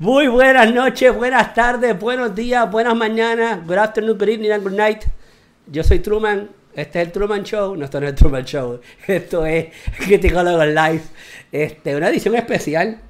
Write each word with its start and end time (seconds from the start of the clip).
Muy 0.00 0.28
buenas 0.28 0.72
noches, 0.72 1.12
buenas 1.12 1.54
tardes, 1.54 1.98
buenos 1.98 2.32
días, 2.32 2.70
buenas 2.70 2.94
mañanas, 2.94 3.66
good 3.66 3.78
afternoon, 3.78 4.16
good 4.16 4.28
evening 4.28 4.52
and 4.52 4.62
good 4.62 4.76
night. 4.76 5.02
Yo 5.66 5.82
soy 5.82 5.98
Truman, 5.98 6.50
este 6.72 7.00
es 7.00 7.06
el 7.08 7.12
Truman 7.12 7.42
Show, 7.42 7.74
no, 7.74 7.84
esto 7.84 8.00
no 8.00 8.06
es 8.06 8.12
el 8.12 8.16
Truman 8.16 8.44
Show, 8.44 8.80
esto 9.08 9.44
es 9.44 9.70
Criticólogo 9.98 10.64
Live, 10.64 11.02
este, 11.50 11.96
una 11.96 12.10
edición 12.10 12.36
especial, 12.36 13.00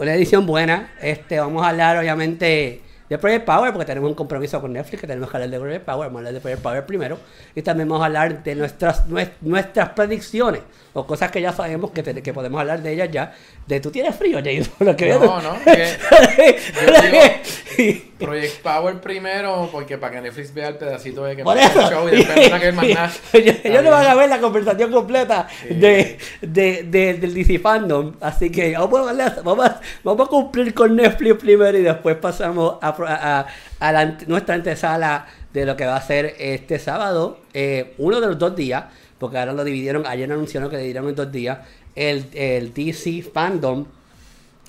una 0.00 0.14
edición 0.14 0.46
buena, 0.46 0.94
este, 1.00 1.38
vamos 1.38 1.64
a 1.64 1.68
hablar 1.68 1.98
obviamente 1.98 2.80
de 3.08 3.18
Project 3.18 3.44
Power, 3.44 3.72
porque 3.72 3.86
tenemos 3.86 4.08
un 4.08 4.14
compromiso 4.14 4.60
con 4.60 4.72
Netflix, 4.72 5.00
que 5.00 5.06
tenemos 5.06 5.30
que 5.30 5.36
hablar 5.36 5.50
de 5.50 5.58
Project 5.58 5.84
Power, 5.84 6.06
vamos 6.06 6.16
a 6.16 6.18
hablar 6.20 6.34
de 6.34 6.40
Project 6.40 6.62
Power 6.62 6.86
primero, 6.86 7.18
y 7.54 7.62
también 7.62 7.88
vamos 7.88 8.02
a 8.02 8.06
hablar 8.06 8.42
de 8.42 8.54
nuestras, 8.54 9.04
nuestras 9.40 9.88
predicciones, 9.90 10.62
o 10.94 11.06
cosas 11.06 11.30
que 11.30 11.40
ya 11.40 11.52
sabemos 11.52 11.90
que, 11.90 12.02
que 12.02 12.32
podemos 12.32 12.60
hablar 12.60 12.82
de 12.82 12.92
ellas 12.92 13.10
ya. 13.10 13.34
De 13.66 13.80
tú 13.80 13.90
tienes 13.90 14.14
frío, 14.14 14.38
Jason. 14.38 14.72
Lo 14.86 14.96
que 14.96 15.08
no, 15.10 15.40
no. 15.40 15.56
yo 15.66 17.02
digo 17.02 18.04
Project 18.28 18.62
Power 18.62 19.00
primero, 19.00 19.68
porque 19.70 19.98
para 19.98 20.14
que 20.14 20.20
Netflix 20.22 20.52
vea 20.52 20.68
el 20.68 20.76
pedacito 20.76 21.24
de 21.24 21.36
que 21.36 21.44
Por 21.44 21.56
eso. 21.56 21.80
el 21.80 21.86
show 21.86 22.08
y 22.08 22.10
después 22.12 22.50
no 22.50 22.60
que 22.60 22.72
más 22.72 22.88
nada. 22.88 23.12
Ellos 23.32 23.82
no 23.82 23.90
van 23.90 24.06
a 24.06 24.14
ver 24.14 24.28
la 24.28 24.40
conversación 24.40 24.92
completa 24.92 25.48
de, 25.68 26.18
de, 26.40 26.82
de, 26.84 27.14
del 27.14 27.34
DC 27.34 27.58
Fandom. 27.58 28.14
Así 28.20 28.50
que 28.50 28.72
vamos 28.76 29.08
a, 29.08 29.42
vamos, 29.42 29.66
a, 29.66 29.80
vamos 30.02 30.26
a 30.26 30.30
cumplir 30.30 30.74
con 30.74 30.96
Netflix 30.96 31.36
primero 31.36 31.76
y 31.78 31.82
después 31.82 32.16
pasamos 32.16 32.76
a, 32.80 32.88
a, 32.88 33.46
a 33.80 33.92
la, 33.92 34.18
nuestra 34.26 34.54
antesala 34.54 35.26
de 35.52 35.64
lo 35.64 35.76
que 35.76 35.86
va 35.86 35.96
a 35.96 36.02
ser 36.02 36.34
este 36.38 36.78
sábado, 36.78 37.38
eh, 37.52 37.94
uno 37.98 38.20
de 38.20 38.26
los 38.26 38.38
dos 38.38 38.56
días 38.56 38.84
porque 39.18 39.38
ahora 39.38 39.52
lo 39.52 39.64
dividieron, 39.64 40.06
ayer 40.06 40.30
anunciaron 40.30 40.68
que 40.68 40.76
le 40.76 40.82
dieron 40.84 41.08
en 41.08 41.14
dos 41.14 41.30
días, 41.30 41.58
el, 41.94 42.26
el 42.34 42.74
DC 42.74 43.22
Fandom. 43.22 43.86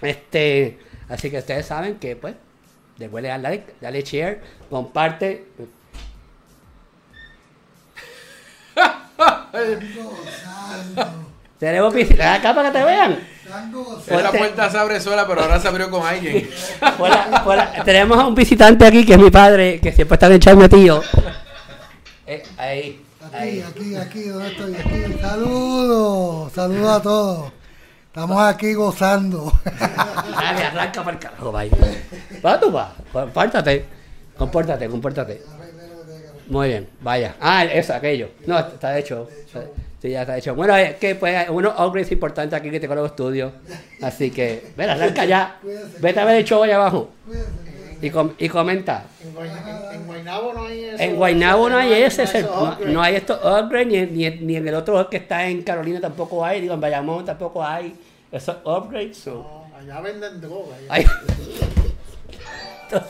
Este, 0.01 0.77
así 1.09 1.29
que 1.29 1.39
ustedes 1.39 1.65
saben 1.65 1.95
que, 1.95 2.15
pues, 2.15 2.35
después 2.97 3.21
le 3.21 3.29
dan 3.29 3.43
like, 3.43 3.75
dale 3.81 4.01
share, 4.01 4.41
comparte. 4.69 5.45
Tenemos 11.59 11.93
piscina 11.93 12.35
acá 12.35 12.53
para 12.53 12.71
que 12.71 12.79
te 12.79 12.85
vean. 12.85 13.19
la 14.09 14.31
puerta 14.31 14.69
se 14.69 14.77
abre 14.77 14.99
sola, 14.99 15.25
pero 15.25 15.41
ahora 15.41 15.59
se 15.59 15.67
abrió 15.67 15.89
con 15.89 16.05
alguien. 16.05 16.49
tenemos 17.85 18.19
a 18.19 18.27
un 18.27 18.35
visitante 18.35 18.85
aquí 18.85 19.05
que 19.05 19.13
es 19.13 19.19
mi 19.19 19.31
padre, 19.31 19.79
que 19.79 19.93
siempre 19.93 20.15
está 20.15 20.33
echando 20.33 20.67
tío. 20.67 21.01
Eh, 22.27 22.43
ahí. 22.57 23.01
Aquí, 23.33 23.61
aquí, 23.61 23.95
aquí, 23.95 24.23
¿dónde 24.23 24.49
estoy? 24.49 24.75
Aquí. 24.75 25.17
Saludos, 25.19 26.51
saludos 26.53 26.89
a 26.89 27.01
todos. 27.01 27.51
Estamos 28.15 28.41
aquí 28.41 28.73
gozando. 28.73 29.51
Dale, 29.65 30.63
arranca 30.63 31.03
para 31.03 31.17
el 31.17 31.19
carajo, 31.19 31.51
vaya. 31.51 31.75
Va 32.45 32.57
tú, 32.57 32.71
va. 32.71 32.95
Compórtate. 33.11 33.85
Compórtate, 34.37 34.87
compórtate. 34.87 35.41
Muy 36.47 36.69
bien, 36.69 36.87
vaya. 37.01 37.35
Ah, 37.41 37.65
eso, 37.65 37.93
aquello. 37.93 38.29
No, 38.47 38.57
está 38.57 38.97
hecho. 38.97 39.27
Sí, 40.01 40.11
ya 40.11 40.21
está 40.21 40.37
hecho. 40.37 40.55
Bueno, 40.55 40.77
es 40.77 40.95
que 40.95 41.15
pues 41.15 41.49
unos 41.49 41.77
upgrades 41.77 42.09
importantes 42.13 42.57
aquí 42.57 42.71
que 42.71 42.79
te 42.79 42.87
coloco 42.87 43.07
estudio. 43.07 43.51
Así 44.01 44.31
que, 44.31 44.71
ven, 44.77 44.91
arranca 44.91 45.25
ya. 45.25 45.59
Vete 45.99 46.17
a 46.17 46.23
ver 46.23 46.37
el 46.37 46.45
show 46.45 46.63
allá 46.63 46.77
abajo. 46.77 47.09
Y, 48.01 48.09
com 48.11 48.31
y 48.37 48.47
comenta. 48.47 49.07
En, 49.91 50.05
Guaynabo 50.05 50.53
no 50.53 50.65
hay 50.67 50.85
eso. 50.85 51.03
En 51.03 51.15
Guaynabo 51.17 51.69
no 51.69 51.77
hay 51.77 51.91
ese. 52.03 52.43
No, 52.43 52.77
no, 52.79 53.01
hay 53.01 53.15
estos 53.15 53.39
upgrades, 53.39 53.87
ni, 53.87 54.29
ni, 54.29 54.37
ni, 54.37 54.55
en 54.55 54.67
el 54.69 54.75
otro 54.75 55.09
que 55.09 55.17
está 55.17 55.45
en 55.47 55.63
Carolina 55.63 55.99
tampoco 55.99 56.45
hay. 56.45 56.61
Digo, 56.61 56.75
en 56.75 56.79
Bayamón 56.79 57.25
tampoco 57.25 57.61
hay 57.61 57.93
esos 58.31 58.57
upgrades. 58.65 59.27
No, 59.27 59.65
allá 59.77 60.01
venden 60.01 60.41
droga. 60.41 60.75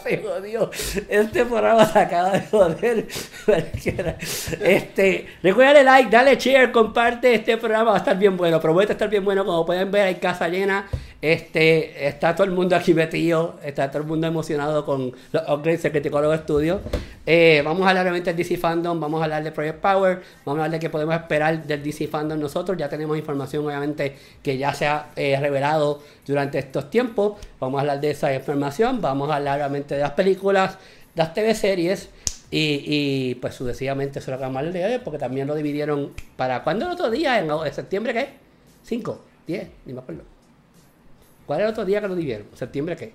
se 0.03 0.17
jodió. 0.23 0.69
Este 1.09 1.45
programa 1.45 1.85
se 1.85 1.99
acaba 1.99 2.31
de 2.31 2.41
joder. 2.41 3.07
Este, 4.61 5.27
recuerda 5.44 5.83
like, 5.83 6.09
dale 6.09 6.35
share, 6.38 6.72
comparte 6.72 7.34
este 7.35 7.57
programa, 7.57 7.91
va 7.91 7.97
a 7.97 8.00
estar 8.00 8.17
bien 8.17 8.35
bueno. 8.38 8.59
Promete 8.59 8.94
estar 8.94 9.09
bien 9.09 9.23
bueno. 9.23 9.45
Como 9.45 9.66
pueden 9.66 9.91
ver, 9.91 10.07
hay 10.07 10.16
casa 10.16 10.47
llena. 10.47 10.88
Este, 11.21 12.07
está 12.07 12.35
todo 12.35 12.45
el 12.45 12.51
mundo 12.51 12.75
aquí 12.75 12.93
metido, 12.93 13.59
está 13.63 13.89
todo 13.89 14.01
el 14.01 14.07
mundo 14.07 14.27
emocionado 14.27 14.85
con 14.85 15.11
los 15.31 15.49
upgrades 15.49 15.83
de 15.83 15.91
Criticólogo 15.91 16.35
Studio. 16.37 16.81
Eh, 17.25 17.61
vamos 17.65 17.85
a 17.85 17.89
hablar 17.89 18.03
obviamente 18.03 18.31
del 18.31 18.37
DC 18.37 18.57
Fandom, 18.57 18.99
vamos 18.99 19.21
a 19.21 19.23
hablar 19.23 19.43
de 19.43 19.51
Project 19.51 19.79
Power, 19.79 20.21
vamos 20.45 20.59
a 20.59 20.65
hablar 20.65 20.71
de 20.71 20.79
qué 20.79 20.89
podemos 20.89 21.15
esperar 21.15 21.65
del 21.65 21.81
DC 21.81 22.07
Fandom 22.07 22.39
nosotros. 22.39 22.77
Ya 22.77 22.89
tenemos 22.89 23.17
información, 23.17 23.65
obviamente, 23.65 24.15
que 24.43 24.57
ya 24.57 24.73
se 24.73 24.85
ha 24.85 25.07
eh, 25.15 25.37
revelado 25.39 26.03
durante 26.27 26.59
estos 26.59 26.89
tiempos. 26.89 27.39
Vamos 27.59 27.79
a 27.79 27.81
hablar 27.81 28.01
de 28.01 28.11
esa 28.11 28.33
información, 28.33 29.01
vamos 29.01 29.31
a 29.31 29.37
hablar 29.37 29.59
obviamente 29.59 29.95
de 29.95 30.01
las 30.01 30.11
películas, 30.11 30.77
las 31.15 31.33
TV 31.33 31.55
series. 31.55 32.09
Y, 32.51 32.83
y 32.85 33.35
pues 33.35 33.55
sucesivamente 33.55 34.19
eso 34.19 34.29
lo 34.29 34.37
que 34.37 34.43
vamos 34.43 34.57
a 34.57 34.59
hablar 34.59 34.73
de 34.73 34.85
hoy, 34.85 35.01
porque 35.03 35.17
también 35.17 35.47
lo 35.47 35.55
dividieron 35.55 36.13
para 36.37 36.63
cuándo 36.63 36.85
el 36.85 36.91
otro 36.91 37.09
día, 37.09 37.39
en, 37.39 37.73
septiembre, 37.73 38.13
¿qué? 38.13 38.29
¿5? 38.87 39.17
¿10? 39.47 39.67
Ni 39.85 39.93
me 39.93 39.99
acuerdo. 39.99 40.34
¿Cuál 41.45 41.59
es 41.59 41.66
el 41.66 41.72
otro 41.72 41.85
día 41.85 42.01
que 42.01 42.07
lo 42.07 42.16
dividieron? 42.16 42.47
¿Septiembre 42.53 42.95
qué? 42.95 43.13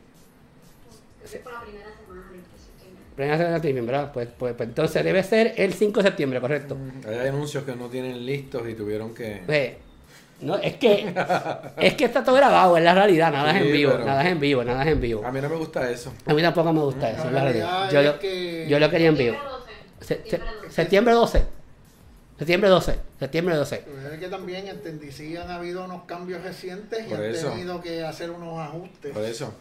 Por 1.42 1.52
la 1.52 1.60
primera 1.60 1.86
semana 1.96 2.30
de 2.30 2.38
septiembre. 2.58 3.04
Primera 3.16 3.36
semana 3.36 3.50
de 3.50 3.56
septiembre, 3.56 3.86
¿verdad? 3.86 4.12
Pues, 4.12 4.28
pues, 4.38 4.54
pues, 4.54 4.68
entonces 4.68 5.04
debe 5.04 5.22
ser 5.22 5.54
el 5.56 5.74
5 5.74 6.00
de 6.00 6.08
septiembre, 6.08 6.40
correcto. 6.40 6.76
Mm, 6.76 7.08
hay 7.08 7.28
anuncios 7.28 7.64
que 7.64 7.74
no 7.74 7.86
tienen 7.88 8.24
listos 8.24 8.68
y 8.68 8.74
tuvieron 8.74 9.14
que... 9.14 9.42
Pues, 9.46 9.72
no, 10.40 10.56
es 10.56 10.76
que 10.76 11.14
es 11.76 11.94
que 11.94 12.04
está 12.06 12.24
todo 12.24 12.34
grabado, 12.34 12.76
es 12.78 12.82
la 12.82 12.94
realidad, 12.94 13.30
nada 13.30 13.50
es 13.50 13.62
en 13.62 13.72
vivo, 13.72 13.98
nada 13.98 14.22
es 14.22 14.28
en 14.32 14.40
vivo, 14.40 14.64
nada 14.64 14.82
es 14.84 14.88
en 14.88 15.00
vivo. 15.00 15.22
A 15.24 15.30
mí 15.30 15.38
no 15.38 15.50
me 15.50 15.56
gusta 15.56 15.90
eso. 15.90 16.14
A 16.24 16.32
mí 16.32 16.40
tampoco 16.40 16.72
me 16.72 16.80
gusta 16.80 17.10
eso, 17.10 17.26
es 17.26 17.32
la 17.32 17.42
realidad. 17.42 17.90
Yo, 17.90 18.02
lo, 18.02 18.20
yo 18.66 18.78
lo 18.78 18.90
quería 18.90 19.08
en 19.08 19.16
vivo. 19.16 19.36
Septiembre 20.00 20.50
12. 20.62 20.74
Septiembre 20.74 21.14
12. 21.14 21.59
Septiembre 22.40 22.70
12. 23.54 23.84
es 24.14 24.18
que 24.18 24.28
también 24.28 24.66
en 24.66 25.12
sí 25.12 25.36
han 25.36 25.50
habido 25.50 25.84
unos 25.84 26.04
cambios 26.04 26.42
recientes 26.42 27.06
y 27.06 27.12
han 27.12 27.32
tenido 27.34 27.82
que 27.82 28.02
hacer 28.02 28.30
unos 28.30 28.58
ajustes. 28.58 29.12
Por 29.12 29.22
eso. 29.24 29.52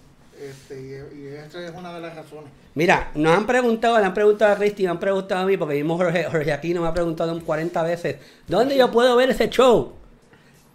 Este, 0.42 1.06
y, 1.14 1.28
esa 1.28 1.62
es 1.66 1.72
una 1.76 1.94
de 1.94 2.00
las 2.00 2.16
razones. 2.16 2.50
Mira, 2.76 3.12
nos 3.16 3.36
han 3.36 3.46
preguntado, 3.46 4.00
le 4.00 4.06
han 4.06 4.14
preguntado 4.14 4.54
a 4.54 4.56
Cristi, 4.56 4.84
me 4.84 4.92
han 4.92 5.00
preguntado 5.00 5.42
a 5.42 5.46
mí, 5.46 5.58
porque 5.58 5.76
mismo 5.76 5.98
Jorge, 5.98 6.24
Jorge 6.32 6.54
Aquino 6.54 6.82
me 6.82 6.88
ha 6.88 6.94
preguntado 6.94 7.38
40 7.44 7.84
veces, 7.84 8.16
¿dónde 8.48 8.78
yo 8.78 8.90
puedo 8.90 9.18
ver 9.18 9.30
ese 9.32 9.50
show? 9.50 9.92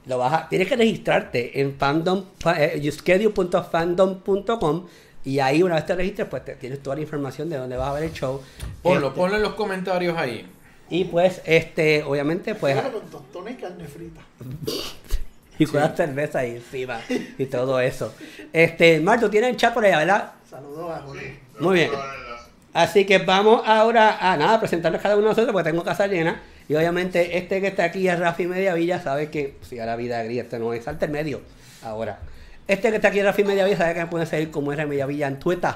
Lo 0.05 0.19
vas 0.19 0.51
tienes 0.51 0.69
que 0.69 0.77
registrarte 0.77 1.59
en 1.59 1.75
fandom, 1.79 2.25
eh, 2.59 2.87
schedule.fandom.com 2.93 4.87
y 5.25 5.39
ahí 5.39 5.63
una 5.63 5.77
vez 5.77 5.87
te 5.87 5.95
registres, 5.95 6.29
pues 6.29 6.43
tienes 6.59 6.83
toda 6.83 6.97
la 6.97 7.03
información 7.03 7.49
de 7.49 7.57
dónde 7.57 7.79
vas 7.79 7.89
a 7.89 7.95
ver 7.95 8.03
el 8.05 8.13
show. 8.13 8.43
Ponlo, 8.83 9.07
este, 9.07 9.19
ponlo 9.19 9.37
en 9.37 9.43
los 9.43 9.55
comentarios 9.55 10.15
ahí. 10.19 10.47
Y 10.91 11.05
pues, 11.05 11.41
este, 11.45 12.03
obviamente, 12.03 12.55
pues. 12.55 12.75
Bueno, 12.75 12.93
con 12.93 13.11
tostones 13.11 13.55
y 13.55 13.57
carne 13.61 13.85
frita. 13.87 14.21
y 15.59 15.67
con 15.67 15.81
la 15.81 15.95
cerveza 15.95 16.41
ahí 16.41 16.53
encima 16.57 17.01
y 17.39 17.47
todo 17.47 17.81
eso. 17.81 18.15
Este, 18.53 19.01
Marto, 19.01 19.31
tienes 19.31 19.57
chat 19.57 19.73
por 19.73 19.85
allá, 19.85 19.99
¿verdad? 19.99 20.33
Saludos 20.49 20.91
a 20.91 21.01
Jorge. 21.01 21.39
Muy 21.61 21.75
bien. 21.75 21.91
Así 22.73 23.05
que 23.05 23.19
vamos 23.19 23.63
ahora 23.65 24.19
a 24.21 24.37
nada, 24.37 24.59
presentarles 24.59 25.01
cada 25.01 25.15
uno 25.15 25.25
de 25.25 25.31
nosotros 25.31 25.53
porque 25.53 25.71
tengo 25.71 25.85
casa 25.85 26.07
llena. 26.07 26.43
Y 26.69 26.75
obviamente 26.75 27.39
este 27.39 27.61
que 27.61 27.69
está 27.69 27.85
aquí 27.85 28.09
es 28.09 28.19
Rafi 28.19 28.47
Mediavilla, 28.47 29.01
sabe 29.01 29.31
que 29.31 29.57
si 29.63 29.79
a 29.79 29.87
la 29.87 29.97
vida 29.97 30.23
gris, 30.23 30.41
este 30.41 30.59
no 30.59 30.73
es 30.73 30.89
alta 30.89 31.07
medio 31.07 31.41
ahora. 31.83 32.19
Este 32.67 32.91
que 32.91 32.97
está 32.97 33.09
aquí 33.09 33.21
es 33.21 33.25
Rafi 33.25 33.45
Mediavilla, 33.45 33.77
sabe 33.77 33.95
que 33.95 34.01
me 34.01 34.07
puede 34.07 34.27
seguir 34.27 34.51
como 34.51 34.73
R 34.73 34.87
Mediavilla 34.87 35.29
en 35.29 35.39
Twitter, 35.39 35.71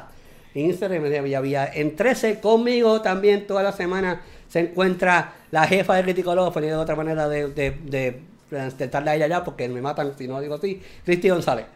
en 0.54 0.66
Instagram 0.66 1.02
Mediavilla 1.02 1.70
en 1.72 1.94
13, 1.94 2.40
conmigo 2.40 3.00
también 3.00 3.46
toda 3.46 3.62
la 3.62 3.72
semana 3.72 4.22
se 4.48 4.60
encuentra 4.60 5.34
la 5.50 5.66
jefa 5.66 5.94
de 5.94 6.02
Criticólogo, 6.02 6.52
poniendo 6.52 6.78
de 6.78 6.82
otra 6.82 6.96
manera 6.96 7.28
de, 7.28 7.48
de, 7.48 7.70
de, 7.70 8.22
a 8.50 9.14
ella 9.14 9.26
ya, 9.26 9.44
porque 9.44 9.68
me 9.68 9.80
matan 9.80 10.16
si 10.16 10.26
no 10.26 10.40
digo 10.40 10.54
así. 10.54 10.82
Cristi 11.04 11.28
González. 11.28 11.66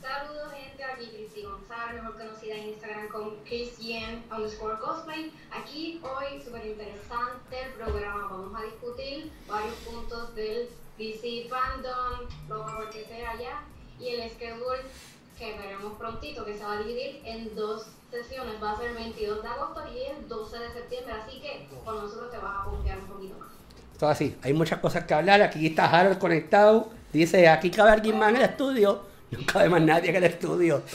Saludos, 0.00 0.52
gente. 0.54 0.84
Aquí 0.84 1.10
Cristi 1.14 1.42
González, 1.42 2.02
mejor 2.02 2.18
conocida 2.18 2.56
en 2.56 2.68
Instagram 2.70 3.08
como 3.08 3.34
Christian 3.44 4.22
underscore 4.34 4.78
cosplay. 4.78 5.32
Aquí 5.50 6.00
hoy, 6.02 6.42
súper 6.42 6.66
interesante 6.66 7.60
el 7.64 7.72
programa. 7.72 8.28
Vamos 8.30 8.58
a 8.58 8.64
discutir 8.64 9.30
varios 9.46 9.74
puntos 9.76 10.34
del 10.34 10.68
DC 10.98 11.48
Fandom, 11.48 12.28
lo 12.48 12.64
mejor 12.64 12.90
que 12.90 13.04
sea 13.04 13.30
allá, 13.30 13.60
y 14.00 14.08
el 14.08 14.30
schedule 14.30 14.80
que 15.38 15.56
veremos 15.58 15.94
prontito, 15.98 16.44
que 16.44 16.56
se 16.56 16.64
va 16.64 16.74
a 16.74 16.78
dividir 16.78 17.20
en 17.24 17.54
dos 17.54 17.86
sesiones. 18.10 18.54
Va 18.62 18.72
a 18.72 18.76
ser 18.76 18.90
el 18.90 18.94
22 18.96 19.42
de 19.42 19.48
agosto 19.48 19.82
y 19.92 20.02
el 20.10 20.28
12 20.28 20.58
de 20.58 20.72
septiembre, 20.72 21.14
así 21.14 21.40
que 21.40 21.68
con 21.84 21.96
nosotros 21.96 22.30
te 22.30 22.38
vas 22.38 22.60
a 22.60 22.64
confiar 22.64 22.98
un 22.98 23.06
poquito 23.06 23.38
más. 23.38 23.48
Todo 23.98 24.10
así, 24.10 24.36
hay 24.42 24.52
muchas 24.52 24.80
cosas 24.80 25.04
que 25.04 25.14
hablar. 25.14 25.42
Aquí 25.42 25.66
está 25.66 25.86
Harold 25.86 26.18
conectado. 26.18 26.90
Dice, 27.12 27.48
aquí 27.48 27.70
cabe 27.70 27.92
alguien 27.92 28.18
más 28.18 28.30
en 28.30 28.36
el 28.36 28.42
estudio. 28.42 29.02
No 29.30 29.46
cabe 29.46 29.68
más 29.68 29.82
nadie 29.82 30.10
en 30.10 30.16
el 30.16 30.24
estudio. 30.24 30.82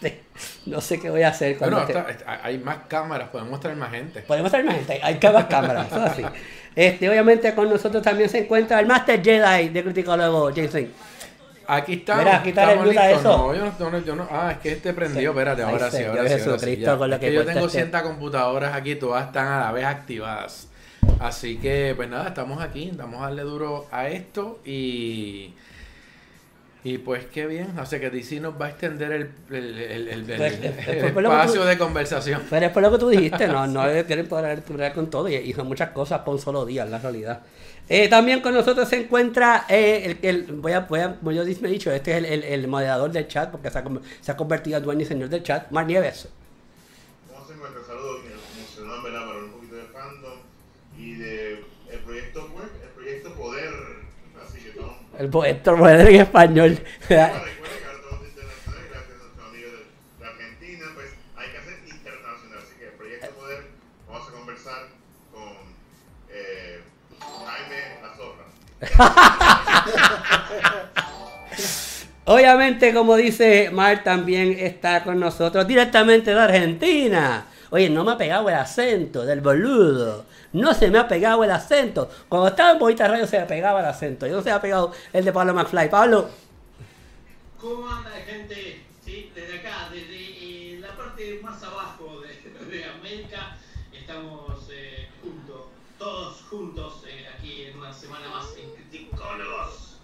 Este, 0.00 0.22
no 0.66 0.80
sé 0.80 1.00
qué 1.00 1.10
voy 1.10 1.22
a 1.22 1.30
hacer. 1.30 1.58
Bueno, 1.58 1.84
hay 2.42 2.58
más 2.58 2.78
cámaras, 2.86 3.30
podemos 3.30 3.58
traer 3.58 3.76
más 3.76 3.90
gente. 3.90 4.20
Podemos 4.20 4.48
traer 4.48 4.64
más 4.64 4.76
gente, 4.76 5.00
hay 5.02 5.18
más 5.32 5.46
cámaras, 5.46 5.88
todo 5.88 6.04
así. 6.04 6.22
Este, 6.76 7.10
obviamente 7.10 7.52
con 7.52 7.68
nosotros 7.68 8.00
también 8.00 8.28
se 8.28 8.38
encuentra 8.38 8.78
el 8.78 8.86
Master 8.86 9.20
Jedi 9.20 9.70
de 9.70 9.82
Criticólogo, 9.82 10.52
Jason. 10.54 10.86
Aquí 11.70 11.92
estamos. 11.94 12.24
Mira, 12.24 12.42
quítale 12.42 12.72
estamos 12.72 12.88
el 12.88 12.94
mute 12.94 12.98
a 12.98 13.08
listos. 13.12 13.20
eso. 13.20 13.38
No, 13.38 13.54
yo 13.54 13.72
no, 13.78 13.90
no, 13.90 13.98
yo 14.04 14.16
no- 14.16 14.28
Ah, 14.30 14.52
es 14.52 14.58
que 14.58 14.72
este 14.72 14.92
prendió. 14.94 15.20
Sí. 15.20 15.26
Espérate, 15.26 15.62
ahora 15.62 15.90
sí, 15.90 15.96
ahora 15.98 16.00
sí. 16.02 16.18
ahora 16.18 16.28
sí, 16.28 16.34
Jesucristo, 16.34 16.84
ya. 16.92 16.96
con 16.96 17.12
Es 17.12 17.18
que 17.20 17.32
yo 17.32 17.44
tengo 17.44 17.66
este- 17.66 17.78
100 17.90 18.02
computadoras 18.02 18.74
aquí, 18.74 18.94
todas 18.96 19.26
están 19.26 19.46
a 19.48 19.60
la 19.60 19.72
vez 19.72 19.84
activadas. 19.84 20.68
Así 21.20 21.58
que, 21.58 21.92
pues 21.96 22.08
nada, 22.08 22.28
estamos 22.28 22.62
aquí. 22.62 22.90
Vamos 22.96 23.20
a 23.20 23.24
darle 23.24 23.42
duro 23.42 23.86
a 23.92 24.08
esto 24.08 24.60
y. 24.64 25.52
Y 26.84 26.98
pues 26.98 27.26
qué 27.26 27.46
bien, 27.46 27.74
hace 27.76 27.98
que 28.00 28.08
DC 28.08 28.40
nos 28.40 28.58
va 28.58 28.66
a 28.66 28.68
extender 28.70 29.10
el, 29.12 29.30
el, 29.50 29.78
el- 29.78 30.08
el- 30.08 30.08
el- 30.08 30.24
Pues, 30.24 30.52
eh, 30.54 30.72
pues, 31.12 31.12
que 31.12 31.20
espacio 31.22 31.60
tú- 31.62 31.66
de 31.66 31.76
conversación. 31.76 32.42
Pero 32.48 32.66
es 32.66 32.72
por 32.72 32.82
lo 32.82 32.92
que 32.92 32.98
tú 32.98 33.08
dijiste, 33.08 33.48
no, 33.48 33.66
no 33.66 33.82
quieren 34.06 34.26
poder 34.28 34.62
poder 34.62 34.92
con 34.92 35.10
todo 35.10 35.28
y, 35.28 35.34
y 35.34 35.52
son 35.52 35.66
muchas 35.66 35.90
cosas 35.90 36.20
por 36.20 36.34
un 36.36 36.40
solo 36.40 36.64
día, 36.64 36.84
en 36.84 36.92
la 36.92 36.98
realidad. 36.98 37.40
Eh, 37.88 38.08
también 38.08 38.40
con 38.40 38.52
nosotros 38.52 38.88
se 38.88 38.96
encuentra, 39.02 39.64
eh, 39.68 40.16
el, 40.22 40.28
el- 40.28 40.42
voy 40.52 40.72
a, 40.72 40.80
voy 40.80 41.00
a, 41.00 41.14
como 41.16 41.32
yo 41.32 41.42
me 41.44 41.68
he 41.68 41.72
dicho, 41.72 41.90
este 41.90 42.10
es 42.18 42.24
el, 42.24 42.44
el- 42.44 42.68
moderador 42.68 43.10
del 43.10 43.26
chat, 43.28 43.50
porque 43.50 43.70
se 43.70 43.78
ha, 43.78 43.84
se 44.20 44.32
ha 44.32 44.36
convertido 44.36 44.76
en 44.76 44.84
dueño 44.84 45.00
y 45.02 45.06
señor 45.06 45.28
del 45.30 45.42
chat, 45.42 45.70
Mar 45.70 45.86
Nieves. 45.86 46.28
¿Cómo 47.32 47.46
se 47.46 47.54
encuentra? 47.54 47.80
Saludos, 47.86 48.20
emocionado, 48.58 49.02
¿verdad? 49.02 49.26
Para 49.26 49.38
un 49.38 49.50
poquito 49.52 49.76
de 49.76 49.82
fandom 49.84 50.38
y 50.98 51.14
de 51.14 51.52
el 51.90 51.98
proyecto 52.04 52.40
web, 52.54 52.68
el 52.82 52.88
proyecto 52.90 53.32
Poder. 53.34 53.72
Así 54.46 54.58
que 54.60 54.68
estamos. 54.70 54.94
El 55.18 55.28
poeta 55.30 55.76
poder 55.76 56.08
en 56.08 56.20
español. 56.20 56.78
Obviamente, 72.24 72.92
como 72.92 73.16
dice 73.16 73.70
Mar, 73.72 74.02
también 74.04 74.56
está 74.58 75.02
con 75.02 75.18
nosotros 75.18 75.66
directamente 75.66 76.34
de 76.34 76.40
Argentina. 76.40 77.46
Oye, 77.70 77.88
no 77.90 78.04
me 78.04 78.12
ha 78.12 78.18
pegado 78.18 78.48
el 78.48 78.54
acento 78.54 79.24
del 79.24 79.40
boludo. 79.40 80.26
No 80.52 80.74
se 80.74 80.90
me 80.90 80.98
ha 80.98 81.08
pegado 81.08 81.42
el 81.44 81.50
acento. 81.50 82.10
Cuando 82.28 82.48
estaba 82.48 82.72
en 82.72 82.78
Bonita 82.78 83.08
Radio 83.08 83.26
se 83.26 83.38
me 83.38 83.46
pegaba 83.46 83.80
el 83.80 83.86
acento. 83.86 84.26
Y 84.26 84.30
no 84.30 84.42
se 84.42 84.50
me 84.50 84.56
ha 84.56 84.60
pegado 84.60 84.92
el 85.12 85.24
de 85.24 85.32
Pablo 85.32 85.54
McFly. 85.54 85.90
Pablo, 85.90 86.28
¿Cómo 87.60 87.88
anda 87.88 88.10
gente? 88.24 88.82
Desde 89.04 89.58
acá, 89.58 89.88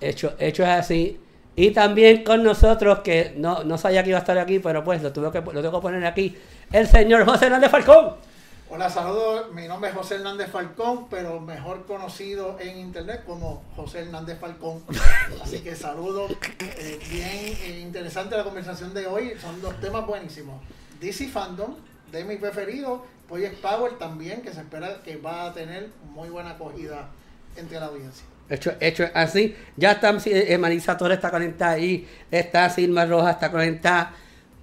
hecho, 0.08 0.34
hecho 0.38 0.62
es 0.62 0.68
así. 0.68 1.20
Y 1.56 1.70
también 1.70 2.24
con 2.24 2.42
nosotros, 2.42 3.00
que 3.00 3.34
no, 3.36 3.62
no 3.62 3.78
sabía 3.78 4.02
que 4.02 4.10
iba 4.10 4.18
a 4.18 4.22
estar 4.22 4.36
aquí, 4.38 4.58
pero 4.58 4.82
pues 4.82 5.02
lo, 5.02 5.12
tuve 5.12 5.30
que, 5.30 5.40
lo 5.40 5.62
tengo 5.62 5.78
que 5.78 5.82
poner 5.82 6.04
aquí, 6.04 6.36
el 6.72 6.88
señor 6.88 7.24
José 7.24 7.46
Hernández 7.46 7.70
Falcón. 7.70 8.14
Hola, 8.70 8.90
saludos. 8.90 9.52
Mi 9.52 9.68
nombre 9.68 9.90
es 9.90 9.96
José 9.96 10.16
Hernández 10.16 10.50
Falcón, 10.50 11.06
pero 11.08 11.38
mejor 11.38 11.86
conocido 11.86 12.58
en 12.58 12.78
internet 12.78 13.22
como 13.24 13.62
José 13.76 14.00
Hernández 14.00 14.40
Falcón. 14.40 14.82
Así 15.42 15.60
que 15.60 15.76
saludos. 15.76 16.32
Eh, 16.58 16.98
bien 17.08 17.56
eh, 17.62 17.80
interesante 17.82 18.36
la 18.36 18.42
conversación 18.42 18.92
de 18.92 19.06
hoy. 19.06 19.34
Son 19.40 19.62
dos 19.62 19.78
temas 19.80 20.04
buenísimos. 20.04 20.60
DC 21.00 21.28
Fandom, 21.28 21.76
de 22.10 22.24
mi 22.24 22.34
preferido. 22.36 23.04
Project 23.28 23.60
Power 23.60 23.96
también, 23.96 24.42
que 24.42 24.52
se 24.52 24.60
espera 24.60 25.02
que 25.04 25.18
va 25.18 25.46
a 25.46 25.52
tener 25.52 25.90
muy 26.12 26.28
buena 26.28 26.50
acogida 26.50 27.10
entre 27.56 27.78
la 27.78 27.86
audiencia. 27.86 28.24
Hecho, 28.48 28.72
hecho 28.80 29.08
así. 29.14 29.54
Ya 29.76 29.92
está 29.92 30.16
eh, 30.26 30.58
Marisa 30.58 30.96
Torres 30.96 31.16
está 31.16 31.30
conectada 31.30 31.72
ahí. 31.72 32.06
Está 32.30 32.68
Silma 32.70 33.06
Roja 33.06 33.32
está 33.32 33.50
conectada. 33.50 34.12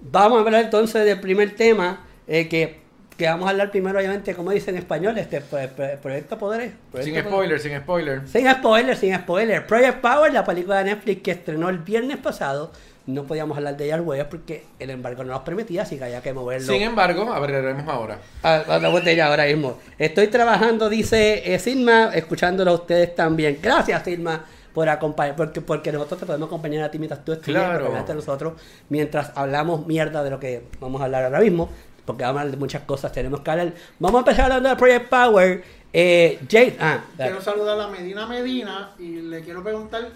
Vamos 0.00 0.38
a 0.38 0.42
hablar 0.42 0.64
entonces 0.64 1.04
del 1.04 1.20
primer 1.20 1.54
tema. 1.56 2.04
eh, 2.28 2.48
que, 2.48 2.80
que 3.16 3.26
vamos 3.26 3.46
a 3.46 3.50
hablar 3.50 3.70
primero, 3.70 3.98
obviamente, 3.98 4.34
como 4.34 4.50
dice 4.52 4.70
en 4.70 4.76
español, 4.78 5.18
este 5.18 5.40
pro- 5.40 5.68
pro- 5.76 5.98
proyecto 6.00 6.38
Poderes. 6.38 6.70
Sin 6.70 6.90
Proyecto 6.92 7.28
spoiler, 7.28 7.60
sin 7.60 7.76
spoiler. 7.78 8.28
Sin 8.28 8.50
spoiler, 8.50 8.96
sin 8.96 9.14
spoiler. 9.16 9.66
Project 9.66 10.00
Power, 10.00 10.32
la 10.32 10.44
película 10.44 10.78
de 10.78 10.84
Netflix 10.84 11.22
que 11.22 11.30
estrenó 11.32 11.68
el 11.68 11.78
viernes 11.78 12.16
pasado. 12.18 12.72
No 13.06 13.24
podíamos 13.24 13.56
hablar 13.56 13.76
de 13.76 13.86
ella 13.86 13.96
el 13.96 14.02
jueves 14.02 14.26
porque 14.30 14.64
el 14.78 14.90
embargo 14.90 15.24
no 15.24 15.32
nos 15.32 15.42
permitía, 15.42 15.82
así 15.82 15.98
que 15.98 16.04
había 16.04 16.22
que 16.22 16.32
moverlo. 16.32 16.72
Sin 16.72 16.82
embargo, 16.82 17.32
hablaremos 17.32 17.88
ahora. 17.88 18.18
a, 18.42 18.54
a 18.56 18.78
la 18.78 18.88
botella 18.90 19.26
ahora 19.26 19.44
mismo. 19.46 19.78
Estoy 19.98 20.28
trabajando, 20.28 20.88
dice 20.88 21.52
eh, 21.52 21.58
Silma, 21.58 22.10
escuchándolo 22.14 22.70
a 22.70 22.74
ustedes 22.74 23.14
también. 23.16 23.58
Gracias, 23.60 24.04
Silma, 24.04 24.44
por 24.72 24.88
acompañar, 24.88 25.34
porque, 25.34 25.60
porque 25.60 25.90
nosotros 25.90 26.20
te 26.20 26.26
podemos 26.26 26.46
acompañar 26.46 26.84
a 26.84 26.90
ti 26.90 26.98
mientras 26.98 27.24
tú 27.24 27.32
estudias, 27.32 27.62
Claro. 27.78 27.94
a 28.08 28.14
nosotros 28.14 28.52
mientras 28.88 29.32
hablamos 29.34 29.84
mierda 29.86 30.22
de 30.22 30.30
lo 30.30 30.38
que 30.38 30.62
vamos 30.80 31.00
a 31.00 31.04
hablar 31.06 31.24
ahora 31.24 31.40
mismo, 31.40 31.68
porque 32.06 32.22
vamos 32.22 32.38
a 32.38 32.40
hablar 32.42 32.52
de 32.54 32.58
muchas 32.60 32.82
cosas, 32.82 33.10
tenemos 33.12 33.40
que 33.40 33.50
hablar. 33.50 33.72
Vamos 33.98 34.18
a 34.18 34.20
empezar 34.20 34.44
hablando 34.44 34.68
de 34.68 34.76
Project 34.76 35.08
Power. 35.08 35.62
Eh, 35.92 36.38
Jade, 36.50 36.76
ah. 36.80 37.00
Quiero 37.16 37.40
saludar 37.42 37.78
a 37.80 37.88
Medina 37.88 38.26
Medina 38.26 38.92
y 38.98 39.20
le 39.22 39.40
quiero 39.42 39.62
preguntar 39.62 40.08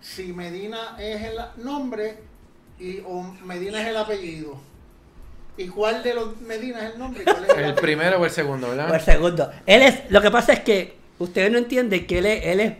si 0.00 0.32
Medina 0.32 0.96
es 0.98 1.22
el 1.22 1.38
nombre 1.64 2.16
y, 2.78 3.00
o 3.00 3.22
Medina 3.44 3.80
es 3.82 3.88
el 3.88 3.96
apellido. 3.96 4.56
¿Y 5.56 5.66
cuál 5.68 6.02
de 6.04 6.14
los 6.14 6.40
Medina 6.40 6.86
es 6.86 6.92
el 6.94 6.98
nombre? 7.00 7.22
y 7.22 7.24
cuál 7.24 7.44
es 7.44 7.56
el 7.56 7.74
primero 7.80 8.20
o 8.20 8.24
el 8.24 8.30
segundo, 8.30 8.68
O 8.68 8.72
el 8.72 8.78
¿verdad? 8.78 9.04
segundo. 9.04 9.50
Él 9.66 9.82
es, 9.82 10.10
lo 10.10 10.20
que 10.22 10.30
pasa 10.30 10.52
es 10.52 10.60
que 10.60 10.96
ustedes 11.18 11.50
no 11.50 11.58
entienden 11.58 12.06
que 12.06 12.18
él 12.18 12.26
es, 12.26 12.44
él 12.46 12.60
es 12.60 12.72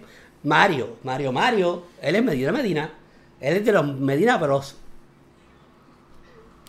Mario, 0.45 0.97
Mario 1.03 1.33
Mario, 1.33 1.87
él 2.01 2.15
es 2.15 2.23
Medina 2.23 2.53
Medina, 2.53 2.93
él 3.41 3.57
es 3.57 3.65
de 3.65 3.73
los 3.73 3.85
Medina 3.99 4.37
Bros. 4.37 4.77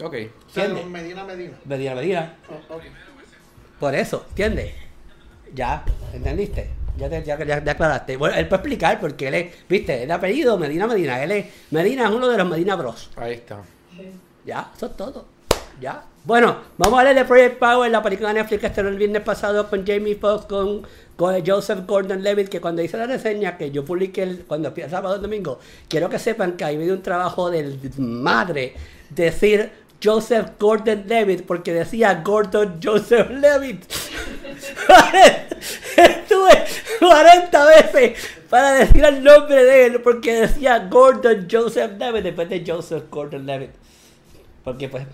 Ok. 0.01 0.13
O 0.13 0.49
sea, 0.49 0.63
de 0.63 0.69
¿Entiendes? 0.69 0.81
los 0.83 0.85
Medina 0.87 1.23
Medina. 1.25 1.57
Medina 1.65 1.95
Medina. 1.95 2.37
Oh, 2.49 2.75
ok. 2.75 2.83
Por 3.79 3.93
eso, 3.95 4.25
¿entiendes? 4.29 4.73
Ya, 5.53 5.83
¿entendiste? 6.13 6.69
Ya, 6.99 7.09
te, 7.09 7.23
ya, 7.23 7.37
ya, 7.43 7.63
ya 7.63 7.71
aclaraste. 7.71 8.17
Bueno, 8.17 8.35
él 8.35 8.47
puede 8.47 8.59
explicar 8.61 8.99
porque 8.99 9.27
él 9.29 9.33
es, 9.35 9.53
viste, 9.69 10.03
el 10.03 10.11
apellido 10.11 10.57
Medina 10.57 10.85
Medina. 10.87 11.23
Él 11.23 11.31
es, 11.31 11.45
Medina 11.71 12.05
es 12.05 12.11
uno 12.11 12.27
de 12.27 12.37
los 12.37 12.47
Medina 12.49 12.75
Bros. 12.75 13.09
Ahí 13.15 13.33
está. 13.33 13.61
Ya, 14.45 14.71
eso 14.75 14.87
es 14.87 14.97
todo. 14.97 15.25
Ya. 15.79 16.03
Bueno, 16.25 16.57
vamos 16.77 16.97
a 16.97 16.99
hablar 17.01 17.15
de 17.15 17.23
Project 17.25 17.57
Power, 17.57 17.89
la 17.89 18.03
película 18.03 18.29
de 18.29 18.35
Netflix 18.41 18.59
que 18.59 18.67
estrenó 18.67 18.89
el 18.89 18.97
viernes 18.97 19.21
pasado 19.21 19.69
con 19.69 19.85
Jamie 19.87 20.15
Foxx, 20.15 20.45
con, 20.47 20.85
con 21.15 21.45
Joseph 21.45 21.85
Gordon-Levitt, 21.87 22.49
que 22.49 22.59
cuando 22.59 22.81
hice 22.81 22.97
la 22.97 23.05
reseña 23.07 23.57
que 23.57 23.71
yo 23.71 23.85
publiqué 23.85 24.23
el- 24.23 24.45
cuando 24.45 24.67
empieza 24.67 24.89
sábado 24.89 25.15
o 25.15 25.19
domingo, 25.19 25.59
quiero 25.87 26.09
que 26.09 26.19
sepan 26.19 26.53
que 26.57 26.65
ahí 26.65 26.77
me 26.77 26.83
dio 26.83 26.93
un 26.93 27.01
trabajo 27.01 27.49
del 27.49 27.79
madre 27.97 28.73
decir 29.09 29.71
Joseph 30.03 30.49
Gordon-Levitt 30.59 31.45
porque 31.45 31.73
decía 31.73 32.21
Gordon 32.25 32.79
Joseph 32.83 33.29
Levitt. 33.29 33.85
Estuve 36.47 36.65
40 36.99 37.65
veces 37.65 38.39
para 38.49 38.71
decir 38.73 39.03
el 39.03 39.23
nombre 39.23 39.63
de 39.63 39.85
él 39.85 40.01
porque 40.01 40.41
decía 40.41 40.87
Gordon 40.89 41.47
Joseph 41.49 41.91
Levitt 41.97 42.23
después 42.23 42.49
de 42.49 42.63
Joseph 42.65 43.03
Gordon-Levitt. 43.09 43.71
Porque 44.63 44.89
pues 44.89 45.05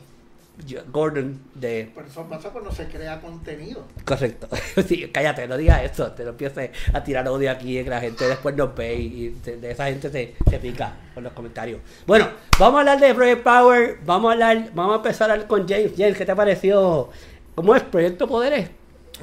Gordon 0.91 1.39
de 1.53 1.91
Por 1.94 2.05
eso 2.05 2.25
pasa 2.27 2.50
cuando 2.50 2.72
se 2.72 2.88
crea 2.88 3.20
contenido. 3.20 3.86
Correcto. 4.05 4.48
Sí, 4.88 5.10
cállate, 5.12 5.48
no 5.48 5.58
digas 5.58 5.84
esto. 5.84 6.12
Te 6.12 6.24
lo 6.24 6.32
empieces 6.32 6.72
a 6.94 7.03
tirar 7.03 7.27
odio 7.27 7.51
aquí 7.51 7.84
que 7.84 7.89
la 7.89 8.00
gente 8.00 8.27
después 8.27 8.55
nos 8.55 8.75
ve 8.75 8.96
y, 8.96 9.29
de, 9.44 9.58
de 9.58 9.72
esa 9.72 9.86
gente 9.86 10.10
se, 10.10 10.36
se 10.50 10.60
pica 10.60 10.94
con 11.13 11.24
los 11.24 11.34
comentarios. 11.34 11.82
Bueno, 12.05 12.29
vamos 12.60 12.77
a 12.77 12.79
hablar 12.82 13.00
de 13.00 13.13
Project 13.13 13.44
Power. 13.44 14.00
Vamos 14.05 14.29
a 14.29 14.34
hablar, 14.34 14.70
vamos 14.74 14.94
a 14.94 14.96
empezar 14.98 15.29
a 15.29 15.34
hablar 15.34 15.48
con 15.48 15.67
James. 15.67 15.91
James, 15.98 16.17
¿qué 16.17 16.25
te 16.25 16.36
pareció? 16.36 17.10
¿Cómo 17.55 17.75
es 17.75 17.84
Proyecto 17.84 18.27
Poderes? 18.27 18.70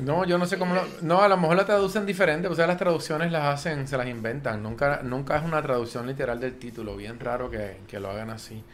No, 0.00 0.24
yo 0.24 0.38
no 0.38 0.46
sé 0.46 0.58
cómo 0.58 0.74
lo... 0.74 0.82
No, 1.02 1.22
a 1.22 1.28
lo 1.28 1.36
mejor 1.36 1.56
la 1.56 1.66
traducen 1.66 2.06
diferente, 2.06 2.48
o 2.48 2.54
sea, 2.54 2.66
las 2.66 2.78
traducciones 2.78 3.30
las 3.30 3.44
hacen, 3.44 3.86
se 3.86 3.96
las 3.96 4.06
inventan. 4.06 4.62
Nunca, 4.62 5.00
nunca 5.02 5.36
es 5.36 5.44
una 5.44 5.60
traducción 5.62 6.06
literal 6.06 6.40
del 6.40 6.58
título. 6.58 6.96
Bien 6.96 7.20
raro 7.20 7.50
que, 7.50 7.78
que 7.86 8.00
lo 8.00 8.10
hagan 8.10 8.30
así. 8.30 8.64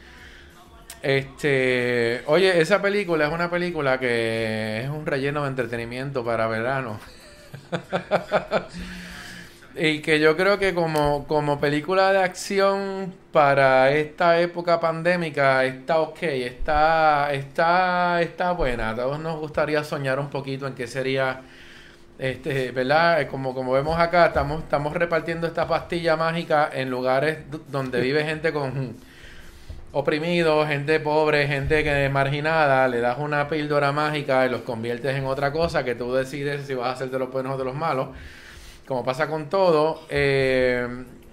Este, 1.03 2.23
oye, 2.27 2.61
esa 2.61 2.83
película 2.83 3.27
es 3.27 3.33
una 3.33 3.51
película 3.51 3.99
que 3.99 4.83
es 4.83 4.89
un 4.89 5.07
relleno 5.07 5.43
de 5.43 5.49
entretenimiento 5.49 6.25
para 6.25 6.47
verano. 6.47 7.01
y 9.79 10.01
que 10.01 10.19
yo 10.19 10.37
creo 10.37 10.59
que 10.59 10.75
como, 10.75 11.27
como 11.27 11.61
película 11.61 12.13
de 12.13 12.19
acción 12.19 13.15
para 13.33 13.93
esta 13.93 14.41
época 14.41 14.81
pandémica 14.81 15.65
está 15.65 16.01
ok, 16.01 16.23
está, 16.23 17.33
está, 17.33 18.21
está 18.21 18.53
buena. 18.53 18.91
A 18.91 18.97
todos 18.97 19.21
nos 19.21 19.39
gustaría 19.39 19.85
soñar 19.85 20.19
un 20.19 20.31
poquito 20.31 20.67
en 20.67 20.75
qué 20.75 20.89
sería, 20.89 21.43
este, 22.19 22.73
¿verdad? 22.73 23.29
Como, 23.29 23.55
como 23.55 23.73
vemos 23.73 23.99
acá, 24.01 24.27
estamos, 24.27 24.65
estamos 24.65 24.93
repartiendo 24.95 25.47
esta 25.47 25.69
pastilla 25.69 26.17
mágica 26.17 26.71
en 26.73 26.91
lugares 26.91 27.39
donde 27.69 28.01
vive 28.01 28.25
gente 28.25 28.53
con 28.53 28.97
oprimidos, 29.93 30.67
gente 30.67 30.99
pobre, 31.01 31.47
gente 31.47 31.85
que 31.85 32.09
marginada, 32.09 32.89
le 32.89 33.01
das 33.01 33.19
una 33.19 33.49
píldora 33.49 33.93
mágica 33.93 34.45
y 34.47 34.51
los 34.51 34.63
conviertes 34.63 35.17
en 35.17 35.25
otra 35.27 35.53
cosa 35.53 35.85
que 35.85 35.95
tú 35.95 36.13
decides 36.13 36.67
si 36.67 36.75
vas 36.75 36.97
a 36.97 36.99
ser 36.99 37.11
de 37.11 37.19
los 37.21 37.31
buenos 37.31 37.55
o 37.55 37.59
de 37.59 37.65
los 37.65 37.75
malos. 37.75 38.09
Como 38.89 39.05
pasa 39.05 39.27
con 39.27 39.51
todo, 39.51 40.01
eh, 40.09 40.89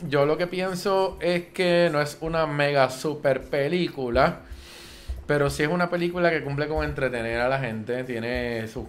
yo 0.10 0.26
lo 0.26 0.38
que 0.38 0.46
pienso 0.46 1.18
es 1.22 1.46
que 1.54 1.88
no 1.90 2.02
es 2.02 2.18
una 2.20 2.46
mega 2.46 2.90
super 2.90 3.44
película, 3.44 4.42
pero 5.26 5.50
sí 5.50 5.64
es 5.64 5.70
una 5.70 5.90
película 5.90 6.30
que 6.32 6.44
cumple 6.44 6.68
con 6.68 6.84
entretener 6.84 7.40
a 7.40 7.48
la 7.48 7.58
gente, 7.60 8.04
tiene 8.04 8.68
sus 8.68 8.84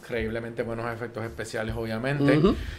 increíblemente 0.00 0.62
buenos 0.64 0.92
efectos 0.92 1.24
especiales, 1.24 1.74
obviamente. 1.74 2.38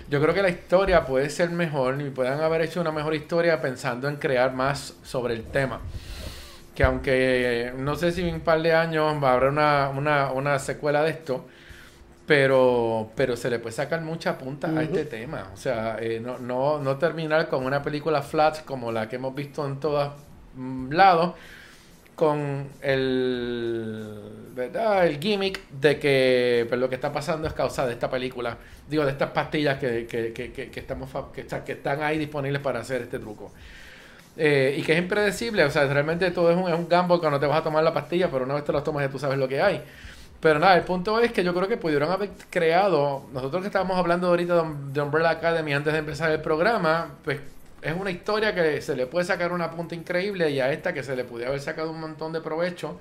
Yo 0.10 0.22
creo 0.22 0.32
que 0.36 0.44
la 0.44 0.50
historia 0.50 1.08
puede 1.08 1.28
ser 1.32 1.50
mejor 1.50 2.00
y 2.00 2.12
puedan 2.12 2.40
haber 2.42 2.62
hecho 2.62 2.80
una 2.80 2.92
mejor 2.92 3.16
historia 3.16 3.60
pensando 3.60 4.08
en 4.08 4.18
crear 4.18 4.54
más 4.54 4.94
sobre 5.02 5.34
el 5.34 5.46
tema. 5.46 5.80
Que 6.76 6.84
aunque 6.84 7.74
no 7.78 7.96
sé 7.96 8.12
si 8.12 8.28
en 8.30 8.36
un 8.36 8.42
par 8.42 8.62
de 8.62 8.76
años 8.76 9.16
va 9.24 9.32
a 9.32 9.34
haber 9.34 9.50
una, 9.50 9.90
una, 9.90 10.32
una 10.34 10.60
secuela 10.60 11.02
de 11.02 11.10
esto, 11.10 11.48
pero, 12.26 13.12
pero 13.16 13.36
se 13.36 13.50
le 13.50 13.60
puede 13.60 13.76
sacar 13.76 14.02
mucha 14.02 14.38
punta 14.38 14.68
a 14.68 14.84
este 14.84 15.06
tema. 15.06 15.50
O 15.54 15.58
sea, 15.58 15.98
eh, 16.00 16.20
no, 16.20 16.38
no, 16.38 16.80
no 16.80 16.98
terminar 16.98 17.48
con 17.48 17.66
una 17.66 17.82
película 17.82 18.22
flat 18.22 18.64
como 18.64 18.92
la 18.92 19.10
que 19.10 19.18
hemos 19.18 19.36
visto 19.36 19.66
en 19.66 19.80
todos 19.80 20.12
mm, 20.56 20.92
lados, 20.92 21.34
con 22.16 22.70
el, 22.82 24.50
¿verdad? 24.54 25.08
el 25.08 25.20
gimmick 25.20 25.68
de 25.70 25.98
que 25.98 26.66
pues, 26.70 26.80
lo 26.80 26.88
que 26.88 26.96
está 26.96 27.12
pasando 27.12 27.48
es 27.48 27.54
causa 27.54 27.88
de 27.88 27.94
esta 27.94 28.10
película, 28.10 28.58
digo, 28.88 29.04
de 29.06 29.12
estas 29.12 29.32
pastillas 29.32 29.80
que, 29.80 30.06
que, 30.06 30.32
que, 30.32 30.52
que, 30.52 30.70
que 30.70 30.80
estamos, 30.80 31.10
que 31.34 31.72
están 31.72 32.04
ahí 32.04 32.18
disponibles 32.20 32.62
para 32.62 32.82
hacer 32.82 33.02
este 33.02 33.18
truco. 33.18 33.52
Eh, 34.38 34.76
y 34.78 34.84
que 34.84 34.94
es 34.94 35.00
impredecible, 35.00 35.64
o 35.66 35.70
sea, 35.70 35.86
realmente 35.88 36.32
todo 36.32 36.52
es 36.52 36.58
un, 36.58 36.70
es 36.70 36.78
un 36.78 36.88
gamble 36.88 37.20
cuando 37.20 37.40
te 37.40 37.46
vas 37.46 37.60
a 37.60 37.64
tomar 37.64 37.84
la 37.84 37.94
pastilla, 37.94 38.30
pero 38.32 38.46
una 38.46 38.54
vez 38.54 38.64
te 38.64 38.72
las 38.72 38.84
tomas 38.84 39.04
ya 39.04 39.10
tú 39.12 39.20
sabes 39.20 39.38
lo 39.38 39.48
que 39.48 39.62
hay. 39.62 39.84
Pero 40.42 40.60
nada, 40.60 40.76
el 40.76 40.84
punto 40.84 41.20
es 41.20 41.32
que 41.32 41.44
yo 41.44 41.54
creo 41.54 41.68
que 41.68 41.78
pudieron 41.78 42.12
haber 42.12 42.32
creado, 42.50 43.28
nosotros 43.32 43.62
que 43.62 43.68
estábamos 43.68 43.98
hablando 43.98 44.28
ahorita 44.28 44.56
de, 44.56 44.62
Um- 44.62 45.04
Umbrella 45.04 45.30
Academy 45.32 45.74
antes 45.74 45.94
de 45.94 46.00
empezar 46.00 46.32
el 46.32 46.42
programa, 46.42 47.16
pues 47.24 47.40
es 47.82 47.94
una 47.96 48.10
historia 48.12 48.54
que 48.56 48.82
se 48.82 48.96
le 48.96 49.06
puede 49.08 49.26
sacar 49.26 49.52
una 49.52 49.70
punta 49.72 49.94
increíble 49.96 50.50
y 50.50 50.60
a 50.60 50.72
esta 50.72 50.94
que 50.94 51.04
se 51.04 51.16
le 51.16 51.26
pudiera 51.26 51.50
haber 51.50 51.62
sacado 51.62 51.92
un 51.92 52.00
montón 52.00 52.34
de 52.34 52.42
provecho, 52.42 53.00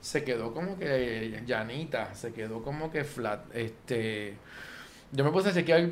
se 0.00 0.22
quedó 0.24 0.54
como 0.54 0.78
que 0.78 1.42
llanita, 1.46 2.14
se 2.14 2.32
quedó 2.32 2.62
como 2.62 2.90
que 2.92 3.04
flat. 3.04 3.40
Este, 3.54 4.36
yo 5.12 5.24
me 5.24 5.30
puse 5.32 5.50
a 5.50 5.54
chequear 5.54 5.90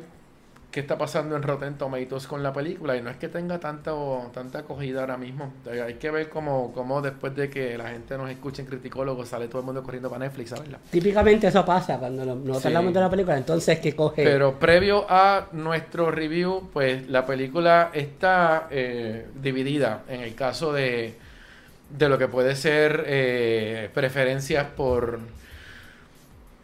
qué 0.75 0.81
está 0.81 0.97
pasando 0.97 1.37
en 1.37 1.41
Rotten 1.43 1.75
Tomatoes 1.77 2.27
con 2.27 2.43
la 2.43 2.51
película 2.51 2.97
y 2.97 3.01
no 3.01 3.09
es 3.09 3.15
que 3.15 3.29
tenga 3.29 3.61
tanto, 3.61 4.29
tanta 4.33 4.59
acogida 4.59 4.99
ahora 4.99 5.15
mismo. 5.15 5.53
Eh, 5.71 5.81
Hay 5.81 5.93
que 5.93 6.11
ver 6.11 6.27
cómo, 6.27 6.73
cómo 6.73 7.01
después 7.01 7.33
de 7.33 7.49
que 7.49 7.77
la 7.77 7.87
gente 7.91 8.17
nos 8.17 8.29
escuche 8.29 8.61
en 8.61 8.67
criticólogos 8.67 9.29
sale 9.29 9.47
todo 9.47 9.59
el 9.59 9.65
mundo 9.65 9.81
corriendo 9.83 10.09
para 10.09 10.25
Netflix 10.25 10.51
a 10.51 10.59
verla. 10.59 10.77
Típicamente 10.91 11.47
eso 11.47 11.63
pasa 11.63 11.97
cuando 11.97 12.25
no- 12.25 12.35
nosotros 12.35 12.61
Sí. 12.63 12.67
hablamos 12.67 12.93
de 12.93 12.99
la 12.99 13.09
película, 13.09 13.37
entonces 13.37 13.79
que 13.79 13.95
coge... 13.95 14.25
Pero 14.25 14.59
previo 14.59 15.05
a 15.07 15.47
nuestro 15.53 16.11
review, 16.11 16.69
pues 16.73 17.07
la 17.07 17.25
película 17.25 17.91
está 17.93 18.67
eh, 18.69 19.27
dividida 19.41 20.03
en 20.09 20.19
el 20.19 20.35
caso 20.35 20.73
de, 20.73 21.15
de 21.89 22.09
lo 22.09 22.17
que 22.17 22.27
puede 22.27 22.53
ser 22.53 23.05
eh, 23.07 23.89
preferencias 23.93 24.65
por... 24.75 25.19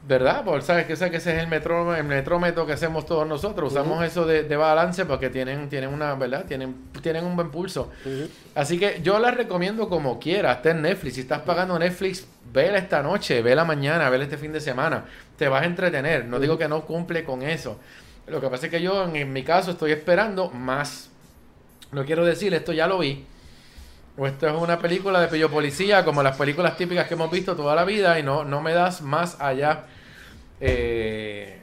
¿Verdad? 0.08 0.44
Por, 0.44 0.64
¿sabes? 0.64 0.88
Que, 0.88 0.96
sabes 0.96 1.12
que 1.12 1.18
ese 1.18 1.36
es 1.36 1.44
el, 1.44 1.48
metro, 1.48 1.96
el 1.96 2.04
metrómetro 2.04 2.66
que 2.66 2.74
hacemos 2.74 3.06
todos 3.06 3.28
nosotros. 3.28 3.72
Usamos 3.72 4.04
eso 4.04 4.26
de, 4.26 4.44
de 4.44 4.58
balance 4.58 5.06
porque 5.06 5.30
tienen, 5.30 5.70
tienen 5.70 5.94
una, 5.94 6.16
¿verdad? 6.16 6.46
Tienen, 6.46 6.76
tienen 7.02 7.24
un 7.24 7.36
buen 7.36 7.52
pulso. 7.52 7.92
Así 8.56 8.80
que 8.80 9.00
yo 9.04 9.20
la 9.20 9.30
recomiendo 9.30 9.88
como 9.90 10.20
quiera. 10.20 10.54
Está 10.54 10.72
en 10.72 10.82
Netflix. 10.82 11.16
Si 11.16 11.22
estás 11.22 11.42
pagando 11.42 11.78
Netflix, 11.78 12.26
vela 12.52 12.80
esta 12.80 13.04
noche, 13.04 13.44
vela 13.44 13.64
mañana, 13.64 14.10
vela 14.10 14.24
este 14.24 14.38
fin 14.38 14.52
de 14.52 14.60
semana. 14.60 15.06
Te 15.38 15.48
vas 15.48 15.62
a 15.62 15.66
entretener. 15.66 16.26
No 16.26 16.40
digo 16.40 16.58
que 16.58 16.68
no 16.68 16.82
cumple 16.82 17.24
con 17.24 17.44
eso. 17.44 17.80
Lo 18.26 18.42
que 18.42 18.48
pasa 18.48 18.66
es 18.66 18.72
que 18.72 18.82
yo, 18.82 19.04
en, 19.04 19.16
en 19.16 19.32
mi 19.32 19.44
caso, 19.44 19.72
estoy 19.72 19.92
esperando 19.92 20.50
más. 20.50 21.12
No 21.92 22.06
quiero 22.06 22.26
decir, 22.26 22.54
esto 22.56 22.74
ya 22.74 22.88
lo 22.88 22.98
vi. 22.98 23.26
O 24.18 24.28
esto 24.28 24.48
es 24.48 24.54
una 24.54 24.78
película 24.80 25.20
de 25.22 25.28
pillo 25.28 25.50
policía, 25.50 26.04
como 26.04 26.22
las 26.22 26.38
películas 26.38 26.76
típicas 26.78 27.08
que 27.08 27.14
hemos 27.14 27.32
visto 27.32 27.56
toda 27.56 27.74
la 27.76 27.86
vida, 27.86 28.20
y 28.20 28.24
no, 28.24 28.44
no 28.44 28.62
me 28.62 28.74
das 28.74 29.02
más 29.02 29.40
allá 29.40 29.86
eh, 30.60 31.58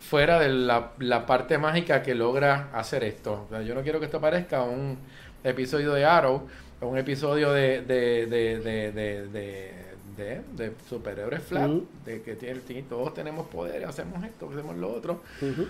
fuera 0.00 0.38
de 0.38 0.48
la, 0.48 0.92
la 0.98 1.26
parte 1.26 1.58
mágica 1.58 2.02
que 2.02 2.14
logra 2.14 2.68
hacer 2.72 3.04
esto. 3.04 3.44
O 3.46 3.48
sea, 3.50 3.62
yo 3.62 3.74
no 3.74 3.82
quiero 3.82 3.98
que 4.00 4.06
esto 4.06 4.20
parezca 4.20 4.62
un 4.62 4.98
episodio 5.44 5.92
de 5.92 6.04
Arrow 6.04 6.46
un 6.80 6.96
episodio 6.96 7.50
de, 7.52 7.82
de, 7.82 8.26
de, 8.26 8.60
de, 8.60 8.92
de, 8.92 9.26
de, 9.26 9.72
de- 10.16 10.42
de 10.56 10.72
superhéroes 10.88 11.42
flat, 11.42 11.68
de 12.04 12.22
que 12.22 12.36
tiene- 12.36 12.60
todos 12.88 13.12
tenemos 13.14 13.48
poderes, 13.48 13.88
hacemos 13.88 14.22
esto, 14.24 14.48
hacemos 14.52 14.76
lo 14.76 14.92
otro. 14.92 15.22
Ujú. 15.42 15.66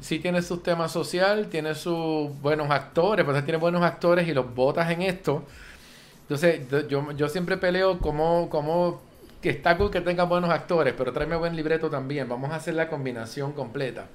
Sí 0.00 0.20
tiene 0.20 0.40
sus 0.42 0.62
temas 0.62 0.92
social, 0.92 1.48
tiene 1.48 1.74
sus 1.74 2.30
buenos 2.40 2.70
actores, 2.70 3.24
pues 3.24 3.44
tiene 3.44 3.58
buenos 3.58 3.82
actores 3.82 4.26
y 4.28 4.32
los 4.34 4.54
botas 4.54 4.88
en 4.92 5.02
esto. 5.02 5.42
Entonces, 6.32 6.88
yo- 6.88 7.12
yo, 7.12 7.28
siempre 7.28 7.58
peleo 7.58 7.98
como, 7.98 8.48
como 8.48 9.02
que 9.42 9.50
está 9.50 9.76
cool 9.76 9.90
que 9.90 10.00
tengan 10.00 10.30
buenos 10.30 10.48
actores, 10.50 10.94
pero 10.96 11.12
tráeme 11.12 11.36
buen 11.36 11.54
libreto 11.54 11.90
también. 11.90 12.26
Vamos 12.26 12.50
a 12.52 12.56
hacer 12.56 12.74
la 12.74 12.88
combinación 12.88 13.52
completa. 13.52 14.06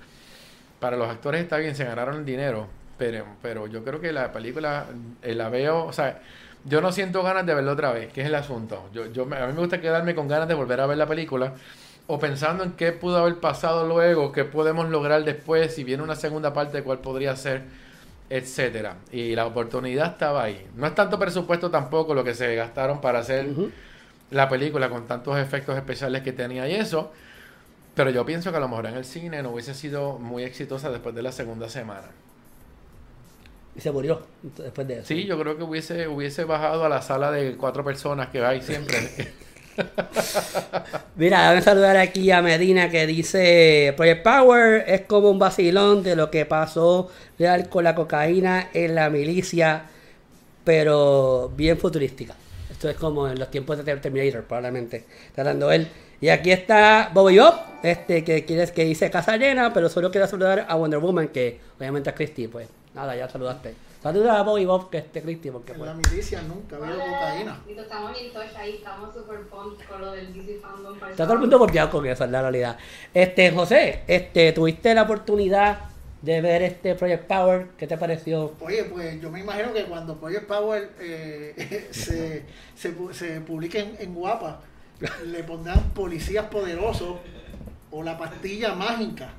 Para 0.80 0.98
los 0.98 1.10
actores 1.10 1.42
está 1.42 1.58
bien, 1.58 1.76
se 1.76 1.86
ganaron 1.86 2.16
el 2.18 2.26
dinero, 2.26 2.68
pero, 2.98 3.68
yo 3.68 3.84
creo 3.84 4.02
que 4.02 4.12
la 4.12 4.32
película 4.32 4.86
eh, 5.22 5.36
la 5.36 5.50
veo, 5.50 5.86
o 5.86 5.94
sea, 5.94 6.20
yo 6.66 6.82
no 6.82 6.92
siento 6.92 7.22
ganas 7.24 7.46
de 7.46 7.54
verla 7.54 7.74
otra 7.74 7.92
vez, 7.92 8.12
que 8.12 8.22
es 8.22 8.28
el 8.28 8.36
asunto. 8.36 8.90
Yo, 8.94 9.12
yo, 9.12 9.24
a 9.24 9.48
mí 9.48 9.54
me 9.54 9.60
gusta 9.60 9.80
quedarme 9.80 10.16
con 10.16 10.28
ganas 10.28 10.48
de 10.48 10.56
volver 10.56 10.82
a 10.82 10.88
ver 10.88 10.98
la 10.98 11.06
película 11.08 11.54
o 12.08 12.20
pensando 12.20 12.64
en 12.64 12.72
qué 12.74 12.94
pudo 12.94 13.18
haber 13.18 13.40
pasado 13.40 13.88
luego, 13.88 14.32
qué 14.32 14.44
podemos 14.44 14.90
lograr 14.90 15.24
después, 15.24 15.76
si 15.76 15.84
viene 15.84 16.02
una 16.04 16.16
segunda 16.16 16.54
parte, 16.54 16.82
cuál 16.84 17.00
podría 17.00 17.36
ser, 17.36 17.64
etcétera. 18.30 18.98
Y 19.12 19.36
la 19.36 19.46
oportunidad 19.46 20.14
estaba 20.14 20.44
ahí. 20.44 20.68
No 20.76 20.88
es 20.88 20.96
tanto 20.96 21.18
presupuesto 21.18 21.72
tampoco 21.72 22.14
lo 22.14 22.24
que 22.24 22.34
se 22.34 22.56
gastaron 22.56 23.02
para 23.02 23.20
hacer 23.20 23.48
la 24.32 24.50
película 24.50 24.90
con 24.90 25.08
tantos 25.08 25.38
efectos 25.38 25.78
especiales 25.78 26.22
que 26.22 26.34
tenía 26.34 26.68
y 26.68 26.76
eso. 26.76 27.12
Pero 27.96 28.10
yo 28.12 28.26
pienso 28.26 28.52
que 28.52 28.58
a 28.58 28.60
lo 28.60 28.68
mejor 28.68 28.88
en 28.88 28.96
el 28.96 29.06
cine 29.06 29.42
no 29.42 29.52
hubiese 29.52 29.74
sido 29.74 30.20
muy 30.20 30.44
exitosa 30.44 30.92
después 30.92 31.16
de 31.16 31.24
la 31.24 31.32
segunda 31.32 31.70
semana. 31.70 32.08
Y 33.76 33.82
se 33.82 33.92
murió 33.92 34.22
después 34.42 34.88
de 34.88 35.00
eso. 35.00 35.08
Sí, 35.08 35.26
yo 35.26 35.40
creo 35.40 35.58
que 35.58 35.64
hubiese, 35.64 36.08
hubiese 36.08 36.44
bajado 36.44 36.84
a 36.84 36.90
la 36.90 37.02
sala 37.02 37.32
de 37.32 37.56
cuatro 37.58 37.84
personas 37.84 38.30
que 38.30 38.44
hay 38.44 38.62
siempre. 38.62 38.98
Mira, 41.16 41.42
déjame 41.42 41.62
saludar 41.62 41.98
aquí 41.98 42.32
a 42.32 42.42
Medina 42.42 42.90
que 42.90 43.08
dice 43.08 43.94
Project 43.96 44.24
Power 44.24 44.84
es 44.88 45.02
como 45.02 45.30
un 45.30 45.40
vacilón 45.40 46.04
de 46.04 46.16
lo 46.16 46.32
que 46.32 46.46
pasó 46.46 47.10
real 47.38 47.70
con 47.70 47.84
la 47.84 47.96
cocaína 47.96 48.70
en 48.74 48.96
la 48.96 49.10
milicia, 49.10 49.84
pero 50.64 51.52
bien 51.56 51.78
futurística. 51.78 52.36
Esto 52.72 52.90
es 52.90 52.98
como 52.98 53.28
en 53.28 53.40
los 53.40 53.50
tiempos 53.50 53.84
de 53.84 53.98
Terminator, 53.98 54.44
probablemente. 54.44 55.06
Está 55.28 55.42
hablando 55.42 55.72
él. 55.72 55.88
Y 56.20 56.30
aquí 56.30 56.52
está 56.52 57.12
Bobby 57.14 57.38
Bob, 57.38 57.56
este 57.84 58.24
que 58.24 58.44
que 58.44 58.86
dice 58.86 59.12
casa 59.12 59.38
llena, 59.38 59.72
pero 59.72 59.88
solo 59.88 60.10
quiero 60.10 60.28
saludar 60.28 60.66
a 60.68 60.76
Wonder 60.76 61.00
Woman, 61.00 61.28
que 61.28 61.60
obviamente 61.78 62.10
a 62.10 62.16
Christy, 62.16 62.48
pues 62.48 62.68
nada, 62.96 63.16
ya 63.16 63.30
saludaste. 63.30 63.87
Saluda 64.02 64.40
a 64.40 64.44
Bobby 64.44 64.66
Bob, 64.66 64.90
que 64.90 65.00
este 65.00 65.22
Christy, 65.22 65.50
porque 65.50 65.72
En 65.72 65.80
pues. 65.80 65.90
la 65.90 65.96
milicia 65.96 66.42
nunca 66.44 66.76
ha 66.76 66.80
habido 66.80 67.00
cocaína. 67.00 67.60
Estamos 67.68 68.20
en 68.20 68.34
touch 68.34 68.56
ahí, 68.56 68.76
estamos 68.76 69.14
super 69.14 69.42
pumped 69.48 69.86
con 69.88 70.02
lo 70.02 70.12
del 70.12 70.34
DC 70.34 70.60
Fandom. 70.60 70.96
Está 71.10 71.24
todo 71.24 71.34
el 71.34 71.40
mundo 71.40 71.60
bombeado 71.60 71.90
con 71.90 72.06
eso, 72.06 72.24
es 72.24 72.32
la 72.32 72.42
realidad. 72.42 72.78
Este, 73.14 73.52
José, 73.52 74.04
este, 74.08 74.52
tuviste 74.54 74.94
la 74.94 75.04
oportunidad 75.04 75.80
de 76.22 76.42
ver 76.42 76.62
este 76.64 76.96
Project 76.96 77.26
Power, 77.26 77.68
¿qué 77.78 77.88
te 77.88 77.98
pareció? 77.98 78.54
Oye, 78.60 78.84
pues 78.86 79.22
yo 79.22 79.30
me 79.30 79.40
imagino 79.40 79.74
que 79.74 79.86
cuando 79.86 80.16
Project 80.18 80.48
Power 80.48 80.92
eh, 81.00 81.88
se, 81.92 82.46
se 82.76 83.42
publique 83.42 83.80
en, 83.80 83.96
en 84.00 84.14
Guapa, 84.14 84.62
le 85.26 85.44
pondrán 85.44 85.92
policías 85.92 86.46
poderosos 86.46 87.18
o 87.92 88.04
la 88.04 88.18
pastilla 88.18 88.74
mágica. 88.74 89.30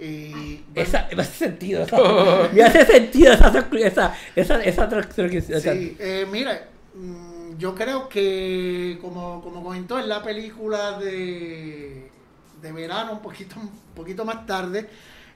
Y 0.00 0.60
Esa, 0.74 1.08
me 1.14 1.22
hace 1.22 1.46
sentido, 1.46 1.82
esa- 1.82 2.48
me 2.52 2.62
hace 2.62 2.86
sentido 2.86 3.32
esa, 3.32 3.48
esa, 3.84 4.14
esa, 4.36 4.62
esa, 4.62 4.88
transcripción, 4.88 5.60
Sí, 5.60 5.96
eh, 5.98 6.24
mira, 6.30 6.68
mm, 6.94 7.58
yo 7.58 7.74
creo 7.74 8.08
que 8.08 8.98
como, 9.00 9.40
como 9.42 9.62
comentó 9.62 9.98
en 9.98 10.08
la 10.08 10.22
película 10.22 10.98
de, 10.98 12.08
de 12.62 12.72
verano, 12.72 13.12
un 13.12 13.20
poquito, 13.22 13.56
un 13.58 13.70
poquito 13.96 14.24
más 14.24 14.46
tarde, 14.46 14.88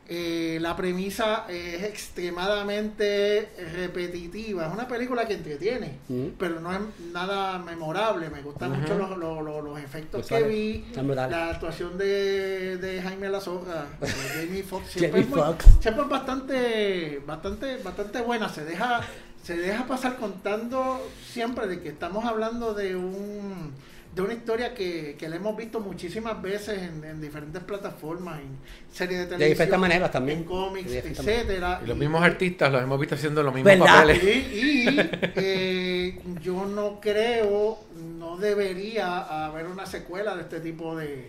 eh, 0.09 0.59
la 0.61 0.77
premisa 0.77 1.47
es 1.49 1.83
extremadamente 1.85 3.49
repetitiva. 3.75 4.67
Es 4.67 4.73
una 4.73 4.89
película 4.89 5.27
que 5.27 5.35
entretiene, 5.35 5.99
Mm. 6.09 6.27
pero 6.39 6.61
no 6.61 6.73
es 6.73 6.81
nada 7.13 7.59
memorable. 7.59 8.29
Me 8.29 8.43
gustan 8.43 8.79
mucho 8.81 8.99
los, 8.99 9.17
los- 9.17 9.43
los- 9.43 9.65
los 9.65 9.79
efectos 9.81 10.27
que 10.27 10.43
vi, 10.43 10.85
la 10.95 11.51
actuación 11.51 11.97
de, 11.99 12.77
de 12.79 13.01
Jaime 13.03 13.29
La 13.31 13.41
Zorra, 13.41 13.87
Jamie 14.35 14.63
Foxx. 14.69 14.95
Jamie 14.95 15.11
Siempre, 15.13 15.23
Foxx. 15.25 15.65
siempre 15.81 16.03
es 16.05 16.09
bastante, 16.11 17.23
bastante, 17.27 17.77
bastante 17.79 18.21
buena. 18.23 18.49
Se 18.49 18.65
deja, 18.65 19.01
se 19.43 19.57
deja 19.57 19.87
pasar 19.87 20.17
contando 20.17 21.01
siempre 21.33 21.67
de 21.69 21.81
que 21.81 21.89
estamos 21.91 22.25
hablando 22.25 22.75
de 22.75 22.97
un 22.97 23.73
de 24.15 24.21
una 24.23 24.35
historia 24.35 24.75
que, 24.75 25.17
que 25.19 25.29
la 25.29 25.37
hemos 25.37 25.57
visto 25.57 25.81
muchísimas 25.81 26.41
veces 26.43 26.79
en, 26.83 27.03
en 27.05 27.21
diferentes 27.21 27.63
plataformas, 27.63 28.41
en 28.41 28.59
series 28.93 29.21
de 29.21 29.25
televisión, 29.25 29.51
diferentes 29.51 29.79
maneras 29.79 30.11
también. 30.11 30.39
en 30.41 30.45
cómics, 30.45 30.91
De 30.91 30.99
etcétera. 30.99 31.81
Y 31.83 31.87
los 31.89 31.97
Y- 31.97 32.01
mismos 32.01 32.23
artistas 32.23 32.71
los 32.71 32.83
hemos 32.83 33.01
visto 33.01 33.15
haciendo 33.15 33.43
los 33.43 33.55
mismos 33.55 33.73
¿Verdad? 33.73 33.87
papeles. 34.03 34.23
y, 34.23 34.89
y, 34.91 35.11
eh, 35.37 36.21
yo 36.43 36.67
no 36.67 37.01
creo, 37.01 37.79
no 38.19 38.37
debería 38.37 39.47
haber 39.47 39.67
una 39.67 39.87
secuela 39.87 40.35
de 40.37 40.43
este 40.43 40.61
tipo 40.61 40.95
de... 40.97 41.27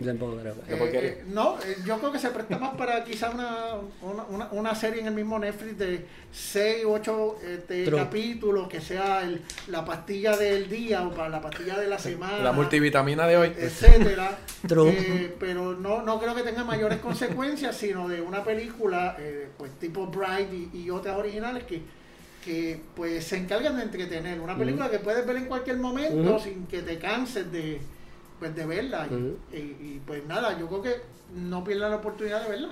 eh, 0.68 1.24
no, 1.28 1.56
eh, 1.64 1.76
yo 1.86 1.98
creo 1.98 2.12
que 2.12 2.18
se 2.18 2.30
presta 2.30 2.58
más 2.58 2.74
para 2.76 3.02
quizá 3.04 3.30
una, 3.30 3.76
una, 4.02 4.24
una- 4.24 4.48
una 4.52 4.74
serie 4.74 5.00
en 5.00 5.06
el 5.08 5.14
mismo 5.14 5.38
Netflix 5.38 5.78
de 5.78 6.06
6, 6.32 6.84
8 6.86 7.36
True. 7.86 7.96
capítulos, 7.98 8.68
que 8.68 8.80
sea 8.80 9.22
el- 9.22 9.40
la 9.68 9.84
pastilla 9.84 10.36
del 10.36 10.68
día 10.68 11.02
o 11.06 11.10
para 11.14 11.28
la 11.28 11.40
pastilla 11.40 11.78
de 11.78 11.86
la 11.88 11.98
semana. 11.98 12.38
La 12.38 12.52
multivitamina 12.78 13.26
de 13.26 13.36
hoy. 13.36 13.52
etcétera. 13.56 14.38
True. 14.66 14.90
Eh, 14.90 15.36
pero 15.38 15.74
no, 15.74 16.02
no 16.02 16.18
creo 16.18 16.34
que 16.34 16.42
tenga 16.42 16.64
mayores 16.64 16.98
consecuencias, 16.98 17.76
sino 17.76 18.08
de 18.08 18.20
una 18.20 18.42
película, 18.42 19.16
eh, 19.18 19.48
pues 19.56 19.72
tipo 19.78 20.06
Bright 20.06 20.52
y, 20.74 20.78
y 20.84 20.90
otras 20.90 21.16
originales 21.16 21.64
que, 21.64 21.82
que 22.44 22.80
pues 22.96 23.24
se 23.24 23.36
encargan 23.36 23.76
de 23.76 23.84
entretener. 23.84 24.40
Una 24.40 24.56
película 24.56 24.90
que 24.90 24.98
puedes 24.98 25.24
ver 25.26 25.36
en 25.36 25.46
cualquier 25.46 25.76
momento 25.76 26.38
sin 26.38 26.66
que 26.66 26.82
te 26.82 26.98
canses 26.98 27.50
de, 27.52 27.80
pues, 28.38 28.54
de 28.56 28.66
verla. 28.66 29.06
Y- 29.10 29.14
Ujú. 29.14 29.36
y, 29.52 29.56
y, 29.56 30.02
pues 30.06 30.24
nada, 30.26 30.58
yo 30.58 30.66
creo 30.68 30.82
que 30.82 30.94
no 31.34 31.62
pierdan 31.62 31.90
la 31.90 31.96
oportunidad 31.98 32.42
de 32.44 32.48
verla. 32.50 32.70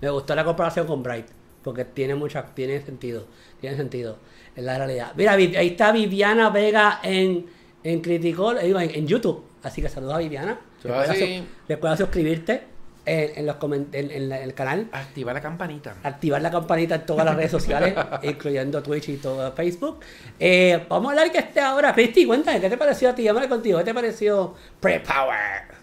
Me 0.00 0.10
gustó 0.10 0.34
la 0.36 0.44
comparación 0.44 0.86
con 0.86 1.02
Bright, 1.02 1.26
porque 1.64 1.84
tiene 1.84 2.14
mucha, 2.14 2.46
tiene 2.54 2.80
sentido, 2.80 3.26
tiene 3.60 3.76
sentido, 3.76 4.18
en 4.54 4.64
la 4.66 4.78
realidad. 4.78 5.12
Mira, 5.16 5.32
ahí 5.32 5.66
está 5.68 5.90
Viviana 5.90 6.50
Vega 6.50 7.00
en, 7.02 7.46
en 7.84 8.00
Criticol, 8.00 8.58
eh, 8.58 8.64
digo, 8.66 8.80
en, 8.80 8.90
en 8.94 9.06
YouTube, 9.06 9.44
así 9.62 9.80
que 9.82 9.88
saludos 9.88 10.14
a 10.14 10.18
Viviana. 10.18 10.58
Saludos, 10.82 11.08
Recuerda, 11.08 11.14
sí. 11.26 11.38
su- 11.38 11.44
recuerda 11.68 11.96
suscribirte 11.96 12.62
en, 13.06 13.38
en 13.38 13.46
los 13.46 13.56
en, 13.62 13.88
en 14.10 14.28
la- 14.28 14.38
en 14.38 14.42
el 14.44 14.54
canal, 14.54 14.88
Activa 14.92 15.32
la 15.32 15.40
campanita. 15.40 15.96
activar 16.02 16.42
la 16.42 16.50
campanita 16.50 16.96
en 16.96 17.06
todas 17.06 17.24
las 17.24 17.34
redes 17.36 17.50
sociales, 17.50 17.94
incluyendo 18.22 18.82
Twitch 18.82 19.08
y 19.08 19.16
todo 19.16 19.50
Facebook. 19.52 20.00
Eh, 20.38 20.84
vamos 20.88 21.08
a 21.08 21.10
hablar 21.12 21.32
que 21.32 21.38
esté 21.38 21.60
ahora. 21.60 21.94
Cristi, 21.94 22.26
cuéntame, 22.26 22.60
¿qué 22.60 22.68
te 22.68 22.76
pareció 22.76 23.10
a 23.10 23.14
ti? 23.14 23.22
Llámame 23.22 23.48
contigo, 23.48 23.78
¿qué 23.78 23.84
te 23.84 23.94
pareció 23.94 24.54
Pre-Power? 24.80 25.78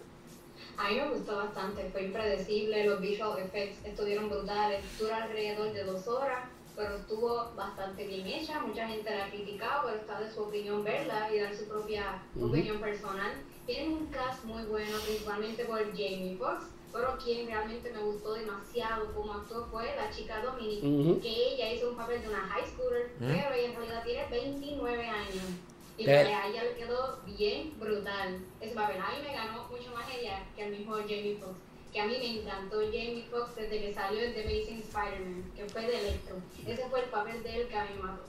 A 0.77 0.89
mí 0.89 0.95
me 0.97 1.07
gustó 1.07 1.37
bastante, 1.37 1.89
fue 1.91 2.03
impredecible, 2.03 2.85
los 2.85 2.99
visual 3.01 3.39
effects 3.39 3.77
estuvieron 3.85 4.29
brutales, 4.29 4.81
dura 4.99 5.23
alrededor 5.23 5.71
de 5.73 5.83
dos 5.85 6.05
horas, 6.07 6.39
pero 6.75 6.95
estuvo 6.95 7.51
bastante 7.55 8.05
bien 8.05 8.27
hecha, 8.27 8.59
mucha 8.59 8.87
gente 8.87 9.09
la 9.09 9.25
ha 9.25 9.29
criticado, 9.29 9.83
pero 9.85 9.97
está 9.97 10.19
de 10.19 10.31
su 10.31 10.41
opinión 10.43 10.83
verla 10.83 11.33
y 11.33 11.39
dar 11.39 11.55
su 11.55 11.67
propia 11.67 12.21
opinión 12.39 12.79
personal. 12.79 13.31
Tienen 13.65 13.93
un 13.93 14.07
cast 14.07 14.43
muy 14.43 14.63
bueno, 14.63 14.97
principalmente 15.05 15.65
por 15.65 15.79
Jamie 15.91 16.35
Foxx, 16.37 16.65
pero 16.93 17.17
quien 17.17 17.47
realmente 17.47 17.91
me 17.91 17.99
gustó 17.99 18.33
demasiado 18.33 19.13
como 19.13 19.33
actuó 19.33 19.65
fue 19.65 19.93
la 19.95 20.09
chica 20.11 20.41
Dominic, 20.43 21.21
que 21.21 21.53
ella 21.53 21.73
hizo 21.73 21.89
un 21.89 21.97
papel 21.97 22.21
de 22.21 22.29
una 22.29 22.41
high 22.41 22.65
schooler, 22.67 23.11
¿Mm? 23.19 23.27
pero 23.27 23.53
ella 23.55 23.67
en 23.69 23.75
realidad 23.75 24.03
tiene 24.03 24.25
29 24.29 25.07
años. 25.07 25.43
Y 25.97 26.09
Eh. 26.09 26.17
a 26.33 26.47
ella 26.47 26.63
le 26.63 26.75
quedó 26.75 27.19
bien 27.25 27.73
brutal 27.79 28.37
ese 28.59 28.75
papel. 28.75 28.97
A 29.01 29.11
mí 29.11 29.25
me 29.25 29.33
ganó 29.33 29.65
mucho 29.69 29.91
más 29.93 30.05
ella 30.13 30.45
que 30.55 30.63
al 30.63 30.71
mismo 30.71 30.93
Jamie 30.95 31.37
Foxx. 31.39 31.55
Que 31.95 32.01
a 32.01 32.07
mí 32.07 32.17
me 32.19 32.41
encantó 32.41 32.81
Jamie 32.81 33.23
Foxx 33.31 33.55
desde 33.55 33.79
que 33.79 33.93
salió 33.93 34.21
en 34.21 34.33
The 34.33 34.41
Amazing 34.41 34.79
Spider-Man, 34.79 35.51
que 35.55 35.63
fue 35.69 35.81
de 35.83 35.97
Electro. 35.97 36.35
Ese 36.67 36.89
fue 36.89 36.99
el 36.99 37.09
papel 37.09 37.41
de 37.41 37.55
él 37.55 37.67
que 37.69 37.77
a 37.77 37.85
mí 37.85 37.91
me 37.95 38.03
mató. 38.03 38.23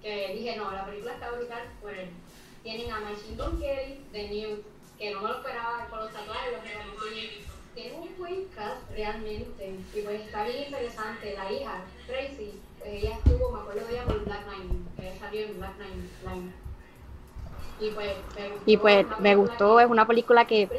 Que 0.00 0.32
dije, 0.32 0.56
no, 0.56 0.70
la 0.70 0.86
película 0.86 1.14
está 1.14 1.32
brutal 1.32 1.72
por 1.82 1.92
él. 1.92 2.08
Tienen 2.62 2.88
a 2.92 3.00
Machine 3.00 3.36
Gun 3.36 3.58
Kelly 3.58 4.04
de 4.12 4.28
Newt, 4.28 4.64
que 4.96 5.10
no 5.10 5.22
me 5.22 5.28
lo 5.28 5.38
esperaba 5.38 5.88
con 5.90 5.98
los 5.98 6.12
tatuajes, 6.12 6.52
los 6.52 6.62
reconocí. 6.62 7.40
Tienen 7.74 8.00
un 8.00 8.16
buen 8.16 8.44
cast 8.54 8.88
realmente. 8.92 9.74
Y 9.92 10.02
pues 10.02 10.20
está 10.20 10.44
bien 10.44 10.66
interesante. 10.66 11.34
La 11.34 11.50
hija, 11.50 11.84
Tracy, 12.06 12.60
pues 12.78 12.92
ella 12.92 13.16
estuvo, 13.16 13.50
me 13.50 13.60
acuerdo 13.62 13.88
de 13.88 13.92
ella 13.92 14.04
por 14.04 14.24
Black 14.24 14.46
Lightning, 14.46 14.86
que 14.96 15.18
salió 15.18 15.46
en 15.46 15.58
Black 15.58 15.76
Lightning. 15.80 16.52
Y 17.80 17.90
pues, 17.92 18.16
me 18.16 18.16
gustó, 18.16 18.44
Y 18.64 18.76
pues 18.78 19.06
me 19.18 19.34
gustó, 19.36 19.80
es 19.80 19.86
una 19.88 20.06
película 20.06 20.46
que 20.46 20.72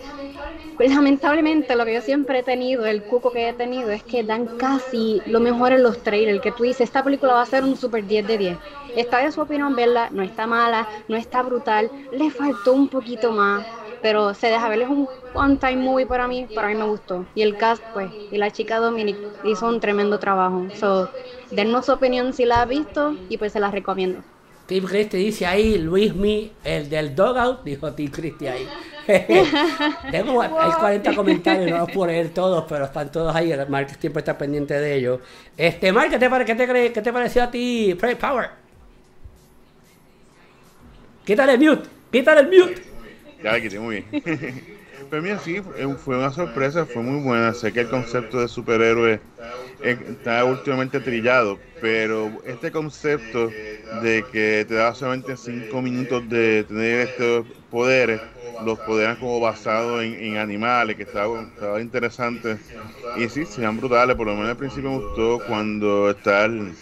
pues, 0.78 0.90
lamentablemente, 0.92 1.68
pues 1.68 1.76
lamentablemente 1.76 1.76
lo 1.76 1.86
que 1.86 1.94
yo 1.96 2.02
siempre 2.02 2.40
he 2.40 2.44
tenido, 2.44 2.86
el 2.86 3.06
cuco 3.06 3.32
que 3.32 3.50
he 3.50 3.54
tenido 3.54 3.92
es 3.92 4.04
que 4.04 4.24
dan 4.24 4.48
casi 4.50 5.24
lo 5.26 5.40
mejor 5.40 5.74
en 5.74 5.84
los 5.84 6.02
trailers, 6.04 6.42
que 6.42 6.52
tú 6.52 6.64
dices, 6.64 6.82
esta 6.86 7.04
película 7.04 7.34
va 7.34 7.42
a 7.42 7.46
ser 7.46 7.64
un 7.64 7.76
super 7.78 8.06
10 8.06 8.26
de 8.28 8.38
10. 8.38 8.62
Está 8.94 9.20
de 9.20 9.32
su 9.32 9.42
opinión 9.42 9.76
verla, 9.76 10.10
no 10.12 10.24
está 10.24 10.48
mala, 10.48 10.90
no 11.08 11.16
está 11.18 11.44
brutal, 11.44 11.92
le 12.12 12.32
faltó 12.32 12.74
un 12.74 12.90
poquito 12.90 13.32
más, 13.32 13.68
pero 14.02 14.34
se 14.34 14.48
deja 14.48 14.70
ver, 14.70 14.82
es 14.84 14.90
un 14.90 15.10
one 15.32 15.58
time 15.58 15.78
movie 15.78 16.06
para 16.08 16.28
mí, 16.28 16.48
para 16.48 16.68
mí 16.70 16.76
me 16.76 16.86
gustó. 16.86 17.30
Y 17.34 17.42
el 17.44 17.58
cast, 17.58 17.86
pues, 17.92 18.14
y 18.30 18.38
la 18.38 18.52
chica 18.52 18.78
Dominic 18.80 19.22
hizo 19.42 19.68
un 19.68 19.80
tremendo 19.80 20.20
trabajo. 20.20 20.72
So, 20.74 21.12
dennos 21.50 21.86
su 21.86 21.94
opinión 21.94 22.34
si 22.34 22.46
la 22.46 22.62
ha 22.62 22.66
visto 22.66 23.20
y 23.28 23.38
pues 23.38 23.54
se 23.54 23.60
la 23.60 23.72
recomiendo. 23.72 24.26
Tim 24.72 24.86
Christie 24.86 25.20
dice 25.20 25.46
ahí, 25.46 25.78
Luis 25.80 26.16
Mi, 26.16 26.50
el 26.64 26.90
del 26.90 27.14
dogout, 27.14 27.62
dijo 27.66 27.92
Tim 27.92 28.10
Christie 28.10 28.50
ahí. 28.50 28.66
Tengo, 30.12 30.42
hay 30.42 30.72
40 30.80 31.14
comentarios, 31.14 31.70
no 31.70 31.80
los 31.80 31.92
puedo 31.92 32.10
leer 32.10 32.30
todos, 32.30 32.64
pero 32.70 32.86
están 32.86 33.12
todos 33.12 33.36
ahí. 33.36 33.52
el 33.52 33.68
Mark 33.68 33.90
siempre 34.00 34.22
está 34.22 34.38
pendiente 34.38 34.74
de 34.76 34.96
ellos. 34.96 35.20
Este, 35.58 35.92
Mark, 35.92 36.10
¿qué 36.10 36.18
te, 36.18 36.30
pare- 36.30 36.46
qué 36.46 36.56
te, 36.56 36.70
cre- 36.70 36.94
qué 36.94 37.02
te 37.02 37.12
pareció 37.12 37.44
a 37.44 37.52
ti, 37.52 37.98
Prey 38.00 38.16
Power? 38.16 38.50
Quítale 41.26 41.56
el 41.56 41.60
mute, 41.60 41.90
quítale 42.10 42.40
el 42.40 42.48
mute. 42.48 42.82
Ya 43.44 43.60
quité 43.60 43.78
muy 43.78 44.06
bien. 44.10 44.64
Mira, 45.12 45.40
sí, 45.40 45.62
fue 45.98 46.18
una 46.18 46.32
sorpresa, 46.32 46.86
fue 46.86 47.02
muy 47.04 47.22
buena. 47.22 47.54
Sé 47.54 47.74
que 47.74 47.82
el 47.82 47.90
concepto 47.90 48.40
de 48.40 48.48
superhéroe 48.48 49.26
eh, 49.80 50.06
está 50.08 50.46
últimamente 50.46 51.02
trillado, 51.02 51.66
pero 51.80 52.42
este 52.46 52.72
concepto 52.72 53.58
de 53.90 54.26
que 54.26 54.66
te 54.68 54.76
da 54.76 54.94
solamente 54.96 55.36
cinco 55.38 55.82
minutos 55.82 56.28
de 56.30 56.64
tener 56.66 57.02
estos 57.02 57.48
poderes, 57.70 58.24
los 58.58 58.80
poderes 58.82 59.18
como 59.18 59.40
basados 59.42 60.02
en, 60.04 60.38
animales, 60.38 60.96
que 60.96 61.04
estaba, 61.04 61.44
estaba 61.44 61.82
interesante. 61.82 62.62
Y 63.14 63.28
sí, 63.30 63.46
se 63.46 63.62
ven 63.62 63.76
brutales, 63.78 64.16
por 64.16 64.28
lo 64.28 64.34
menos 64.36 64.50
al 64.52 64.58
principio 64.58 64.90
me 64.92 64.98
gustó 64.98 65.44
cuando 65.44 66.10
está 66.12 66.46
el, 66.46 66.80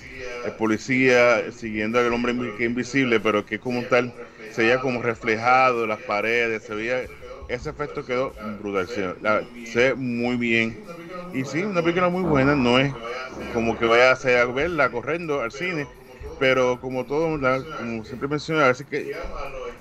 policía 0.57 1.51
siguiendo 1.51 1.99
al 1.99 2.13
hombre 2.13 2.53
que 2.55 2.63
es 2.65 2.69
invisible, 2.69 3.19
pero 3.19 3.45
que 3.45 3.59
como 3.59 3.85
tal 3.87 4.15
se 4.47 4.63
veía 4.63 4.79
como 4.79 5.01
reflejado 5.01 5.83
en 5.83 5.89
las 5.89 6.01
paredes, 6.03 6.63
se 6.65 6.75
veía 6.75 7.09
ese 7.49 7.69
efecto 7.71 8.05
quedó 8.05 8.35
brutal, 8.39 8.87
se, 8.89 9.13
ve 9.79 9.95
muy 9.95 10.37
bien. 10.37 10.81
Y 11.31 11.45
sí, 11.45 11.63
una 11.65 11.83
película 11.83 12.09
muy 12.09 12.23
buena, 12.23 12.55
no 12.55 12.79
es 12.79 12.97
como 13.49 13.77
que 13.77 13.85
vaya 13.85 14.11
a 14.13 14.45
verla 14.47 14.91
corriendo 14.91 15.41
al 15.41 15.51
cine, 15.51 15.91
pero 16.37 16.79
como 16.79 17.05
todo, 17.05 17.39
como 17.75 18.05
siempre 18.05 18.27
menciono, 18.29 18.61
a 18.61 18.67
veces 18.69 18.87
que 18.87 19.17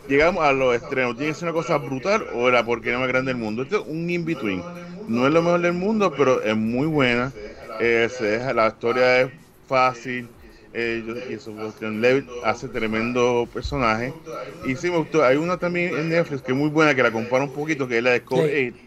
llegamos 0.06 0.44
a 0.44 0.52
los 0.52 0.74
estrenos, 0.76 1.16
tiene 1.16 1.32
que 1.32 1.34
ser 1.38 1.46
una 1.48 1.52
cosa 1.54 1.78
brutal 1.78 2.26
o 2.30 2.50
la 2.50 2.64
porquería 2.64 2.98
más 2.98 3.08
grande 3.08 3.30
del 3.32 3.38
mundo. 3.42 3.62
Esto 3.62 3.78
es 3.82 3.86
un 3.86 4.08
in-between. 4.10 4.68
No 5.06 5.26
es 5.26 5.32
lo 5.32 5.42
mejor 5.42 5.60
del 5.62 5.72
mundo, 5.74 6.14
pero 6.16 6.42
es 6.42 6.56
muy 6.56 6.86
buena. 6.86 7.38
Eh, 7.78 8.08
se 8.10 8.24
deja- 8.26 8.54
la 8.54 8.68
historia 8.68 9.20
es 9.22 9.32
fácil. 9.66 10.37
Eh, 10.72 11.02
yo- 11.06 11.14
y 11.26 11.38
Sebastian 11.38 12.00
Levitt 12.00 12.30
hace 12.40 12.68
tremendo 12.68 13.50
personaje. 13.52 14.18
Y 14.60 14.76
sí 14.76 14.90
me 14.90 14.98
gustó. 14.98 15.24
Hay 15.24 15.36
una 15.36 15.58
también 15.58 15.94
en 15.96 16.08
Netflix 16.08 16.42
que 16.42 16.52
es 16.52 16.58
muy 16.58 16.68
buena, 16.70 16.94
que 16.94 17.02
la 17.02 17.12
compara 17.12 17.44
un 17.44 17.52
poquito, 17.52 17.88
que 17.88 17.98
es 17.98 18.02
la 18.02 18.10
de 18.10 18.24
Code 18.24 18.68
8. 18.68 18.84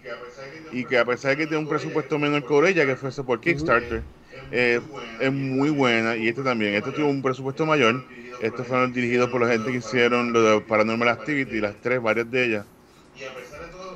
Y 0.70 0.86
que 0.88 0.98
a 0.98 1.06
pesar 1.06 1.32
de 1.32 1.38
que 1.38 1.48
tiene 1.48 1.62
un 1.62 1.68
presupuesto 1.68 2.18
menor 2.20 2.46
que 2.46 2.70
ella, 2.70 2.86
que 2.86 2.96
fuese 2.96 3.24
por 3.24 3.42
Kickstarter, 3.42 4.08
eh, 4.50 4.82
es 5.18 5.32
muy 5.34 5.70
buena. 5.70 6.18
Y 6.18 6.28
este 6.30 6.44
también. 6.44 6.74
Este 6.76 6.94
tuvo 6.94 7.10
un 7.10 7.22
presupuesto 7.22 7.66
mayor. 7.66 8.06
Estos 8.40 8.68
fueron 8.68 8.92
dirigidos 8.94 9.30
por 9.30 9.42
la 9.42 9.50
gente 9.50 9.72
que 9.72 9.78
hicieron 9.78 10.34
lo 10.34 10.42
de 10.44 10.62
Paranormal 10.62 11.10
Activity, 11.10 11.60
las 11.62 11.80
tres, 11.80 12.02
varias 12.02 12.30
de 12.30 12.46
ellas. 12.46 12.68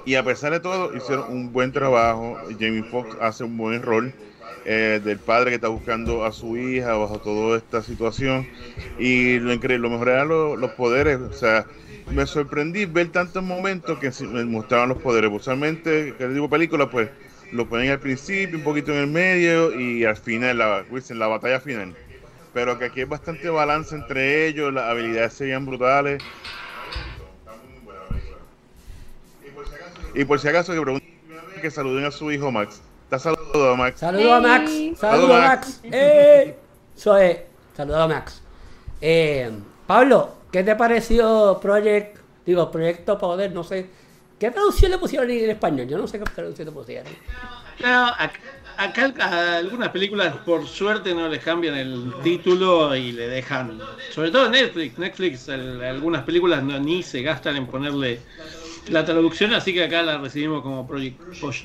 Y 0.03 0.15
a 0.15 0.23
pesar 0.23 0.51
de 0.53 0.59
todo, 0.59 0.93
hicieron 0.93 1.25
un 1.27 1.51
buen 1.51 1.71
trabajo. 1.71 2.41
Jamie 2.57 2.83
Foxx 2.83 3.17
hace 3.19 3.43
un 3.43 3.57
buen 3.57 3.81
rol 3.81 4.15
eh, 4.65 4.99
del 5.03 5.19
padre 5.19 5.51
que 5.51 5.55
está 5.55 5.67
buscando 5.67 6.25
a 6.25 6.31
su 6.31 6.57
hija 6.57 6.93
bajo 6.95 7.19
toda 7.19 7.57
esta 7.57 7.83
situación. 7.83 8.47
Y 8.97 9.39
lo 9.39 9.53
increíble, 9.53 9.87
lo 9.87 9.91
mejor 9.91 10.09
eran 10.09 10.27
los, 10.27 10.71
poderes. 10.71 11.19
O 11.19 11.33
sea, 11.33 11.65
me 12.11 12.25
sorprendí 12.25 12.85
ver 12.85 13.11
tantos 13.11 13.43
momentos 13.43 13.99
que 13.99 14.11
me 14.25 14.43
mostraban 14.45 14.89
los 14.89 14.97
poderes. 14.97 15.31
Usualmente, 15.31 16.15
que 16.17 16.27
digo 16.27 16.49
película, 16.49 16.89
pues 16.89 17.09
lo 17.51 17.69
ponen 17.69 17.91
al 17.91 17.99
principio, 17.99 18.57
un 18.57 18.63
poquito 18.63 18.91
en 18.91 18.99
el 18.99 19.07
medio 19.07 19.79
y 19.79 20.03
al 20.03 20.17
final, 20.17 20.57
la, 20.57 20.83
en 20.89 21.19
la 21.19 21.27
batalla 21.27 21.59
final. 21.59 21.95
Pero 22.53 22.79
que 22.79 22.85
aquí 22.85 23.01
hay 23.01 23.05
bastante 23.05 23.49
balance 23.49 23.93
entre 23.93 24.47
ellos, 24.47 24.73
las 24.73 24.85
habilidades 24.85 25.33
serían 25.33 25.65
brutales. 25.65 26.23
Y 30.15 30.23
por 30.23 30.39
si 30.39 30.47
acaso 30.47 30.73
que 30.73 30.81
pregunten 30.81 31.15
que 31.61 31.69
saluden 31.69 32.05
a 32.05 32.11
su 32.11 32.31
hijo 32.31 32.51
Max. 32.51 32.81
Está 33.11 33.17
Max. 33.77 33.99
Saludos 33.99 34.31
a 34.31 34.39
Max. 34.41 34.71
Hey. 34.71 34.95
Saludos 34.97 35.31
a 35.31 35.39
Max. 35.39 35.79
¡Ey! 35.83 36.55
Eso 36.95 37.17
es. 37.17 37.37
Saludos 37.75 37.99
a 38.01 38.07
Max. 38.07 38.41
Eh, 39.01 39.51
Pablo, 39.87 40.35
¿qué 40.51 40.63
te 40.63 40.75
pareció 40.75 41.59
Project, 41.61 42.17
digo, 42.45 42.71
Proyecto 42.71 43.17
Poder, 43.17 43.51
no 43.51 43.63
sé, 43.63 43.89
¿Qué 44.39 44.51
traducción 44.51 44.91
le 44.91 44.97
pusieron 44.97 45.31
en 45.31 45.49
español? 45.49 45.87
Yo 45.87 45.97
no 45.97 46.07
sé 46.07 46.19
qué 46.19 46.25
traducción 46.25 46.65
le 46.67 46.71
pusieron. 46.73 47.05
No, 47.79 48.07
ac- 48.07 48.31
acá 48.77 49.13
a 49.21 49.57
algunas 49.57 49.89
películas 49.89 50.35
por 50.45 50.67
suerte 50.67 51.13
no 51.15 51.29
les 51.29 51.41
cambian 51.41 51.73
el 51.75 52.13
título 52.21 52.93
y 52.97 53.13
le 53.13 53.29
dejan, 53.29 53.79
sobre 54.11 54.31
todo 54.31 54.49
Netflix, 54.49 54.97
Netflix 54.99 55.47
el- 55.47 55.81
algunas 55.81 56.23
películas 56.23 56.61
no- 56.63 56.77
ni 56.79 57.01
se 57.01 57.21
gastan 57.21 57.55
en 57.55 57.65
ponerle 57.67 58.19
la 58.89 59.03
traducción, 59.03 59.53
así 59.53 59.73
que 59.73 59.83
acá 59.83 60.01
la 60.03 60.17
recibimos 60.17 60.61
como 60.61 60.87
Project, 60.87 61.17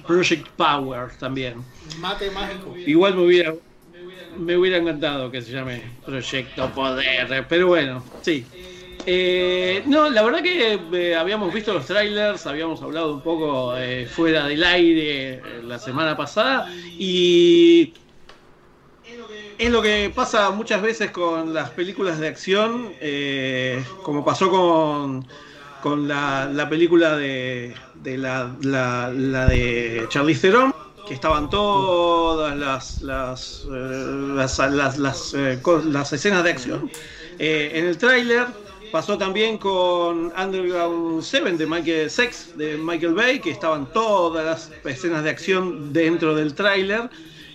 Project 0.06 0.48
Power 0.56 1.10
también. 1.18 1.62
Mate 2.00 2.30
mágico. 2.30 2.76
Igual 2.86 3.14
me 3.14 3.22
hubiera, 3.22 3.54
me 4.36 4.56
hubiera 4.56 4.78
encantado 4.78 5.30
que 5.30 5.42
se 5.42 5.52
llame 5.52 5.82
Proyecto 6.04 6.70
Poder, 6.72 7.46
pero 7.48 7.68
bueno, 7.68 8.02
sí. 8.22 8.44
Eh, 9.06 9.82
no, 9.86 10.10
la 10.10 10.22
verdad 10.22 10.42
que 10.42 10.78
eh, 10.92 11.16
habíamos 11.16 11.52
visto 11.52 11.72
los 11.72 11.86
trailers, 11.86 12.46
habíamos 12.46 12.82
hablado 12.82 13.14
un 13.14 13.22
poco 13.22 13.76
eh, 13.76 14.06
fuera 14.06 14.46
del 14.46 14.62
aire 14.62 15.42
la 15.62 15.78
semana 15.78 16.16
pasada 16.16 16.70
y 16.98 17.94
es 19.58 19.70
lo 19.70 19.80
que 19.80 20.12
pasa 20.14 20.50
muchas 20.50 20.82
veces 20.82 21.10
con 21.10 21.52
las 21.54 21.70
películas 21.70 22.18
de 22.18 22.28
acción, 22.28 22.94
como 24.02 24.24
pasó 24.24 24.50
con, 24.50 25.26
con 25.82 26.06
la, 26.08 26.48
la 26.52 26.68
película 26.68 27.16
de, 27.16 27.74
de 27.94 28.18
la, 28.18 28.46
de 29.10 30.06
Charlize 30.08 30.42
Theron, 30.42 30.74
que 31.06 31.14
estaban 31.14 31.48
todas 31.50 32.56
las, 32.56 33.02
las, 33.02 33.66
eh, 33.72 34.32
las, 34.34 35.34
eh, 35.34 35.58
las 35.86 36.12
escenas 36.12 36.44
de 36.44 36.50
acción 36.50 36.90
eh, 37.38 37.72
en 37.74 37.86
el 37.86 37.98
tráiler. 37.98 38.46
Pasó 38.92 39.16
también 39.16 39.56
con 39.56 40.32
Underground 40.36 41.22
7 41.22 41.52
de 41.52 41.66
Michael 41.66 42.10
Sex 42.10 42.56
de 42.58 42.76
Michael 42.76 43.14
Bay, 43.14 43.38
que 43.38 43.50
estaban 43.50 43.86
todas 43.92 44.44
las 44.44 44.70
escenas 44.84 45.22
de 45.22 45.30
acción 45.30 45.92
dentro 45.92 46.34
del 46.34 46.54
tráiler. 46.54 47.08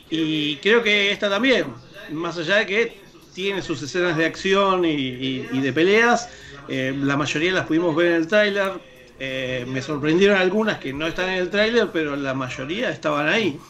Y 0.09 0.55
creo 0.57 0.81
que 0.81 1.11
esta 1.11 1.29
también, 1.29 1.65
más 2.11 2.37
allá 2.37 2.57
de 2.57 2.65
que 2.65 3.01
tiene 3.33 3.61
sus 3.61 3.81
escenas 3.81 4.15
de 4.15 4.25
acción 4.25 4.85
y- 4.85 5.45
y 5.51 5.59
de 5.59 5.73
peleas, 5.73 6.29
eh, 6.67 6.93
la 6.97 7.17
mayoría 7.17 7.51
las 7.53 7.65
pudimos 7.67 7.95
ver 7.95 8.07
en 8.07 8.13
el 8.15 8.27
tráiler. 8.27 8.81
Eh, 9.17 9.65
me 9.67 9.81
sorprendieron 9.81 10.37
algunas 10.37 10.79
que 10.79 10.93
no 10.93 11.07
están 11.07 11.29
en 11.29 11.39
el 11.39 11.49
tráiler, 11.49 11.91
pero 11.91 12.15
la 12.15 12.33
mayoría 12.33 12.89
estaban 12.91 13.27
ahí. 13.29 13.63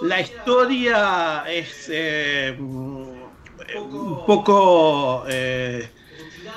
La 0.00 0.20
historia 0.20 1.44
es 1.48 1.90
eh, 1.92 2.56
un 2.60 4.22
poco 4.24 5.24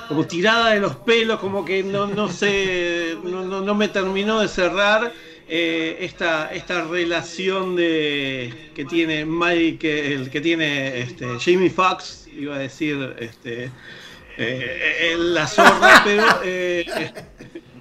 como 0.06 0.26
tirada 0.26 0.70
de 0.74 0.80
los 0.80 0.96
pelos, 0.96 1.40
como 1.40 1.64
que 1.64 1.82
no, 1.82 2.06
no 2.06 2.28
sé, 2.28 3.18
no, 3.22 3.44
no- 3.44 3.74
me 3.74 3.88
terminó 3.88 4.40
de 4.40 4.48
cerrar 4.48 5.14
esta, 5.46 6.52
esta 6.54 6.84
relación 6.84 7.76
de 7.76 8.58
que 8.72 8.84
tiene 8.84 9.24
Mike, 9.26 10.14
el 10.14 10.30
que 10.30 10.40
tiene 10.40 11.00
este, 11.00 11.38
Jamie 11.38 11.70
Foxx, 11.70 12.26
iba 12.28 12.56
a 12.56 12.58
decir 12.58 13.14
este, 13.18 13.74
eh, 14.36 15.12
eh, 15.12 15.16
la 15.16 15.46
zorra, 15.46 16.02
pero 16.04 16.24
eh, 16.44 16.84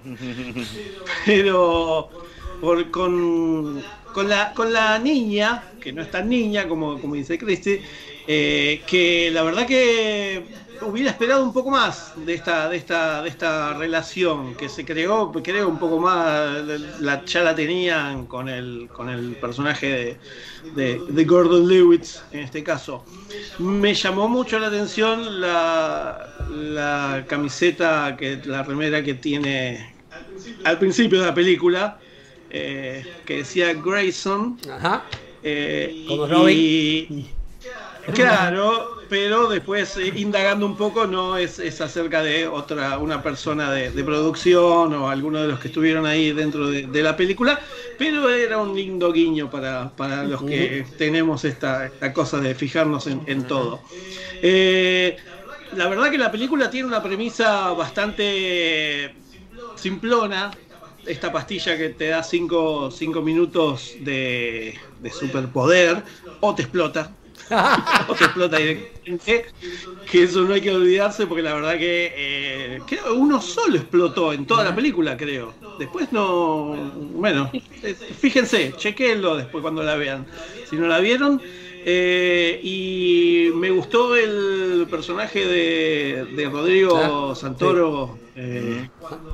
pero 1.26 2.10
con, 2.92 3.84
con, 4.14 4.30
la, 4.30 4.54
con 4.54 4.72
la 4.72 5.00
niña, 5.00 5.64
que 5.82 5.92
no 5.92 6.02
es 6.02 6.12
tan 6.12 6.30
niña 6.30 6.68
como, 6.68 7.00
como 7.00 7.16
dice 7.16 7.38
Cristi, 7.38 7.80
que 8.26 9.30
la 9.34 9.44
verdad 9.44 9.66
que 9.66 10.46
hubiera 10.82 11.12
esperado 11.12 11.44
un 11.44 11.54
poco 11.54 11.70
más 11.70 12.14
de 12.16 12.34
esta, 12.34 12.68
de 12.70 12.78
esta, 12.78 13.22
de 13.22 13.30
esta 13.30 13.74
relación 13.74 14.56
que 14.56 14.68
se 14.70 14.84
creó, 14.84 15.32
creo 15.32 15.70
un 15.70 15.80
poco 15.80 16.00
más, 16.00 16.58
la, 17.00 17.24
ya 17.26 17.42
la 17.44 17.56
tenían 17.56 18.26
con 18.26 18.50
el, 18.50 18.90
con 18.92 19.10
el 19.10 19.36
personaje 19.36 19.88
de, 19.88 20.18
de, 20.76 21.02
de 21.08 21.26
Gordon 21.26 21.68
Lewis 21.68 22.22
en 22.32 22.40
este 22.42 22.64
caso. 22.64 23.06
Me 23.60 23.94
llamó 23.94 24.28
mucho 24.28 24.60
la 24.60 24.68
atención 24.68 25.40
la, 25.42 26.36
la 26.50 27.26
camiseta, 27.28 28.16
que, 28.18 28.42
la 28.46 28.64
remera 28.64 29.04
que 29.04 29.14
tiene 29.14 29.94
al 30.64 30.80
principio 30.80 31.20
de 31.22 31.26
la 31.28 31.34
película, 31.34 32.00
eh, 32.50 33.06
que 33.26 33.38
decía 33.38 33.74
Grayson. 33.74 34.60
Ajá. 34.70 35.04
eh, 35.42 36.06
Como 36.08 36.26
y- 36.50 37.06
Robin. 37.08 37.43
claro, 38.14 39.06
pero 39.08 39.48
después 39.48 39.96
eh, 39.98 40.12
indagando 40.16 40.66
un 40.66 40.76
poco 40.76 41.08
no 41.08 41.38
es, 41.38 41.60
es 41.60 41.80
acerca 41.82 42.22
de 42.22 42.48
otra, 42.48 42.98
una 43.00 43.22
persona 43.24 43.72
de, 43.72 43.92
de 43.92 44.04
producción 44.04 44.94
o 44.94 45.10
alguno 45.10 45.42
de 45.42 45.48
los 45.48 45.60
que 45.60 45.68
estuvieron 45.68 46.06
ahí 46.06 46.34
dentro 46.34 46.68
de, 46.70 46.88
de 46.88 47.04
la 47.04 47.16
película, 47.16 47.60
pero 47.98 48.30
era 48.30 48.58
un 48.60 48.76
lindo 48.76 49.12
guiño 49.12 49.50
para, 49.50 49.96
para 49.96 50.24
los 50.26 50.44
que 50.44 50.94
tenemos 50.98 51.44
esta, 51.46 51.86
esta 51.86 52.14
cosa 52.14 52.40
de 52.40 52.56
fijarnos 52.56 53.08
en, 53.08 53.24
en 53.28 53.48
todo. 53.48 53.84
Eh, 54.42 55.18
la 55.72 55.88
verdad 55.90 56.12
que 56.12 56.18
la 56.18 56.32
película 56.32 56.70
tiene 56.70 56.88
una 56.88 57.02
premisa 57.04 57.72
bastante 57.74 59.24
simplona. 59.76 60.60
Esta 61.06 61.32
pastilla 61.32 61.78
que 61.78 61.90
te 61.92 62.10
da 62.10 62.24
5 62.24 62.92
minutos 63.24 63.94
de, 64.00 64.80
de 64.98 65.12
superpoder 65.12 66.04
o 66.40 66.56
te 66.56 66.64
explota. 66.64 67.18
o 68.08 68.16
te 68.16 68.26
explota 68.26 68.58
directamente. 68.58 69.46
Que 70.06 70.24
eso 70.24 70.44
no 70.44 70.54
hay 70.54 70.62
que 70.62 70.72
olvidarse 70.72 71.28
porque 71.28 71.44
la 71.44 71.54
verdad 71.54 71.78
que 71.78 72.14
eh, 72.16 72.84
creo 72.86 73.16
uno 73.16 73.42
solo 73.42 73.78
explotó 73.78 74.34
en 74.34 74.46
toda 74.46 74.64
la 74.64 74.76
película, 74.76 75.18
creo. 75.18 75.60
Después 75.76 76.12
no. 76.12 76.92
Bueno, 76.94 77.52
fíjense, 78.20 78.76
chequenlo 78.76 79.36
después 79.36 79.62
cuando 79.62 79.84
la 79.84 79.96
vean. 79.96 80.28
Si 80.64 80.78
no 80.78 80.88
la 80.88 81.00
vieron. 81.00 81.42
Eh, 81.86 82.60
y 82.64 83.50
me 83.56 83.70
gustó 83.72 84.16
el 84.16 84.88
personaje 84.90 85.46
de, 85.46 86.28
de 86.32 86.50
Rodrigo 86.50 87.32
Ah, 87.32 87.36
Santoro 87.36 88.24
eh, 88.36 88.90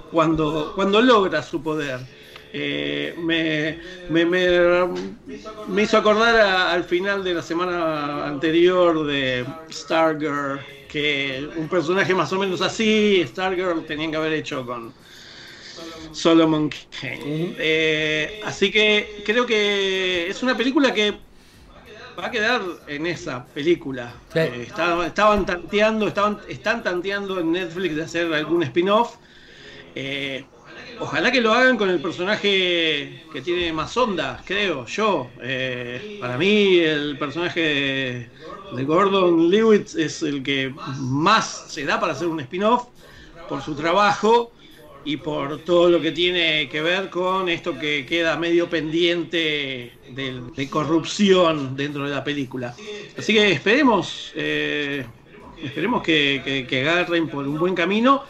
cuando, 0.10 0.72
cuando 0.74 1.02
logra 1.02 1.44
su 1.44 1.62
poder. 1.62 2.08
Eh, 2.52 3.14
me, 3.18 3.80
me, 4.08 4.26
me- 4.26 4.88
me 5.66 5.84
hizo 5.84 5.98
acordar 5.98 6.36
a- 6.38 6.72
al 6.74 6.84
final 6.84 7.24
de 7.24 7.34
la 7.36 7.42
semana 7.44 8.28
anterior 8.28 9.06
de 9.06 9.46
Stargirl, 9.72 10.66
que 10.88 11.50
un 11.54 11.70
personaje 11.70 12.16
más 12.16 12.32
o 12.34 12.40
menos 12.40 12.62
así, 12.62 13.24
Stargirl, 13.28 13.86
tenían 13.86 14.12
que 14.12 14.18
haber 14.18 14.34
hecho 14.34 14.66
con 14.66 14.96
Solomon 16.12 16.70
Kane. 16.90 17.56
Eh, 17.58 18.38
así 18.42 18.72
que 18.72 19.22
creo 19.24 19.46
que 19.46 20.28
es 20.30 20.42
una 20.44 20.56
película 20.58 20.94
que 20.94 21.22
va 22.20 22.28
a 22.28 22.32
quedar 22.32 22.62
en 22.88 23.06
esa 23.08 23.52
película. 23.54 24.24
Sí. 24.30 24.40
Eh, 24.40 24.64
estaban 24.68 25.46
tanteando, 25.46 26.08
estaban, 26.08 26.42
están 26.48 26.84
tanteando 26.84 27.40
en 27.40 27.52
Netflix 27.52 27.96
de 27.96 28.04
hacer 28.04 28.34
algún 28.34 28.64
spin-off. 28.64 29.18
Eh, 29.96 30.52
ojalá 31.00 31.32
que 31.32 31.42
lo 31.42 31.54
hagan 31.54 31.78
con 31.78 31.90
el 31.90 32.00
personaje 32.02 33.24
que 33.32 33.42
tiene 33.42 33.72
más 33.74 33.96
onda, 33.98 34.42
creo 34.46 34.86
yo. 34.86 35.30
Eh, 35.42 36.18
para 36.20 36.38
mí 36.38 36.78
el 36.80 37.18
personaje 37.18 38.30
de, 38.74 38.84
Gordon 38.84 39.50
Lewis 39.50 39.96
es 39.96 40.22
el 40.22 40.44
que 40.44 40.74
más 41.00 41.66
se 41.70 41.86
da 41.86 42.00
para 42.00 42.14
hacer 42.14 42.28
un 42.28 42.40
spin-off 42.42 42.88
por 43.48 43.62
su 43.62 43.76
trabajo 43.76 44.52
y 45.06 45.18
por 45.18 45.60
todo 45.60 45.90
lo 45.90 46.02
que 46.02 46.12
tiene 46.12 46.68
que 46.70 46.82
ver 46.82 47.10
con 47.10 47.50
esto 47.50 47.80
que 47.80 48.06
queda 48.06 48.38
medio 48.38 48.70
pendiente 48.70 49.94
de, 50.10 50.42
de 50.56 50.70
corrupción 50.70 51.76
dentro 51.76 52.04
de 52.06 52.12
la 52.14 52.24
película. 52.24 52.76
Así 53.18 53.34
que 53.34 53.52
esperemos, 53.52 54.34
eh, 54.36 55.06
esperemos 55.64 56.04
que 56.04 56.68
agarren 56.82 57.28
por 57.30 57.48
un 57.48 57.58
buen 57.58 57.74
camino 57.74 58.24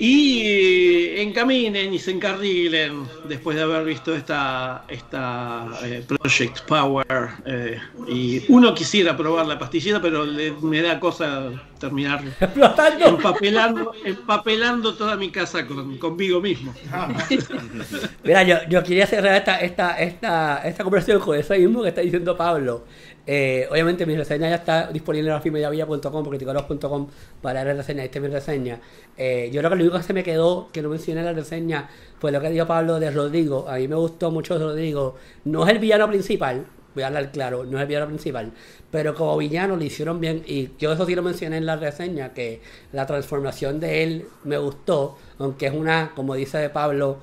y 0.00 0.40
eh, 0.46 1.22
encaminen 1.22 1.92
y 1.92 1.98
se 1.98 2.10
encarrilen 2.12 3.02
después 3.24 3.54
de 3.56 3.62
haber 3.62 3.84
visto 3.84 4.14
esta, 4.14 4.84
esta 4.88 5.66
eh, 5.84 6.02
Project 6.08 6.60
Power. 6.66 7.04
eh, 7.44 7.78
y 8.08 8.42
uno 8.48 8.74
quisiera 8.74 9.14
probar 9.16 9.46
la 9.46 9.58
pastillita, 9.58 10.00
pero 10.00 10.24
le- 10.24 10.52
me 10.62 10.80
da 10.80 10.98
cosa 10.98 11.52
terminar 11.78 12.22
empapelando, 13.08 13.92
empapelando 14.02 14.94
toda 14.94 15.16
mi 15.16 15.30
casa 15.30 15.66
con, 15.66 15.98
conmigo 15.98 16.40
mismo. 16.40 16.74
Mira, 18.24 18.42
yo, 18.42 18.56
yo 18.68 18.82
quería 18.82 19.06
cerrar 19.06 19.36
esta, 19.36 19.60
esta, 19.60 19.98
esta, 20.00 20.62
esta 20.64 20.82
conversación 20.82 21.20
con 21.20 21.38
eso 21.38 21.54
mismo 21.54 21.82
que 21.82 21.88
está 21.88 22.00
diciendo 22.00 22.36
Pablo. 22.36 22.86
Eh, 23.26 23.68
obviamente 23.70 24.06
mi 24.06 24.16
reseña 24.16 24.48
ya 24.48 24.56
está 24.56 24.86
disponible 24.92 25.28
en 25.28 25.36
rafimediavilla.com, 25.36 26.24
criticolos.com 26.28 27.08
para 27.42 27.64
la 27.64 27.74
reseña. 27.74 28.04
Esta 28.04 28.18
es 28.18 28.22
mi 28.22 28.28
reseña. 28.28 28.80
Eh, 29.16 29.50
yo 29.52 29.60
creo 29.60 29.70
que 29.70 29.76
lo 29.76 29.82
único 29.82 29.98
que 29.98 30.02
se 30.04 30.12
me 30.12 30.22
quedó, 30.22 30.68
que 30.72 30.82
no 30.82 30.88
mencioné 30.88 31.20
en 31.20 31.26
la 31.26 31.32
reseña, 31.32 31.88
fue 32.18 32.32
lo 32.32 32.40
que 32.40 32.50
dijo 32.50 32.66
Pablo 32.66 32.98
de 32.98 33.10
Rodrigo. 33.10 33.68
A 33.68 33.76
mí 33.76 33.88
me 33.88 33.96
gustó 33.96 34.30
mucho 34.30 34.58
Rodrigo. 34.58 35.16
No 35.44 35.64
es 35.64 35.70
el 35.70 35.78
villano 35.78 36.08
principal, 36.08 36.66
voy 36.94 37.04
a 37.04 37.08
hablar 37.08 37.30
claro, 37.30 37.64
no 37.64 37.76
es 37.78 37.82
el 37.82 37.88
villano 37.88 38.06
principal, 38.06 38.52
pero 38.90 39.14
como 39.14 39.36
villano 39.36 39.76
lo 39.76 39.84
hicieron 39.84 40.20
bien 40.20 40.42
y 40.46 40.70
yo 40.78 40.92
eso 40.92 41.06
sí 41.06 41.14
lo 41.14 41.22
mencioné 41.22 41.58
en 41.58 41.66
la 41.66 41.76
reseña, 41.76 42.32
que 42.32 42.60
la 42.92 43.06
transformación 43.06 43.80
de 43.80 44.02
él 44.02 44.26
me 44.44 44.58
gustó, 44.58 45.16
aunque 45.38 45.66
es 45.66 45.74
una, 45.74 46.12
como 46.14 46.34
dice 46.34 46.68
Pablo, 46.70 47.18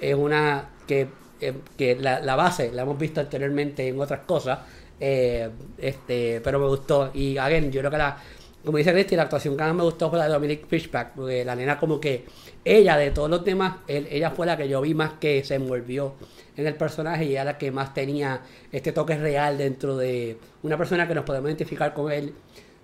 es 0.00 0.14
una 0.14 0.70
que, 0.86 1.08
eh, 1.40 1.54
que 1.76 1.96
la, 1.96 2.20
la 2.20 2.36
base 2.36 2.72
la 2.72 2.82
hemos 2.82 2.98
visto 2.98 3.20
anteriormente 3.20 3.86
en 3.86 4.00
otras 4.00 4.20
cosas, 4.20 4.60
eh, 5.04 5.50
este, 5.78 6.40
pero 6.42 6.58
me 6.60 6.66
gustó. 6.68 7.10
Y 7.12 7.36
again, 7.36 7.70
yo 7.72 7.80
creo 7.80 7.90
que 7.90 7.98
la, 7.98 8.16
como 8.64 8.78
dice 8.78 8.92
Cristi, 8.92 9.16
la 9.16 9.22
actuación 9.24 9.56
que 9.56 9.62
más 9.64 9.74
me 9.74 9.82
gustó 9.82 10.08
fue 10.08 10.18
la 10.18 10.26
de 10.26 10.32
Dominic 10.32 10.66
Fishback, 10.68 11.12
porque 11.16 11.44
la 11.44 11.56
nena 11.56 11.78
como 11.78 12.00
que 12.00 12.24
ella 12.64 12.96
de 12.96 13.10
todos 13.10 13.28
los 13.28 13.44
demás, 13.44 13.76
él- 13.88 14.06
ella 14.10 14.30
fue 14.30 14.46
la 14.46 14.56
que 14.56 14.68
yo 14.68 14.80
vi 14.80 14.94
más 14.94 15.14
que 15.20 15.42
se 15.44 15.56
envolvió 15.56 16.14
en 16.56 16.66
el 16.66 16.74
personaje 16.76 17.24
y 17.24 17.32
era 17.34 17.44
la 17.44 17.58
que 17.58 17.70
más 17.72 17.92
tenía 17.94 18.42
este 18.70 18.92
toque 18.92 19.16
real 19.16 19.58
dentro 19.58 19.96
de 19.96 20.36
una 20.62 20.76
persona 20.78 21.08
que 21.08 21.14
nos 21.14 21.24
podemos 21.24 21.48
identificar 21.48 21.92
con 21.94 22.12
él. 22.12 22.32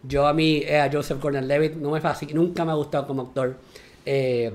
Yo 0.03 0.27
a 0.27 0.33
mí, 0.33 0.63
eh, 0.65 0.81
a 0.81 0.91
Joseph 0.93 1.21
Gordon-Levitt, 1.23 1.75
no 1.77 1.91
me 1.91 2.01
fascina, 2.01 2.33
nunca 2.35 2.65
me 2.65 2.73
ha 2.73 2.75
gustado 2.75 3.07
como 3.07 3.23
actor. 3.23 3.57
Eh, 4.07 4.53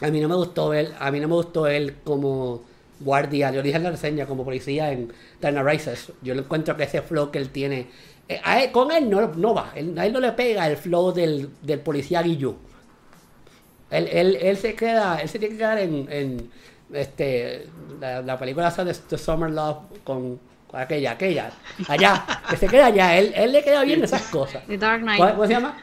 a 0.00 0.10
mí 0.10 0.20
no 0.20 0.28
me 0.28 0.34
gustó 0.36 0.72
él, 0.74 0.92
a 0.98 1.10
mí 1.10 1.20
no 1.20 1.28
me 1.28 1.34
gustó 1.34 1.66
él 1.66 1.96
como 2.04 2.62
guardia, 3.04 3.50
yo 3.52 3.62
dije 3.62 3.76
en 3.76 3.82
la 3.84 3.90
reseña, 3.90 4.26
como 4.26 4.44
policía 4.44 4.90
en 4.92 5.12
Knight 5.40 5.58
Rises. 5.58 6.12
Yo 6.22 6.34
le 6.34 6.40
encuentro 6.40 6.76
que 6.76 6.84
ese 6.84 7.02
flow 7.02 7.30
que 7.30 7.38
él 7.38 7.50
tiene, 7.50 7.86
eh, 8.28 8.40
a 8.42 8.62
él- 8.62 8.72
con 8.72 8.90
él 8.90 9.08
no, 9.10 9.28
no 9.28 9.54
va, 9.54 9.72
él- 9.74 9.98
a 9.98 10.06
él 10.06 10.12
no 10.12 10.20
le 10.20 10.32
pega 10.32 10.66
el 10.68 10.76
flow 10.76 11.12
del, 11.12 11.50
del 11.62 11.80
policía 11.80 12.22
Guillú. 12.22 12.56
Él, 13.90 14.08
él, 14.10 14.38
él 14.40 14.56
se 14.56 14.74
queda, 14.74 15.20
él 15.20 15.28
se 15.28 15.38
tiene 15.38 15.54
que 15.54 15.58
quedar 15.58 15.78
en, 15.78 16.06
en 16.10 16.50
este 16.92 17.68
la, 18.00 18.22
la 18.22 18.38
película 18.38 18.68
esa 18.68 18.84
de, 18.84 18.94
de 19.08 19.18
Summer 19.18 19.50
Love 19.50 19.78
con, 20.02 20.40
con 20.66 20.80
aquella, 20.80 21.12
aquella, 21.12 21.50
allá, 21.88 22.24
que 22.50 22.56
se 22.56 22.66
queda 22.66 22.86
allá, 22.86 23.16
él, 23.18 23.32
él 23.36 23.52
le 23.52 23.62
queda 23.62 23.84
bien 23.84 24.02
esas 24.02 24.22
cosas. 24.28 24.64
The 24.66 24.78
Dark 24.78 25.02
Knight. 25.02 25.18
¿Cuál- 25.18 25.32
¿Cómo 25.32 25.46
se 25.46 25.52
llama? 25.52 25.76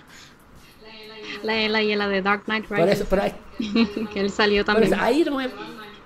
La, 1.44 1.56
la, 1.70 1.82
y 1.82 1.96
la 1.96 2.08
de 2.08 2.22
Dark 2.22 2.44
Knight 2.46 2.66
Por 2.66 2.78
eso, 2.80 2.88
Rises. 2.88 3.08
pero 3.10 3.22
ahí, 3.24 3.34
que 4.14 4.20
él 4.20 4.30
salió 4.30 4.66
también. 4.66 4.94
ahí 5.00 5.24
no 5.24 5.38
me, 5.38 5.50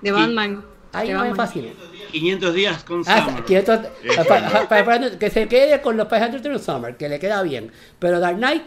de 0.00 0.12
Batman. 0.12 0.64
Ahí 0.98 1.08
de 1.08 1.14
no 1.14 1.20
Batman. 1.20 1.36
fascina. 1.36 1.68
500 2.12 2.54
días 2.54 2.84
con 2.84 3.02
Ah, 3.06 3.24
Summer. 3.26 3.44
que, 3.44 3.58
esto- 3.58 3.82
pa- 4.16 4.24
pa- 4.24 4.68
pa- 4.68 4.84
pa- 4.84 5.10
que 5.18 5.30
se 5.30 5.48
quede 5.48 5.80
con 5.80 5.96
los 5.96 6.08
500 6.08 6.62
Summer, 6.62 6.96
que 6.96 7.08
le 7.08 7.18
queda 7.18 7.42
bien. 7.42 7.70
Pero 7.98 8.20
Dark 8.20 8.36
Knight, 8.36 8.62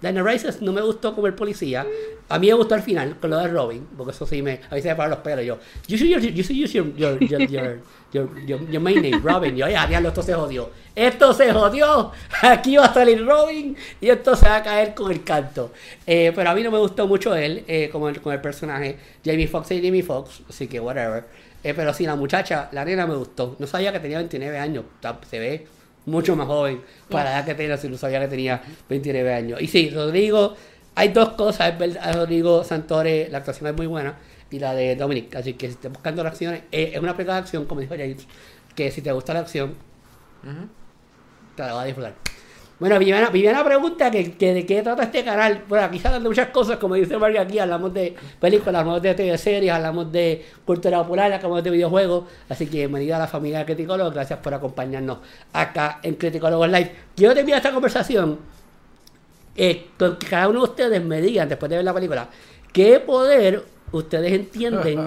Dark 0.00 0.14
Knight 0.14 0.26
Rises 0.26 0.62
no 0.62 0.72
me 0.72 0.80
gustó 0.80 1.14
como 1.14 1.26
el 1.26 1.34
policía. 1.34 1.86
A 2.30 2.38
mí 2.38 2.48
me 2.48 2.52
gustó 2.54 2.74
al 2.74 2.82
final, 2.82 3.16
con 3.20 3.30
lo 3.30 3.38
de 3.38 3.48
Robin, 3.48 3.86
porque 3.96 4.12
eso 4.12 4.26
sí 4.26 4.42
me. 4.42 4.60
A 4.70 4.74
veces 4.74 4.90
me 4.90 4.96
paran 4.96 5.10
los 5.10 5.20
pelos. 5.20 5.44
Yo, 5.46 5.58
you 5.86 5.96
should, 5.96 6.18
use- 6.18 6.32
you 6.34 6.42
should 6.42 6.62
use 6.64 6.72
your, 6.72 6.94
your, 6.94 7.18
your, 7.24 7.40
your, 7.50 7.80
your, 8.12 8.46
your- 8.46 8.70
your 8.70 8.82
main 8.82 9.00
name, 9.00 9.18
Robin. 9.22 9.56
Yo, 9.56 9.66
ya, 9.68 9.86
diablo, 9.86 10.08
esto 10.10 10.22
se 10.22 10.34
jodió. 10.34 10.70
Esto 10.94 11.32
se 11.32 11.52
jodió. 11.52 12.12
Aquí 12.42 12.76
va 12.76 12.86
a 12.86 12.92
salir 12.94 13.24
Robin 13.24 13.76
y 14.00 14.08
esto 14.10 14.34
se 14.36 14.46
va 14.46 14.56
a 14.56 14.62
caer 14.62 14.94
con 14.94 15.10
el 15.10 15.22
canto. 15.24 15.72
Eh, 16.06 16.32
pero 16.34 16.50
a 16.50 16.54
mí 16.54 16.62
no 16.62 16.70
me 16.70 16.78
gustó 16.78 17.06
mucho 17.06 17.34
él, 17.34 17.64
eh, 17.66 17.88
como 17.90 18.08
el, 18.08 18.20
con 18.20 18.32
el 18.34 18.40
personaje. 18.40 18.98
Jamie 19.24 19.46
Foxx 19.48 19.70
y 19.72 19.82
Jamie 19.82 20.02
Foxx, 20.02 20.42
así 20.50 20.66
que 20.68 20.80
whatever. 20.80 21.24
Eh, 21.62 21.74
pero 21.74 21.92
sí, 21.92 22.06
la 22.06 22.16
muchacha, 22.16 22.68
la 22.72 22.84
nena 22.84 23.06
me 23.06 23.16
gustó. 23.16 23.56
No 23.58 23.66
sabía 23.66 23.92
que 23.92 24.00
tenía 24.00 24.18
29 24.18 24.58
años. 24.58 24.84
Se 25.28 25.38
ve 25.38 25.66
mucho 26.06 26.34
más 26.36 26.46
joven 26.46 26.80
para 27.08 27.24
la 27.24 27.36
edad 27.36 27.44
que 27.44 27.54
tenía, 27.54 27.76
si 27.76 27.88
no 27.88 27.96
sabía 27.96 28.20
que 28.20 28.28
tenía 28.28 28.62
29 28.88 29.34
años. 29.34 29.60
Y 29.60 29.66
sí, 29.66 29.90
Rodrigo, 29.90 30.54
hay 30.94 31.08
dos 31.08 31.30
cosas, 31.30 31.72
es 31.72 31.78
verdad, 31.78 32.14
Rodrigo 32.14 32.64
Santore, 32.64 33.28
la 33.30 33.38
actuación 33.38 33.68
es 33.68 33.76
muy 33.76 33.86
buena, 33.86 34.16
y 34.50 34.58
la 34.58 34.74
de 34.74 34.96
Dominic. 34.96 35.34
Así 35.36 35.54
que 35.54 35.68
si 35.68 35.74
estás 35.74 35.92
buscando 35.92 36.22
la 36.22 36.30
acción, 36.30 36.54
eh, 36.54 36.92
es 36.94 37.00
una 37.00 37.14
película 37.14 37.34
de 37.34 37.40
acción, 37.40 37.66
como 37.66 37.80
dijo 37.80 37.94
James, 37.94 38.26
que 38.74 38.90
si 38.90 39.02
te 39.02 39.12
gusta 39.12 39.34
la 39.34 39.40
acción, 39.40 39.74
te 41.54 41.62
la 41.62 41.74
vas 41.74 41.82
a 41.82 41.86
disfrutar. 41.86 42.14
Bueno, 42.80 42.96
Viviana, 43.00 43.28
Viviana 43.30 43.64
pregunta 43.64 44.08
que, 44.08 44.34
que 44.34 44.54
de 44.54 44.64
qué 44.64 44.82
trata 44.82 45.02
este 45.02 45.24
canal. 45.24 45.64
Bueno, 45.68 45.86
aquí 45.86 45.98
se 45.98 46.06
hablan 46.06 46.22
de 46.22 46.28
muchas 46.28 46.50
cosas, 46.50 46.76
como 46.76 46.94
dice 46.94 47.18
Mark 47.18 47.36
aquí, 47.36 47.58
hablamos 47.58 47.92
de 47.92 48.14
películas, 48.38 48.76
hablamos 48.76 49.02
de 49.02 49.14
TV 49.14 49.36
series, 49.36 49.72
hablamos 49.72 50.12
de 50.12 50.46
cultura 50.64 51.02
popular, 51.02 51.32
hablamos 51.32 51.64
de 51.64 51.70
videojuegos. 51.70 52.26
Así 52.48 52.66
que 52.66 52.78
bienvenida 52.78 53.16
a 53.16 53.18
la 53.18 53.26
familia 53.26 53.58
de 53.60 53.64
Criticólogos, 53.64 54.14
gracias 54.14 54.38
por 54.38 54.54
acompañarnos 54.54 55.18
acá 55.52 55.98
en 56.04 56.14
Criticólogos 56.14 56.68
Live. 56.68 56.92
Quiero 57.16 57.34
terminar 57.34 57.58
esta 57.58 57.72
conversación 57.72 58.38
eh, 59.56 59.88
con 59.98 60.16
que 60.16 60.28
cada 60.28 60.48
uno 60.48 60.60
de 60.60 60.70
ustedes 60.70 61.04
me 61.04 61.20
digan, 61.20 61.48
después 61.48 61.68
de 61.68 61.76
ver 61.76 61.84
la 61.84 61.92
película, 61.94 62.28
qué 62.72 63.00
poder 63.00 63.64
ustedes 63.90 64.32
entienden, 64.32 65.04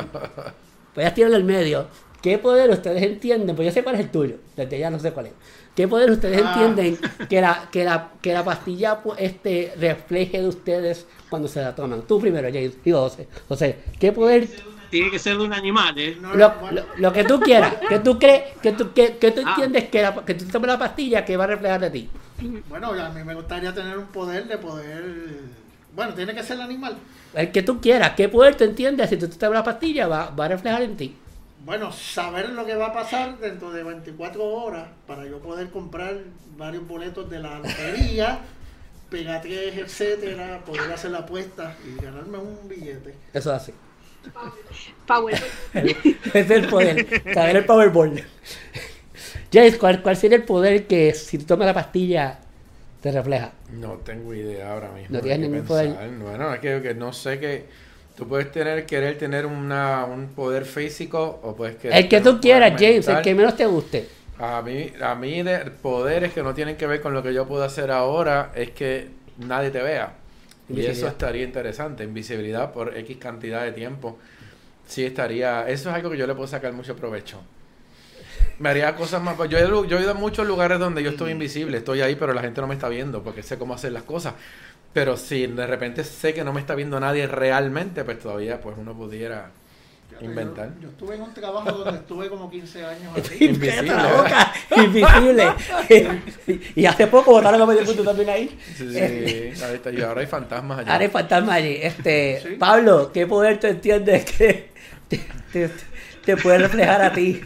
voy 0.95 1.05
a 1.05 1.13
tirarlo 1.13 1.37
al 1.37 1.45
medio, 1.45 1.87
qué 2.21 2.37
poder 2.37 2.69
ustedes 2.69 3.01
entienden, 3.03 3.55
pues 3.55 3.65
yo 3.67 3.71
sé 3.73 3.83
cuál 3.83 3.95
es 3.95 4.01
el 4.01 4.09
tuyo, 4.11 4.35
desde 4.55 4.79
ya 4.79 4.89
no 4.89 4.99
sé 4.99 5.11
cuál 5.11 5.27
es. 5.27 5.33
¿Qué 5.75 5.87
poder 5.87 6.11
ustedes 6.11 6.41
Ah. 6.43 6.51
entienden 6.53 6.97
que 7.29 7.39
la, 7.41 7.69
que 7.71 7.83
la, 7.85 8.09
que 8.21 8.33
la 8.33 8.43
pastilla 8.43 8.99
pues, 9.01 9.19
este, 9.21 9.73
refleje 9.79 10.41
de 10.41 10.47
ustedes 10.47 11.05
cuando 11.29 11.47
se 11.47 11.61
la 11.61 11.73
toman? 11.73 12.01
Tú 12.03 12.19
primero, 12.19 12.47
James, 12.49 12.73
digo 12.83 12.99
José. 13.01 13.27
José, 13.47 13.77
¿qué 13.99 14.11
poder 14.11 14.47
Tiene 14.89 15.09
que 15.09 15.19
ser 15.19 15.37
de 15.37 15.45
un 15.45 15.53
animal, 15.53 15.97
¿eh? 15.97 16.17
No, 16.19 16.33
lo, 16.35 16.51
bueno, 16.59 16.81
lo- 16.81 16.97
lo 17.01 17.13
que 17.13 17.23
tú 17.23 17.39
quieras, 17.39 17.75
que 17.87 17.99
tú 17.99 18.19
crees, 18.19 18.43
que 18.61 18.73
tú, 18.73 18.91
que, 18.93 19.15
que 19.15 19.31
tú 19.31 19.41
Ah. 19.45 19.51
entiendes 19.51 19.85
que, 19.89 20.01
la- 20.01 20.13
que 20.25 20.33
tú 20.33 20.43
tomas 20.45 20.67
la 20.67 20.77
pastilla 20.79 21.23
que 21.23 21.37
va 21.37 21.45
a 21.45 21.47
reflejar 21.47 21.79
de 21.79 21.89
ti. 21.91 22.09
bueno, 22.67 22.91
a 22.91 23.09
mí 23.09 23.23
me 23.23 23.33
gustaría 23.35 23.73
tener 23.73 23.97
un 23.97 24.07
poder 24.07 24.47
de 24.49 24.57
poder. 24.57 25.03
Bueno, 25.95 26.13
tiene 26.13 26.33
que 26.35 26.43
ser 26.43 26.57
el 26.57 26.63
animal. 26.63 26.97
El 27.33 27.51
que 27.53 27.61
tú 27.61 27.79
quieras, 27.79 28.11
qué 28.17 28.27
poder 28.27 28.55
tú 28.55 28.65
entiendes 28.65 29.09
si 29.09 29.15
tú 29.15 29.29
te 29.29 29.37
tomas 29.37 29.59
la 29.59 29.63
pastilla 29.63 30.07
va, 30.07 30.29
va 30.31 30.45
a 30.45 30.47
reflejar 30.49 30.81
en 30.81 30.97
ti. 30.97 31.15
Bueno, 31.63 31.91
saber 31.91 32.49
lo 32.49 32.65
que 32.65 32.73
va 32.75 32.87
a 32.87 32.93
pasar 32.93 33.37
dentro 33.37 33.71
de 33.71 33.83
24 33.83 34.43
horas 34.43 34.87
para 35.05 35.25
yo 35.25 35.39
poder 35.39 35.69
comprar 35.69 36.17
varios 36.57 36.87
boletos 36.87 37.29
de 37.29 37.39
la 37.39 37.59
lotería, 37.59 38.39
pegatres, 39.11 39.77
etcétera, 39.77 40.61
poder 40.65 40.91
hacer 40.91 41.11
la 41.11 41.19
apuesta 41.19 41.75
y 41.85 42.03
ganarme 42.03 42.39
un 42.39 42.67
billete. 42.67 43.13
Eso 43.33 43.53
es 43.53 43.61
así. 43.61 43.73
Power. 45.05 45.39
Ese 45.73 46.17
es 46.33 46.49
el 46.49 46.67
poder, 46.67 47.21
saber 47.33 47.57
el 47.57 47.65
Powerball. 47.65 48.23
James, 49.53 49.77
¿cuál, 49.77 50.01
¿cuál 50.01 50.17
sería 50.17 50.37
el 50.37 50.43
poder 50.43 50.87
que 50.87 51.13
si 51.13 51.37
tú 51.37 51.45
tomas 51.45 51.67
la 51.67 51.73
pastilla 51.73 52.39
te 53.01 53.11
refleja? 53.11 53.51
No 53.71 53.93
tengo 53.97 54.33
idea 54.33 54.73
ahora 54.73 54.91
mismo. 54.91 55.15
No 55.15 55.21
tienes 55.21 55.47
ningún 55.47 55.65
poder. 55.65 55.89
Bueno, 56.19 56.53
es 56.53 56.59
que, 56.59 56.81
que 56.81 56.95
no 56.95 57.13
sé 57.13 57.39
que 57.39 57.65
tú 58.15 58.27
puedes 58.27 58.51
tener 58.51 58.85
querer 58.85 59.17
tener 59.17 59.45
una, 59.45 60.05
un 60.05 60.27
poder 60.29 60.65
físico 60.65 61.39
o 61.43 61.55
puedes 61.55 61.75
querer 61.77 61.97
El 61.97 62.09
que 62.09 62.21
tú 62.21 62.39
quieras, 62.39 62.73
James, 62.77 63.07
el 63.07 63.21
que 63.21 63.35
menos 63.35 63.55
te 63.55 63.65
guste. 63.65 64.07
A 64.39 64.61
mí, 64.63 64.91
a 65.01 65.13
mí 65.13 65.43
de 65.43 65.59
poderes 65.69 66.33
que 66.33 66.41
no 66.41 66.53
tienen 66.53 66.75
que 66.75 66.87
ver 66.87 66.99
con 66.99 67.13
lo 67.13 67.21
que 67.21 67.33
yo 67.33 67.47
puedo 67.47 67.63
hacer 67.63 67.91
ahora 67.91 68.51
es 68.55 68.71
que 68.71 69.09
nadie 69.37 69.69
te 69.69 69.81
vea. 69.83 70.13
Y 70.67 70.85
eso 70.85 71.07
estaría 71.07 71.43
interesante. 71.43 72.03
Invisibilidad 72.03 72.71
por 72.71 72.97
X 72.97 73.17
cantidad 73.17 73.63
de 73.63 73.71
tiempo. 73.73 74.17
Sí 74.87 75.05
estaría... 75.05 75.67
Eso 75.69 75.89
es 75.89 75.95
algo 75.95 76.09
que 76.09 76.17
yo 76.17 76.25
le 76.25 76.33
puedo 76.33 76.47
sacar 76.47 76.73
mucho 76.73 76.95
provecho. 76.95 77.41
Me 78.59 78.69
haría 78.69 78.95
cosas 78.95 79.21
más... 79.21 79.37
Yo 79.49 79.57
he, 79.57 79.67
lu- 79.67 79.85
yo 79.85 79.97
he 79.99 80.01
ido 80.01 80.11
a 80.11 80.15
muchos 80.15 80.47
lugares 80.47 80.79
donde 80.79 81.03
yo 81.03 81.11
estoy 81.11 81.31
invisible. 81.31 81.77
Estoy 81.77 82.01
ahí, 82.01 82.15
pero 82.15 82.33
la 82.33 82.41
gente 82.41 82.61
no 82.61 82.67
me 82.67 82.73
está 82.75 82.89
viendo 82.89 83.21
porque 83.21 83.43
sé 83.43 83.57
cómo 83.57 83.73
hacer 83.73 83.91
las 83.91 84.03
cosas. 84.03 84.33
Pero 84.93 85.15
si 85.17 85.47
de 85.47 85.67
repente 85.67 86.03
sé 86.03 86.33
que 86.33 86.43
no 86.43 86.51
me 86.53 86.59
está 86.59 86.75
viendo 86.75 86.99
nadie 86.99 87.25
realmente, 87.27 88.03
pues 88.03 88.19
todavía 88.19 88.59
pues 88.59 88.75
uno 88.77 88.93
pudiera 88.93 89.49
Fíjate, 90.09 90.25
inventar. 90.25 90.69
Yo, 90.75 90.81
yo 90.81 90.89
estuve 90.89 91.15
en 91.15 91.21
un 91.21 91.33
trabajo 91.33 91.71
donde 91.71 91.99
estuve 92.01 92.27
como 92.29 92.49
15 92.51 92.85
años 92.85 93.17
así. 93.17 93.37
Invisible. 93.45 93.87
Cállate 93.87 94.03
la 94.09 94.13
boca, 94.21 94.53
invisible. 94.75 96.61
y 96.75 96.85
hace 96.85 97.07
poco 97.07 97.31
botaron 97.31 97.61
a 97.61 97.65
medio 97.65 97.85
punto 97.85 98.03
también 98.03 98.29
ahí. 98.29 98.59
Sí, 98.75 98.89
sí, 98.91 99.63
ahí 99.63 99.75
está. 99.75 99.91
Y 99.91 100.01
ahora 100.01 100.19
hay 100.21 100.27
fantasmas 100.27 100.79
allá. 100.79 100.91
Ahora 100.91 101.03
hay 101.05 101.09
fantasma 101.11 101.53
allí. 101.53 101.77
Este, 101.81 102.41
Sí. 102.43 102.49
Pablo, 102.59 103.11
¿qué 103.13 103.25
poder 103.27 103.59
tú 103.61 103.67
entiendes 103.67 104.25
que 104.25 104.71
te, 105.07 105.17
te- 105.53 105.69
te 106.25 106.35
puede 106.37 106.57
reflejar 106.57 107.01
a 107.01 107.13
ti? 107.13 107.41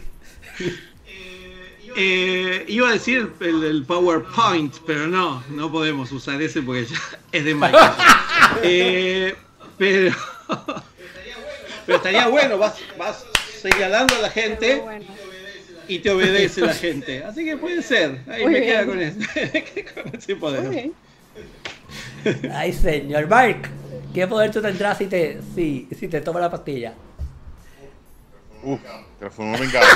Eh, 1.96 2.64
iba 2.68 2.90
a 2.90 2.92
decir 2.92 3.32
el, 3.40 3.64
el 3.64 3.84
PowerPoint, 3.84 4.74
pero 4.86 5.06
no, 5.06 5.42
no 5.48 5.72
podemos 5.72 6.12
usar 6.12 6.40
ese 6.42 6.60
porque 6.62 6.84
ya 6.86 6.96
es 7.32 7.44
de 7.44 7.54
Microsoft. 7.54 7.98
Eh, 8.62 9.34
pero, 9.76 10.14
pero 11.86 11.96
estaría 11.98 12.28
bueno, 12.28 12.56
vas, 12.58 12.76
vas 12.98 13.24
señalando 13.60 14.14
a 14.14 14.18
la 14.20 14.30
gente 14.30 14.76
Bueno. 14.76 15.04
y 15.88 15.98
te 15.98 16.10
obedece 16.10 16.60
la 16.62 16.72
gente. 16.72 17.24
Así 17.24 17.44
que 17.44 17.56
puede 17.56 17.82
ser, 17.82 18.20
ahí 18.28 18.42
Muy 18.44 18.52
me 18.52 18.60
bien. 18.60 18.72
queda 18.72 18.86
con 18.86 19.00
ese, 19.00 19.84
con 19.94 20.14
ese 20.14 20.36
poder. 20.36 20.90
Ay, 22.52 22.72
señor 22.72 23.28
Mark, 23.28 23.68
¿qué 24.14 24.26
poder 24.26 24.50
tú 24.52 24.62
tendrás 24.62 24.96
si 24.98 25.06
te, 25.06 25.40
si, 25.54 25.88
si 25.98 26.08
te 26.08 26.20
tomas 26.20 26.42
la 26.42 26.50
pastilla? 26.50 26.94
Uf, 28.62 28.80
transformó 29.18 29.56
en 29.56 29.70
gato. 29.72 29.86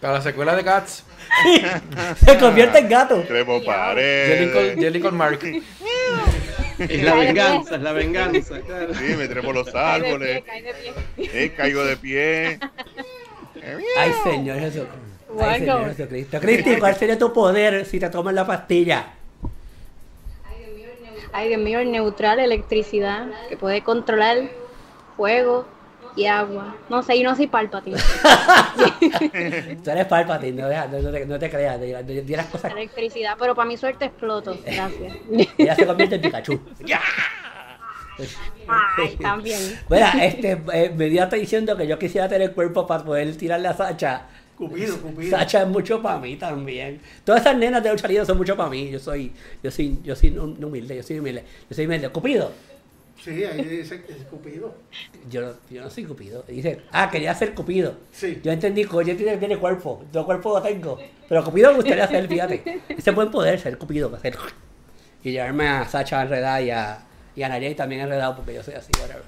Para 0.00 0.14
la 0.14 0.20
secuela 0.22 0.56
de 0.56 0.64
Cats, 0.64 1.04
Se 2.24 2.38
convierte 2.38 2.78
en 2.78 2.88
gato. 2.88 3.24
Con, 3.46 3.64
paredes. 3.64 4.76
Jelly 4.78 5.00
con 5.00 5.16
Mark. 5.16 5.40
Es 6.78 7.04
la 7.04 7.14
venganza, 7.14 7.76
es 7.76 7.82
la 7.82 7.92
venganza, 7.92 8.60
claro. 8.62 8.92
Sí, 8.94 9.14
me 9.16 9.28
trepo 9.28 9.52
los 9.52 9.70
Cae 9.70 10.00
de 10.00 10.02
pie, 10.02 10.10
árboles. 10.10 10.44
cae 10.44 10.62
de 10.62 10.74
pie. 11.14 11.44
Eh, 11.44 11.52
caigo 11.56 11.84
de 11.84 11.96
pie. 11.96 12.58
Ay, 13.98 14.12
señor 14.24 14.58
Jesús. 14.58 14.82
Ay, 15.38 15.60
señor 15.60 15.76
Bueno. 15.78 15.94
Jesucristo. 15.94 16.40
Cristi, 16.40 16.76
¿cuál 16.78 16.96
sería 16.96 17.16
tu 17.18 17.32
poder 17.32 17.86
si 17.86 18.00
te 18.00 18.08
tomas 18.08 18.34
la 18.34 18.44
pastilla? 18.46 19.12
Ay, 21.32 21.48
Dios 21.48 21.60
mío, 21.60 21.78
el 21.78 21.92
neutral, 21.92 22.40
electricidad, 22.40 23.28
que 23.48 23.56
puede 23.56 23.82
controlar 23.82 24.38
fuego 25.16 25.66
y 26.16 26.26
agua. 26.26 26.74
No 26.88 27.02
sé, 27.02 27.16
y 27.16 27.22
no 27.22 27.34
soy 27.36 27.46
Palpatine. 27.46 27.98
Tú 29.82 29.90
eres 29.90 30.06
Palpatine, 30.06 30.62
no, 30.62 30.68
deja- 30.68 30.86
no, 30.88 30.98
no 31.00 31.10
te, 31.10 31.26
no 31.26 31.38
te 31.38 31.50
creas, 31.50 31.80
di, 31.80 31.92
di- 32.22 32.36
las 32.36 32.46
cosas. 32.46 32.72
Electricidad, 32.72 33.36
pero 33.38 33.54
para 33.54 33.68
mi 33.68 33.76
suerte 33.76 34.04
exploto. 34.06 34.56
Gracias. 34.64 35.16
Ella 35.58 35.74
se 35.76 35.86
convierte 35.86 36.16
en 36.16 36.20
Pikachu. 36.22 36.60
Ay, 38.68 39.16
también. 39.16 39.58
Bueno, 39.88 40.06
este, 40.20 40.62
eh, 40.72 40.92
me 40.94 41.06
dio 41.06 41.22
hasta 41.22 41.36
diciendo 41.36 41.76
que 41.76 41.86
yo 41.86 41.98
quisiera 41.98 42.28
tener 42.28 42.52
cuerpo 42.52 42.86
para 42.86 43.02
poder 43.04 43.34
tirarle 43.36 43.68
a 43.68 43.74
Sacha. 43.74 44.22
Cupido, 44.56 44.96
Cupido. 45.00 45.36
Sacha 45.36 45.62
es 45.62 45.68
mucho 45.68 46.00
para 46.00 46.18
mí 46.18 46.36
también. 46.36 47.00
Todas 47.24 47.40
esas 47.40 47.56
nenas 47.56 47.82
de 47.82 47.90
lucha 47.90 48.06
libre 48.06 48.24
son 48.24 48.36
mucho 48.38 48.56
para 48.56 48.68
mí. 48.70 48.90
Yo 48.90 48.98
soy, 49.00 49.32
yo 49.62 49.70
soy, 49.70 49.98
yo 50.04 50.14
soy 50.14 50.36
humilde, 50.38 50.96
yo 50.96 51.02
soy 51.02 51.18
humilde. 51.18 51.44
Yo 51.68 51.74
soy 51.74 51.86
humilde. 51.86 52.08
Cupido. 52.10 52.52
Sí, 53.22 53.44
ahí 53.44 53.62
dice 53.64 54.02
que 54.02 54.12
es 54.12 54.18
Cupido. 54.30 54.74
Yo, 55.30 55.40
no- 55.42 55.54
yo 55.70 55.82
no 55.82 55.90
soy 55.90 56.04
Cupido. 56.04 56.42
Dice, 56.48 56.80
ah, 56.90 57.08
quería 57.10 57.34
ser 57.34 57.54
Cupido. 57.54 57.94
Sí. 58.10 58.40
Yo 58.42 58.50
entendí 58.50 58.84
que 58.84 58.90
yo 58.90 59.16
tiene, 59.16 59.36
tiene 59.36 59.56
cuerpo. 59.58 60.04
Yo 60.12 60.24
cuerpo 60.26 60.54
lo 60.58 60.62
tengo. 60.62 60.98
Pero 61.28 61.44
Cupido 61.44 61.70
me 61.70 61.76
gustaría 61.76 62.06
ser, 62.08 62.26
fíjate. 62.28 62.80
Ese 62.88 63.10
buen 63.12 63.30
poder, 63.30 63.60
ser 63.60 63.78
Cupido. 63.78 64.12
Hacer, 64.14 64.36
y 65.22 65.30
llevarme 65.30 65.68
a 65.68 65.86
Sacha 65.88 66.20
enredada 66.22 66.60
y 66.60 66.70
a, 66.70 66.98
y 67.36 67.42
a 67.44 67.48
Nayeli 67.48 67.74
también 67.76 68.00
enredado 68.02 68.34
porque 68.36 68.54
yo 68.54 68.62
soy 68.62 68.74
así, 68.74 68.90
whatever. 69.00 69.22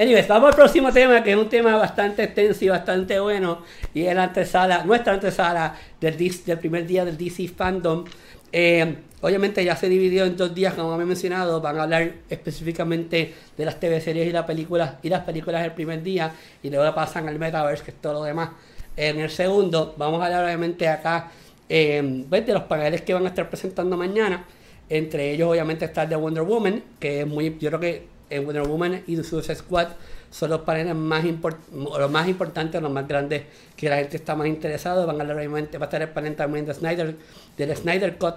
Anyways, 0.00 0.28
vamos 0.28 0.50
al 0.50 0.54
próximo 0.54 0.92
tema, 0.92 1.22
que 1.24 1.32
es 1.32 1.36
un 1.36 1.48
tema 1.48 1.76
bastante 1.76 2.22
extenso 2.24 2.64
y 2.64 2.68
bastante 2.68 3.18
bueno. 3.18 3.62
Y 3.94 4.04
es 4.04 4.14
la 4.14 4.24
antesala, 4.24 4.84
nuestra 4.84 5.14
antesala 5.14 5.74
del, 6.00 6.16
del 6.16 6.58
primer 6.58 6.86
día 6.86 7.04
del 7.04 7.16
DC 7.18 7.48
Fandom. 7.48 8.04
Eh, 8.52 8.96
obviamente 9.20 9.64
ya 9.64 9.76
se 9.76 9.88
dividió 9.88 10.24
en 10.24 10.36
dos 10.36 10.54
días, 10.54 10.74
como 10.74 10.92
había 10.92 11.06
mencionado. 11.06 11.60
Van 11.60 11.78
a 11.78 11.82
hablar 11.84 12.12
específicamente 12.28 13.34
de 13.56 13.64
las 13.64 13.78
TV 13.78 14.00
series 14.00 14.28
y 14.28 14.32
las 14.32 14.44
películas 14.44 14.94
y 15.02 15.08
las 15.08 15.24
películas 15.24 15.64
el 15.64 15.72
primer 15.72 16.02
día. 16.02 16.32
Y 16.62 16.70
luego 16.70 16.94
pasan 16.94 17.28
al 17.28 17.38
Metaverse, 17.38 17.84
que 17.84 17.90
es 17.90 18.00
todo 18.00 18.14
lo 18.14 18.24
demás. 18.24 18.50
En 18.96 19.20
el 19.20 19.30
segundo, 19.30 19.94
vamos 19.96 20.20
a 20.20 20.26
hablar 20.26 20.44
obviamente 20.44 20.88
acá 20.88 21.30
eh, 21.68 22.24
pues, 22.28 22.46
de 22.46 22.52
los 22.52 22.64
paneles 22.64 23.02
que 23.02 23.14
van 23.14 23.24
a 23.26 23.28
estar 23.28 23.48
presentando 23.48 23.96
mañana. 23.96 24.44
Entre 24.88 25.32
ellos, 25.32 25.50
obviamente, 25.50 25.84
está 25.84 26.04
el 26.04 26.08
de 26.08 26.16
Wonder 26.16 26.42
Woman, 26.42 26.82
que 26.98 27.20
es 27.20 27.26
muy. 27.26 27.56
Yo 27.60 27.68
creo 27.68 27.80
que 27.80 28.06
en 28.30 28.44
Wonder 28.44 28.66
Woman 28.66 29.02
y 29.06 29.16
Suicide 29.22 29.54
Squad 29.56 29.88
son 30.30 30.50
los 30.50 30.60
paneles 30.60 30.94
más, 30.94 31.24
import- 31.24 31.56
los 31.72 32.10
más 32.10 32.28
importantes, 32.28 32.80
los 32.82 32.90
más 32.90 33.08
grandes 33.08 33.44
que 33.76 33.88
la 33.88 33.96
gente 33.96 34.16
está 34.16 34.34
más 34.34 34.46
interesado. 34.46 35.06
Van 35.06 35.18
a 35.18 35.20
hablar, 35.22 35.36
obviamente, 35.36 35.78
va 35.78 35.84
a 35.84 35.88
estar 35.88 36.02
el 36.02 36.08
panel 36.08 36.36
también 36.36 36.66
de 36.66 36.74
Snyder, 36.74 37.16
del 37.56 37.76
Snyder 37.76 38.16
Cut. 38.18 38.34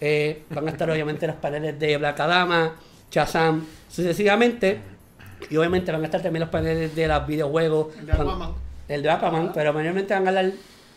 Eh, 0.00 0.44
van 0.50 0.66
a 0.68 0.70
estar, 0.70 0.90
obviamente, 0.90 1.26
los 1.26 1.36
paneles 1.36 1.78
de 1.78 1.96
Black 1.96 2.20
Adama, 2.20 2.76
Shazam, 3.10 3.64
sucesivamente. 3.88 4.80
Y 5.48 5.56
obviamente 5.56 5.90
van 5.90 6.02
a 6.02 6.04
estar 6.04 6.20
también 6.22 6.40
los 6.40 6.50
paneles 6.50 6.94
de 6.94 7.08
los 7.08 7.26
videojuegos. 7.26 7.94
El 7.98 8.06
de 8.06 8.12
Aquaman. 8.12 8.50
El 8.88 9.02
de 9.02 9.10
Aquaman, 9.10 9.52
pero 9.54 9.72
mayormente 9.72 10.12
van 10.14 10.26
a 10.26 10.28
hablar 10.28 10.52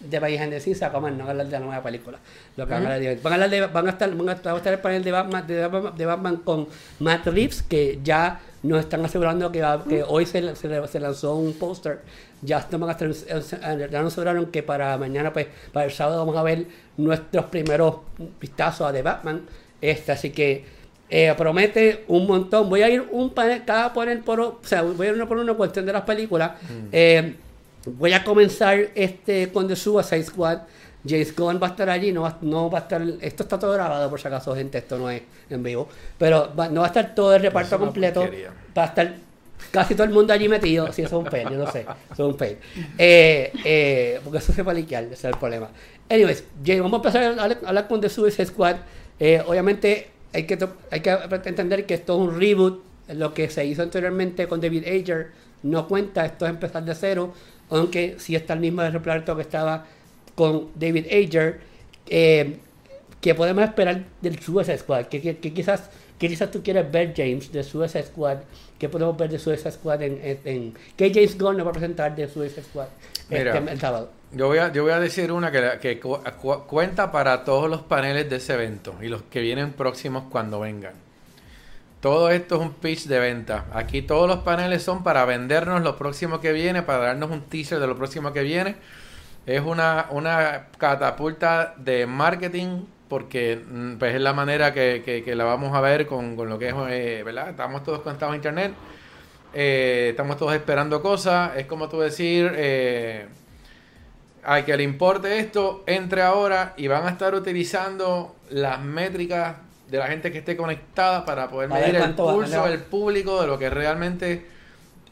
de 0.09 0.21
País 0.21 0.39
en 0.41 0.49
Decisa, 0.49 0.87
Aquaman, 0.87 1.17
no 1.17 1.19
van 1.25 1.27
a 1.27 1.31
hablar 1.31 1.45
de 1.47 1.51
la 1.53 1.59
nueva 1.65 1.81
película. 1.83 2.17
Lo 2.57 2.65
que 2.67 2.73
van, 2.73 2.83
a 2.83 2.93
hablar 2.95 2.99
de- 3.01 3.15
van 3.21 3.31
a 3.31 3.35
hablar 3.35 3.49
de- 3.49 3.67
van 3.67 3.87
a 3.87 3.89
estar, 3.91 4.15
van 4.15 4.29
a 4.29 4.33
estar, 4.33 4.73
el 4.73 4.79
panel 4.79 5.03
de 5.03 5.11
Batman, 5.11 5.47
de, 5.47 5.67
Batman, 5.67 5.97
de 5.97 6.05
Batman 6.05 6.37
con 6.37 6.67
Matt 6.99 7.27
Reeves, 7.27 7.63
que 7.63 7.99
ya 8.03 8.39
nos 8.63 8.79
están 8.79 9.03
asegurando 9.05 9.51
que, 9.51 9.61
va- 9.61 9.83
que 9.83 10.03
hoy 10.07 10.25
se, 10.25 10.55
se, 10.55 10.87
se 10.87 10.99
lanzó 10.99 11.35
un 11.35 11.53
póster. 11.53 12.01
Ya 12.41 12.67
ya 12.69 14.01
nos 14.01 14.13
aseguraron 14.13 14.47
que 14.47 14.63
para 14.63 14.97
mañana, 14.97 15.31
pues, 15.31 15.47
para 15.71 15.85
el 15.85 15.91
sábado 15.91 16.19
vamos 16.19 16.35
a 16.37 16.43
ver 16.43 16.65
nuestros 16.97 17.45
primeros 17.45 17.97
vistazos 18.39 18.87
a 18.87 18.91
The 18.93 19.01
Batman. 19.01 19.41
Este, 19.81 20.11
así 20.11 20.29
que 20.31 20.65
eh, 21.09 21.33
promete 21.37 22.03
un 22.07 22.25
montón. 22.27 22.69
Voy 22.69 22.81
a 22.81 22.89
ir 22.89 23.07
un 23.11 23.29
panel, 23.33 23.63
cada 23.65 23.93
panel 23.93 24.19
por, 24.19 24.39
o 24.39 24.59
sea, 24.63 24.81
voy 24.81 25.07
a 25.07 25.09
ir 25.11 25.15
uno 25.15 25.27
por 25.27 25.37
uno 25.37 25.55
cuestión 25.55 25.85
de 25.85 25.93
las 25.93 26.01
películas. 26.03 26.51
Eh, 26.91 27.35
voy 27.85 28.13
a 28.13 28.23
comenzar 28.23 28.89
este 28.95 29.51
con 29.51 29.67
The 29.67 29.75
Suicide 29.75 30.23
Squad. 30.23 30.59
James 31.05 31.35
Gunn 31.35 31.59
va 31.61 31.67
a 31.67 31.69
estar 31.71 31.89
allí, 31.89 32.13
no 32.13 32.21
va, 32.21 32.37
no 32.41 32.69
va 32.71 32.79
a 32.79 32.81
estar, 32.83 33.01
esto 33.19 33.43
está 33.43 33.59
todo 33.59 33.73
grabado 33.73 34.09
por 34.09 34.21
si 34.21 34.27
acaso, 34.27 34.55
gente, 34.55 34.77
esto 34.77 34.97
no 34.97 35.09
es 35.09 35.21
en 35.49 35.61
vivo, 35.61 35.89
pero 36.17 36.49
va- 36.57 36.69
no 36.69 36.79
va 36.79 36.85
a 36.85 36.87
estar 36.87 37.13
todo 37.13 37.35
el 37.35 37.41
reparto 37.41 37.77
completo, 37.77 38.21
porquería. 38.21 38.51
va 38.77 38.83
a 38.83 38.85
estar 38.85 39.13
casi 39.71 39.95
todo 39.95 40.05
el 40.05 40.13
mundo 40.13 40.31
allí 40.31 40.47
metido, 40.47 40.93
si 40.93 41.01
eso 41.01 41.19
es 41.19 41.25
un 41.25 41.29
fail, 41.29 41.49
yo 41.49 41.57
no 41.57 41.69
sé, 41.69 41.81
eso 41.81 42.13
es 42.13 42.19
un 42.19 42.37
fail, 42.37 42.57
Eh, 42.97 43.51
eh, 43.65 44.21
porque 44.23 44.37
eso 44.37 44.53
se 44.53 44.63
puede 44.63 44.79
liquear, 44.79 45.03
ese 45.03 45.13
es 45.13 45.23
el 45.25 45.37
problema. 45.37 45.67
Anyways, 46.09 46.45
Jay, 46.65 46.79
vamos 46.79 46.93
a 46.93 46.95
empezar 47.07 47.21
a 47.23 47.27
hablar, 47.43 47.59
a 47.65 47.67
hablar 47.67 47.87
con 47.89 47.99
The 47.99 48.07
Suicide 48.09 48.45
Squad, 48.45 48.77
Eh, 49.19 49.41
obviamente 49.45 50.07
hay 50.33 50.45
que, 50.45 50.57
hay 50.89 51.01
que 51.01 51.09
entender 51.45 51.85
que 51.85 51.95
esto 51.95 52.13
es 52.13 52.19
un 52.29 52.39
reboot, 52.39 52.81
lo 53.09 53.33
que 53.33 53.49
se 53.49 53.65
hizo 53.65 53.81
anteriormente 53.81 54.47
con 54.47 54.61
David 54.61 54.85
Ayer 54.87 55.31
no 55.63 55.85
cuenta, 55.87 56.25
esto 56.25 56.45
es 56.45 56.49
empezar 56.49 56.83
de 56.85 56.95
cero, 56.95 57.33
aunque 57.77 58.15
sí 58.19 58.35
está 58.35 58.53
el 58.53 58.59
mismo 58.59 58.81
reparto 58.83 59.35
que 59.35 59.41
estaba 59.41 59.85
con 60.35 60.69
David 60.75 61.07
Ayer, 61.11 61.59
eh, 62.07 62.57
que 63.21 63.35
podemos 63.35 63.63
esperar 63.63 64.03
del 64.21 64.39
Suicide 64.39 64.77
Squad, 64.77 65.05
que, 65.05 65.21
que- 65.21 65.37
que 65.37 65.53
quizás 65.53 65.89
que 66.19 66.29
quizás 66.29 66.51
tú 66.51 66.61
quieres 66.63 66.89
ver 66.89 67.13
James 67.17 67.51
de 67.51 67.63
Suicide 67.63 68.03
Squad, 68.03 68.37
que 68.79 68.87
podemos 68.87 69.17
ver 69.17 69.29
de 69.29 69.39
Suicide 69.39 69.71
Squad 69.71 70.01
en, 70.03 70.19
en, 70.23 70.39
en- 70.45 70.73
que 70.95 71.11
James 71.13 71.37
Gunn 71.37 71.57
nos 71.57 71.65
va 71.65 71.71
a 71.71 71.73
presentar 71.73 72.15
de 72.15 72.27
Suicide 72.29 72.63
Squad 72.63 72.87
Mira. 73.29 73.57
este, 73.57 73.71
el 73.71 73.79
sábado. 73.79 74.09
Yo 74.31 74.47
voy 74.47 74.59
a, 74.59 74.71
yo 74.71 74.83
voy 74.83 74.93
a 74.93 74.99
decir 74.99 75.31
una 75.31 75.51
que, 75.51 75.79
que 75.81 75.99
cu- 75.99 76.19
cuenta 76.67 77.11
para 77.11 77.43
todos 77.43 77.69
los 77.69 77.81
paneles 77.81 78.29
de 78.29 78.37
ese 78.37 78.53
evento 78.53 78.95
y 79.01 79.07
los 79.07 79.23
que 79.23 79.41
vienen 79.41 79.73
próximos 79.73 80.23
cuando 80.31 80.59
vengan. 80.61 80.93
Todo 82.03 82.29
esto 82.29 82.55
es 82.55 82.61
un 82.61 82.73
pitch 82.73 83.05
de 83.07 83.19
venta. 83.19 83.65
Aquí 83.73 84.01
todos 84.01 84.27
los 84.27 84.39
paneles 84.39 84.83
son 84.83 85.03
para 85.03 85.23
vendernos 85.25 85.81
lo 85.83 85.97
próximo 85.97 86.41
que 86.41 86.51
viene, 86.51 86.83
para 86.83 86.99
darnos 87.05 87.31
un 87.31 87.43
teaser 87.43 87.79
de 87.79 87.87
lo 87.87 87.95
próximo 87.97 88.33
que 88.33 88.41
viene. 88.43 88.75
Es 89.45 89.61
una, 89.61 90.07
una 90.11 90.67
catapulta 90.77 91.73
de 91.77 92.05
marketing 92.05 92.81
porque 93.07 93.61
mm, 93.65 93.93
pues 93.99 94.15
es 94.15 94.21
la 94.21 94.33
manera 94.33 94.73
que, 94.73 95.01
que- 95.25 95.35
la 95.35 95.45
vamos 95.45 95.73
a 95.75 95.81
ver 95.81 96.05
con, 96.07 96.35
con 96.35 96.49
lo 96.49 96.59
que 96.59 96.69
es, 96.69 96.75
eh, 96.89 97.23
¿verdad? 97.25 97.49
Estamos 97.49 97.83
todos 97.83 98.01
conectados 98.01 98.33
a 98.33 98.35
internet. 98.37 98.73
eh, 99.53 100.09
estamos 100.11 100.37
todos 100.37 100.53
esperando 100.55 101.01
cosas. 101.01 101.51
Es 101.57 101.65
como 101.67 101.89
tú 101.89 101.99
decir... 102.01 102.51
eh, 102.55 103.27
al 104.43 104.65
que 104.65 104.75
le 104.75 104.83
importe 104.83 105.39
esto, 105.39 105.83
entre 105.87 106.21
ahora 106.21 106.73
y 106.77 106.87
van 106.87 107.05
a 107.07 107.11
estar 107.11 107.33
utilizando 107.33 108.35
las 108.49 108.81
métricas 108.81 109.55
de 109.93 109.99
la 109.99 110.07
gente 110.07 110.31
que 110.31 110.39
esté 110.39 110.57
conectada 110.57 111.23
para 111.23 111.47
poder 111.49 111.69
medir 111.69 111.93
el 111.93 112.15
pulso 112.15 112.65
del 112.65 112.79
público 112.79 113.39
de 113.39 113.45
lo 113.45 113.59
que 113.59 113.69
realmente 113.69 114.43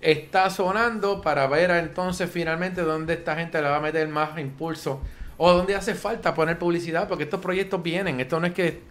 está 0.01 0.49
sonando 0.49 1.21
para 1.21 1.45
ver 1.45 1.69
entonces 1.69 2.27
finalmente 2.31 2.81
dónde 2.81 3.13
esta 3.13 3.35
gente 3.35 3.61
le 3.61 3.69
va 3.69 3.75
a 3.75 3.79
meter 3.79 4.07
más 4.07 4.39
impulso 4.39 4.99
o 5.37 5.53
dónde 5.53 5.75
hace 5.75 5.93
falta 5.93 6.33
poner 6.33 6.57
publicidad 6.57 7.07
porque 7.07 7.25
estos 7.25 7.39
proyectos 7.41 7.83
vienen, 7.83 8.19
esto 8.19 8.39
no 8.39 8.47
es 8.47 8.53
que 8.53 8.81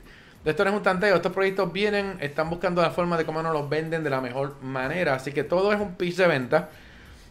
esto 0.45 0.63
no 0.63 0.71
es 0.71 0.77
un 0.77 0.83
tanteo, 0.85 1.17
estos 1.17 1.33
proyectos 1.33 1.73
vienen, 1.73 2.19
están 2.21 2.49
buscando 2.49 2.83
la 2.83 2.93
forma 2.93 3.19
de 3.19 3.25
cómo 3.25 3.43
nos 3.43 3.53
los 3.53 3.69
venden 3.69 4.05
de 4.05 4.11
la 4.11 4.21
mejor 4.21 4.63
manera, 4.63 5.15
así 5.15 5.33
que 5.33 5.43
todo 5.43 5.73
es 5.73 5.81
un 5.81 5.97
pitch 5.97 6.15
de 6.15 6.29
venta. 6.29 6.69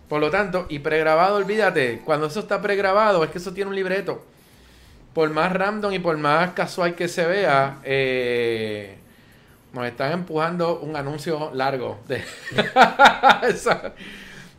Por 0.09 0.19
lo 0.19 0.29
tanto, 0.29 0.65
y 0.67 0.79
pregrabado, 0.79 1.37
olvídate, 1.37 2.01
cuando 2.03 2.27
eso 2.27 2.41
está 2.41 2.61
pregrabado, 2.61 3.23
es 3.23 3.29
que 3.29 3.37
eso 3.37 3.53
tiene 3.53 3.69
un 3.69 3.75
libreto. 3.75 4.25
Por 5.13 5.29
más 5.31 5.51
random 5.51 5.91
y 5.93 5.99
por 5.99 6.17
más 6.17 6.51
casual 6.51 6.95
que 6.95 7.07
se 7.07 7.25
vea, 7.25 7.79
eh, 7.83 8.95
nos 9.73 9.85
están 9.85 10.11
empujando 10.13 10.79
un 10.79 10.95
anuncio 10.95 11.51
largo. 11.53 11.99
de- 12.07 12.23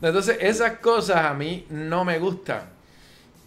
Entonces, 0.02 0.38
esas 0.40 0.78
cosas 0.78 1.24
a 1.26 1.34
mí 1.34 1.66
no 1.70 2.04
me 2.04 2.18
gustan. 2.18 2.62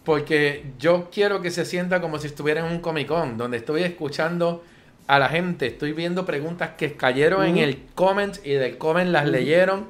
Porque 0.04 0.64
yo 0.78 1.08
quiero 1.10 1.40
que 1.40 1.50
se 1.50 1.64
sienta 1.64 2.00
como 2.00 2.18
si 2.18 2.26
estuviera 2.26 2.60
en 2.60 2.66
un 2.72 2.80
Comic 2.80 3.08
Con, 3.08 3.38
donde 3.38 3.56
estoy 3.56 3.82
escuchando 3.82 4.62
a 5.06 5.18
la 5.18 5.28
gente, 5.28 5.66
estoy 5.66 5.92
viendo 5.92 6.26
preguntas 6.26 6.70
que 6.76 6.94
cayeron 6.94 7.44
en 7.46 7.58
el 7.58 7.82
comment 7.94 8.36
y 8.44 8.52
del 8.52 8.76
comment 8.78 9.10
las 9.10 9.26
leyeron, 9.26 9.86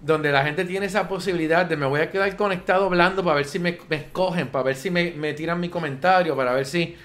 donde 0.00 0.30
la 0.30 0.44
gente 0.44 0.64
tiene 0.64 0.86
esa 0.86 1.08
posibilidad 1.08 1.66
de 1.66 1.76
me 1.76 1.86
voy 1.86 2.00
a 2.00 2.10
quedar 2.10 2.34
conectado 2.36 2.86
hablando 2.86 3.24
para 3.24 3.36
ver 3.36 3.46
si 3.46 3.58
me, 3.58 3.78
escogen, 3.90 4.48
para 4.48 4.64
ver 4.64 4.76
si 4.76 4.90
me, 4.90 5.32
tiran 5.34 5.60
mi 5.60 5.68
comentario, 5.68 6.36
para 6.36 6.52
ver 6.52 6.66
si... 6.66 6.96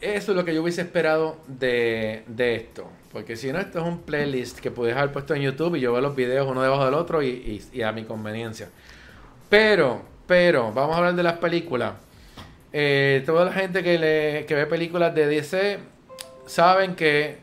Eso 0.00 0.30
es 0.32 0.36
lo 0.36 0.44
que 0.44 0.54
yo 0.54 0.62
hubiese 0.62 0.82
esperado 0.82 1.38
de, 1.48 2.22
de 2.28 2.54
esto. 2.54 2.88
Porque 3.12 3.36
si 3.36 3.50
no, 3.52 3.58
esto 3.58 3.80
es 3.80 3.84
un 3.84 4.02
playlist 4.02 4.60
que 4.60 4.70
puedes 4.70 4.96
haber 4.96 5.12
puesto 5.12 5.34
en 5.34 5.42
YouTube 5.42 5.74
y 5.74 5.80
yo 5.80 5.92
veo 5.92 6.00
los 6.00 6.14
videos 6.14 6.46
uno 6.46 6.62
debajo 6.62 6.84
del 6.84 6.94
otro 6.94 7.20
y, 7.22 7.28
y- 7.28 7.78
y 7.78 7.82
a 7.82 7.90
mi 7.90 8.04
conveniencia. 8.04 8.68
Pero, 9.48 10.02
pero, 10.26 10.72
vamos 10.72 10.94
a 10.94 10.98
hablar 10.98 11.14
de 11.16 11.22
las 11.24 11.38
películas. 11.38 11.94
Eh, 12.72 13.22
toda 13.26 13.46
la 13.46 13.52
gente 13.52 13.82
que, 13.82 13.98
le, 13.98 14.46
que 14.46 14.54
ve 14.54 14.66
películas 14.66 15.14
de 15.14 15.26
DC 15.26 15.78
saben 16.46 16.94
que 16.94 17.38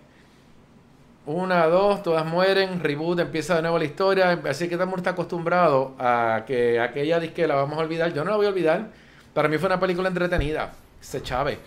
una, 1.25 1.65
dos, 1.65 2.03
todas 2.03 2.25
mueren, 2.25 2.79
reboot, 2.81 3.19
empieza 3.19 3.55
de 3.55 3.61
nuevo 3.61 3.79
la 3.79 3.85
historia. 3.85 4.39
Así 4.47 4.67
que 4.67 4.75
estamos 4.75 5.05
acostumbrados 5.05 5.91
a 5.97 6.43
que 6.45 6.79
aquella 6.79 7.19
disque 7.19 7.47
la 7.47 7.55
vamos 7.55 7.77
a 7.77 7.81
olvidar. 7.81 8.13
Yo 8.13 8.23
no 8.23 8.31
la 8.31 8.37
voy 8.37 8.45
a 8.45 8.49
olvidar. 8.49 8.89
Para 9.33 9.47
mí 9.47 9.57
fue 9.57 9.67
una 9.67 9.79
película 9.79 10.07
entretenida. 10.07 10.73
Se 11.01 11.21
chave. 11.21 11.57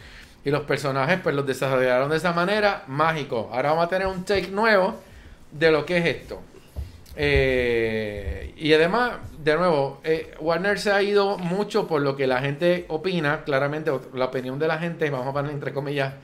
Y 0.45 0.51
los 0.51 0.63
personajes, 0.63 1.19
pues 1.23 1.35
los 1.35 1.47
desarrollaron 1.47 2.09
de 2.11 2.17
esa 2.17 2.33
manera, 2.33 2.85
mágico. 2.87 3.51
Ahora 3.53 3.71
vamos 3.71 3.87
a 3.87 3.89
tener 3.89 4.07
un 4.07 4.25
take 4.25 4.49
nuevo 4.49 4.95
de 5.51 5.71
lo 5.73 5.85
que 5.85 5.99
es 5.99 6.07
esto. 6.07 6.41
Eh, 7.17 8.55
y 8.57 8.73
además, 8.73 9.15
de 9.43 9.57
nuevo, 9.57 10.01
eh, 10.05 10.35
Warner 10.39 10.79
se 10.79 10.93
ha 10.93 11.03
ido 11.03 11.37
mucho 11.37 11.89
por 11.89 12.01
lo 12.01 12.15
que 12.15 12.29
la 12.29 12.41
gente 12.41 12.87
opina. 12.89 13.43
Claramente, 13.45 13.91
la 14.15 14.27
opinión 14.27 14.61
de 14.61 14.69
la 14.69 14.79
gente, 14.79 15.11
vamos 15.11 15.27
a 15.27 15.33
poner 15.33 15.51
entre 15.51 15.73
comillas, 15.73 16.15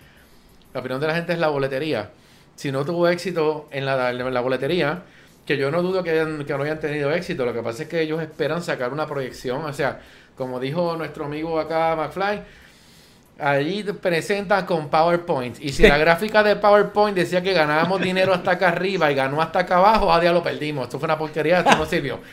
la 0.72 0.80
opinión 0.80 1.00
de 1.00 1.08
la 1.08 1.16
gente 1.16 1.32
es 1.32 1.38
la 1.40 1.48
boletería. 1.48 2.10
Si 2.56 2.70
no 2.72 2.84
tuvo 2.84 3.08
éxito 3.08 3.68
en 3.72 3.86
la, 3.86 4.10
en 4.10 4.34
la 4.34 4.40
boletería, 4.40 5.02
que 5.46 5.56
yo 5.58 5.70
no 5.70 5.82
dudo 5.82 6.02
que, 6.02 6.10
hayan- 6.10 6.44
que 6.44 6.54
no 6.56 6.62
hayan 6.64 6.80
tenido 6.80 7.12
éxito, 7.12 7.44
lo 7.44 7.52
que 7.52 7.62
pasa 7.62 7.82
es 7.84 7.88
que 7.88 8.00
ellos 8.02 8.22
esperan 8.22 8.62
sacar 8.62 8.92
una 8.92 9.06
proyección. 9.06 9.64
O 9.64 9.72
sea, 9.72 10.00
como 10.36 10.60
dijo 10.60 10.96
nuestro 10.96 11.26
amigo 11.26 11.58
acá, 11.60 11.94
McFly, 11.96 12.42
Allí 13.38 13.82
presentan 13.82 14.64
con 14.64 14.88
PowerPoint. 14.88 15.58
Y 15.60 15.70
si 15.72 15.84
la 15.86 15.98
gráfica 15.98 16.42
de 16.44 16.54
PowerPoint 16.56 17.16
decía 17.16 17.42
que 17.42 17.52
ganábamos 17.52 18.00
dinero 18.00 18.32
hasta 18.32 18.52
acá 18.52 18.68
arriba 18.68 19.10
y 19.10 19.14
ganó 19.16 19.42
hasta 19.42 19.60
acá 19.60 19.78
abajo, 19.78 20.12
a 20.12 20.20
día 20.20 20.32
lo 20.32 20.42
perdimos. 20.42 20.84
Esto 20.84 20.98
fue 21.00 21.06
una 21.06 21.18
porquería, 21.18 21.58
esto 21.60 21.76
no 21.76 21.86
sirvió. 21.86 22.20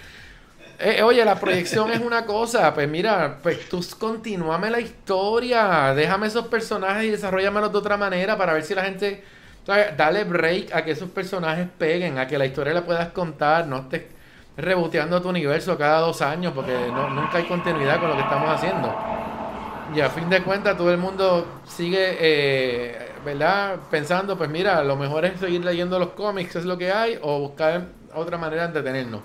Eh, 0.83 1.03
oye, 1.03 1.23
la 1.23 1.39
proyección 1.39 1.91
es 1.91 1.99
una 2.01 2.25
cosa. 2.25 2.73
Pues 2.73 2.89
mira, 2.89 3.37
pues 3.43 3.69
tú 3.69 3.85
continúame 3.99 4.69
la 4.71 4.79
historia. 4.79 5.93
Déjame 5.95 6.27
esos 6.27 6.47
personajes 6.47 7.03
y 7.05 7.11
desarrollamelos 7.11 7.71
de 7.71 7.77
otra 7.77 7.97
manera 7.97 8.37
para 8.37 8.53
ver 8.53 8.63
si 8.63 8.73
la 8.75 8.83
gente. 8.85 9.23
Dale 9.65 10.23
break 10.23 10.73
a 10.73 10.83
que 10.83 10.91
esos 10.91 11.09
personajes 11.09 11.67
peguen, 11.77 12.17
a 12.17 12.27
que 12.27 12.37
la 12.37 12.45
historia 12.45 12.73
la 12.73 12.83
puedas 12.83 13.09
contar. 13.09 13.67
No 13.67 13.77
estés 13.77 14.03
reboteando 14.57 15.21
tu 15.21 15.29
universo 15.29 15.77
cada 15.77 15.99
dos 15.99 16.21
años 16.21 16.53
porque 16.53 16.73
no, 16.73 17.09
nunca 17.09 17.37
hay 17.37 17.45
continuidad 17.45 17.99
con 17.99 18.09
lo 18.09 18.15
que 18.15 18.21
estamos 18.21 18.49
haciendo. 18.49 18.93
Y 19.95 19.99
a 19.99 20.09
fin 20.09 20.29
de 20.29 20.41
cuentas 20.41 20.77
todo 20.77 20.91
el 20.91 20.97
mundo 20.97 21.45
sigue, 21.67 22.17
eh, 22.19 23.11
¿verdad? 23.25 23.77
Pensando, 23.89 24.37
pues 24.37 24.49
mira, 24.49 24.83
lo 24.83 24.95
mejor 24.95 25.25
es 25.25 25.39
seguir 25.39 25.63
leyendo 25.65 25.99
los 25.99 26.09
cómics, 26.09 26.55
es 26.55 26.65
lo 26.65 26.77
que 26.77 26.91
hay, 26.91 27.19
o 27.21 27.39
buscar 27.39 27.87
otra 28.13 28.37
manera 28.37 28.61
de 28.63 28.67
entretenernos. 28.69 29.21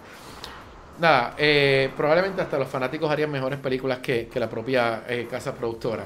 Nada, 0.98 1.34
eh, 1.38 1.90
probablemente 1.96 2.42
hasta 2.42 2.58
los 2.58 2.68
fanáticos 2.68 3.10
harían 3.10 3.30
mejores 3.30 3.58
películas 3.58 3.98
que, 3.98 4.28
que 4.28 4.40
la 4.40 4.48
propia 4.48 5.04
eh, 5.08 5.28
casa 5.30 5.54
productora. 5.54 6.02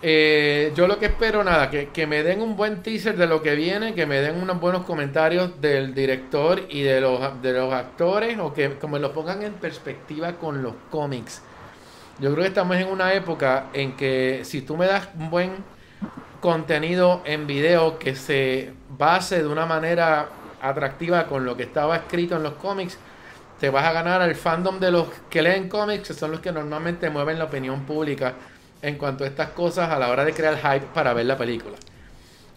Eh, 0.00 0.72
yo 0.76 0.86
lo 0.86 0.98
que 1.00 1.06
espero, 1.06 1.42
nada, 1.42 1.70
que, 1.70 1.88
que 1.88 2.06
me 2.06 2.22
den 2.22 2.40
un 2.40 2.56
buen 2.56 2.82
teaser 2.82 3.16
de 3.16 3.26
lo 3.26 3.42
que 3.42 3.56
viene, 3.56 3.94
que 3.94 4.06
me 4.06 4.20
den 4.20 4.40
unos 4.40 4.60
buenos 4.60 4.84
comentarios 4.84 5.60
del 5.60 5.92
director 5.92 6.62
y 6.68 6.82
de 6.82 7.00
los, 7.00 7.42
de 7.42 7.52
los 7.52 7.72
actores, 7.72 8.38
o 8.38 8.54
que 8.54 8.74
como 8.74 8.98
lo 8.98 9.12
pongan 9.12 9.42
en 9.42 9.54
perspectiva 9.54 10.34
con 10.34 10.62
los 10.62 10.74
cómics. 10.90 11.42
Yo 12.20 12.30
creo 12.32 12.42
que 12.42 12.48
estamos 12.48 12.76
en 12.76 12.88
una 12.88 13.12
época 13.12 13.66
en 13.72 13.96
que 13.96 14.42
si 14.44 14.62
tú 14.62 14.76
me 14.76 14.86
das 14.86 15.08
un 15.18 15.30
buen 15.30 15.52
contenido 16.40 17.22
en 17.24 17.48
video 17.48 17.98
que 17.98 18.14
se 18.14 18.72
base 18.96 19.42
de 19.42 19.48
una 19.48 19.66
manera 19.66 20.28
atractiva 20.62 21.26
con 21.26 21.44
lo 21.44 21.56
que 21.56 21.64
estaba 21.64 21.96
escrito 21.96 22.36
en 22.36 22.44
los 22.44 22.54
cómics, 22.54 22.98
te 23.58 23.70
vas 23.70 23.84
a 23.84 23.92
ganar 23.92 24.22
al 24.22 24.36
fandom 24.36 24.78
de 24.78 24.92
los 24.92 25.08
que 25.28 25.42
leen 25.42 25.68
cómics, 25.68 26.08
que 26.08 26.14
son 26.14 26.30
los 26.30 26.40
que 26.40 26.52
normalmente 26.52 27.10
mueven 27.10 27.38
la 27.38 27.46
opinión 27.46 27.84
pública 27.84 28.34
en 28.82 28.96
cuanto 28.96 29.24
a 29.24 29.26
estas 29.26 29.50
cosas 29.50 29.90
a 29.90 29.98
la 29.98 30.08
hora 30.08 30.24
de 30.24 30.32
crear 30.32 30.56
hype 30.56 30.86
para 30.94 31.12
ver 31.14 31.26
la 31.26 31.36
película. 31.36 31.76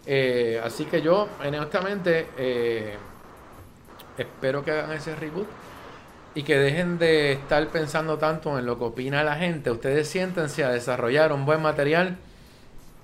Eh, 0.06 0.60
así 0.62 0.84
que 0.84 1.02
yo, 1.02 1.28
honestamente, 1.44 2.28
eh, 2.36 2.96
espero 4.18 4.64
que 4.64 4.70
hagan 4.72 4.92
ese 4.92 5.14
reboot 5.14 5.46
y 6.34 6.42
que 6.42 6.58
dejen 6.58 6.98
de 6.98 7.32
estar 7.32 7.66
pensando 7.68 8.18
tanto 8.18 8.58
en 8.58 8.66
lo 8.66 8.78
que 8.78 8.84
opina 8.84 9.22
la 9.22 9.36
gente. 9.36 9.70
Ustedes 9.70 10.08
siéntense 10.08 10.64
a 10.64 10.70
desarrollar 10.70 11.32
un 11.32 11.44
buen 11.44 11.60
material 11.60 12.16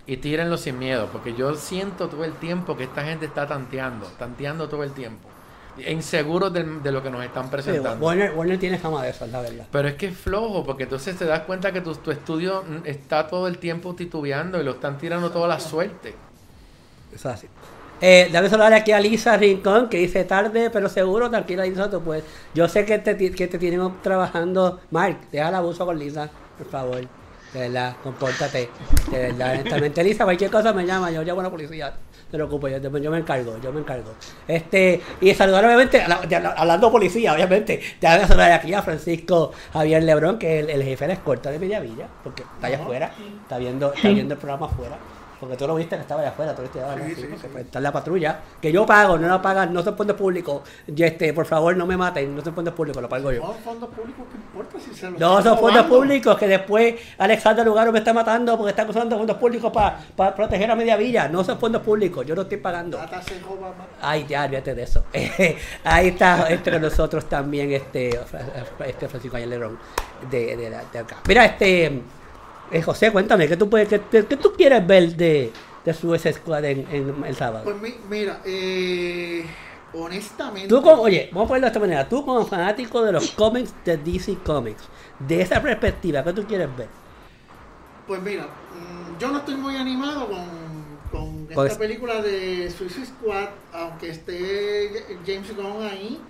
y 0.07 0.17
tírenlo 0.17 0.57
sin 0.57 0.79
miedo, 0.79 1.09
porque 1.13 1.35
yo 1.35 1.55
siento 1.55 2.09
todo 2.09 2.25
el 2.25 2.33
tiempo 2.33 2.77
que 2.77 2.85
esta 2.85 3.05
gente 3.05 3.27
está 3.27 3.47
tanteando, 3.47 4.07
tanteando 4.19 4.69
todo 4.69 4.83
el 4.83 4.93
tiempo, 4.93 5.29
inseguros 5.87 6.53
de, 6.53 6.65
de 6.65 6.93
lo 6.93 7.03
que 7.03 7.11
nos 7.11 7.25
están 7.25 7.45
Sí, 7.45 7.51
presentando. 7.51 8.05
Warner, 8.05 8.33
Warner 8.35 8.59
tiene 8.59 8.79
fama 8.79 9.03
de 9.03 9.11
eso, 9.11 9.25
es 9.25 9.33
la 9.33 9.41
verdad. 9.41 9.67
Pero 9.71 9.89
es 9.89 9.95
que 9.95 10.07
es 10.07 10.17
flojo, 10.17 10.65
porque 10.65 10.85
entonces 10.85 11.17
te 11.17 11.25
das 11.25 11.41
cuenta 11.41 11.73
que 11.73 11.81
tu, 11.81 11.95
tu 11.97 12.11
estudio 12.11 12.65
está 12.85 13.27
todo 13.27 13.49
el 13.49 13.59
tiempo 13.59 13.95
titubeando 13.95 14.61
y 14.61 14.65
lo 14.65 14.73
están 14.73 14.99
tirando 14.99 15.31
toda 15.31 15.49
la 15.49 15.61
suerte. 15.61 16.15
Es 17.13 17.25
así. 17.27 17.49
Eh, 18.01 18.29
dame 18.33 18.49
saludar 18.49 18.73
aquí 18.75 18.93
a 18.93 19.01
Lisa 19.01 19.37
Rincón, 19.37 19.89
que 19.89 19.99
dice 19.99 20.25
tarde, 20.25 20.71
pero 20.71 20.89
seguro, 20.89 21.29
tranquila 21.31 21.65
Lisa, 21.65 21.91
tú 21.91 22.01
puedes. 22.03 22.25
Yo 22.55 22.69
sé 22.69 22.85
que 22.85 22.99
te, 22.99 23.17
que 23.17 23.49
te 23.49 23.59
tienen 23.59 24.01
trabajando. 24.03 24.81
Mark, 24.91 25.19
deja 25.33 25.49
el 25.49 25.55
abuso 25.55 25.85
con 25.85 25.99
Lisa, 25.99 26.31
por 26.57 26.69
favor. 26.69 27.01
De 27.53 27.61
verdad, 27.61 27.97
compórtate. 28.03 28.71
De 29.11 29.19
verdad, 29.19 29.55
honestamente. 29.55 30.05
Lisa, 30.05 30.25
cualquier 30.25 30.51
cosa 30.51 30.73
me 30.73 30.87
llama, 30.87 31.11
yo 31.11 31.23
llamo 31.23 31.41
a 31.41 31.45
la 31.45 31.51
policía. 31.51 31.95
Te 32.31 32.37
preocupes, 32.37 32.83
yo, 32.83 32.99
yo 32.99 33.11
me 33.11 33.19
encargo, 33.19 33.57
yo 33.63 33.73
me 33.73 33.81
encargo. 33.81 34.11
Este, 34.47 35.01
y 35.21 35.33
saludar 35.35 35.65
obviamente, 35.65 36.03
a 36.03 36.09
la- 36.09 36.21
de- 36.21 36.37
hablando 36.37 36.91
policía, 36.93 37.33
obviamente, 37.33 37.81
te 37.99 38.07
voy 38.07 38.17
a 38.17 38.27
saludar 38.27 38.53
aquí 38.53 38.75
a 38.75 38.83
Francisco 38.83 39.53
Javier 39.73 40.03
Lebrón, 40.03 40.39
que 40.39 40.59
es 40.59 40.65
el, 40.65 40.71
el 40.71 40.83
jefe 40.83 41.05
de 41.05 41.09
la 41.09 41.15
escolta 41.15 41.51
de 41.51 41.59
Mediavilla, 41.59 42.07
porque 42.23 42.43
está 42.43 42.67
allá 42.67 42.81
afuera, 42.83 43.13
está 43.43 43.57
viendo, 43.57 43.95
está 43.95 44.09
viendo 44.09 44.35
el 44.35 44.41
programa 44.41 44.67
afuera. 44.67 44.99
Porque 45.41 45.57
tú 45.57 45.67
lo 45.67 45.77
viste 45.77 45.95
que 45.97 46.03
estaba 46.03 46.21
allá 46.21 46.31
afuera, 46.31 46.53
tú 46.53 46.63
lo 46.63 46.69
viste 46.69 46.81
ahora, 46.81 47.05
Sí, 47.07 47.15
sí, 47.15 47.23
sí, 47.23 47.47
pues, 47.53 47.65
está 47.65 47.79
en 47.79 47.83
la 47.85 47.93
patrulla, 47.93 48.41
que 48.61 48.73
yo 48.73 48.85
pago, 48.85 49.17
no 49.19 49.29
la 49.29 49.41
pagan, 49.41 49.73
no 49.73 49.83
son 49.83 49.97
fondos 49.97 50.17
públicos. 50.17 50.63
Y 50.87 51.03
este, 51.03 51.33
por 51.33 51.47
favor, 51.47 51.77
no 51.77 51.87
me 51.87 51.97
maten, 51.97 52.35
no 52.35 52.43
son 52.43 52.55
fondos 52.55 52.75
públicos, 52.75 53.01
lo 53.01 53.09
pago 53.09 53.31
yo. 53.31 53.43
Son 53.43 53.55
fondos 53.57 53.89
públicos, 53.91 54.27
¿qué 54.31 54.37
importa 54.37 54.81
si 54.81 54.95
se 54.95 55.11
los 55.11 55.21
No 55.21 55.43
son 55.43 55.59
fondos 55.59 55.87
públicos 55.87 56.37
que 56.37 56.49
después 56.49 56.95
Alexander 57.19 57.65
Lugaro 57.65 57.93
me 57.93 58.01
está 58.01 58.13
matando 58.13 58.57
porque 58.57 58.71
está 58.71 58.85
usando 58.85 59.17
fondos 59.17 59.37
públicos 59.37 59.73
para 59.73 60.35
proteger 60.35 60.71
a 60.71 60.75
Media 60.75 60.97
Villa. 60.97 61.29
No 61.29 61.45
son 61.45 61.59
fondos 61.59 61.83
públicos, 61.83 62.27
yo 62.27 62.35
no 62.35 62.43
estoy 62.43 62.59
pagando. 62.59 62.99
Más. 62.99 63.09
Ay, 64.03 64.27
ya, 64.29 64.45
olvídate 64.45 64.75
de 64.75 64.83
eso. 64.83 65.05
Ahí 65.85 66.09
está 66.09 66.49
con 66.63 66.83
nosotros 66.83 67.29
también, 67.29 67.73
este, 67.73 68.19
este 68.87 69.09
Francisco 69.09 69.37
Ayerlerón 69.37 69.79
de, 70.31 70.57
de, 70.57 70.71
de 70.71 70.99
acá. 70.99 71.17
Mira, 71.27 71.45
este, 71.45 72.03
eh, 72.73 72.83
José, 72.83 73.11
cuéntame, 73.13 73.49
¿qué 73.49 73.57
tú, 73.57 73.69
puedes, 73.71 73.89
qué, 73.89 74.01
qué- 74.11 74.27
qué 74.27 74.37
tú 74.37 74.53
quieres 74.57 74.87
ver 74.87 75.15
de, 75.17 75.53
de 75.85 75.95
Suicide 75.95 76.35
Squad 76.35 76.65
en, 76.65 76.87
en 76.91 77.25
el 77.25 77.35
sábado? 77.37 77.65
Pues 77.65 77.81
mi- 77.81 77.95
mira, 78.09 78.41
eh, 78.45 79.45
honestamente. 79.93 80.69
Tú 80.69 80.83
como, 80.83 81.03
oye, 81.03 81.29
vamos 81.33 81.47
a 81.47 81.49
ponerlo 81.49 81.65
de 81.67 81.69
esta 81.69 81.81
manera, 81.81 82.09
tú 82.09 82.25
como 82.25 82.45
fanático 82.47 83.03
de 83.03 83.13
los 83.13 83.31
cómics 83.33 83.73
de 83.85 83.97
DC 83.97 84.37
Comics, 84.45 84.83
de 85.19 85.41
esa 85.43 85.61
perspectiva, 85.63 86.23
¿qué 86.25 86.33
tú 86.33 86.45
quieres 86.45 86.69
ver? 86.77 86.89
Pues 88.07 88.23
mira, 88.23 88.45
mm, 88.45 89.19
yo 89.19 89.29
no 89.31 89.39
estoy 89.39 89.55
muy 89.57 89.77
animado 89.77 90.27
con, 90.29 90.45
con 91.11 91.43
esta 91.43 91.55
Pues- 91.55 91.77
película 91.79 92.21
de 92.23 92.71
Suicide 92.71 93.07
Squad, 93.07 93.49
aunque 93.73 94.11
esté 94.11 95.05
James 95.27 95.55
Gunn 95.57 95.83
ahí, 95.83 96.21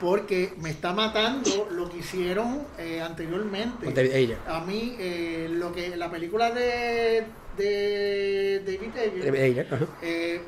porque 0.00 0.52
me 0.58 0.70
está 0.70 0.92
matando 0.92 1.68
lo 1.70 1.88
que 1.88 1.98
hicieron 1.98 2.66
eh, 2.78 3.00
anteriormente. 3.00 3.88
Ayer. 3.88 4.38
A 4.46 4.60
mí, 4.60 4.96
eh, 4.98 5.48
lo 5.50 5.72
que 5.72 5.96
la 5.96 6.10
película 6.10 6.50
de, 6.50 7.24
de 7.56 8.60
David 8.60 8.96
Ayer, 8.96 9.68
David 9.68 9.88
eh, 10.02 10.40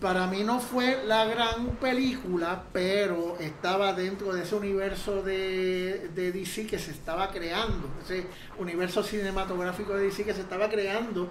para 0.00 0.26
mí 0.26 0.44
no 0.44 0.60
fue 0.60 1.02
la 1.04 1.24
gran 1.24 1.76
película, 1.76 2.64
pero 2.72 3.36
estaba 3.40 3.92
dentro 3.92 4.32
de 4.32 4.42
ese 4.42 4.54
universo 4.54 5.22
de, 5.22 6.10
de 6.14 6.32
DC 6.32 6.66
que 6.66 6.78
se 6.78 6.90
estaba 6.92 7.30
creando, 7.30 7.88
ese 8.04 8.26
universo 8.58 9.02
cinematográfico 9.02 9.94
de 9.94 10.04
DC 10.04 10.24
que 10.24 10.34
se 10.34 10.40
estaba 10.40 10.68
creando. 10.68 11.30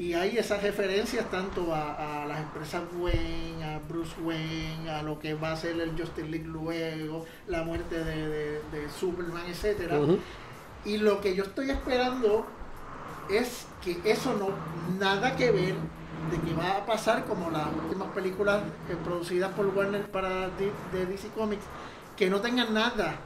Y 0.00 0.14
hay 0.14 0.38
esas 0.38 0.62
referencias 0.62 1.30
tanto 1.30 1.74
a, 1.74 2.22
a 2.22 2.26
las 2.26 2.38
empresas 2.40 2.82
Wayne, 2.98 3.62
a 3.62 3.78
Bruce 3.86 4.14
Wayne, 4.22 4.88
a 4.90 5.02
lo 5.02 5.18
que 5.18 5.34
va 5.34 5.52
a 5.52 5.56
ser 5.56 5.78
el 5.78 5.90
Justice 5.90 6.26
League 6.26 6.46
luego, 6.46 7.26
la 7.48 7.62
muerte 7.64 8.02
de, 8.02 8.28
de- 8.28 8.62
de 8.72 8.88
Superman, 8.98 9.42
etcétera. 9.46 9.98
Ujú. 9.98 10.18
Y 10.86 10.96
lo 10.96 11.20
que 11.20 11.36
yo 11.36 11.44
estoy 11.44 11.68
esperando 11.70 12.46
es 13.28 13.66
que 13.84 14.00
eso 14.10 14.34
no 14.34 14.48
nada 14.98 15.36
que 15.36 15.50
ver 15.50 15.74
de 16.30 16.38
que 16.48 16.54
va 16.54 16.78
a 16.78 16.86
pasar 16.86 17.24
como 17.26 17.50
las 17.50 17.66
últimas 17.84 18.08
películas 18.08 18.62
eh, 18.88 18.96
producidas 19.04 19.52
por 19.52 19.66
Warner 19.66 20.10
para 20.10 20.48
D- 20.48 20.72
de 20.92 21.06
DC 21.06 21.28
Comics 21.28 21.64
que 22.16 22.28
no 22.30 22.40
tengan 22.40 22.72
nada 22.74 23.16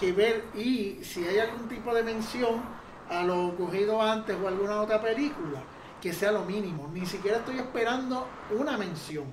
que 0.00 0.12
ver 0.12 0.44
y 0.56 0.98
si 1.02 1.24
hay 1.26 1.38
algún 1.38 1.68
tipo 1.68 1.94
de 1.94 2.02
mención 2.02 2.60
a 3.08 3.22
lo 3.22 3.46
ocurrido 3.46 4.00
antes 4.02 4.36
o 4.42 4.48
alguna 4.48 4.80
otra 4.80 5.00
película 5.00 5.60
que 6.04 6.12
sea 6.12 6.30
lo 6.32 6.42
mínimo 6.44 6.86
ni 6.92 7.06
siquiera 7.06 7.38
estoy 7.38 7.56
esperando 7.56 8.26
una 8.50 8.76
mención 8.76 9.24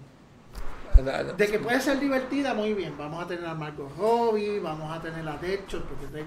de 1.34 1.48
que 1.48 1.60
puede 1.60 1.82
ser 1.82 2.00
divertida, 2.00 2.54
muy 2.54 2.74
bien. 2.74 2.96
Vamos 2.98 3.22
a 3.24 3.28
tener 3.28 3.46
a 3.46 3.54
Margot 3.54 3.92
Robbie, 3.98 4.60
vamos 4.60 4.90
a 4.98 5.02
tener 5.02 5.28
a 5.28 5.36
Deadshot, 5.38 5.84
porque 5.84 6.08
de, 6.08 6.24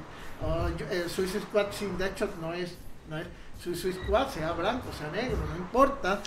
oh, 0.47 0.69
yo- 0.77 0.87
eh, 0.91 1.07
Suicide 1.09 1.41
Squad 1.45 1.67
sin 1.71 1.97
Deadshot 1.97 2.37
no 2.43 2.53
es, 2.53 2.75
no 3.09 3.17
es 3.19 3.27
Suicide 3.63 3.95
Squad, 4.05 4.29
sea 4.29 4.53
blanco, 4.53 4.87
sea 4.99 5.11
negro, 5.11 5.39
no 5.51 5.57
importa. 5.57 6.21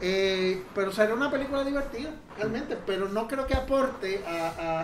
Eh, 0.00 0.62
pero 0.74 0.92
será 0.92 1.14
una 1.14 1.30
película 1.30 1.64
divertida, 1.64 2.10
realmente, 2.36 2.76
pero 2.86 3.08
no 3.08 3.26
creo 3.26 3.44
que 3.46 3.54
aporte 3.54 4.22
a- 4.24 4.52
a- 4.56 4.82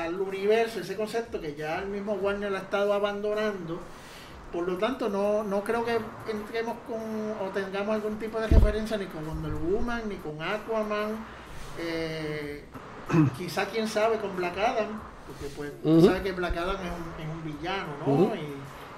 a- 0.00 0.04
al 0.04 0.20
universo, 0.20 0.80
ese 0.80 0.96
concepto 0.96 1.40
que 1.40 1.54
ya 1.54 1.78
el 1.78 1.86
mismo 1.86 2.14
Warner 2.14 2.52
ha 2.54 2.58
estado 2.58 2.92
abandonando. 2.92 3.80
Por 4.52 4.66
lo 4.66 4.76
tanto, 4.78 5.08
no, 5.08 5.42
no 5.42 5.62
creo 5.64 5.84
que 5.84 5.98
entremos 6.30 6.76
con 6.86 6.98
o 7.46 7.50
tengamos 7.52 7.94
algún 7.94 8.18
tipo 8.18 8.40
de 8.40 8.46
referencia 8.46 8.96
ni 8.96 9.06
con 9.06 9.26
Wonder 9.26 9.52
Woman, 9.52 10.02
ni 10.08 10.16
con 10.16 10.40
Aquaman, 10.40 11.16
eh, 11.78 12.64
quizá 13.36 13.66
quién 13.66 13.86
sabe 13.88 14.16
con 14.18 14.34
Black 14.36 14.56
Adam, 14.56 15.00
porque 15.26 15.52
pues 15.54 15.72
Ujú. 15.82 16.00
tú 16.00 16.06
sabes 16.06 16.22
que 16.22 16.32
Black 16.32 16.56
Adam 16.56 16.76
es 16.76 16.80
un, 16.92 17.22
es 17.22 17.28
un 17.28 17.44
villano, 17.44 17.88
¿no? 18.06 18.34
Y 18.34 18.46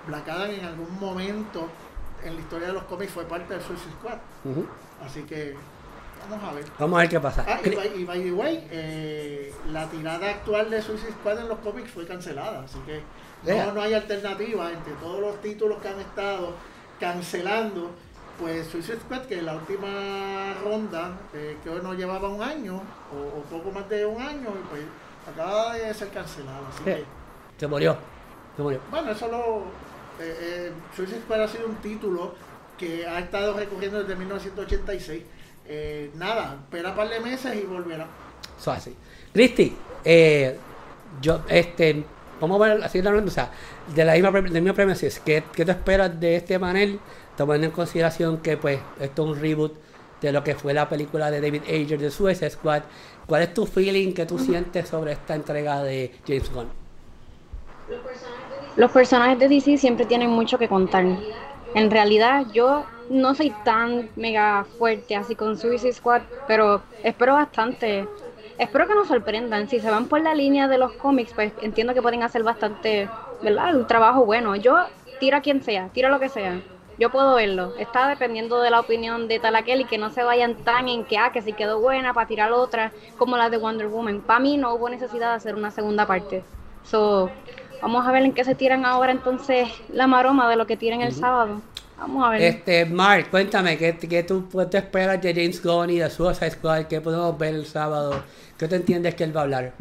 Black 0.07 0.29
Adam 0.29 0.51
en 0.51 0.65
algún 0.65 1.01
momento 1.01 1.69
en 2.23 2.35
la 2.35 2.41
historia 2.41 2.69
de 2.69 2.73
los 2.75 2.85
cómics 2.85 3.13
fue 3.13 3.25
parte 3.25 3.55
del 3.55 3.63
Suicide 3.63 3.93
Squad, 3.99 4.19
así 5.05 5.23
que 5.23 5.55
vamos 6.29 6.45
a 6.49 6.53
ver. 6.55 6.65
Vamos 6.79 6.99
a 6.99 7.01
ver 7.03 7.09
qué 7.11 7.21
pasa. 7.21 7.45
Ah, 7.49 7.59
y 7.65 7.69
Cri- 7.69 7.77
by, 7.77 8.01
y 8.01 8.05
by 8.05 8.23
the 8.23 8.33
way, 8.33 8.69
eh, 8.71 9.55
la 9.73 9.87
tirada 9.89 10.29
actual 10.31 10.69
de 10.71 10.83
Suicide 10.83 11.13
Squad 11.13 11.41
en 11.41 11.49
los 11.49 11.59
cómics 11.61 11.91
fue 11.91 12.07
cancelada, 12.07 12.63
así 12.65 12.79
que 12.87 13.01
No, 13.45 13.73
no 13.73 13.83
hay 13.83 13.95
alternativa 13.95 14.71
entre 14.73 14.93
todos 14.95 15.21
los 15.21 15.41
títulos 15.41 15.79
que 15.81 15.89
han 15.89 16.01
estado 16.01 16.55
cancelando. 17.01 17.91
Pues 18.39 18.69
Suicide 18.69 19.01
Squad, 19.01 19.23
que 19.23 19.39
en 19.41 19.47
la 19.47 19.55
última 19.57 20.55
ronda, 20.63 21.17
eh, 21.35 21.57
que 21.63 21.71
hoy 21.71 21.81
no 21.83 21.93
llevaba 21.95 22.29
un 22.29 22.41
año, 22.41 22.81
o, 23.13 23.39
o 23.39 23.43
poco 23.45 23.73
más 23.73 23.89
de 23.89 24.07
un 24.07 24.21
año, 24.23 24.49
y 24.51 24.69
pues 24.71 24.83
acaba 25.33 25.75
de 25.75 25.93
ser 25.93 26.09
cancelado. 26.11 26.67
Así 26.69 26.79
Sí. 26.79 26.85
que, 26.85 27.05
Se 27.59 27.67
murió. 27.67 27.97
Se 28.57 28.63
murió. 28.63 28.81
bueno, 28.91 29.11
eso 29.11 29.27
lo. 29.29 29.59
Eh, 30.23 30.37
eh, 30.41 30.73
Suicide 30.95 31.21
Squad 31.23 31.43
ha 31.43 31.49
sido 31.49 31.67
un 31.67 31.77
título 31.77 32.35
que 32.77 33.05
ha 33.07 33.19
estado 33.19 33.55
recurriendo 33.55 34.01
desde 34.01 34.15
1986. 34.15 35.23
Eh, 35.67 36.11
nada, 36.15 36.57
espera 36.63 36.91
un 36.91 36.97
par 36.97 37.09
de 37.09 37.19
meses 37.21 37.57
y 37.57 37.63
volverá. 37.67 38.07
Eso 38.59 38.71
así. 38.71 38.97
Cristi, 39.33 39.77
eh, 40.05 40.57
yo, 41.21 41.41
este, 41.49 42.05
vamos 42.41 42.61
a 42.61 42.69
ver, 42.69 42.85
así 42.85 42.99
hablando, 42.99 43.29
o 43.29 43.35
sea, 43.35 43.51
de 43.95 44.05
la 44.05 44.15
misma, 44.15 44.31
del 44.31 44.63
mismo 44.63 44.75
premises, 44.75 45.21
¿qué, 45.25 45.43
¿qué 45.55 45.65
te 45.65 45.73
esperas 45.73 46.19
de 46.19 46.37
este 46.37 46.59
panel? 46.59 46.99
Tomando 47.37 47.67
en 47.67 47.73
consideración 47.73 48.39
que, 48.39 48.57
pues, 48.57 48.81
esto 49.01 49.25
es 49.25 49.29
un 49.29 49.41
reboot 49.41 49.73
de 50.21 50.33
lo 50.33 50.43
que 50.43 50.55
fue 50.55 50.75
la 50.75 50.89
película 50.89 51.31
de 51.31 51.41
David 51.41 51.63
Ayer 51.69 51.99
de 51.99 52.11
Suicide 52.11 52.51
Squad. 52.51 52.83
¿Cuál 53.27 53.43
es 53.43 53.55
tu 53.55 53.67
feeling 53.67 54.13
que 54.13 54.27
tú 54.27 54.39
sientes 54.39 54.89
sobre 54.89 55.13
esta 55.13 55.35
entrega 55.35 55.83
de 55.83 56.13
James 56.27 56.53
Gunn? 56.53 56.69
Los 58.77 58.91
personajes 58.91 59.39
de 59.39 59.49
DC 59.49 59.77
siempre 59.77 60.07
tienen 60.07 60.31
mucho 60.31 60.59
que 60.59 60.69
contar. 60.69 61.05
En 61.75 61.91
realidad, 61.91 62.47
yo 62.53 62.85
no 63.11 63.35
soy 63.35 63.53
tan 63.65 64.09
mega 64.17 64.65
fuerte 64.79 65.17
así 65.17 65.35
con 65.35 65.59
Suicide 65.59 65.93
Squad, 65.93 66.23
pero 66.47 66.83
espero 67.03 67.35
bastante. 67.35 68.07
Espero 68.59 68.89
que 68.89 68.95
nos 68.95 69.07
sorprendan. 69.07 69.69
Si 69.69 69.79
se 69.79 69.89
van 69.89 70.07
por 70.07 70.21
la 70.21 70.35
línea 70.35 70.67
de 70.67 70.79
los 70.79 70.93
cómics, 70.95 71.33
pues 71.33 71.53
entiendo 71.63 71.95
que 71.95 72.03
pueden 72.03 72.25
hacer 72.25 72.43
bastante, 72.43 73.09
¿verdad? 73.41 73.77
Un 73.77 73.87
trabajo 73.87 74.25
bueno. 74.25 74.57
Yo 74.57 74.77
tiro 75.21 75.37
a 75.37 75.41
quien 75.41 75.63
sea, 75.63 75.89
tiro 75.91 76.09
lo 76.09 76.19
que 76.19 76.29
sea. 76.29 76.61
Yo 76.99 77.11
puedo 77.11 77.37
verlo. 77.37 77.75
Está 77.79 78.09
dependiendo 78.09 78.61
de 78.61 78.71
la 78.71 78.81
opinión 78.81 79.29
de 79.29 79.39
tal 79.39 79.55
aquel 79.55 79.83
y 79.83 79.85
que 79.85 79.97
no 79.97 80.11
se 80.11 80.25
vayan 80.25 80.57
tan 80.57 80.89
en 80.89 81.05
que, 81.05 81.19
ah, 81.19 81.31
que 81.31 81.41
si 81.41 81.53
quedó 81.53 81.81
buena 81.81 82.13
para 82.13 82.27
tirar 82.27 82.51
otra, 82.51 82.91
como 83.17 83.37
la 83.37 83.49
de 83.49 83.59
Wonder 83.59 83.87
Woman. 83.87 84.23
Para 84.23 84.41
mí 84.41 84.57
no 84.57 84.75
hubo 84.75 84.89
necesidad 84.89 85.31
de 85.31 85.37
hacer 85.37 85.55
una 85.55 85.71
segunda 85.71 86.07
parte. 86.07 86.43
So, 86.83 87.31
vamos 87.81 88.05
a 88.05 88.11
ver 88.11 88.25
en 88.25 88.33
qué 88.33 88.43
se 88.43 88.57
tiran 88.57 88.85
ahora 88.85 89.13
entonces 89.13 89.69
la 89.93 90.09
maroma 90.09 90.51
de 90.51 90.57
lo 90.57 90.67
que 90.67 90.77
tiran 90.77 91.01
el 91.03 91.13
sábado. 91.13 91.61
Vamos 91.99 92.25
a 92.25 92.31
ver. 92.31 92.43
Este, 92.43 92.85
Mark, 92.87 93.29
cuéntame, 93.31 93.77
¿qué, 93.77 93.97
qué 93.97 94.23
tú 94.23 94.49
pues, 94.49 94.71
te 94.71 94.79
esperas 94.79 95.21
de 95.21 95.35
James 95.35 95.63
Gunn 95.63 95.91
y 95.91 95.99
de 95.99 96.09
Suicide 96.09 96.51
Squad? 96.53 96.87
¿Qué 96.87 97.01
podemos 97.01 97.37
ver 97.39 97.55
el 97.55 97.67
sábado? 97.67 98.23
¿Qué 98.57 98.69
te 98.69 98.77
entiendes 98.77 99.15
que 99.17 99.25
él 99.25 99.37
va 99.37 99.41
a 99.41 99.45
hablar? 99.45 99.75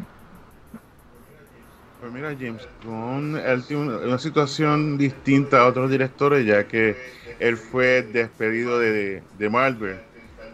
Pues 2.00 2.12
mira, 2.12 2.36
James 2.38 2.68
Gunn, 2.84 3.36
él 3.36 3.64
tiene 3.66 3.96
una, 3.96 4.18
situación 4.18 4.98
distinta 4.98 5.60
a 5.62 5.66
otros 5.66 5.90
directores, 5.90 6.46
ya 6.46 6.66
que 6.66 6.96
él 7.40 7.56
fue 7.56 8.02
despedido 8.02 8.78
de, 8.78 9.22
de 9.32 9.50
Marvel. 9.50 10.00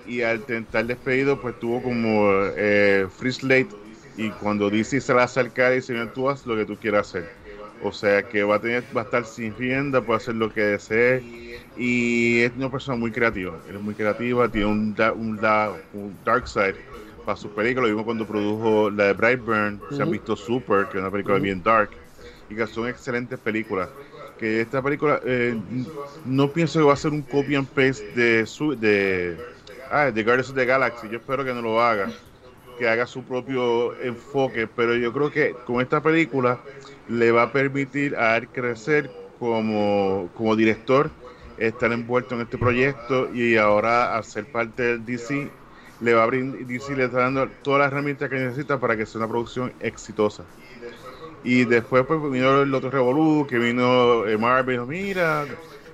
Y 0.06 0.22
al 0.22 0.44
tentar 0.44 0.86
despedido, 0.86 1.40
pues 1.40 1.58
tuvo 1.58 1.82
como 1.82 2.30
eh, 2.56 3.06
free 3.10 3.32
slate. 3.32 3.70
Y 4.16 4.30
cuando 4.32 4.70
DC 4.70 5.00
se 5.00 5.12
la 5.12 5.16
va 5.16 5.22
a 5.22 5.24
acercar 5.26 5.72
y 5.72 5.76
dice, 5.76 5.92
"Mira, 5.92 6.12
tú 6.12 6.28
haz 6.30 6.46
lo 6.46 6.56
que 6.56 6.64
tú 6.66 6.78
quieras 6.78 7.08
hacer. 7.08 7.43
O 7.78 7.92
sea 7.92 8.26
que 8.28 8.42
va 8.44 8.56
a 8.56 8.60
tener, 8.60 8.88
va 8.96 9.02
a 9.02 9.04
estar 9.04 9.24
sin 9.26 9.54
rienda, 9.56 10.04
puede 10.04 10.18
hacer 10.18 10.34
lo 10.36 10.50
que 10.50 10.60
desee. 10.62 11.26
Y 11.74 12.40
es 12.40 12.52
una 12.54 12.70
persona 12.70 12.96
muy 12.98 13.12
creativa. 13.12 13.62
Él 13.66 13.76
es 13.76 13.82
muy 13.82 13.94
creativa, 13.94 14.50
tiene 14.50 14.66
un, 14.68 14.94
da- 14.94 15.12
un, 15.12 15.38
da- 15.38 15.80
un 15.90 16.22
dark 16.22 16.46
side 16.48 16.80
para 17.24 17.36
sus 17.36 17.52
películas. 17.52 17.84
Lo 17.88 17.94
vimos 17.94 18.04
cuando 18.04 18.26
produjo 18.26 18.90
la 18.90 19.04
de 19.06 19.12
Brightburn. 19.14 19.84
Se 19.88 20.02
han 20.02 20.08
Ujú. 20.08 20.12
visto 20.12 20.36
Super, 20.36 20.88
que 20.88 20.98
es 20.98 21.02
una 21.02 21.10
película 21.10 21.38
bien 21.38 21.62
dark. 21.62 21.96
Y 22.48 22.56
que 22.56 22.66
son 22.66 22.88
excelentes 22.88 23.38
películas. 23.40 23.90
Que 24.36 24.60
esta 24.60 24.82
película 24.82 25.20
eh, 25.24 25.56
no 26.22 26.52
pienso 26.52 26.78
que 26.80 26.84
va 26.86 26.92
a 26.94 26.96
ser 26.96 27.12
un 27.12 27.22
copy 27.24 27.54
and 27.56 27.72
paste 27.72 28.04
de, 28.12 28.46
su, 28.46 28.78
de, 28.78 29.44
ah, 29.88 30.10
de 30.10 30.22
Guardians 30.24 30.50
of 30.50 30.56
the 30.56 30.64
Galaxy. 30.66 31.08
Yo 31.08 31.18
espero 31.18 31.44
que 31.44 31.52
no 31.54 31.62
lo 31.62 31.80
haga. 31.80 32.16
Que 32.76 32.88
haga 32.88 33.06
su 33.06 33.24
propio 33.24 33.98
enfoque. 34.00 34.66
Pero 34.68 34.96
yo 34.96 35.12
creo 35.12 35.30
que 35.30 35.60
con 35.62 35.80
esta 35.80 36.02
película 36.02 36.62
le 37.08 37.30
va 37.32 37.44
a 37.44 37.52
permitir 37.52 38.16
a 38.16 38.36
él 38.36 38.48
crecer 38.48 39.10
como, 39.38 40.30
como 40.36 40.56
director, 40.56 41.10
estar 41.58 41.92
envuelto 41.92 42.34
en 42.34 42.42
este 42.42 42.58
proyecto 42.58 43.32
y 43.34 43.56
ahora 43.56 44.20
ser 44.22 44.46
parte 44.46 44.82
del 44.82 45.04
DC 45.04 45.50
le 46.00 46.14
va 46.14 46.24
a 46.24 46.26
brindar, 46.26 46.66
DC 46.66 46.96
le 46.96 47.04
está 47.04 47.18
dando 47.20 47.48
todas 47.62 47.80
las 47.80 47.92
herramientas 47.92 48.28
que 48.28 48.36
necesita 48.36 48.78
para 48.78 48.96
que 48.96 49.06
sea 49.06 49.20
una 49.20 49.28
producción 49.28 49.72
exitosa. 49.80 50.44
Y 51.44 51.64
después 51.66 52.04
pues 52.06 52.20
vino 52.30 52.62
el 52.62 52.74
otro 52.74 52.90
revolú, 52.90 53.46
que 53.46 53.58
vino 53.58 54.26
eh, 54.26 54.38
Marvel, 54.38 54.76
dijo, 54.76 54.86
mira, 54.86 55.44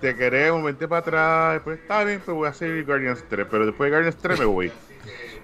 te 0.00 0.14
queremos, 0.14 0.62
vente 0.62 0.86
para 0.86 1.00
atrás, 1.00 1.62
pues 1.64 1.80
está 1.80 2.04
bien, 2.04 2.22
pues 2.24 2.36
voy 2.36 2.46
a 2.46 2.50
hacer 2.50 2.84
Guardians 2.84 3.24
3, 3.28 3.46
pero 3.50 3.66
después 3.66 3.90
de 3.90 3.96
Guardians 3.96 4.16
3 4.16 4.38
me 4.38 4.44
voy. 4.44 4.72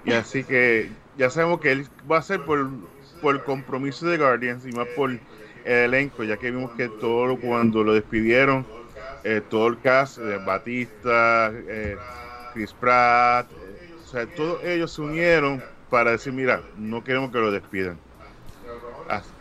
Y 0.04 0.12
así 0.12 0.44
que 0.44 0.90
ya 1.18 1.28
sabemos 1.28 1.60
que 1.60 1.72
él 1.72 1.86
va 2.10 2.18
a 2.18 2.22
ser 2.22 2.44
por, 2.44 2.68
por 3.20 3.42
compromiso 3.44 4.06
de 4.06 4.16
Guardians 4.16 4.64
y 4.64 4.72
más 4.72 4.86
por 4.94 5.10
el 5.66 5.94
elenco, 5.94 6.24
ya 6.24 6.38
que 6.38 6.50
vimos 6.50 6.72
que 6.74 6.88
todo 6.88 7.40
cuando 7.40 7.82
lo 7.84 7.94
despidieron, 7.94 8.70
eh, 9.24 9.42
todo 9.48 9.68
el 9.68 9.80
cast, 9.80 10.18
eh, 10.18 10.38
Batista, 10.38 11.52
eh, 11.54 12.02
Chris 12.52 12.74
Pratt, 12.74 13.50
eh, 13.52 13.92
o 14.02 14.06
sea, 14.06 14.26
todos 14.34 14.62
ellos 14.64 14.92
se 14.94 15.02
unieron 15.02 15.66
para 15.88 16.12
decir, 16.12 16.32
mira, 16.32 16.68
no 16.76 17.04
queremos 17.04 17.30
que 17.32 17.38
lo 17.38 17.50
despidan. 17.50 18.04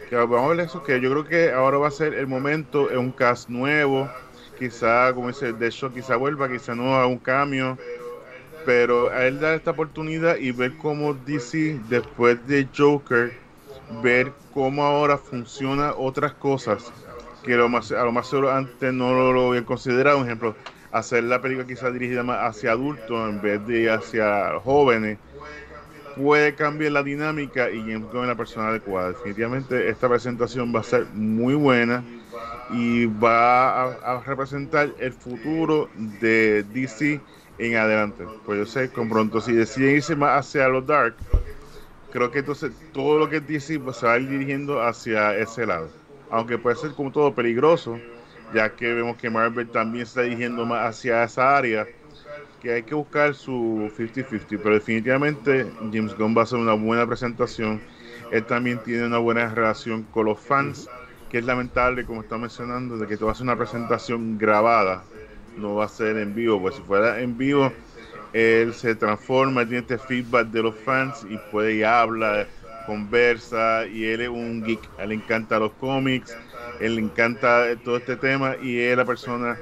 Que 0.10 0.16
vamos 0.16 0.44
a 0.44 0.48
ver 0.50 0.60
eso, 0.60 0.84
que 0.84 1.02
yo 1.02 1.10
creo 1.12 1.26
que 1.26 1.52
ahora 1.52 1.78
va 1.80 1.88
a 1.88 1.92
ser 1.92 2.14
el 2.14 2.28
momento, 2.28 2.92
es 2.92 2.98
un 2.98 3.12
cast 3.12 3.50
nuevo, 3.50 4.16
quizá, 4.58 5.14
como 5.14 5.30
dice, 5.30 5.54
de 5.54 5.68
hecho, 5.68 5.92
quizá 5.92 6.16
vuelva, 6.16 6.50
quizá 6.50 6.76
no 6.76 6.96
haga 6.96 7.08
un 7.08 7.20
cambio, 7.20 7.82
pero 8.64 9.10
a 9.12 9.26
él 9.28 9.40
dar 9.40 9.56
esta 9.56 9.72
oportunidad 9.72 10.38
y 10.38 10.52
ver 10.52 10.78
cómo 10.78 11.14
DC, 11.16 11.82
después 11.84 12.46
de 12.46 12.70
Joker, 12.76 13.40
ver 14.02 14.32
cómo 14.54 14.84
ahora 14.84 15.18
funciona 15.18 15.94
otras 15.96 16.34
cosas 16.34 16.92
que 17.44 17.56
lo 17.56 17.70
más, 17.70 17.92
a 17.92 18.04
lo 18.04 18.12
más 18.12 18.28
seguro 18.28 18.52
antes 18.52 18.94
no 18.94 19.14
lo, 19.14 19.32
lo 19.32 19.50
habían 19.50 19.66
considerado. 19.66 20.18
Un 20.18 20.26
ejemplo, 20.26 20.56
hacer 20.92 21.24
la 21.24 21.42
película 21.42 21.68
quizás 21.68 21.94
dirigida 21.94 22.24
más 22.24 22.40
hacia 22.40 22.72
adultos 22.72 23.30
en 23.30 23.42
vez 23.42 23.66
de 23.68 23.92
hacia 23.92 24.60
jóvenes 24.60 25.20
puede 26.16 26.56
cambiar 26.56 26.94
la 26.94 27.04
dinámica 27.04 27.70
y 27.70 27.80
James 27.80 28.12
Gunn 28.12 28.28
la 28.28 28.36
persona 28.36 28.70
adecuada. 28.70 29.10
Definitivamente 29.10 29.90
esta 29.90 30.08
presentación 30.08 30.74
va 30.74 30.80
a 30.80 30.84
ser 30.84 31.06
muy 31.14 31.56
buena 31.56 32.04
y 32.72 33.06
va 33.06 33.84
a, 33.84 34.16
a 34.16 34.24
representar 34.24 34.90
el 35.00 35.12
futuro 35.12 35.90
de 36.22 36.64
DC 36.74 37.20
en 37.58 37.76
adelante. 37.76 38.26
Pues 38.46 38.60
yo 38.60 38.66
sé, 38.66 38.90
con 38.90 39.10
pronto, 39.10 39.42
si 39.42 39.54
deciden 39.54 39.96
irse 39.96 40.16
más 40.16 40.40
hacia 40.40 40.68
lo 40.68 40.82
dark, 40.82 41.16
creo 42.16 42.32
que 42.32 42.40
entonces 42.40 42.72
todo 42.94 43.20
lo 43.20 43.30
que 43.30 43.42
pues, 43.42 43.66
se 43.66 43.78
va 44.06 44.14
a 44.14 44.18
ir 44.18 44.30
dirigiendo 44.30 44.82
hacia 44.82 45.38
ese 45.38 45.66
lado. 45.66 45.90
Aunque 46.32 46.58
puede 46.58 46.78
ser 46.78 46.92
como 46.92 47.12
todo 47.12 47.36
peligroso, 47.36 48.00
ya 48.54 48.70
que 48.70 48.94
vemos 48.94 49.18
que 49.18 49.30
Marvel 49.30 49.68
también 49.68 50.04
está 50.04 50.22
dirigiendo 50.22 50.66
más 50.66 50.96
hacia 50.96 51.26
esa 51.26 51.58
área, 51.58 51.86
que 52.62 52.72
hay 52.72 52.84
que 52.84 52.96
buscar 52.96 53.36
su 53.36 53.92
50-50. 53.98 54.46
Pero 54.48 54.76
definitivamente 54.76 55.70
James 55.92 56.18
Gunn 56.18 56.34
va 56.34 56.42
a 56.42 56.44
hacer 56.46 56.58
una 56.58 56.74
buena 56.74 57.06
presentación. 57.06 57.82
Él 58.32 58.46
también 58.46 58.80
tiene 58.80 59.08
una 59.08 59.18
buena 59.18 59.54
relación 59.54 60.04
con 60.04 60.28
los 60.28 60.40
fans, 60.40 60.88
que 61.30 61.40
es 61.40 61.46
lamentable, 61.46 62.06
como 62.06 62.22
está 62.22 62.38
mencionando, 62.38 62.98
de 62.98 63.08
que 63.08 63.22
a 63.22 63.32
hacer 63.32 63.44
una 63.44 63.58
presentación 63.58 64.38
grabada, 64.38 65.04
no 65.58 65.76
va 65.76 65.84
a 65.84 65.90
ser 65.90 66.16
en 66.16 66.34
vivo, 66.34 66.62
pues 66.62 66.76
si 66.76 66.82
fuera 66.82 67.20
en 67.20 67.38
vivo 67.38 67.74
él 68.36 68.74
se 68.74 68.94
transforma, 68.96 69.64
tiene 69.64 69.80
este 69.80 69.98
feedback 69.98 70.48
de 70.48 70.62
los 70.62 70.76
fans 70.76 71.26
y 71.30 71.38
puede 71.54 71.76
y 71.76 71.84
habla, 71.84 72.46
conversa 72.86 73.86
y 73.88 74.04
él 74.04 74.22
es 74.22 74.30
un 74.30 74.62
geek, 74.62 74.82
él 75.00 75.10
le 75.10 75.16
encanta 75.16 75.58
los 75.58 75.72
cómics, 75.80 76.36
él 76.82 76.96
le 76.96 77.02
encanta 77.02 77.64
todo 77.86 77.96
este 77.96 78.18
tema 78.18 78.58
y 78.62 78.78
es 78.78 78.98
la 78.98 79.06
persona 79.06 79.58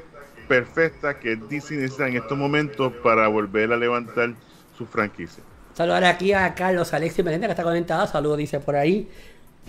perfecta 0.48 1.20
que 1.20 1.36
DC 1.36 1.76
necesita 1.76 2.08
en 2.08 2.18
estos 2.18 2.36
momentos 2.36 2.92
para 3.04 3.28
volver 3.28 3.72
a 3.72 3.78
levantar 3.78 4.34
su 4.76 4.88
franquicia. 4.88 5.44
Saludar 5.76 6.04
aquí 6.06 6.34
a 6.34 6.56
Carlos 6.56 6.92
Alexis 6.96 7.24
Meléndez 7.24 7.50
que 7.50 7.52
está 7.52 7.64
conectado. 7.64 8.08
Saludos, 8.08 8.40
dice 8.40 8.60
por 8.60 8.76
ahí. 8.76 9.08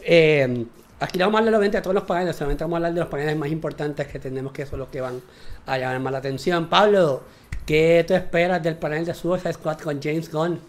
Eh, 0.01 0.65
aquí 0.99 1.19
vamos 1.19 1.35
a 1.35 1.45
hablar 1.45 1.63
a 1.63 1.83
todos 1.83 1.95
los 1.95 2.05
paneles. 2.05 2.37
Solamente 2.37 2.65
vamos 2.65 2.77
a 2.77 2.79
hablar 2.79 2.95
de 2.95 3.01
los 3.01 3.09
paneles 3.11 3.37
más 3.37 3.51
importantes 3.51 4.07
que 4.07 4.19
tenemos, 4.19 4.53
que 4.53 4.65
son 4.65 4.79
los 4.79 4.89
que 4.89 5.03
van 5.03 5.21
a 5.67 5.77
llamar 5.77 6.01
más 6.01 6.13
la 6.13 6.19
atención. 6.21 6.69
Pablo, 6.69 7.23
¿qué 7.67 8.05
tú 8.07 8.15
esperas 8.15 8.63
del 8.63 8.79
panel 8.79 9.05
de 9.05 9.15
Suicide 9.15 9.53
Squad 9.55 9.79
con 9.81 10.01
James 10.03 10.31
Gunn? 10.31 10.67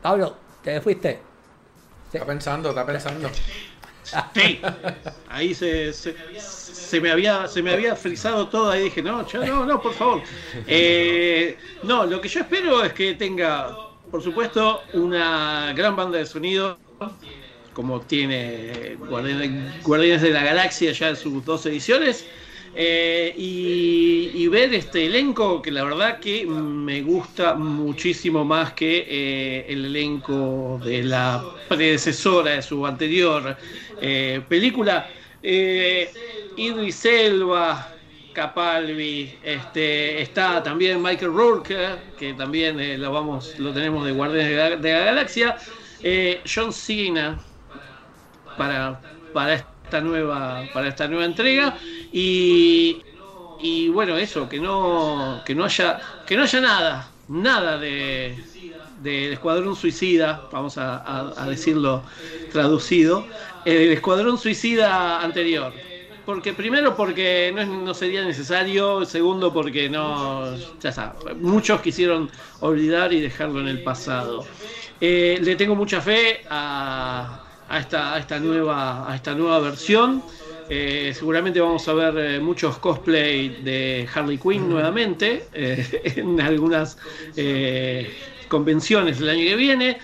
Pablo, 0.00 0.44
¿te 0.60 0.80
fuiste? 0.80 1.32
Está 2.12 2.26
pensando, 2.26 2.70
está 2.70 2.86
pensando. 2.86 3.30
Sí, 4.34 4.60
ahí 5.28 5.54
se, 5.54 5.92
se, 5.94 6.14
se 6.34 7.00
me 7.00 7.10
había 7.10 7.48
se 7.48 7.62
me 7.62 7.72
había 7.72 7.96
frisado 7.96 8.48
todo 8.50 8.70
ahí 8.70 8.84
dije 8.84 9.02
no 9.02 9.26
yo, 9.26 9.44
no 9.44 9.64
no 9.66 9.80
por 9.80 9.94
favor 9.94 10.22
Eh, 10.66 11.58
no 11.82 12.06
lo 12.06 12.20
que 12.20 12.28
yo 12.28 12.40
espero 12.40 12.84
es 12.84 12.92
que 12.92 13.14
tenga 13.14 13.80
por 14.10 14.22
supuesto 14.22 14.90
una 14.92 15.72
gran 15.74 15.96
banda 15.96 16.18
de 16.18 16.26
sonido 16.26 16.78
como 17.72 18.00
tiene 18.02 18.96
Guardianes, 19.08 19.82
Guardianes 19.82 20.22
de 20.22 20.30
la 20.30 20.44
Galaxia 20.44 20.92
ya 20.92 21.08
en 21.10 21.16
sus 21.16 21.44
dos 21.44 21.66
ediciones 21.66 22.30
eh, 22.76 23.32
y, 23.36 24.46
ver 24.48 24.72
este 24.74 25.06
elenco 25.06 25.60
que 25.60 25.72
la 25.72 25.82
verdad 25.82 26.20
que 26.20 26.46
me 26.46 27.02
gusta 27.02 27.54
muchísimo 27.54 28.44
más 28.44 28.72
que 28.74 29.04
eh, 29.08 29.66
el 29.68 29.86
elenco 29.86 30.80
de 30.84 31.02
la 31.02 31.42
predecesora 31.68 32.52
de 32.52 32.62
su 32.62 32.86
anterior 32.86 33.56
eh, 34.00 34.40
película. 34.48 35.08
Eh, 35.42 36.08
Idris 36.56 37.04
Elba, 37.04 37.88
Capalvi, 38.32 39.34
este, 39.42 40.22
está 40.22 40.62
también 40.62 41.02
Michael 41.02 41.32
Rourke, 41.32 41.96
que 42.16 42.34
también 42.34 43.00
lo, 43.00 43.10
vamos, 43.10 43.58
lo 43.58 43.72
tenemos 43.72 44.04
de 44.04 44.12
Guardianes 44.12 44.50
de 44.50 44.56
la, 44.56 44.76
de 44.76 44.92
la 44.92 45.04
Galaxia. 45.04 45.56
John 46.46 46.72
Cena 46.72 47.40
para, 48.56 49.00
para 49.32 49.54
esta 49.84 50.00
nueva 50.00 50.64
para 50.72 50.88
esta 50.88 51.06
nueva 51.06 51.24
entrega. 51.24 51.76
Y, 52.12 53.00
bueno 53.92 54.18
eso 54.18 54.46
que 54.46 54.60
no 54.60 55.40
que 55.46 55.54
no 55.54 55.64
haya 55.64 55.98
que 56.26 56.36
no 56.36 56.42
haya 56.42 56.60
nada 56.60 57.08
nada 57.28 57.78
de 57.78 58.36
del 59.02 59.32
escuadrón 59.32 59.74
suicida 59.74 60.42
vamos 60.52 60.76
a, 60.76 61.46
decirlo 61.48 62.02
traducido 62.52 63.26
el 63.64 63.92
escuadrón 63.92 64.36
suicida 64.38 65.22
anterior. 65.22 65.72
Porque 66.26 66.54
primero 66.54 66.96
porque 66.96 67.52
no, 67.54 67.64
no 67.64 67.94
sería 67.94 68.24
necesario 68.24 69.04
segundo 69.04 69.52
porque 69.52 69.88
no 69.88 70.56
ya 70.80 70.92
sabes 70.92 71.36
muchos 71.36 71.80
quisieron 71.80 72.30
olvidar 72.60 73.12
y 73.12 73.20
dejarlo 73.20 73.60
en 73.60 73.68
el 73.68 73.82
pasado. 73.82 74.44
Eh, 75.00 75.38
le 75.42 75.56
tengo 75.56 75.74
mucha 75.74 76.00
fe 76.00 76.42
a, 76.48 77.43
a 77.74 77.80
esta, 77.80 78.14
a 78.14 78.18
esta 78.18 78.38
nueva 78.38 79.10
a 79.10 79.16
esta 79.16 79.34
nueva 79.34 79.58
versión. 79.58 80.22
Eh, 80.70 81.12
seguramente 81.14 81.60
vamos 81.60 81.86
a 81.88 81.92
ver 81.92 82.16
eh, 82.16 82.40
muchos 82.40 82.78
cosplay 82.78 83.62
de 83.62 84.08
Harley 84.14 84.38
Quinn 84.38 84.68
nuevamente 84.68 85.46
eh, 85.52 86.02
en 86.16 86.40
algunas 86.40 86.96
eh, 87.36 88.16
convenciones 88.48 89.20
el 89.20 89.28
año 89.28 89.42
que 89.42 89.56
viene. 89.56 89.98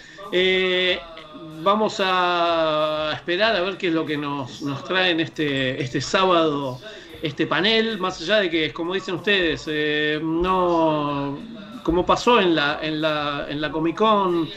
Vamos 1.62 2.01
a 2.01 3.12
esperar 3.14 3.55
a 3.55 3.61
ver 3.61 3.77
qué 3.77 3.89
es 3.89 3.95
lo 3.95 4.07
que 4.07 4.16
nos, 4.16 4.62
nos 4.62 4.83
traen 4.85 5.21
este, 5.21 5.81
este 5.83 6.01
sábado, 6.01 6.81
este 7.23 7.47
panel, 7.47 7.99
más 7.99 8.21
allá 8.23 8.37
de 8.41 8.49
que, 8.49 8.73
como 8.73 8.95
dicen 8.95 9.16
ustedes, 9.16 9.68
no 10.23 11.39
como 11.83 12.05
pasó 12.07 12.41
en 12.41 12.55
la, 12.55 12.79
en 12.83 13.01
la, 13.03 13.47
en 13.49 13.61
la 13.61 13.71
Comic 13.71 13.97
Con, 13.97 14.49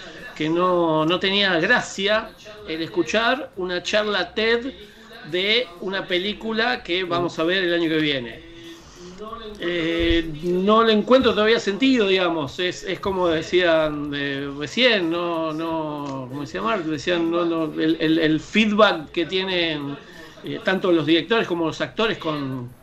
que 0.43 0.49
no, 0.49 1.05
no 1.05 1.19
tenía 1.19 1.59
gracia 1.59 2.35
el 2.65 2.81
escuchar 2.81 3.53
una 3.55 3.81
charla 3.83 4.33
TED 4.33 4.75
de 5.21 5.77
una 5.79 6.07
película 6.07 6.83
que 6.83 7.03
vamos 7.03 7.39
a 7.39 7.43
ver 7.43 7.63
el 7.63 7.73
año 7.73 7.89
que 7.89 7.97
viene. 7.97 8.45
Eh, 9.55 10.39
no 10.41 10.83
le 10.83 10.93
encuentro 10.93 11.33
todavía 11.33 11.59
sentido, 11.59 12.07
digamos. 12.07 12.59
Es, 12.59 12.83
es 12.83 12.99
como 12.99 13.27
decían 13.27 14.11
eh, 14.15 14.49
recién, 14.57 15.09
no, 15.09 15.53
no, 15.53 16.25
como 16.27 16.41
decía 16.41 16.61
Mark, 16.61 16.83
decían, 16.85 17.29
no, 17.29 17.45
no, 17.45 17.65
el, 17.79 17.97
el- 17.99 18.17
el 18.19 18.39
feedback 18.39 19.11
que 19.11 19.25
tienen 19.27 19.99
eh, 20.41 20.59
tanto 20.59 20.91
los 20.91 21.05
directores 21.05 21.47
como 21.47 21.65
los 21.67 21.79
actores 21.81 22.17
con 22.17 22.75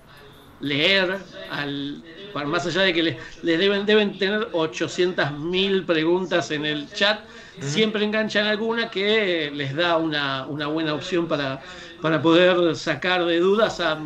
leer, 0.60 1.26
al, 1.46 2.06
más 2.46 2.66
allá 2.66 2.82
de 2.82 2.94
que 2.94 3.02
les, 3.02 3.18
les 3.42 3.58
deben, 3.58 3.86
deben 3.86 4.18
tener 4.18 4.48
800.000 4.52 5.84
preguntas 5.86 6.50
en 6.52 6.66
el 6.66 6.92
chat, 6.92 7.28
siempre 7.60 8.04
enganchan 8.04 8.46
alguna 8.46 8.90
que 8.90 9.50
les 9.52 9.74
da 9.74 9.96
una, 9.98 10.46
una 10.48 10.66
buena 10.68 10.94
opción 10.94 11.28
para, 11.28 11.62
para 12.00 12.20
poder 12.22 12.76
sacar 12.76 13.24
de 13.24 13.38
dudas 13.40 13.80
a 13.80 13.96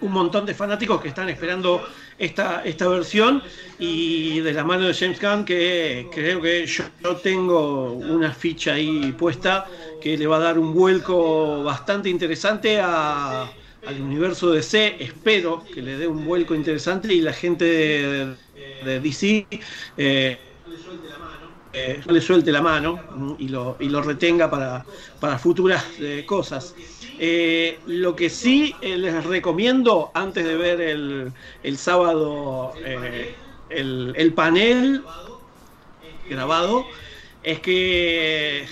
un 0.00 0.12
montón 0.12 0.46
de 0.46 0.54
fanáticos 0.54 1.00
que 1.00 1.08
están 1.08 1.28
esperando 1.28 1.84
esta, 2.16 2.62
esta 2.64 2.88
versión. 2.88 3.42
Y 3.76 4.40
de 4.40 4.52
la 4.52 4.64
mano 4.64 4.86
de 4.86 4.94
James 4.94 5.20
Gunn 5.20 5.44
que 5.44 6.08
creo 6.12 6.40
que 6.40 6.66
yo, 6.66 6.84
tengo 7.22 7.92
una 7.94 8.32
ficha 8.32 8.74
ahí 8.74 9.12
puesta 9.12 9.68
que 9.98 10.16
le 10.16 10.26
va 10.26 10.36
a 10.36 10.40
dar 10.40 10.58
un 10.58 10.72
vuelco 10.72 11.62
bastante 11.64 12.08
interesante 12.08 12.80
a- 12.80 13.56
al 13.84 14.00
universo 14.00 14.50
DC, 14.50 15.02
espero 15.02 15.70
que 15.70 15.80
le 15.82 15.96
dé 15.96 16.06
un 16.06 16.22
vuelco 16.24 16.54
interesante 16.54 17.12
y 17.14 17.20
la 17.22 17.32
gente 17.32 17.64
de, 17.64 18.36
de 18.80 19.00
DC 19.00 19.48
eh, 19.96 20.44
eh, 21.86 22.00
le 22.06 22.20
suelte 22.20 22.52
la 22.52 22.62
mano 22.62 23.00
mm, 23.10 23.32
y 23.38 23.48
lo, 23.48 23.76
y 23.80 23.88
lo 23.88 24.02
retenga 24.02 24.50
para, 24.50 24.84
para 25.20 25.38
futuras 25.38 25.84
eh, 25.98 26.24
cosas. 26.26 26.74
Eh, 27.18 27.80
lo 27.86 28.14
que 28.14 28.30
sí 28.30 28.74
eh, 28.80 28.96
les 28.96 29.24
recomiendo 29.24 30.10
antes 30.14 30.44
de 30.44 30.56
ver 30.56 30.80
el, 30.80 31.32
el 31.62 31.78
sábado 31.78 32.72
el, 33.70 34.12
el 34.16 34.32
panel 34.34 35.02
grabado 36.28 36.86
es 37.42 37.60
que, 37.60 38.66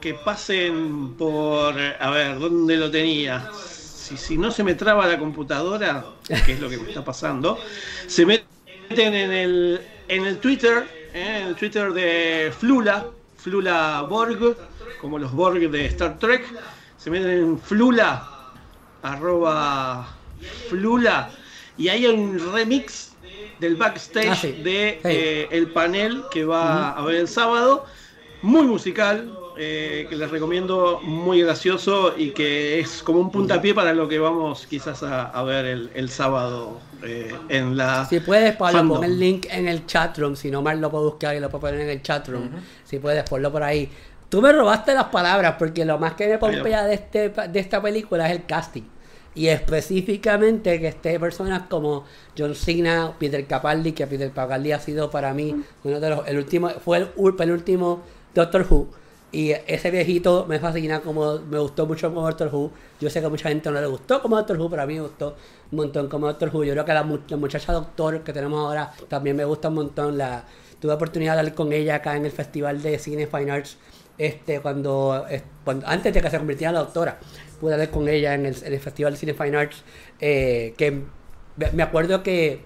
que 0.00 0.14
pasen 0.14 1.14
por, 1.16 1.74
a 1.78 2.10
ver, 2.10 2.38
¿dónde 2.38 2.76
lo 2.76 2.90
tenía? 2.90 3.50
Si, 3.52 4.16
si 4.16 4.36
no 4.38 4.50
se 4.50 4.62
me 4.64 4.74
traba 4.74 5.06
la 5.06 5.18
computadora, 5.18 6.04
que 6.44 6.52
es 6.52 6.60
lo 6.60 6.68
que 6.68 6.78
me 6.78 6.88
está 6.88 7.04
pasando, 7.04 7.58
se 8.06 8.26
meten 8.26 9.14
en 9.14 9.32
el, 9.32 9.80
en 10.08 10.26
el 10.26 10.38
Twitter, 10.38 10.86
eh, 11.14 11.38
en 11.40 11.46
el 11.48 11.54
Twitter 11.56 11.92
de 11.92 12.52
Flula, 12.58 13.06
Flula 13.38 14.02
Borg, 14.08 14.56
como 15.00 15.18
los 15.18 15.32
Borg 15.32 15.70
de 15.70 15.86
Star 15.86 16.18
Trek, 16.18 16.44
se 16.98 17.10
meten 17.10 17.30
en 17.30 17.58
Flula, 17.60 18.28
arroba 19.02 20.06
Flula, 20.68 21.30
y 21.76 21.88
hay 21.88 22.06
un 22.06 22.38
remix 22.52 23.12
del 23.58 23.76
backstage 23.76 24.28
Ah, 24.30 24.34
sí. 24.36 24.52
de 24.62 24.98
Sí. 25.02 25.08
eh, 25.08 25.48
el 25.50 25.68
panel 25.70 26.24
que 26.30 26.44
va 26.44 26.90
a 26.90 27.02
ver 27.04 27.16
el 27.16 27.28
sábado, 27.28 27.86
muy 28.42 28.62
musical, 28.66 29.32
eh, 29.56 30.06
que 30.08 30.16
les 30.16 30.30
recomiendo, 30.30 31.00
muy 31.02 31.42
gracioso 31.42 32.14
y 32.16 32.30
que 32.30 32.80
es 32.80 33.02
como 33.02 33.20
un 33.20 33.30
puntapié 33.30 33.74
para 33.74 33.92
lo 33.92 34.08
que 34.08 34.18
vamos 34.18 34.66
quizás 34.66 35.02
a, 35.02 35.30
a 35.30 35.42
ver 35.42 35.64
el, 35.64 35.90
el 35.94 36.10
sábado 36.10 36.80
eh, 37.02 37.34
en 37.48 37.76
la 37.76 38.04
Si 38.06 38.20
puedes, 38.20 38.56
Pablo, 38.56 38.78
fandom. 38.78 38.96
pon 38.96 39.04
el 39.04 39.18
link 39.18 39.46
en 39.50 39.68
el 39.68 39.86
chatroom. 39.86 40.36
Si 40.36 40.50
no, 40.50 40.62
Mar 40.62 40.76
lo 40.78 40.90
puedo 40.90 41.04
buscar 41.10 41.36
y 41.36 41.40
lo 41.40 41.48
puedo 41.50 41.62
poner 41.62 41.80
en 41.80 41.90
el 41.90 42.02
chatroom. 42.02 42.48
Si 42.84 42.98
puedes, 42.98 43.28
ponlo 43.28 43.52
por 43.52 43.62
ahí. 43.62 43.90
Tú 44.28 44.42
me 44.42 44.52
robaste 44.52 44.94
las 44.94 45.04
palabras 45.04 45.54
porque 45.58 45.84
lo 45.84 45.98
más 45.98 46.14
que 46.14 46.26
me 46.26 46.38
pompea 46.38 46.84
de, 46.84 46.94
este, 46.94 47.28
de 47.28 47.60
esta 47.60 47.80
película 47.80 48.26
es 48.26 48.32
el 48.32 48.46
casting. 48.46 48.82
Y 49.36 49.48
específicamente 49.48 50.80
que 50.80 50.88
esté 50.88 51.18
personas 51.18 51.62
como 51.68 52.04
John 52.38 52.54
Cena, 52.54 53.12
Peter 53.18 53.44
Capaldi, 53.46 53.92
que 53.92 54.06
Peter 54.06 54.30
Capaldi 54.30 54.72
ha 54.72 54.80
sido 54.80 55.10
para 55.10 55.34
mí 55.34 55.54
uno 55.82 56.00
de 56.00 56.10
los, 56.10 56.26
el 56.26 56.38
último, 56.38 56.70
fue 56.70 56.98
el 56.98 57.34
penúltimo 57.36 58.02
Doctor 58.34 58.66
Who. 58.68 58.88
Y 59.34 59.50
ese 59.66 59.90
viejito 59.90 60.46
me 60.48 60.60
fascina, 60.60 61.00
como 61.00 61.38
me 61.40 61.58
gustó 61.58 61.86
mucho 61.86 62.08
como 62.08 62.22
Doctor 62.22 62.48
Who. 62.54 62.70
Yo 63.00 63.10
sé 63.10 63.18
que 63.20 63.26
a 63.26 63.28
mucha 63.28 63.48
gente 63.48 63.68
no 63.70 63.80
le 63.80 63.86
gustó 63.88 64.22
como 64.22 64.36
Doctor 64.36 64.58
Who, 64.60 64.70
pero 64.70 64.82
a 64.82 64.86
mí 64.86 64.94
me 64.94 65.00
gustó 65.00 65.34
un 65.72 65.76
montón 65.78 66.08
como 66.08 66.26
Doctor 66.28 66.50
Who. 66.54 66.64
Yo 66.64 66.72
creo 66.72 66.84
que 66.84 66.92
la, 66.94 67.04
la 67.28 67.36
muchacha 67.36 67.72
doctor 67.72 68.22
que 68.22 68.32
tenemos 68.32 68.60
ahora 68.60 68.92
también 69.08 69.34
me 69.36 69.44
gusta 69.44 69.68
un 69.68 69.74
montón. 69.74 70.16
La, 70.16 70.44
tuve 70.80 70.92
oportunidad 70.92 71.32
de 71.34 71.38
hablar 71.40 71.54
con 71.54 71.72
ella 71.72 71.96
acá 71.96 72.16
en 72.16 72.26
el 72.26 72.30
Festival 72.32 72.80
de 72.82 72.98
Cine 72.98 73.26
Fine 73.26 73.50
Arts 73.50 73.76
este, 74.18 74.60
cuando, 74.60 75.26
es- 75.28 75.42
cuando 75.64 75.86
antes 75.88 76.14
de 76.14 76.20
que 76.22 76.30
se 76.30 76.38
convirtiera 76.38 76.70
en 76.70 76.74
la 76.74 76.80
doctora. 76.80 77.18
Pude 77.60 77.72
hablar 77.74 77.90
con 77.90 78.08
ella 78.08 78.34
en 78.34 78.46
el, 78.46 78.54
Festival 78.80 79.14
de 79.14 79.18
Cine 79.18 79.34
Fine 79.34 79.56
Arts. 79.56 79.82
eh, 80.20 80.74
que 80.76 81.02
me 81.72 81.82
acuerdo 81.82 82.22
que 82.22 82.60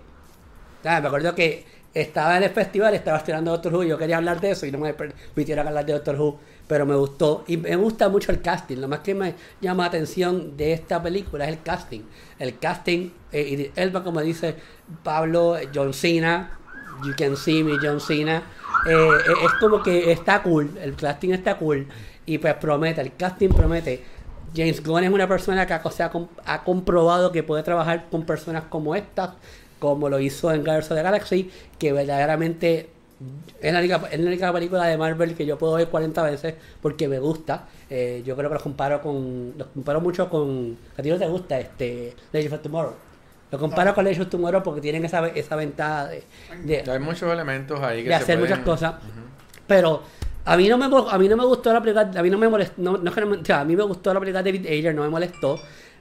me 0.84 0.90
acuerdo 0.90 1.34
que 1.34 1.64
estaba 1.94 2.36
en 2.36 2.44
el 2.44 2.50
festival, 2.50 2.94
estaba 2.94 3.18
estrenando 3.18 3.50
Doctor 3.52 3.74
Who, 3.74 3.84
yo 3.84 3.98
quería 3.98 4.16
hablar 4.18 4.40
de 4.40 4.50
eso 4.52 4.66
y 4.66 4.70
no 4.72 4.78
me 4.78 4.94
permitieron 4.94 5.66
hablar 5.66 5.84
de 5.86 5.92
Doctor 5.94 6.20
Who, 6.20 6.38
pero 6.68 6.86
me 6.86 6.94
gustó 6.94 7.44
y 7.48 7.56
me 7.56 7.74
gusta 7.76 8.08
mucho 8.08 8.30
el 8.30 8.40
casting. 8.40 8.76
Lo 8.76 8.86
más 8.86 9.00
que 9.00 9.14
me 9.14 9.34
llama 9.60 9.84
la 9.84 9.88
atención 9.88 10.56
de 10.56 10.74
esta 10.74 11.02
película 11.02 11.46
es 11.46 11.50
el 11.50 11.62
casting. 11.62 12.02
El 12.38 12.58
casting, 12.58 13.10
eh, 13.32 13.72
Elba, 13.74 14.04
como 14.04 14.20
dice 14.20 14.54
Pablo, 15.02 15.56
John 15.74 15.94
Cena, 15.94 16.58
You 17.02 17.14
Can 17.16 17.36
See 17.36 17.64
Me, 17.64 17.78
John 17.82 18.00
Cena, 18.00 18.42
eh, 18.86 18.92
eh, 18.92 19.32
es 19.44 19.52
como 19.54 19.82
que 19.82 20.12
está 20.12 20.42
cool, 20.42 20.70
el 20.80 20.94
casting 20.94 21.30
está 21.30 21.56
cool 21.56 21.86
y 22.26 22.38
pues 22.38 22.54
promete, 22.54 23.00
el 23.00 23.16
casting 23.16 23.48
promete. 23.48 24.04
James 24.54 24.82
Gunn 24.82 25.04
es 25.04 25.10
una 25.10 25.28
persona 25.28 25.66
que 25.66 25.78
o 25.82 25.90
sea, 25.90 26.10
ha 26.46 26.64
comprobado 26.64 27.32
que 27.32 27.42
puede 27.42 27.62
trabajar 27.62 28.06
con 28.10 28.24
personas 28.24 28.64
como 28.64 28.94
estas, 28.94 29.30
como 29.78 30.08
lo 30.08 30.18
hizo 30.20 30.50
en 30.52 30.62
Guardians 30.62 30.90
of 30.90 30.96
the 30.96 31.02
Galaxy, 31.02 31.50
que 31.78 31.92
verdaderamente 31.92 32.90
es 33.60 33.72
la, 33.72 33.78
única, 33.80 34.00
es 34.10 34.20
la 34.20 34.26
única 34.28 34.52
película 34.52 34.86
de 34.86 34.96
Marvel 34.96 35.34
que 35.34 35.44
yo 35.44 35.58
puedo 35.58 35.74
ver 35.74 35.88
40 35.88 36.22
veces 36.22 36.54
porque 36.80 37.08
me 37.08 37.18
gusta. 37.18 37.66
Eh, 37.90 38.22
yo 38.24 38.36
creo 38.36 38.48
que 38.50 38.54
los 38.54 38.62
comparo 38.62 39.00
con. 39.02 39.54
Los 39.58 39.68
comparo 39.68 40.00
mucho 40.00 40.28
con. 40.30 40.76
A 40.96 41.02
ti 41.02 41.10
no 41.10 41.18
te 41.18 41.26
gusta 41.26 41.58
este. 41.58 42.14
Legend 42.32 42.54
of 42.54 42.62
Tomorrow. 42.62 42.94
Lo 43.50 43.58
comparo 43.58 43.94
con 43.94 44.04
Legend 44.04 44.26
of 44.26 44.30
Tomorrow 44.30 44.62
porque 44.62 44.80
tienen 44.80 45.04
esa, 45.04 45.26
esa 45.28 45.56
ventaja 45.56 46.06
de, 46.08 46.22
de, 46.64 46.90
Hay 46.90 46.98
muchos 46.98 47.32
elementos 47.32 47.80
ahí 47.80 48.02
que 48.02 48.10
de 48.10 48.16
se 48.16 48.22
hacer 48.22 48.38
pueden- 48.38 48.50
muchas 48.60 48.64
cosas. 48.64 48.94
Pero 49.66 50.02
a 50.44 50.56
mí 50.56 50.68
no 50.68 50.78
me 50.78 50.84
a 50.84 51.18
mí 51.18 51.28
no 51.28 51.36
me 51.36 51.44
gustó 51.44 51.72
la 51.72 51.80
película, 51.80 52.10
a 52.14 52.22
mí 52.22 52.30
no 52.30 52.38
me 52.38 52.48
molestó, 52.48 52.74
no, 52.78 52.98
no 52.98 53.08
es 53.08 53.14
que 53.14 53.20
no 53.22 53.26
me- 53.26 53.36
o 53.38 53.44
sea, 53.44 53.60
a 53.60 53.64
mí 53.64 53.74
me 53.74 53.82
gustó 53.82 54.12
la 54.14 54.20
película 54.20 54.42
de 54.42 54.52
David 54.52 54.66
Ayer, 54.70 54.94
no 54.94 55.02
me 55.02 55.08
molestó. 55.08 55.58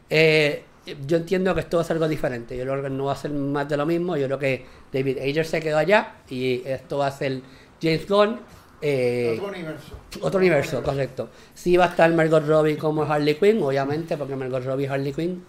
Eh, 0.10 0.64
yo 1.08 1.18
entiendo 1.18 1.54
que 1.54 1.62
esto 1.62 1.78
va 1.78 1.84
a 1.84 1.86
ser 1.86 1.96
algo 1.96 2.08
diferente. 2.08 2.56
Yo 2.58 2.64
creo 2.64 2.82
que 2.84 2.90
no 2.90 3.06
va 3.06 3.14
a 3.14 3.16
ser 3.16 3.32
más 3.32 3.68
de 3.68 3.78
lo 3.78 3.86
mismo. 3.86 4.16
Yo 4.18 4.26
creo 4.28 4.40
que 4.40 4.66
David 4.92 5.20
Ayer 5.20 5.46
se 5.46 5.60
quedó 5.62 5.78
allá 5.78 6.14
y 6.30 6.62
esto 6.66 6.98
va 7.00 7.08
a 7.08 7.12
ser 7.12 7.42
James 7.82 8.08
Gunn. 8.08 8.40
eh, 8.82 9.36
Otro 9.40 9.50
universo. 9.50 9.98
otro 10.22 10.40
universo, 10.40 10.84
correcto. 10.84 11.30
Sí 11.54 11.78
va 11.78 11.86
a 11.86 11.90
estar 11.90 12.12
Margot 12.14 12.46
Robbie 12.46 12.78
como 12.78 13.04
Harley 13.04 13.36
Quinn, 13.36 13.62
obviamente, 13.62 14.18
porque 14.18 14.36
Margot 14.36 14.64
Robbie 14.64 14.86
y 14.86 14.88
Harley 14.88 15.14
Quinn 15.14 15.44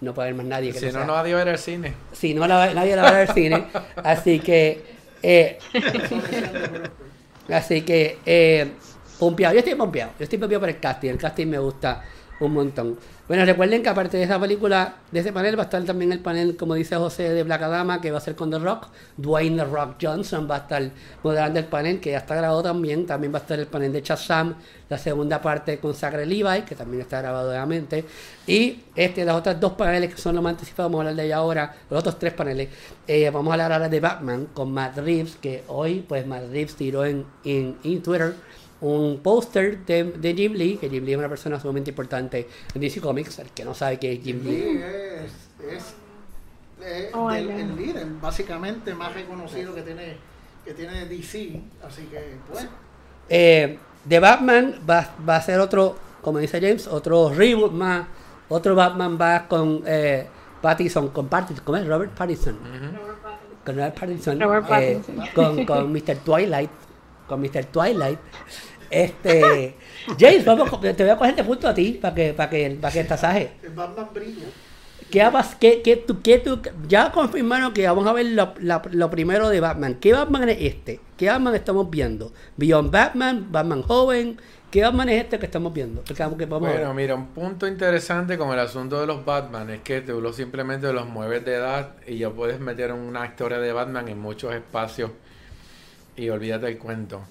no 0.00 0.14
puede 0.14 0.28
haber 0.28 0.36
más 0.38 0.46
nadie 0.46 0.72
que 0.72 0.78
Si 0.78 0.86
no 0.86 0.92
no, 0.92 0.98
sea- 0.98 1.06
no 1.06 1.14
nadie 1.16 1.34
va 1.34 1.40
a 1.40 1.42
ir 1.42 1.48
al 1.50 1.58
cine. 1.58 1.92
si 2.12 2.32
no, 2.34 2.46
la, 2.46 2.72
nadie 2.72 2.96
la 2.96 3.02
va 3.02 3.08
a 3.08 3.12
ver 3.12 3.28
al 3.28 3.34
cine. 3.34 3.64
Así 3.96 4.38
que, 4.40 4.82
eh, 5.22 5.58
así 7.48 7.82
que, 7.82 8.18
eh, 8.24 8.70
pompeado. 9.18 9.54
Yo 9.54 9.58
estoy 9.60 9.74
pompeado. 9.74 10.12
Yo 10.18 10.24
estoy 10.24 10.38
pompeado 10.38 10.60
por 10.60 10.68
el 10.68 10.78
casting. 10.78 11.10
El 11.10 11.18
casting 11.18 11.46
me 11.46 11.58
gusta 11.58 12.02
un 12.40 12.52
montón. 12.52 12.98
Bueno, 13.26 13.44
recuerden 13.44 13.82
que 13.82 13.90
aparte 13.90 14.16
de 14.16 14.22
esa 14.22 14.40
película, 14.40 14.94
de 15.10 15.20
ese 15.20 15.32
panel, 15.32 15.58
va 15.58 15.62
a 15.62 15.64
estar 15.64 15.84
también 15.84 16.12
el 16.12 16.20
panel, 16.20 16.56
como 16.56 16.74
dice 16.74 16.96
José, 16.96 17.28
de 17.34 17.42
Black 17.42 17.60
Adama, 17.60 18.00
que 18.00 18.10
va 18.10 18.18
a 18.18 18.20
ser 18.22 18.34
con 18.34 18.50
The 18.50 18.58
Rock. 18.58 18.86
Dwayne 19.18 19.56
The 19.58 19.64
Rock 19.64 19.96
Johnson 20.00 20.48
va 20.50 20.54
a 20.56 20.58
estar 20.60 20.90
moderando 21.22 21.58
el 21.58 21.66
panel, 21.66 22.00
que 22.00 22.12
ya 22.12 22.18
está 22.18 22.36
grabado 22.36 22.62
también. 22.62 23.04
También 23.06 23.32
va 23.34 23.38
a 23.38 23.42
estar 23.42 23.58
el 23.58 23.66
panel 23.66 23.92
de 23.92 24.00
Shazam, 24.00 24.54
la 24.88 24.96
segunda 24.96 25.42
parte 25.42 25.78
con 25.78 25.94
Zachary 25.94 26.24
Levi, 26.24 26.62
que 26.62 26.74
también 26.74 27.02
está 27.02 27.20
grabado 27.20 27.48
nuevamente. 27.48 28.04
Y 28.46 28.80
este, 28.96 29.26
las 29.26 29.36
otras 29.36 29.60
dos 29.60 29.72
paneles 29.72 30.14
que 30.14 30.20
son 30.20 30.34
los 30.34 30.42
más 30.42 30.52
anticipados, 30.52 30.90
vamos 30.90 31.04
a 31.04 31.08
hablar 31.10 31.16
de 31.16 31.26
ella 31.26 31.36
ahora. 31.36 31.74
Los 31.90 32.00
otros 32.00 32.18
tres 32.18 32.32
paneles. 32.32 32.68
eh, 33.06 33.28
vamos 33.28 33.50
a 33.50 33.54
hablar 33.54 33.72
ahora 33.72 33.88
de 33.90 34.00
Batman 34.00 34.48
con 34.54 34.72
Matt 34.72 34.96
Reeves, 34.98 35.36
que 35.36 35.64
hoy, 35.68 36.04
pues 36.08 36.26
Matt 36.26 36.44
Reeves 36.50 36.76
tiró 36.76 37.04
en, 37.04 37.26
en, 37.44 37.76
en 37.84 38.02
Twitter 38.02 38.34
un 38.80 39.18
póster 39.22 39.84
de, 39.84 40.04
de 40.04 40.34
Jim 40.34 40.52
Lee, 40.52 40.76
que 40.76 40.88
Jim 40.88 41.04
Lee 41.04 41.12
es 41.12 41.18
una 41.18 41.28
persona 41.28 41.58
sumamente 41.58 41.90
importante 41.90 42.48
en 42.74 42.80
DC 42.80 43.00
Comics, 43.00 43.38
el 43.40 43.50
que 43.50 43.64
no 43.64 43.74
sabe 43.74 43.98
que 43.98 44.12
es 44.12 44.22
Jim 44.22 44.40
Sí, 44.42 44.48
Lee. 44.50 44.82
es, 44.82 45.72
es, 45.74 45.94
es 46.86 47.14
Oh, 47.14 47.30
el, 47.30 47.76
líder, 47.76 48.06
básicamente 48.20 48.94
más 48.94 49.12
reconocido 49.14 49.74
que 49.74 49.82
tiene, 49.82 50.16
que 50.64 50.74
tiene 50.74 51.06
DC. 51.06 51.60
Así 51.86 52.02
que, 52.04 52.36
pues, 52.50 52.68
Eh, 53.28 53.78
de 54.04 54.20
Batman 54.20 54.80
va, 54.88 55.12
va 55.28 55.36
a 55.36 55.42
ser 55.42 55.58
otro, 55.58 55.96
como 56.22 56.38
dice 56.38 56.60
James, 56.60 56.86
otro 56.86 57.30
reboot 57.34 57.72
más. 57.72 58.06
Otro 58.48 58.74
Batman 58.76 59.18
va 59.20 59.46
con 59.48 59.82
eh, 59.86 60.26
Pattinson, 60.62 61.08
con 61.08 61.28
Pattinson, 61.28 61.64
¿cómo 61.64 61.78
es? 61.78 61.86
Robert 61.86 62.12
Pattinson. 62.12 62.56
Con 63.64 63.76
Robert 63.76 63.98
Pattinson. 63.98 64.40
Robert 64.40 64.66
eh, 64.70 65.00
Pattinson. 65.04 65.26
con, 65.34 65.66
con 65.66 65.92
Mr. 65.92 66.16
Twilight. 66.24 66.70
Con 67.28 67.40
Mr. 67.40 67.66
Twilight. 67.66 68.18
Este. 68.90 69.74
James, 70.18 70.44
vamos, 70.44 70.70
te 70.80 70.92
voy 71.04 71.10
a 71.10 71.16
coger 71.16 71.36
de 71.36 71.44
punto 71.44 71.68
a 71.68 71.74
ti 71.74 71.98
para 72.00 72.14
que, 72.14 72.32
para 72.32 72.50
que, 72.50 72.78
para 72.80 72.92
que 72.92 73.00
el 73.00 73.06
tasaje. 73.06 73.50
el 73.62 73.70
Batman 73.70 74.08
brilla. 74.14 74.46
¿Qué, 75.10 75.26
qué, 75.58 75.80
qué 75.82 75.96
tú- 75.96 76.20
qué 76.22 76.38
tú- 76.38 76.60
ya 76.86 77.10
confirmaron 77.12 77.72
que 77.72 77.86
vamos 77.86 78.06
a 78.06 78.12
ver 78.12 78.26
lo, 78.26 78.52
la- 78.60 78.82
lo 78.90 79.10
primero 79.10 79.48
de 79.48 79.60
Batman. 79.60 79.94
¿Qué 79.94 80.12
Batman 80.12 80.48
es 80.50 80.58
este? 80.60 81.00
¿Qué 81.16 81.28
Batman 81.28 81.54
estamos 81.54 81.88
viendo? 81.88 82.32
Beyond 82.56 82.90
Batman, 82.90 83.46
Batman 83.50 83.82
joven. 83.82 84.38
¿Qué 84.70 84.82
Batman 84.82 85.08
es 85.08 85.24
este 85.24 85.38
que 85.38 85.46
estamos 85.46 85.72
viendo? 85.72 86.04
Que, 86.04 86.12
que 86.12 86.22
vamos 86.24 86.68
a 86.68 86.72
ver. 86.72 86.80
Bueno, 86.80 86.92
mira, 86.92 87.14
un 87.14 87.28
punto 87.28 87.66
interesante 87.66 88.36
con 88.36 88.50
el 88.52 88.58
asunto 88.58 89.00
de 89.00 89.06
los 89.06 89.24
Batman 89.24 89.70
es 89.70 89.80
que 89.80 90.02
tú 90.02 90.20
lo 90.20 90.30
simplemente 90.34 90.92
los 90.92 91.06
mueves 91.06 91.42
de 91.42 91.54
edad 91.54 91.92
y 92.06 92.18
ya 92.18 92.28
puedes 92.28 92.60
meter 92.60 92.92
una 92.92 93.24
historia 93.24 93.58
de 93.58 93.72
Batman 93.72 94.08
en 94.08 94.18
muchos 94.18 94.54
espacios 94.54 95.10
y 96.18 96.28
olvídate 96.30 96.68
el 96.68 96.78
cuento. 96.78 97.22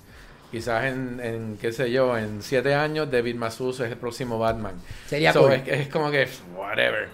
Quizás 0.52 0.86
en, 0.86 1.20
en, 1.22 1.58
qué 1.60 1.72
sé 1.74 1.92
yo, 1.92 2.18
en 2.18 2.42
siete 2.42 2.74
años 2.74 3.12
David 3.12 3.36
Masus 3.36 3.82
es 3.82 3.92
el 3.92 3.98
próximo 3.98 4.40
Batman. 4.40 4.76
Sería 5.06 5.34
So, 5.34 5.42
cool. 5.42 5.54
es, 5.54 5.68
es 5.68 5.88
como 5.90 6.10
que, 6.10 6.28
whatever. 6.56 7.10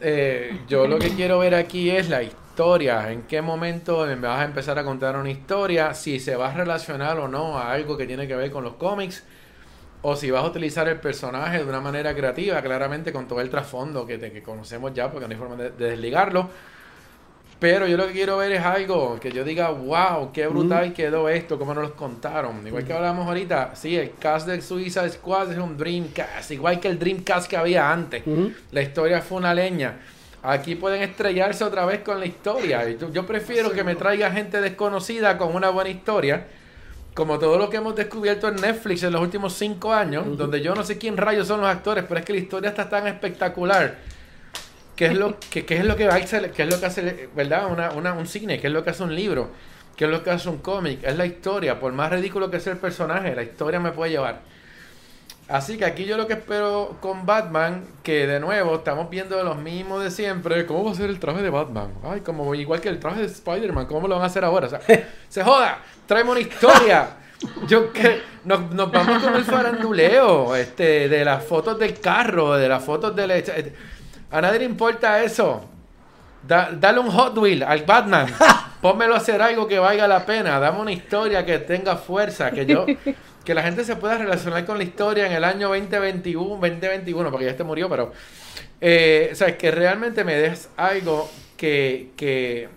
Eh, 0.00 0.60
yo 0.68 0.86
lo 0.86 0.98
que 0.98 1.10
quiero 1.10 1.40
ver 1.40 1.54
aquí 1.56 1.90
es 1.90 2.08
la 2.08 2.22
historia. 2.22 3.10
¿En 3.10 3.22
qué 3.22 3.42
momento 3.42 4.06
me 4.06 4.14
vas 4.16 4.40
a 4.40 4.44
empezar 4.44 4.78
a 4.78 4.84
contar 4.84 5.16
una 5.16 5.30
historia? 5.30 5.92
Si 5.92 6.20
se 6.20 6.36
va 6.36 6.50
a 6.50 6.54
relacionar 6.54 7.18
o 7.18 7.26
no 7.26 7.58
a 7.58 7.72
algo 7.72 7.96
que 7.96 8.06
tiene 8.06 8.28
que 8.28 8.36
ver 8.36 8.50
con 8.52 8.62
los 8.64 8.74
cómics. 8.74 9.24
O 10.02 10.14
si 10.14 10.30
vas 10.30 10.44
a 10.44 10.46
utilizar 10.46 10.86
el 10.88 11.00
personaje 11.00 11.58
de 11.58 11.64
una 11.64 11.80
manera 11.80 12.14
creativa, 12.14 12.62
claramente 12.62 13.12
con 13.12 13.26
todo 13.26 13.40
el 13.40 13.50
trasfondo 13.50 14.06
que, 14.06 14.18
te- 14.18 14.30
que 14.30 14.42
conocemos 14.44 14.94
ya, 14.94 15.10
porque 15.10 15.26
no 15.26 15.32
hay 15.32 15.38
forma 15.38 15.56
de, 15.56 15.70
de 15.72 15.90
desligarlo. 15.90 16.48
Pero 17.58 17.88
yo 17.88 17.96
lo 17.96 18.06
que 18.06 18.12
quiero 18.12 18.36
ver 18.36 18.52
es 18.52 18.64
algo 18.64 19.18
que 19.18 19.32
yo 19.32 19.42
diga, 19.42 19.70
wow, 19.70 20.30
qué 20.32 20.46
brutal 20.46 20.92
quedó 20.92 21.28
esto, 21.28 21.58
cómo 21.58 21.74
nos 21.74 21.88
lo 21.88 21.96
contaron. 21.96 22.64
Igual 22.64 22.84
que 22.84 22.92
hablamos 22.92 23.26
ahorita, 23.26 23.74
sí, 23.74 23.96
el 23.96 24.12
cast 24.14 24.46
de 24.46 24.62
Suicide 24.62 25.10
Squad 25.10 25.50
es 25.50 25.58
un 25.58 25.76
Dreamcast, 25.76 26.52
igual 26.52 26.78
que 26.78 26.86
el 26.86 27.00
Dreamcast 27.00 27.50
que 27.50 27.56
había 27.56 27.90
antes. 27.90 28.22
La 28.70 28.82
historia 28.82 29.20
fue 29.22 29.38
una 29.38 29.54
leña. 29.54 29.98
Aquí 30.40 30.76
pueden 30.76 31.02
estrellarse 31.02 31.64
otra 31.64 31.84
vez 31.84 32.00
con 32.02 32.20
la 32.20 32.26
historia. 32.26 32.88
Yo 33.12 33.26
prefiero 33.26 33.72
que 33.72 33.82
me 33.82 33.96
traiga 33.96 34.30
gente 34.30 34.60
desconocida 34.60 35.36
con 35.36 35.54
una 35.54 35.70
buena 35.70 35.90
historia. 35.90 36.46
Como 37.12 37.40
todo 37.40 37.58
lo 37.58 37.68
que 37.68 37.78
hemos 37.78 37.96
descubierto 37.96 38.46
en 38.46 38.54
Netflix 38.56 39.02
en 39.02 39.12
los 39.12 39.20
últimos 39.20 39.54
cinco 39.54 39.92
años, 39.92 40.38
donde 40.38 40.60
yo 40.60 40.76
no 40.76 40.84
sé 40.84 40.98
quién 40.98 41.16
rayos 41.16 41.48
son 41.48 41.60
los 41.60 41.68
actores, 41.68 42.04
pero 42.06 42.20
es 42.20 42.24
que 42.24 42.32
la 42.32 42.38
historia 42.38 42.70
está 42.70 42.88
tan 42.88 43.08
espectacular. 43.08 43.98
¿Qué 44.98 45.06
es 45.06 45.14
lo 45.16 45.38
que, 45.38 45.64
qué 45.64 45.76
es 45.76 45.84
lo 45.84 45.94
que 45.94 46.06
hace, 46.08 46.50
qué 46.50 46.64
es 46.64 46.70
lo 46.74 46.80
que 46.80 46.86
hace, 46.86 47.28
verdad? 47.36 47.70
Una, 47.70 47.92
una- 47.92 48.14
un 48.14 48.26
cine, 48.26 48.58
¿qué 48.60 48.66
es 48.66 48.72
lo 48.72 48.82
que 48.82 48.90
hace 48.90 49.04
un 49.04 49.14
libro? 49.14 49.48
¿Qué 49.96 50.06
es 50.06 50.10
lo 50.10 50.24
que 50.24 50.30
hace 50.30 50.48
un 50.48 50.58
cómic? 50.58 51.04
Es 51.04 51.16
la 51.16 51.24
historia. 51.24 51.78
Por 51.78 51.92
más 51.92 52.10
ridículo 52.10 52.50
que 52.50 52.58
sea 52.58 52.72
el 52.72 52.80
personaje, 52.80 53.32
la 53.36 53.44
historia 53.44 53.78
me 53.78 53.92
puede 53.92 54.10
llevar. 54.10 54.40
Así 55.48 55.78
que 55.78 55.84
aquí 55.84 56.04
yo 56.04 56.16
lo 56.16 56.26
que 56.26 56.34
espero 56.34 56.98
con 57.00 57.24
Batman, 57.24 57.84
que 58.02 58.26
de 58.26 58.38
nuevo 58.40 58.74
estamos 58.76 59.08
viendo 59.08 59.42
los 59.44 59.56
mismos 59.56 60.02
de 60.02 60.10
siempre. 60.10 60.66
¿Cómo 60.66 60.84
va 60.84 60.90
a 60.90 60.94
ser 60.94 61.08
el 61.08 61.18
traje 61.20 61.42
de 61.42 61.50
Batman? 61.50 61.94
Ay, 62.04 62.20
como 62.20 62.52
igual 62.54 62.80
que 62.80 62.88
el 62.88 62.98
traje 62.98 63.20
de 63.20 63.26
Spider-Man, 63.26 63.86
¿cómo 63.86 64.08
lo 64.08 64.16
van 64.16 64.24
a 64.24 64.26
hacer 64.26 64.44
ahora? 64.44 64.66
O 64.66 64.70
sea, 64.70 64.80
se 65.28 65.42
joda, 65.44 65.78
traemos 66.06 66.32
una 66.32 66.40
historia. 66.40 67.08
Yo 67.68 67.92
que 67.92 68.20
nos, 68.44 68.72
nos 68.72 68.90
vamos 68.90 69.22
con 69.22 69.36
el 69.36 69.44
faranduleo, 69.44 70.56
este, 70.56 71.08
de 71.08 71.24
las 71.24 71.44
fotos 71.44 71.78
del 71.78 71.98
carro, 72.00 72.56
de 72.56 72.68
las 72.68 72.84
fotos 72.84 73.14
del 73.14 73.30
este, 73.30 73.72
a 74.30 74.40
nadie 74.40 74.60
le 74.60 74.64
importa 74.66 75.22
eso. 75.22 75.64
Da- 76.46 76.70
dale 76.72 77.00
un 77.00 77.10
Hot 77.10 77.36
Wheel 77.38 77.62
al 77.62 77.82
Batman. 77.84 78.26
Pónmelo 78.80 79.14
a 79.14 79.18
hacer 79.18 79.42
algo 79.42 79.66
que 79.66 79.78
valga 79.78 80.06
la 80.06 80.24
pena. 80.24 80.58
Dame 80.60 80.80
una 80.80 80.92
historia 80.92 81.44
que 81.44 81.58
tenga 81.58 81.96
fuerza. 81.96 82.50
Que 82.50 82.64
yo 82.66 82.86
que 83.44 83.54
la 83.54 83.62
gente 83.62 83.84
se 83.84 83.96
pueda 83.96 84.18
relacionar 84.18 84.64
con 84.64 84.78
la 84.78 84.84
historia 84.84 85.26
en 85.26 85.32
el 85.32 85.42
año 85.44 85.68
2021, 85.68 86.48
2021 86.60 87.30
porque 87.30 87.44
ya 87.46 87.50
este 87.52 87.64
murió, 87.64 87.88
pero. 87.88 88.12
Eh, 88.80 89.30
o 89.32 89.34
sea, 89.34 89.56
que 89.58 89.70
realmente 89.70 90.22
me 90.22 90.34
des 90.36 90.68
algo 90.76 91.28
que, 91.56 92.10
que, 92.16 92.68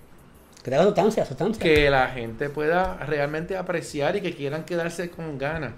Que 0.63 0.77
sustancia, 0.77 1.25
sustancia. 1.25 1.61
que 1.63 1.89
la 1.91 2.07
gente 2.07 2.49
pueda 2.49 2.97
realmente 3.05 3.55
apreciar 3.55 4.15
y 4.15 4.21
que 4.21 4.33
quieran 4.33 4.63
quedarse 4.63 5.11
con 5.11 5.37
ganas. 5.37 5.73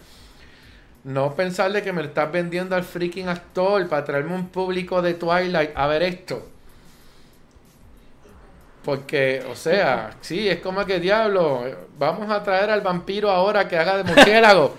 No 1.04 1.36
pensar 1.36 1.72
de 1.74 1.82
que 1.82 1.92
me 1.92 2.02
lo 2.02 2.08
estás 2.08 2.32
vendiendo 2.32 2.76
al 2.76 2.84
freaking 2.84 3.28
actor 3.28 3.88
para 3.90 4.06
traerme 4.06 4.36
un 4.36 4.48
público 4.48 5.02
de 5.02 5.16
Twilight 5.16 5.72
a 5.76 5.88
ver 5.88 6.04
esto. 6.04 6.48
Porque, 8.86 9.44
o 9.50 9.56
sea, 9.56 10.12
sí, 10.22 10.48
es 10.48 10.60
como 10.60 10.86
que 10.86 11.00
diablo, 11.00 11.64
vamos 11.98 12.30
a 12.30 12.44
traer 12.44 12.70
al 12.70 12.82
vampiro 12.82 13.30
ahora 13.30 13.68
que 13.68 13.78
haga 13.78 13.98
de 13.98 14.04
murciélago. 14.04 14.76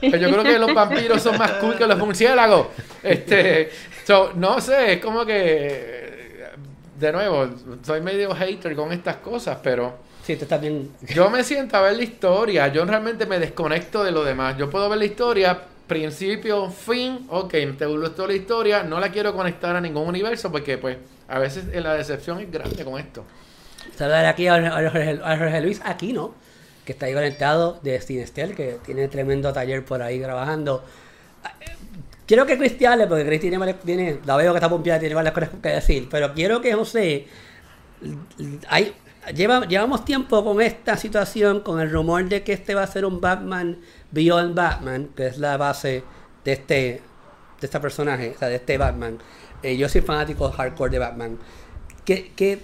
Pero 0.00 0.16
yo 0.16 0.30
creo 0.30 0.42
que 0.44 0.58
los 0.58 0.72
vampiros 0.72 1.22
son 1.22 1.36
más 1.38 1.52
cool 1.52 1.76
que 1.76 1.86
los 1.86 1.98
murciélagos. 1.98 2.68
Este, 3.02 3.70
so, 4.06 4.32
no 4.34 4.60
sé, 4.60 4.94
es 4.94 5.00
como 5.00 5.24
que, 5.24 6.50
de 6.98 7.12
nuevo, 7.12 7.48
soy 7.82 8.00
medio 8.00 8.34
hater 8.34 8.76
con 8.76 8.92
estas 8.92 9.16
cosas, 9.16 9.58
pero 9.62 9.98
Sí, 10.24 10.36
tú 10.36 10.44
estás 10.44 10.60
bien. 10.60 10.90
yo 11.14 11.28
me 11.28 11.44
siento 11.44 11.76
a 11.76 11.82
ver 11.82 11.96
la 11.96 12.02
historia. 12.02 12.68
Yo 12.68 12.84
realmente 12.86 13.26
me 13.26 13.38
desconecto 13.38 14.02
de 14.02 14.10
lo 14.10 14.24
demás. 14.24 14.56
Yo 14.56 14.70
puedo 14.70 14.88
ver 14.88 14.98
la 14.98 15.04
historia, 15.04 15.60
principio, 15.86 16.70
fin. 16.70 17.26
Ok, 17.28 17.54
te 17.76 17.84
gustó 17.84 18.26
la 18.26 18.32
historia. 18.32 18.82
No 18.82 18.98
la 19.00 19.10
quiero 19.10 19.34
conectar 19.34 19.76
a 19.76 19.82
ningún 19.82 20.08
universo 20.08 20.50
porque, 20.50 20.78
pues, 20.78 20.96
a 21.28 21.38
veces 21.38 21.66
la 21.74 21.92
decepción 21.94 22.40
es 22.40 22.50
grande 22.50 22.84
con 22.84 22.98
esto. 22.98 23.24
Saludar 23.94 24.24
aquí 24.24 24.46
a 24.48 24.54
Jorge, 24.54 25.20
a 25.22 25.36
Jorge 25.36 25.60
Luis 25.60 25.82
Aquino, 25.84 26.34
que 26.86 26.92
está 26.92 27.04
ahí 27.04 27.12
conectado 27.12 27.78
de 27.82 28.00
Sinestel, 28.00 28.54
que 28.54 28.78
tiene 28.84 29.08
tremendo 29.08 29.52
taller 29.52 29.84
por 29.84 30.00
ahí 30.00 30.20
trabajando. 30.20 30.84
Quiero 32.26 32.46
que 32.46 32.56
Cristian 32.56 32.94
hable, 32.94 33.06
porque 33.06 33.26
Chris 33.26 33.40
tiene, 33.42 33.74
tiene, 33.74 34.20
la 34.24 34.36
veo 34.36 34.52
que 34.52 34.56
está 34.56 34.70
pompeada, 34.70 34.98
tiene 34.98 35.14
varias 35.14 35.34
cosas 35.34 35.50
que 35.62 35.68
decir, 35.68 36.08
pero 36.10 36.32
quiero 36.32 36.62
que 36.62 36.72
José, 36.72 37.26
hay, 38.68 38.94
lleva, 39.32 39.66
llevamos 39.66 40.04
tiempo 40.04 40.44
con 40.44 40.60
esta 40.60 40.96
situación, 40.96 41.60
con 41.60 41.80
el 41.80 41.90
rumor 41.90 42.28
de 42.28 42.42
que 42.42 42.52
este 42.52 42.74
va 42.74 42.82
a 42.82 42.86
ser 42.86 43.04
un 43.04 43.20
Batman 43.20 43.78
Beyond 44.10 44.54
Batman, 44.54 45.08
que 45.16 45.26
es 45.26 45.38
la 45.38 45.56
base 45.56 46.04
de 46.44 46.52
este, 46.52 46.74
de 46.74 47.66
este 47.66 47.80
personaje, 47.80 48.32
o 48.34 48.38
sea, 48.38 48.48
de 48.48 48.56
este 48.56 48.78
Batman. 48.78 49.18
Eh, 49.62 49.76
yo 49.76 49.88
soy 49.88 50.02
fanático 50.02 50.50
hardcore 50.50 50.90
de 50.90 50.98
Batman. 50.98 51.38
¿Qué, 52.04 52.32
qué, 52.36 52.62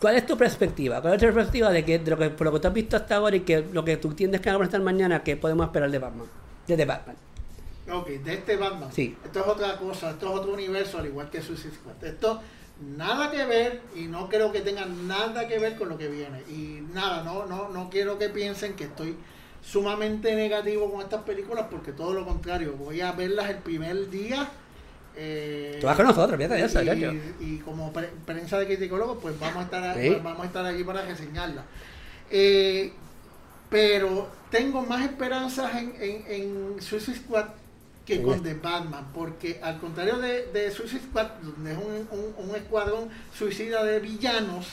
¿Cuál 0.00 0.16
es 0.16 0.26
tu 0.26 0.36
perspectiva? 0.36 1.00
¿Cuál 1.00 1.14
es 1.14 1.20
tu 1.20 1.26
perspectiva 1.26 1.70
de, 1.70 1.84
que, 1.84 1.98
de 1.98 2.10
lo 2.10 2.18
que, 2.18 2.30
por 2.30 2.46
lo 2.46 2.52
que 2.54 2.60
tú 2.60 2.68
has 2.68 2.74
visto 2.74 2.96
hasta 2.96 3.16
ahora 3.16 3.36
y 3.36 3.40
que 3.40 3.60
lo 3.72 3.84
que 3.84 3.96
tú 3.96 4.08
entiendes 4.08 4.40
que 4.40 4.48
van 4.48 4.56
a 4.56 4.58
presentar 4.58 4.80
mañana, 4.80 5.22
qué 5.22 5.36
podemos 5.36 5.66
esperar 5.66 5.90
de 5.90 5.98
Batman? 5.98 6.26
De 6.66 6.84
Batman. 6.84 7.16
Ok, 7.92 8.08
de 8.08 8.34
este 8.34 8.56
Batman. 8.56 8.90
Sí. 8.92 9.16
Esto 9.24 9.40
es 9.40 9.46
otra 9.46 9.76
cosa, 9.76 10.10
esto 10.10 10.26
es 10.32 10.40
otro 10.40 10.52
universo, 10.52 10.98
al 10.98 11.06
igual 11.06 11.28
que 11.28 11.42
Suicide 11.42 11.74
Squad. 11.74 12.04
Esto 12.04 12.40
nada 12.80 13.30
que 13.30 13.44
ver 13.44 13.80
y 13.94 14.02
no 14.04 14.28
creo 14.28 14.52
que 14.52 14.60
tenga 14.60 14.86
nada 14.86 15.46
que 15.46 15.58
ver 15.58 15.76
con 15.76 15.88
lo 15.88 15.98
que 15.98 16.08
viene. 16.08 16.40
Y 16.48 16.82
nada, 16.94 17.22
no, 17.22 17.46
no, 17.46 17.68
no 17.68 17.90
quiero 17.90 18.18
que 18.18 18.28
piensen 18.28 18.74
que 18.74 18.84
estoy 18.84 19.16
sumamente 19.62 20.34
negativo 20.34 20.90
con 20.90 21.02
estas 21.02 21.22
películas 21.22 21.66
porque 21.70 21.92
todo 21.92 22.14
lo 22.14 22.24
contrario, 22.24 22.74
voy 22.78 23.00
a 23.02 23.12
verlas 23.12 23.50
el 23.50 23.58
primer 23.58 24.08
día. 24.10 24.48
Eh, 25.16 25.76
Tú 25.80 25.86
vas 25.86 25.96
con 25.96 26.06
nosotros, 26.06 26.36
fíjate 26.38 26.54
de 26.54 26.64
eso, 26.64 26.80
y, 27.40 27.58
como 27.58 27.92
pre- 27.92 28.10
prensa 28.24 28.58
de 28.58 28.66
criticólogos, 28.66 29.18
pues 29.20 29.38
vamos 29.38 29.56
a 29.58 29.62
estar, 29.62 29.98
Sí. 30.00 30.16
vamos 30.22 30.40
a 30.42 30.46
estar 30.46 30.64
aquí 30.64 30.82
para 30.84 31.02
reseñarla. 31.02 31.64
Eh, 32.30 32.92
pero 33.68 34.28
tengo 34.50 34.82
más 34.82 35.02
esperanzas 35.04 35.74
en, 35.76 35.94
en, 36.00 36.24
en 36.28 36.82
Suicide 36.82 37.18
Squad 37.18 37.46
que 38.18 38.22
con. 38.22 38.42
The 38.42 38.54
Batman, 38.54 39.10
porque 39.14 39.60
al 39.62 39.78
contrario 39.80 40.18
de, 40.18 40.46
de 40.46 40.70
Suicide 40.70 41.02
Squad, 41.02 41.26
donde 41.42 41.72
es 41.72 41.78
un, 41.78 42.08
un- 42.18 42.48
un 42.50 42.56
escuadrón 42.56 43.08
suicida 43.36 43.84
de 43.84 44.00
villanos, 44.00 44.66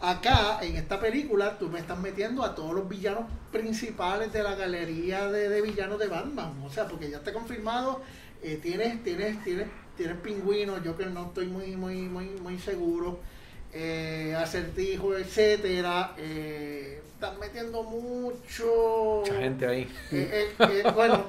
acá 0.00 0.58
en 0.62 0.76
esta 0.76 1.00
película 1.00 1.58
tú 1.58 1.68
me 1.68 1.78
estás 1.78 1.98
metiendo 1.98 2.44
a 2.44 2.54
todos 2.54 2.74
los 2.74 2.88
villanos 2.88 3.24
principales 3.50 4.32
de 4.32 4.42
la 4.42 4.54
galería 4.54 5.30
de, 5.30 5.48
de 5.48 5.62
villanos 5.62 5.98
de 5.98 6.06
Batman, 6.08 6.52
o 6.64 6.70
sea, 6.70 6.86
porque 6.86 7.10
ya 7.10 7.18
está 7.18 7.32
confirmado, 7.32 8.02
eh, 8.42 8.58
tienes, 8.62 9.02
tienes, 9.02 9.42
tienes, 9.42 9.68
tienes 9.96 10.16
pingüinos, 10.18 10.82
yo 10.84 10.96
que 10.96 11.06
no 11.06 11.26
estoy 11.28 11.46
muy, 11.46 11.76
muy, 11.76 12.02
muy, 12.02 12.26
muy 12.42 12.58
seguro, 12.58 13.18
eh, 13.72 14.34
acertijo, 14.38 15.16
etcétera, 15.16 16.14
eh, 16.18 17.00
están 17.16 17.38
metiendo 17.40 17.82
mucho 17.82 19.22
Mucha 19.24 19.40
gente 19.40 19.66
ahí. 19.66 19.88
eh, 20.12 20.52
eh, 20.58 20.82
eh, 20.84 20.90
bueno, 20.94 21.24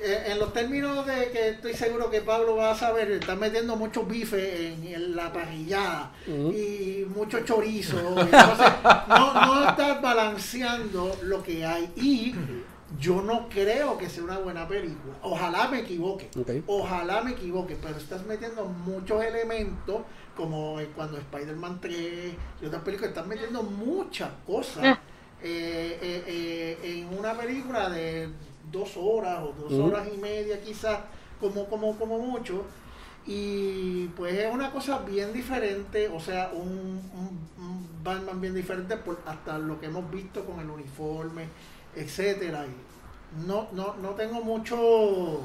eh, 0.00 0.24
en 0.28 0.38
los 0.38 0.52
términos 0.52 1.04
de 1.04 1.30
que 1.32 1.48
estoy 1.50 1.74
seguro 1.74 2.08
que 2.10 2.20
Pablo 2.20 2.54
va 2.56 2.70
a 2.70 2.74
saber, 2.76 3.10
están 3.10 3.40
metiendo 3.40 3.74
mucho 3.76 4.04
bife 4.04 4.68
en, 4.72 4.84
en 4.86 5.16
la 5.16 5.32
parrillada 5.32 6.12
y 6.26 7.04
mucho 7.14 7.40
chorizo. 7.40 7.98
Entonces, 7.98 8.72
no, 9.08 9.34
no 9.46 9.68
estás 9.68 10.00
balanceando 10.00 11.16
lo 11.22 11.42
que 11.42 11.66
hay. 11.66 11.90
Y 11.96 12.34
yo 13.00 13.20
no 13.20 13.48
creo 13.48 13.98
que 13.98 14.08
sea 14.08 14.22
una 14.22 14.38
buena 14.38 14.68
película. 14.68 15.14
Ojalá 15.22 15.66
me 15.68 15.80
equivoque. 15.80 16.28
Ojalá 16.68 17.20
me 17.22 17.32
equivoque, 17.32 17.76
pero 17.82 17.96
estás 17.96 18.24
metiendo 18.26 18.64
muchos 18.64 19.24
elementos, 19.24 20.02
como 20.36 20.78
cuando 20.94 21.18
Spider-Man 21.18 21.80
3 21.80 22.32
y 22.62 22.66
otras 22.66 22.82
películas, 22.82 23.10
están 23.10 23.28
metiendo 23.28 23.62
muchas 23.64 24.30
cosas 24.46 24.84
Ah. 24.84 25.00
En 27.00 27.18
una 27.18 27.34
película 27.36 27.88
de 27.90 28.28
dos 28.70 28.92
horas 28.96 29.40
o 29.42 29.52
dos 29.60 29.72
horas 29.86 30.08
y 30.12 30.16
media 30.16 30.60
quizás, 30.60 31.00
como, 31.40 31.66
como, 31.66 31.96
como 31.98 32.18
mucho. 32.18 32.64
Y 33.26 34.06
pues 34.16 34.34
es 34.34 34.52
una 34.52 34.72
cosa 34.72 34.98
bien 35.00 35.32
diferente, 35.32 36.08
o 36.08 36.18
sea, 36.18 36.50
un, 36.52 36.68
un- 36.68 37.64
un 37.64 37.88
Batman 38.02 38.40
bien 38.40 38.54
diferente 38.54 38.96
por 38.96 39.20
hasta 39.26 39.58
lo 39.58 39.78
que 39.78 39.86
hemos 39.86 40.10
visto 40.10 40.44
con 40.44 40.58
el 40.58 40.68
uniforme, 40.68 41.46
etcétera. 41.94 42.66
Y 42.66 43.46
no, 43.46 43.68
no, 43.72 43.94
no 44.02 44.10
tengo 44.10 44.42
mucho 44.42 45.40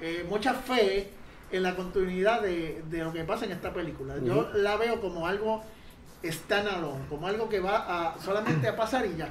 eh, 0.00 0.26
mucha 0.28 0.54
fe 0.54 1.10
en 1.52 1.62
la 1.62 1.74
continuidad 1.76 2.42
de, 2.42 2.82
de 2.90 2.98
lo 3.04 3.12
que 3.12 3.22
pasa 3.24 3.44
en 3.44 3.52
esta 3.52 3.72
película. 3.72 4.14
Yo 4.24 4.50
la 4.54 4.76
veo 4.76 5.00
como 5.00 5.26
algo 5.26 5.62
standalone, 6.24 7.06
como 7.08 7.26
algo 7.26 7.48
que 7.48 7.60
va 7.60 7.84
a 8.12 8.14
solamente 8.22 8.66
a 8.68 8.76
pasar 8.76 9.06
y 9.06 9.16
ya. 9.16 9.28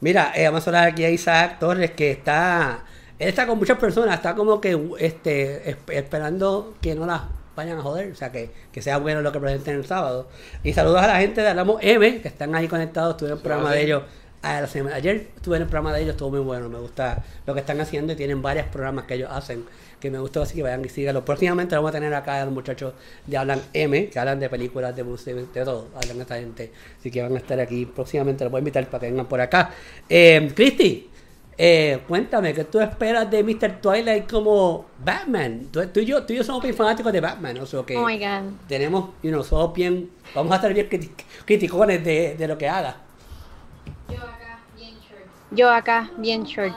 Mira, 0.00 0.32
eh, 0.34 0.44
vamos 0.46 0.66
a 0.66 0.70
hablar 0.70 0.88
aquí 0.88 1.04
a 1.04 1.10
Isaac 1.10 1.58
Torres, 1.58 1.90
que 1.92 2.10
está, 2.10 2.80
él 3.18 3.28
está 3.28 3.46
con 3.46 3.58
muchas 3.58 3.78
personas, 3.78 4.14
está 4.16 4.34
como 4.34 4.60
que 4.60 4.78
este, 4.98 5.74
esp- 5.76 5.92
esperando 5.94 6.74
que 6.82 6.94
no 6.94 7.06
las 7.06 7.22
vayan 7.56 7.78
a 7.78 7.82
joder, 7.82 8.12
o 8.12 8.14
sea, 8.14 8.30
que, 8.30 8.50
que 8.70 8.82
sea 8.82 8.98
bueno 8.98 9.22
lo 9.22 9.32
que 9.32 9.40
presenten 9.40 9.76
el 9.76 9.86
sábado. 9.86 10.28
Y 10.62 10.74
saludos 10.74 11.00
a 11.02 11.06
la 11.06 11.18
gente 11.20 11.40
de 11.40 11.48
Hablamos 11.48 11.78
M, 11.82 12.20
que 12.20 12.28
están 12.28 12.54
ahí 12.54 12.68
conectados, 12.68 13.12
estuve 13.12 13.30
en 13.30 13.36
el 13.36 13.42
programa 13.42 13.72
de 13.72 13.82
ellos. 13.82 14.02
a 14.42 14.60
la 14.60 14.66
semana- 14.66 14.96
Ayer 14.96 15.28
estuve 15.34 15.56
en 15.56 15.62
el 15.62 15.68
programa 15.68 15.94
de 15.96 16.02
ellos, 16.02 16.12
estuvo 16.12 16.30
muy 16.30 16.40
bueno, 16.40 16.68
me 16.68 16.78
gusta 16.78 17.24
lo 17.46 17.54
que 17.54 17.60
están 17.60 17.80
haciendo 17.80 18.12
y 18.12 18.16
tienen 18.16 18.42
varios 18.42 18.66
programas 18.66 19.06
que 19.06 19.14
ellos 19.14 19.30
hacen 19.32 19.64
que 20.06 20.10
me 20.10 20.18
gustó, 20.18 20.42
así 20.42 20.54
que 20.54 20.62
vayan 20.62 20.84
y 20.84 20.88
síganlo. 20.88 21.24
Próximamente 21.24 21.74
vamos 21.74 21.90
a 21.90 21.92
tener 21.92 22.12
acá 22.14 22.40
a 22.42 22.44
los 22.44 22.54
muchachos 22.54 22.94
de 23.26 23.36
Hablan 23.36 23.60
M, 23.72 24.08
que 24.08 24.18
hablan 24.18 24.40
de 24.40 24.48
películas, 24.48 24.94
de 24.96 25.04
museo, 25.04 25.36
de 25.36 25.44
todo, 25.64 25.88
hablan 25.94 26.20
esta 26.20 26.36
gente. 26.36 26.72
Así 26.98 27.10
que 27.10 27.22
van 27.22 27.34
a 27.34 27.38
estar 27.38 27.58
aquí 27.60 27.86
próximamente, 27.86 28.44
los 28.44 28.50
voy 28.50 28.58
a 28.58 28.60
invitar 28.60 28.86
para 28.86 29.00
que 29.00 29.06
vengan 29.10 29.26
por 29.26 29.40
acá. 29.40 29.70
Eh, 30.08 30.50
Cristi, 30.54 31.10
eh, 31.58 32.00
cuéntame, 32.06 32.52
¿qué 32.52 32.64
tú 32.64 32.80
esperas 32.80 33.30
de 33.30 33.42
Mr. 33.42 33.80
Twilight 33.80 34.30
como 34.30 34.86
Batman? 35.04 35.68
Tú, 35.72 35.86
tú 35.88 36.00
y 36.00 36.04
yo, 36.04 36.22
tú 36.24 36.32
y 36.32 36.36
yo 36.36 36.44
somos 36.44 36.62
bien 36.62 36.74
fanáticos 36.74 37.12
de 37.12 37.20
Batman, 37.20 37.58
o 37.58 37.66
sea 37.66 37.82
que 37.82 37.96
Oh 37.96 38.06
my 38.06 38.18
god. 38.18 38.42
tenemos, 38.68 39.10
you 39.22 39.30
know, 39.30 39.42
somos 39.42 39.72
bien, 39.74 40.10
vamos 40.34 40.52
a 40.52 40.56
estar 40.56 40.72
bien 40.74 40.88
criti- 40.88 41.10
criticones 41.44 42.04
de, 42.04 42.34
de 42.36 42.48
lo 42.48 42.58
que 42.58 42.68
haga. 42.68 42.96
Yo 44.08 44.16
acá, 44.18 44.58
bien 44.76 44.94
short. 45.00 45.24
Yo 45.50 45.70
acá, 45.70 46.10
bien 46.18 46.44
short. 46.44 46.74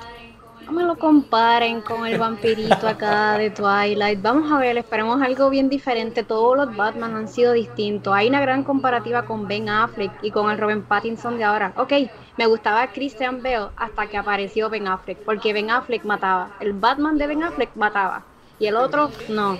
No 0.69 0.75
me 0.75 0.83
lo 0.83 0.99
comparen 0.99 1.81
con 1.81 2.05
el 2.05 2.19
vampirito 2.19 2.87
acá 2.87 3.39
de 3.39 3.49
Twilight. 3.49 4.21
Vamos 4.21 4.51
a 4.51 4.59
ver, 4.59 4.77
esperemos 4.77 5.19
algo 5.19 5.49
bien 5.49 5.67
diferente. 5.67 6.23
Todos 6.23 6.55
los 6.55 6.75
Batman 6.75 7.15
han 7.15 7.27
sido 7.27 7.53
distintos. 7.53 8.13
Hay 8.13 8.27
una 8.27 8.39
gran 8.39 8.63
comparativa 8.63 9.25
con 9.25 9.47
Ben 9.47 9.67
Affleck 9.67 10.11
y 10.21 10.29
con 10.29 10.51
el 10.51 10.59
Robin 10.59 10.83
Pattinson 10.83 11.39
de 11.39 11.43
ahora. 11.43 11.73
Ok, 11.75 11.93
me 12.37 12.45
gustaba 12.45 12.85
Christian 12.85 13.41
Bale 13.41 13.69
hasta 13.77 14.05
que 14.05 14.17
apareció 14.17 14.69
Ben 14.69 14.87
Affleck, 14.87 15.17
porque 15.23 15.53
Ben 15.53 15.71
Affleck 15.71 16.05
mataba. 16.05 16.51
El 16.59 16.73
Batman 16.73 17.17
de 17.17 17.25
Ben 17.25 17.41
Affleck 17.41 17.75
mataba. 17.75 18.21
Y 18.59 18.67
el 18.67 18.75
otro, 18.75 19.09
no. 19.27 19.57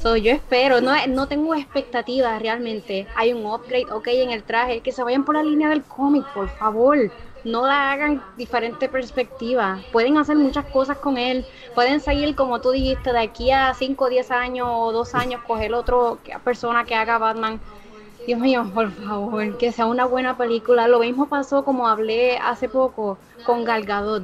So, 0.00 0.16
yo 0.16 0.30
espero, 0.30 0.80
no, 0.80 0.92
no 1.08 1.26
tengo 1.26 1.56
expectativas 1.56 2.40
realmente. 2.40 3.08
Hay 3.16 3.32
un 3.32 3.44
upgrade, 3.46 3.90
ok, 3.90 4.06
en 4.06 4.30
el 4.30 4.44
traje. 4.44 4.78
Que 4.78 4.92
se 4.92 5.02
vayan 5.02 5.24
por 5.24 5.34
la 5.34 5.42
línea 5.42 5.70
del 5.70 5.82
cómic, 5.82 6.24
por 6.32 6.48
favor. 6.50 7.10
No 7.44 7.66
la 7.66 7.92
hagan 7.92 8.22
diferente 8.36 8.88
perspectiva. 8.88 9.80
Pueden 9.92 10.18
hacer 10.18 10.36
muchas 10.36 10.66
cosas 10.66 10.98
con 10.98 11.16
él. 11.16 11.46
Pueden 11.74 12.00
seguir, 12.00 12.34
como 12.34 12.60
tú 12.60 12.70
dijiste, 12.70 13.12
de 13.12 13.18
aquí 13.18 13.50
a 13.50 13.72
5, 13.72 14.08
10 14.08 14.30
años 14.30 14.68
o 14.70 14.92
2 14.92 15.14
años, 15.14 15.42
coger 15.46 15.72
otro 15.72 16.18
persona 16.44 16.84
que 16.84 16.94
haga 16.94 17.18
Batman. 17.18 17.60
Dios 18.26 18.38
mío, 18.38 18.70
por 18.74 18.90
favor, 18.90 19.56
que 19.56 19.72
sea 19.72 19.86
una 19.86 20.04
buena 20.04 20.36
película. 20.36 20.86
Lo 20.86 20.98
mismo 20.98 21.28
pasó 21.28 21.64
como 21.64 21.88
hablé 21.88 22.36
hace 22.36 22.68
poco 22.68 23.16
con 23.46 23.64
Gal 23.64 23.84
Gadot. 23.84 24.22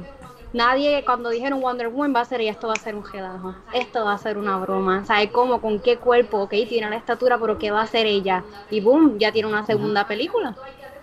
Nadie, 0.53 1.03
cuando 1.03 1.29
dijeron 1.29 1.59
Wonder 1.59 1.89
Woman 1.89 2.15
va 2.15 2.21
a 2.21 2.25
ser, 2.25 2.39
y 2.41 2.47
esto 2.47 2.67
va 2.67 2.73
a 2.73 2.79
ser 2.79 2.95
un 2.95 3.03
relajo, 3.03 3.53
esto 3.73 4.05
va 4.05 4.13
a 4.13 4.17
ser 4.17 4.37
una 4.37 4.57
broma. 4.57 5.03
¿Sabes 5.05 5.29
cómo? 5.31 5.59
¿Con 5.59 5.79
qué 5.79 5.97
cuerpo? 5.97 6.39
Ok, 6.39 6.51
tiene 6.69 6.89
la 6.89 6.95
estatura, 6.95 7.37
pero 7.37 7.57
¿qué 7.57 7.69
va 7.69 7.81
a 7.81 7.83
hacer 7.83 8.05
ella? 8.05 8.43
Y 8.69 8.79
boom, 8.79 9.17
ya 9.19 9.31
tiene 9.31 9.49
una 9.49 9.65
segunda 9.65 10.07
película. 10.07 10.55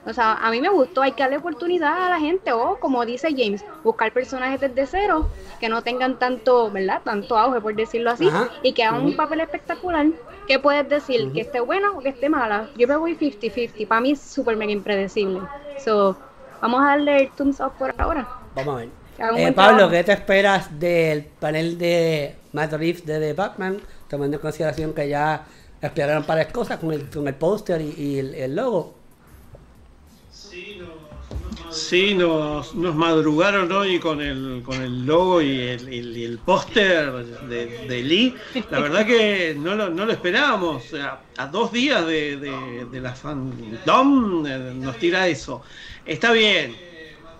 O 0.07 0.13
sea, 0.13 0.35
a 0.35 0.51
mí 0.51 0.61
me 0.61 0.69
gustó, 0.69 1.03
hay 1.03 1.13
que 1.13 1.23
darle 1.23 1.39
oportunidad 1.39 2.07
a 2.07 2.11
la 2.11 2.21
gente, 2.21 2.53
o 2.53 2.79
como 2.79 3.07
dice 3.07 3.29
James, 3.37 3.65
buscar 3.83 4.13
personajes 4.13 4.61
desde 4.61 4.87
cero, 4.87 5.29
que 5.61 5.69
no 5.69 5.83
tengan 5.83 6.19
tanto, 6.19 6.71
¿verdad? 6.71 7.01
Tanto 7.03 7.39
auge, 7.39 7.61
por 7.61 7.75
decirlo 7.75 8.11
así, 8.11 8.29
Ajá. 8.29 8.51
y 8.63 8.73
que 8.73 8.85
hagan 8.85 9.05
un 9.05 9.17
papel 9.17 9.41
espectacular. 9.41 10.07
¿Qué 10.47 10.59
puedes 10.59 10.87
decir? 10.89 11.33
¿Que 11.33 11.41
esté 11.41 11.61
buena 11.61 11.93
o 11.93 12.01
que 12.01 12.11
esté 12.11 12.29
mala? 12.29 12.69
Yo 12.77 12.87
me 12.87 12.97
voy 12.97 13.17
50-50, 13.17 13.87
para 13.89 14.01
mí 14.03 14.13
es 14.13 14.21
súper 14.21 14.57
mega 14.57 14.73
impredecible. 14.73 15.41
So, 15.83 16.17
vamos 16.61 16.83
a 16.83 16.89
darle 16.89 17.23
el 17.23 17.31
thumbs 17.31 17.61
up 17.61 17.73
por 17.79 17.95
ahora. 17.97 18.29
Vamos 18.55 18.75
a 18.75 18.79
ver. 18.81 18.89
Eh, 19.37 19.53
Pablo. 19.53 19.89
¿qué 19.89 20.03
te 20.03 20.13
esperas 20.13 20.79
del 20.79 21.25
panel 21.25 21.79
de 21.79 22.35
Matt 22.53 22.73
Reeves 22.73 23.07
de 23.07 23.21
The 23.21 23.33
Batman? 23.33 23.81
Tomando 24.09 24.37
en 24.37 24.43
consideración 24.43 24.93
que 24.93 25.09
ya 25.09 25.47
exploraron 25.81 26.27
varias 26.27 26.53
cosas 26.53 26.79
con 26.79 26.93
el, 26.93 27.09
con 27.09 27.27
el 27.29 27.35
póster 27.35 27.81
y, 27.81 27.95
y 27.97 28.19
el, 28.19 28.35
el 28.35 28.57
logo. 28.57 29.04
Sí, 30.55 30.77
nos, 30.79 30.89
nos 31.35 31.45
maduró. 31.57 31.73
Sí, 31.73 32.15
nos, 32.15 32.75
nos 32.75 32.95
madrugaron 32.95 33.73
hoy 33.73 33.99
con 33.99 34.21
el, 34.21 34.63
con 34.65 34.81
el 34.83 35.05
logo 35.05 35.43
y 35.43 35.61
el, 35.61 35.89
el- 35.89 36.39
póster 36.45 37.13
de, 37.49 37.67
de 37.89 38.03
Lee. 38.03 38.35
La 38.71 38.81
verdad 38.81 39.07
que 39.07 39.57
no 39.59 39.75
lo, 39.75 39.91
no 39.91 40.05
lo 40.07 40.13
esperábamos. 40.13 40.85
A 41.37 41.47
dos 41.49 41.73
días 41.73 42.07
de, 42.07 42.37
de- 42.37 42.87
de 42.91 43.01
la 43.01 43.15
fandom 43.15 44.47
eh, 44.47 44.73
nos 44.77 44.97
tira 44.99 45.27
eso. 45.29 45.63
Está 46.07 46.33
bien. 46.33 46.77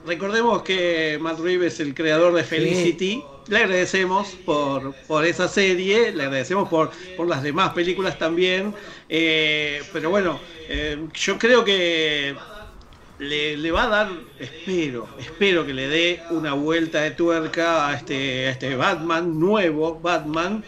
Recordemos 0.07 0.63
que 0.63 1.19
Matt 1.21 1.39
Reeves 1.41 1.75
es 1.75 1.81
el 1.81 1.95
creador 1.95 2.35
de 2.35 2.45
Felicity 2.45 3.23
le 3.49 3.59
agradecemos 3.59 4.29
por, 4.47 4.95
por 5.07 5.25
esa 5.27 5.49
serie, 5.49 6.13
le 6.13 6.23
agradecemos 6.25 6.67
por, 6.71 6.91
por 7.15 7.29
las 7.29 7.43
demás 7.43 7.75
películas 7.75 8.19
también. 8.19 8.75
Eh, 9.09 9.83
pero 9.93 10.09
bueno, 10.09 10.41
eh, 10.69 10.97
yo 11.13 11.39
creo 11.39 11.63
que 11.63 12.35
le, 13.19 13.57
le, 13.57 13.71
va 13.71 13.85
a 13.85 13.89
dar, 13.89 14.09
espero, 14.39 15.09
espero 15.19 15.65
que 15.65 15.73
le 15.73 15.89
dé 15.89 16.23
una 16.31 16.55
vuelta 16.55 17.01
de 17.01 17.13
tuerca 17.13 17.89
a 17.89 17.95
este, 17.95 18.49
este 18.49 18.75
Batman, 18.75 19.39
nuevo 19.39 20.01
Batman, 20.01 20.65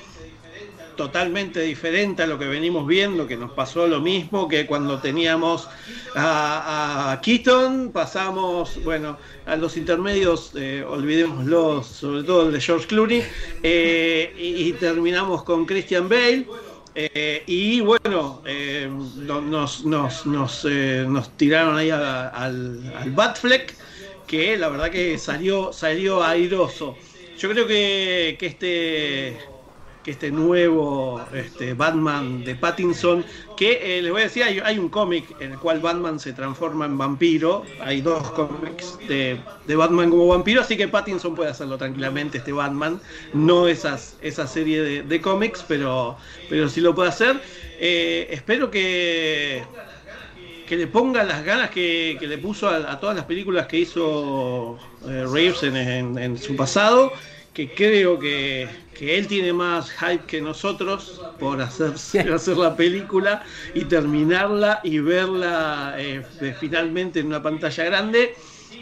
totalmente 0.97 1.61
diferente 1.61 2.23
a 2.23 2.27
lo 2.27 2.39
que 2.39 2.47
venimos 2.47 2.87
viendo, 2.87 3.27
que 3.27 3.37
nos 3.37 3.51
pasó 3.53 3.87
lo 3.87 4.01
mismo 4.01 4.49
que 4.49 4.67
cuando 4.67 4.99
teníamos 4.99 5.69
a, 6.15 7.13
a 7.13 7.21
Keaton, 7.21 7.91
pasamos, 7.93 8.83
bueno, 8.83 9.19
a 9.45 9.57
los 9.57 9.77
intermedios, 9.77 10.53
eh, 10.55 10.85
olvidémoslos, 10.89 11.87
sobre 11.87 12.23
todo 12.23 12.47
el 12.47 12.53
de 12.53 12.61
George 12.61 12.87
Clooney, 12.87 13.23
eh, 13.63 14.35
y, 14.39 14.69
y, 14.69 14.73
terminamos 14.73 15.43
con 15.43 15.67
Christian 15.67 16.09
Bale. 16.09 16.47
Eh, 16.99 17.43
y 17.47 17.83
bueno, 17.83 18.43
eh, 18.47 18.89
nos, 19.19 19.85
nos, 19.85 20.25
nos, 20.25 20.65
eh, 20.65 21.05
nos, 21.07 21.37
tiraron 21.37 21.77
ahí 21.77 21.91
al, 21.91 22.91
al 22.95 23.11
Batfleck, 23.11 23.75
que 24.27 24.57
la 24.57 24.71
verdad 24.71 24.91
que 24.91 25.19
salió, 25.19 25.75
salió 25.75 26.25
airoso. 26.25 26.97
Yo 27.39 27.51
creo 27.51 27.67
que, 27.67 28.39
que 28.41 28.47
este 28.47 29.56
que 30.07 30.13
este 30.13 30.31
nuevo 30.31 31.21
este, 31.35 31.75
Batman 31.75 32.45
de 32.45 32.55
Pattinson, 32.55 33.25
que 33.57 33.99
eh, 33.99 34.03
les 34.03 34.13
voy 34.13 34.21
a 34.21 34.25
decir, 34.27 34.45
hay, 34.45 34.79
un 34.79 34.89
cómic 34.89 35.25
en 35.41 35.51
el 35.51 35.59
cual 35.59 35.81
Batman 35.81 36.21
se 36.21 36.33
transforma 36.33 36.87
en 36.87 36.97
vampiro, 36.97 37.65
hay 37.81 38.03
dos 38.03 38.31
cómics 38.31 39.01
de, 39.09 39.41
Batman 39.67 40.11
como 40.11 40.29
vampiro, 40.29 40.61
así 40.61 40.77
que 40.77 40.87
Pattinson 40.87 41.35
puede 41.35 41.51
hacerlo 41.51 41.77
tranquilamente, 41.77 42.39
este 42.39 42.53
Batman, 42.53 43.01
no 43.35 43.67
esas, 43.67 44.17
esa 44.23 44.47
serie 44.47 45.03
de, 45.03 45.21
cómics, 45.21 45.65
pero, 45.67 46.17
pero 46.49 46.69
sí 46.69 46.81
lo 46.81 46.95
puede 46.95 47.09
hacer. 47.09 47.41
Eh, 47.81 48.29
espero 48.31 48.71
que, 48.71 49.65
que 50.69 50.77
le 50.77 50.87
ponga 50.87 51.25
las 51.25 51.45
ganas 51.45 51.71
que, 51.71 52.17
le 52.21 52.39
puso 52.39 52.69
a, 52.69 53.01
todas 53.01 53.17
las 53.17 53.25
películas 53.25 53.67
que 53.67 53.79
hizo 53.81 54.79
eh, 55.09 55.27
Reeves 55.29 55.65
en 55.65 56.39
su 56.39 56.55
pasado, 56.55 57.11
que 57.57 57.71
creo 57.71 58.19
que, 58.19 58.69
que 58.93 59.17
él 59.17 59.27
tiene 59.27 59.51
más 59.51 59.91
hype 59.93 60.27
que 60.27 60.43
nosotros 60.43 61.23
por 61.39 61.59
hacer, 61.63 61.95
hacer 62.35 62.57
la 62.59 62.77
película 62.77 63.45
y 63.73 63.87
terminarla 63.87 64.81
y 64.85 64.99
verla 64.99 65.95
eh, 65.97 66.23
finalmente 66.61 67.21
en 67.21 67.29
una 67.29 67.43
pantalla 67.43 67.85
grande. 67.85 68.35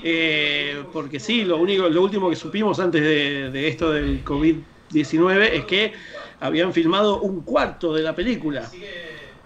Eh, 0.03 0.83
porque 0.93 1.21
sí, 1.21 1.45
lo 1.45 1.59
único, 1.59 1.89
lo 1.89 2.03
último 2.03 2.29
que 2.29 2.35
supimos 2.35 2.81
antes 2.81 3.01
de, 3.01 3.53
de 3.53 3.69
esto 3.69 3.93
del 3.93 4.25
COVID-19 4.25 5.51
es 5.53 5.65
que 5.67 5.93
habían 6.41 6.73
filmado 6.73 7.21
un 7.21 7.43
cuarto 7.43 7.95
de 7.95 8.03
la 8.03 8.13
película. 8.13 8.69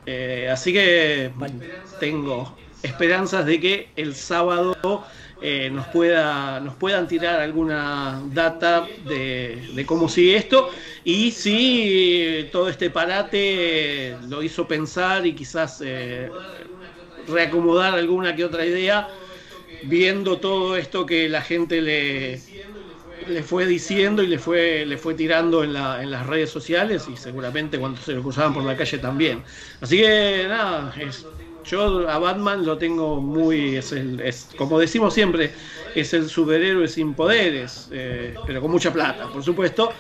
Eh, 0.07 0.49
así 0.51 0.73
que 0.73 1.31
tengo 2.01 2.57
esperanzas 2.83 3.45
de 3.45 3.61
que 3.61 3.89
el 3.95 4.15
sábado 4.15 5.05
eh, 5.41 5.71
nos, 5.71 5.87
pueda, 5.89 6.59
nos 6.61 6.75
puedan 6.75 7.07
tirar 7.07 7.41
alguna 7.41 8.21
data 8.33 8.87
de, 9.07 9.69
de, 9.73 9.87
cómo 9.87 10.09
sigue 10.09 10.37
esto 10.37 10.69
y 11.05 11.31
si 11.31 12.49
todo 12.51 12.69
este 12.69 12.91
parate 12.91 14.17
lo 14.29 14.43
hizo 14.43 14.67
pensar 14.67 15.27
y 15.27 15.35
quizás 15.35 15.81
eh, 15.85 16.29
reacomodar 17.29 17.95
alguna 17.95 18.35
que 18.35 18.45
otra 18.45 18.67
idea 18.67 19.09
viendo 19.83 20.41
todo 20.41 20.77
esto 20.77 21.07
que 21.07 21.29
la 21.29 21.43
gente 21.43 21.83
le, 21.83 22.43
le 23.29 23.43
fue 23.43 23.67
diciendo 23.67 24.23
y 24.23 24.27
le 24.27 24.39
fue, 24.39 24.85
le 24.87 24.99
fue 24.99 25.15
tirando 25.15 25.63
en, 25.63 25.73
la, 25.73 26.03
en 26.03 26.11
las 26.11 26.27
redes 26.27 26.51
sociales 26.51 27.09
y 27.09 27.17
seguramente 27.17 27.79
cuando 27.79 28.01
se 28.01 28.13
lo 28.13 28.23
cruzaban 28.23 28.55
por 28.55 28.65
la 28.65 28.77
calle 28.77 28.99
también. 28.99 29.45
Así 29.81 29.99
que 29.99 30.47
nada, 30.49 30.93
es, 30.99 31.29
yo 31.69 32.09
a 32.09 32.19
Batman 32.19 32.65
lo 32.65 32.79
tengo 32.79 33.21
muy, 33.21 33.77
es, 33.77 33.93
el, 33.93 34.21
es 34.21 34.49
como 34.57 34.79
decimos 34.79 35.15
siempre, 35.15 35.53
es 35.95 36.15
el 36.15 36.29
superhéroe 36.29 36.89
sin 36.89 37.15
poderes, 37.15 37.89
eh, 37.93 38.35
pero 38.47 38.61
con 38.61 38.71
mucha 38.71 38.93
plata, 38.93 39.29
por 39.29 39.43
supuesto. 39.43 39.93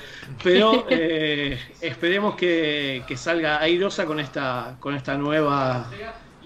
Pero 0.42 0.86
eh, 0.90 1.58
esperemos 1.80 2.36
que, 2.36 3.02
que, 3.06 3.16
salga 3.16 3.60
airosa 3.60 4.06
con 4.06 4.20
esta, 4.20 4.76
con 4.80 4.94
esta 4.94 5.16
nueva, 5.16 5.90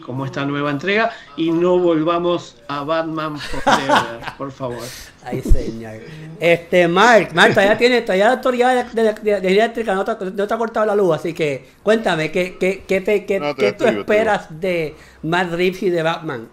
como 0.05 0.27
esta 0.27 0.45
nueva 0.45 0.71
entrega 0.71 1.11
y 1.37 1.51
no 1.51 1.79
volvamos 1.79 2.57
a 2.69 2.85
Batman 2.85 3.39
Forever, 3.39 4.21
por 4.39 4.53
favor. 4.53 4.83
Ay, 5.25 5.41
señor. 5.43 5.95
Este, 6.41 6.89
Mark, 6.89 7.31
Mark, 7.35 7.55
todavía 7.55 7.79
tiene, 7.79 8.03
todavía 8.03 8.27
la 8.27 8.33
autoridad 8.33 8.93
de, 8.93 9.03
de, 9.03 9.13
de, 9.15 9.41
de 9.41 9.49
eléctrica 9.49 9.95
no 9.95 10.05
te, 10.05 10.25
no 10.25 10.47
te, 10.47 10.55
ha 10.55 10.59
cortado 10.59 10.87
la 10.87 10.97
luz, 10.97 11.17
así 11.17 11.33
que 11.33 11.67
cuéntame, 11.83 12.31
¿qué, 12.31 12.57
qué, 12.59 12.85
qué, 12.87 13.01
te, 13.01 13.25
qué, 13.25 13.41
no, 13.41 13.55
¿qué 13.55 13.73
tú 13.73 13.85
esperas 13.87 14.49
de 14.61 14.97
Matt 15.23 15.53
Reeves 15.53 15.83
y 15.83 15.91
de 15.91 16.03
Batman? 16.03 16.49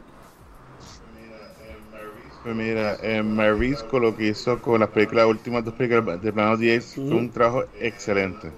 Pues 2.44 2.56
mira, 2.56 2.98
eh, 3.04 3.22
lo 3.22 4.16
que 4.16 4.28
hizo 4.28 4.62
con 4.62 4.80
las 4.80 4.90
películas, 4.90 5.26
las 5.26 5.36
últimas 5.36 5.66
dos 5.66 5.74
películas 5.74 6.22
de 6.22 6.32
Planos 6.32 6.60
10 6.60 6.98
mm. 6.98 7.08
fue 7.08 7.18
un 7.18 7.30
trabajo 7.32 7.66
excelente. 7.80 8.50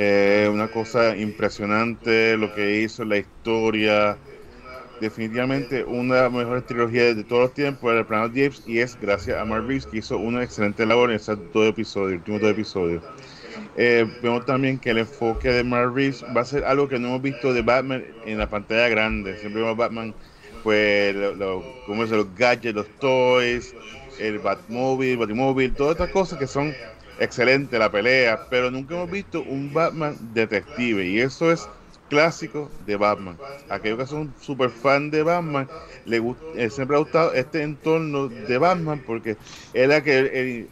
Eh, 0.00 0.48
una 0.48 0.68
cosa 0.68 1.16
impresionante 1.16 2.36
lo 2.36 2.54
que 2.54 2.82
hizo, 2.82 3.04
la 3.04 3.16
historia, 3.16 4.16
definitivamente 5.00 5.82
una 5.82 6.14
de 6.14 6.22
las 6.22 6.32
mejores 6.32 6.66
trilogías 6.66 7.16
de 7.16 7.24
todos 7.24 7.42
los 7.42 7.54
tiempos 7.54 7.92
Planet 8.06 8.28
of 8.28 8.32
the 8.32 8.46
Apes 8.46 8.62
y 8.64 8.78
es 8.78 8.96
gracias 9.00 9.40
a 9.40 9.44
Mark 9.44 9.66
Reeves 9.66 9.86
que 9.86 9.98
hizo 9.98 10.16
una 10.16 10.44
excelente 10.44 10.86
labor 10.86 11.10
en 11.10 11.16
esos 11.16 11.36
dos 11.52 11.68
episodios, 11.68 12.18
últimos 12.18 12.40
dos 12.40 12.50
episodios. 12.52 13.02
Eh, 13.76 14.06
vemos 14.22 14.46
también 14.46 14.78
que 14.78 14.90
el 14.90 14.98
enfoque 14.98 15.48
de 15.48 15.64
Mark 15.64 15.92
Reeves 15.92 16.24
va 16.36 16.42
a 16.42 16.44
ser 16.44 16.64
algo 16.64 16.88
que 16.88 17.00
no 17.00 17.08
hemos 17.08 17.22
visto 17.22 17.52
de 17.52 17.62
Batman 17.62 18.04
en 18.24 18.38
la 18.38 18.48
pantalla 18.48 18.88
grande. 18.88 19.36
Siempre 19.38 19.62
vemos 19.62 19.76
Batman, 19.76 20.14
pues, 20.62 21.12
lo, 21.16 21.64
como 21.86 22.04
es, 22.04 22.10
los 22.10 22.32
gadgets, 22.36 22.72
los 22.72 22.86
toys, 23.00 23.74
el 24.20 24.38
Batmobile, 24.38 25.16
Batimóvil, 25.16 25.74
todas 25.74 25.94
estas 25.94 26.10
cosas 26.10 26.38
que 26.38 26.46
son 26.46 26.72
excelentes, 27.18 27.78
la 27.78 27.90
pelea, 27.90 28.48
pero 28.48 28.70
nunca 28.70 28.94
hemos 28.94 29.10
visto 29.10 29.42
un 29.42 29.72
Batman 29.72 30.16
detective 30.20 31.04
y 31.06 31.20
eso 31.20 31.52
es 31.52 31.68
clásico 32.08 32.70
de 32.86 32.96
Batman. 32.96 33.36
Aquellos 33.68 33.98
que 33.98 34.06
son 34.06 34.34
super 34.40 34.70
fan 34.70 35.10
de 35.10 35.22
Batman, 35.22 35.68
le 36.04 36.22
eh, 36.54 36.70
siempre 36.70 36.96
ha 36.96 37.00
gustado 37.00 37.34
este 37.34 37.62
entorno 37.62 38.28
de 38.28 38.58
Batman 38.58 39.02
porque 39.04 39.36
es 39.72 39.88
la 39.88 40.02
que 40.02 40.18
él, 40.18 40.70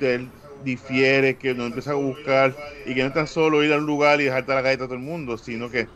él 0.00 0.30
difiere, 0.62 1.38
que 1.38 1.54
no 1.54 1.66
empieza 1.66 1.92
a 1.92 1.94
buscar 1.94 2.54
y 2.84 2.94
que 2.94 3.00
no 3.02 3.08
es 3.08 3.14
tan 3.14 3.26
solo 3.26 3.62
ir 3.64 3.72
a 3.72 3.78
un 3.78 3.86
lugar 3.86 4.20
y 4.20 4.24
dejarte 4.24 4.52
la 4.54 4.62
galleta 4.62 4.84
a 4.84 4.86
todo 4.88 4.96
el 4.96 5.02
mundo, 5.02 5.38
sino 5.38 5.70
que 5.70 5.88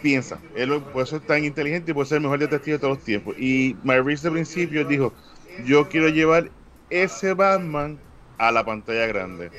piensa. 0.00 0.44
Él 0.54 0.82
por 0.92 1.02
eso 1.04 1.16
es 1.16 1.26
tan 1.26 1.44
inteligente 1.44 1.90
y 1.90 1.94
puede 1.94 2.06
ser 2.06 2.16
el 2.16 2.22
mejor 2.22 2.38
detective 2.38 2.74
de 2.74 2.78
todos 2.80 2.96
los 2.98 3.04
tiempos. 3.04 3.34
Y 3.38 3.78
Maurice 3.82 4.28
de 4.28 4.32
principio 4.32 4.84
dijo, 4.84 5.14
yo 5.56 5.88
quiero 5.88 6.08
llevar 6.08 6.52
ese 6.90 7.34
Batman 7.34 8.05
a 8.38 8.52
la 8.52 8.64
pantalla 8.64 9.06
grande. 9.06 9.50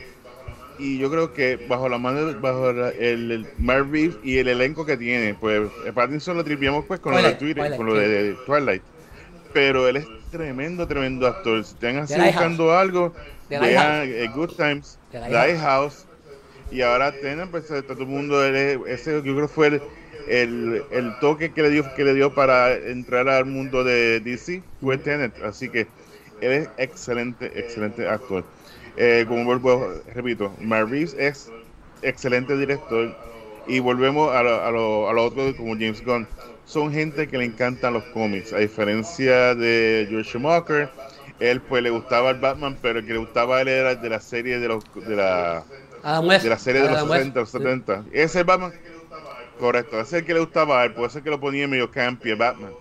Y 0.80 1.00
yo 1.00 1.10
creo 1.10 1.34
que 1.34 1.56
bajo 1.68 1.90
la 1.90 1.98
mano 1.98 2.40
bajo 2.40 2.72
la, 2.72 2.90
el, 2.90 3.32
el 3.32 4.18
y 4.24 4.38
el 4.38 4.48
elenco 4.48 4.86
que 4.86 4.96
tiene 4.96 5.34
pues 5.34 5.70
Pattinson 5.94 6.38
lo 6.38 6.44
tripiamos 6.44 6.86
pues 6.86 7.00
con 7.00 7.14
Twilight, 7.14 7.26
lo 7.26 7.40
de 7.40 7.40
Twitter 7.40 7.64
Twilight, 7.64 7.78
con 7.78 7.86
lo 7.88 7.96
de, 7.96 8.08
de, 8.08 8.34
Twilight. 8.46 8.84
Pero 9.54 9.88
él 9.88 9.98
es 9.98 10.08
tremendo 10.30 10.88
tremendo 10.88 11.26
actor. 11.26 11.64
Si 11.64 11.74
están 11.74 11.98
así 11.98 12.16
buscando 12.20 12.78
algo 12.78 13.14
vean 13.50 14.04
eh, 14.04 14.30
Good 14.36 14.52
Times 14.52 15.00
Die 15.12 15.58
House 15.58 16.06
y 16.70 16.82
ahora 16.82 17.12
tienen 17.12 17.50
pues 17.50 17.66
todo 17.68 18.02
el 18.02 18.08
mundo 18.08 18.44
él, 18.46 18.82
ese 18.88 19.14
yo 19.24 19.36
creo 19.36 19.48
fue 19.48 19.68
el, 19.68 19.82
el, 20.28 20.84
el, 20.92 21.20
toque 21.20 21.54
que 21.54 21.64
le 21.64 21.70
dio 21.72 21.86
que 21.96 22.04
le 22.04 22.14
dio 22.14 22.36
para 22.36 22.74
entrar 22.74 23.30
al 23.30 23.46
mundo 23.46 23.84
de 23.84 24.20
DC 24.20 24.62
fue 24.80 25.00
Tenet. 25.00 25.34
Así 25.44 25.70
que 25.70 25.88
él 26.42 26.52
es 26.52 26.70
excelente 26.78 27.52
excelente 27.56 28.08
actor 28.08 28.44
eh, 28.98 29.26
como 29.28 29.46
vuelvo, 29.46 29.94
repito, 30.14 30.52
Marvis 30.60 31.16
es 31.18 31.52
excelente 32.02 32.58
director 32.58 33.16
y 33.68 33.80
volvemos 33.80 34.34
a 34.34 34.44
lo, 34.44 34.64
a, 34.64 34.72
lo, 34.72 35.10
a 35.10 35.14
lo, 35.14 35.26
otro 35.26 35.56
como 35.56 35.74
James 35.74 36.04
Gunn. 36.04 36.28
Son 36.66 36.92
gente 36.92 37.28
que 37.28 37.38
le 37.38 37.46
encantan 37.46 37.94
los 37.94 38.04
cómics, 38.06 38.52
a 38.54 38.58
diferencia 38.58 39.56
de 39.56 40.08
George 40.10 40.32
Schumacher, 40.32 40.90
él 41.40 41.62
pues 41.62 41.84
le 41.84 41.90
gustaba 41.92 42.32
el 42.32 42.40
Batman, 42.40 42.78
pero 42.82 43.00
el 43.00 43.06
que 43.06 43.14
le 43.14 43.20
gustaba 43.20 43.58
a 43.58 43.62
él 43.62 43.68
era 43.68 43.96
de 43.96 44.10
la 44.10 44.20
serie 44.20 44.60
de 44.60 44.68
los 44.68 44.84
de 44.96 45.16
la, 45.16 45.64
de 46.04 46.50
la 46.50 46.58
serie 46.58 46.82
de 46.82 46.90
los 46.90 47.08
60, 47.08 47.40
los 47.40 47.50
70. 47.50 48.06
Ese 48.12 48.24
es 48.24 48.36
el 48.36 48.44
Batman, 48.44 48.74
correcto, 49.60 50.00
ese 50.00 50.18
es 50.18 50.22
el 50.22 50.26
que 50.26 50.34
le 50.34 50.40
gustaba 50.40 50.82
a 50.82 50.86
él, 50.86 50.94
puede 50.94 51.10
ser 51.12 51.24
que 51.24 51.30
lo 51.30 51.40
ponía 51.40 51.68
medio 51.68 51.92
campi 51.92 52.32
el 52.32 52.38
Batman. 52.38 52.72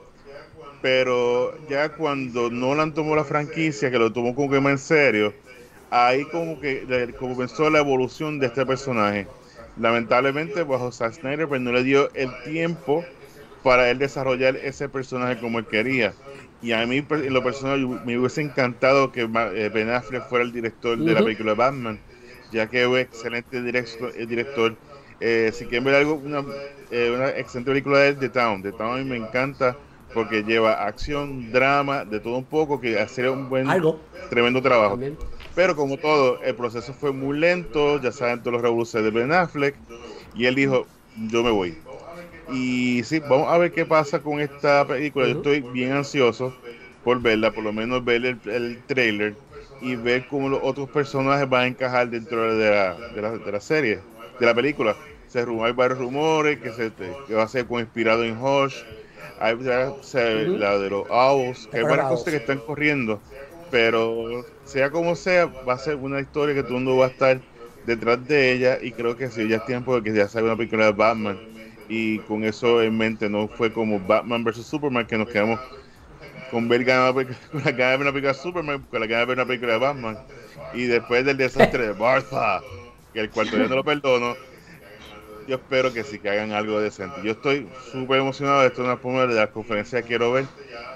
Pero 0.80 1.54
ya 1.68 1.90
cuando 1.90 2.50
Nolan 2.50 2.94
tomó 2.94 3.16
la 3.16 3.24
franquicia, 3.24 3.90
que 3.90 3.98
lo 3.98 4.12
tomó 4.12 4.34
como 4.34 4.50
que 4.50 4.60
más 4.60 4.72
en 4.72 4.78
serio, 4.78 5.34
ahí 5.90 6.24
como 6.26 6.60
que 6.60 7.14
comenzó 7.18 7.70
la 7.70 7.78
evolución 7.78 8.38
de 8.38 8.46
este 8.46 8.66
personaje. 8.66 9.26
Lamentablemente, 9.78 10.62
bajo 10.62 10.90
Zack 10.90 11.20
pues 11.48 11.60
no 11.60 11.72
le 11.72 11.84
dio 11.84 12.10
el 12.14 12.30
tiempo 12.44 13.04
para 13.62 13.90
él 13.90 13.98
desarrollar 13.98 14.56
ese 14.56 14.88
personaje 14.88 15.40
como 15.40 15.58
él 15.58 15.66
quería. 15.66 16.14
Y 16.62 16.72
a 16.72 16.86
mí, 16.86 17.04
en 17.08 17.34
lo 17.34 17.42
personal, 17.42 17.86
me 18.04 18.18
hubiese 18.18 18.40
encantado 18.40 19.12
que 19.12 19.22
eh, 19.22 19.70
Ben 19.72 19.90
Affleck 19.90 20.26
fuera 20.28 20.44
el 20.44 20.52
director 20.52 20.96
de 20.96 21.12
la 21.12 21.22
película 21.22 21.52
de 21.52 21.56
Batman, 21.56 21.98
ya 22.50 22.66
que 22.68 22.82
es 22.82 22.86
un 22.86 22.96
excelente 22.96 23.62
director. 23.62 24.12
director. 24.26 24.76
Eh, 25.20 25.50
si 25.52 25.64
quieren 25.66 25.84
ver 25.84 25.94
algo, 25.96 26.14
una, 26.14 26.44
eh, 26.90 27.12
una 27.14 27.28
excelente 27.30 27.70
película 27.70 27.98
de 27.98 28.14
The 28.14 28.28
Town. 28.30 28.62
The 28.62 28.72
Town 28.72 28.94
a 28.94 29.02
mí 29.02 29.04
me 29.04 29.16
encanta 29.16 29.76
porque 30.14 30.42
lleva 30.42 30.86
acción, 30.86 31.52
drama, 31.52 32.04
de 32.04 32.20
todo 32.20 32.38
un 32.38 32.44
poco, 32.44 32.80
que 32.80 32.98
hace 32.98 33.28
un 33.28 33.50
buen, 33.50 33.68
tremendo 34.30 34.62
trabajo. 34.62 34.98
Pero 35.56 35.74
como 35.74 35.96
todo, 35.96 36.40
el 36.42 36.54
proceso 36.54 36.92
fue 36.92 37.12
muy 37.12 37.38
lento, 37.38 38.00
ya 38.00 38.12
saben 38.12 38.40
todos 38.40 38.52
los 38.52 38.62
revoluciones 38.62 39.12
de 39.12 39.18
Ben 39.18 39.32
Affleck, 39.32 39.74
y 40.36 40.44
él 40.44 40.54
dijo, 40.54 40.86
yo 41.28 41.42
me 41.42 41.50
voy. 41.50 41.76
Y 42.52 43.02
sí, 43.04 43.20
vamos 43.20 43.48
a 43.48 43.58
ver 43.58 43.72
qué 43.72 43.84
pasa 43.84 44.20
con 44.20 44.40
esta 44.40 44.86
película. 44.86 45.26
Yo 45.26 45.38
estoy 45.38 45.60
bien 45.60 45.92
ansioso 45.92 46.54
por 47.02 47.20
verla, 47.20 47.50
por 47.50 47.64
lo 47.64 47.72
menos 47.72 48.04
ver 48.04 48.24
el, 48.24 48.38
el 48.44 48.82
trailer 48.86 49.34
y 49.80 49.96
ver 49.96 50.26
cómo 50.28 50.48
los 50.48 50.60
otros 50.62 50.90
personajes 50.90 51.48
van 51.48 51.62
a 51.62 51.66
encajar 51.68 52.08
dentro 52.10 52.56
de 52.56 52.70
la, 52.70 52.94
de 52.94 53.22
la, 53.22 53.30
de 53.32 53.52
la 53.52 53.60
serie, 53.60 53.98
de 54.38 54.46
la 54.46 54.54
película. 54.54 54.94
Se 55.28 55.40
hay 55.40 55.72
varios 55.72 55.98
rumores 55.98 56.58
que, 56.60 56.70
se, 56.72 56.92
que 57.26 57.34
va 57.34 57.44
a 57.44 57.48
ser 57.48 57.66
inspirado 57.70 58.24
en 58.24 58.38
Hush, 58.38 58.76
hay 59.40 59.56
la 59.56 60.78
de 60.78 60.90
los 60.90 61.06
Owls, 61.10 61.68
hay 61.72 61.82
varias 61.82 62.08
cosas 62.08 62.30
que 62.30 62.36
están 62.36 62.58
corriendo, 62.58 63.20
pero 63.68 64.46
sea 64.62 64.90
como 64.90 65.16
sea, 65.16 65.46
va 65.66 65.74
a 65.74 65.78
ser 65.78 65.96
una 65.96 66.20
historia 66.20 66.54
que 66.54 66.62
todo 66.64 66.78
el 66.78 66.84
mundo 66.84 66.98
va 66.98 67.06
a 67.06 67.08
estar 67.10 67.44
detrás 67.82 68.26
de 68.26 68.52
ella 68.52 68.78
y 68.80 68.94
creo 68.94 69.16
que 69.16 69.30
sí, 69.30 69.48
ya 69.48 69.56
es 69.56 69.64
tiempo 69.64 69.94
de 69.96 70.02
que 70.02 70.16
ya 70.16 70.28
salga 70.28 70.48
una 70.48 70.56
película 70.56 70.86
de 70.86 70.92
Batman. 70.92 71.42
Y 71.86 72.22
con 72.24 72.44
eso 72.44 72.82
en 72.82 72.96
mente 72.96 73.28
no 73.30 73.48
fue 73.48 73.72
como 73.72 74.00
Batman 74.00 74.42
vs 74.44 74.66
Superman 74.66 75.06
que 75.06 75.18
nos 75.18 75.28
quedamos 75.28 75.60
con 76.48 76.68
ver 76.68 76.86
la 76.86 77.12
de 77.12 77.74
ver 77.74 78.00
una 78.00 78.12
película 78.12 78.28
de 78.32 78.34
Superman 78.34 78.86
con 78.86 79.00
la 79.00 79.06
gana 79.06 79.20
de 79.20 79.26
ver 79.26 79.36
una 79.38 79.46
película 79.46 79.72
de 79.74 79.78
Batman. 79.78 80.22
Y 80.70 80.84
después 80.86 81.24
del 81.24 81.36
desastre 81.36 81.86
de 81.86 81.92
Bartha 81.94 82.66
que 83.12 83.20
el 83.20 83.30
cuarto 83.30 83.56
día 83.56 83.68
no 83.68 83.76
lo 83.76 83.84
perdono 83.84 84.40
yo 85.46 85.56
espero 85.56 85.92
que 85.92 86.04
sí 86.04 86.18
que 86.18 86.30
hagan 86.30 86.52
algo 86.52 86.80
decente 86.80 87.16
yo 87.22 87.32
estoy 87.32 87.66
súper 87.92 88.20
emocionado 88.20 88.64
esto 88.64 88.82
es 88.82 88.86
una 88.86 88.96
forma 88.96 89.26
de 89.26 89.34
la 89.34 89.46
conferencia 89.48 90.02
que 90.02 90.08
quiero 90.08 90.32
ver 90.32 90.44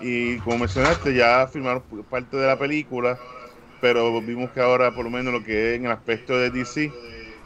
y 0.00 0.38
como 0.38 0.58
mencionaste 0.58 1.14
ya 1.14 1.46
firmaron 1.46 1.82
parte 2.08 2.36
de 2.36 2.46
la 2.46 2.58
película 2.58 3.18
pero 3.80 4.20
vimos 4.20 4.50
que 4.50 4.60
ahora 4.60 4.94
por 4.94 5.04
lo 5.04 5.10
menos 5.10 5.32
lo 5.32 5.42
que 5.42 5.70
es 5.70 5.78
en 5.78 5.86
el 5.86 5.92
aspecto 5.92 6.36
de 6.38 6.50
DC 6.50 6.92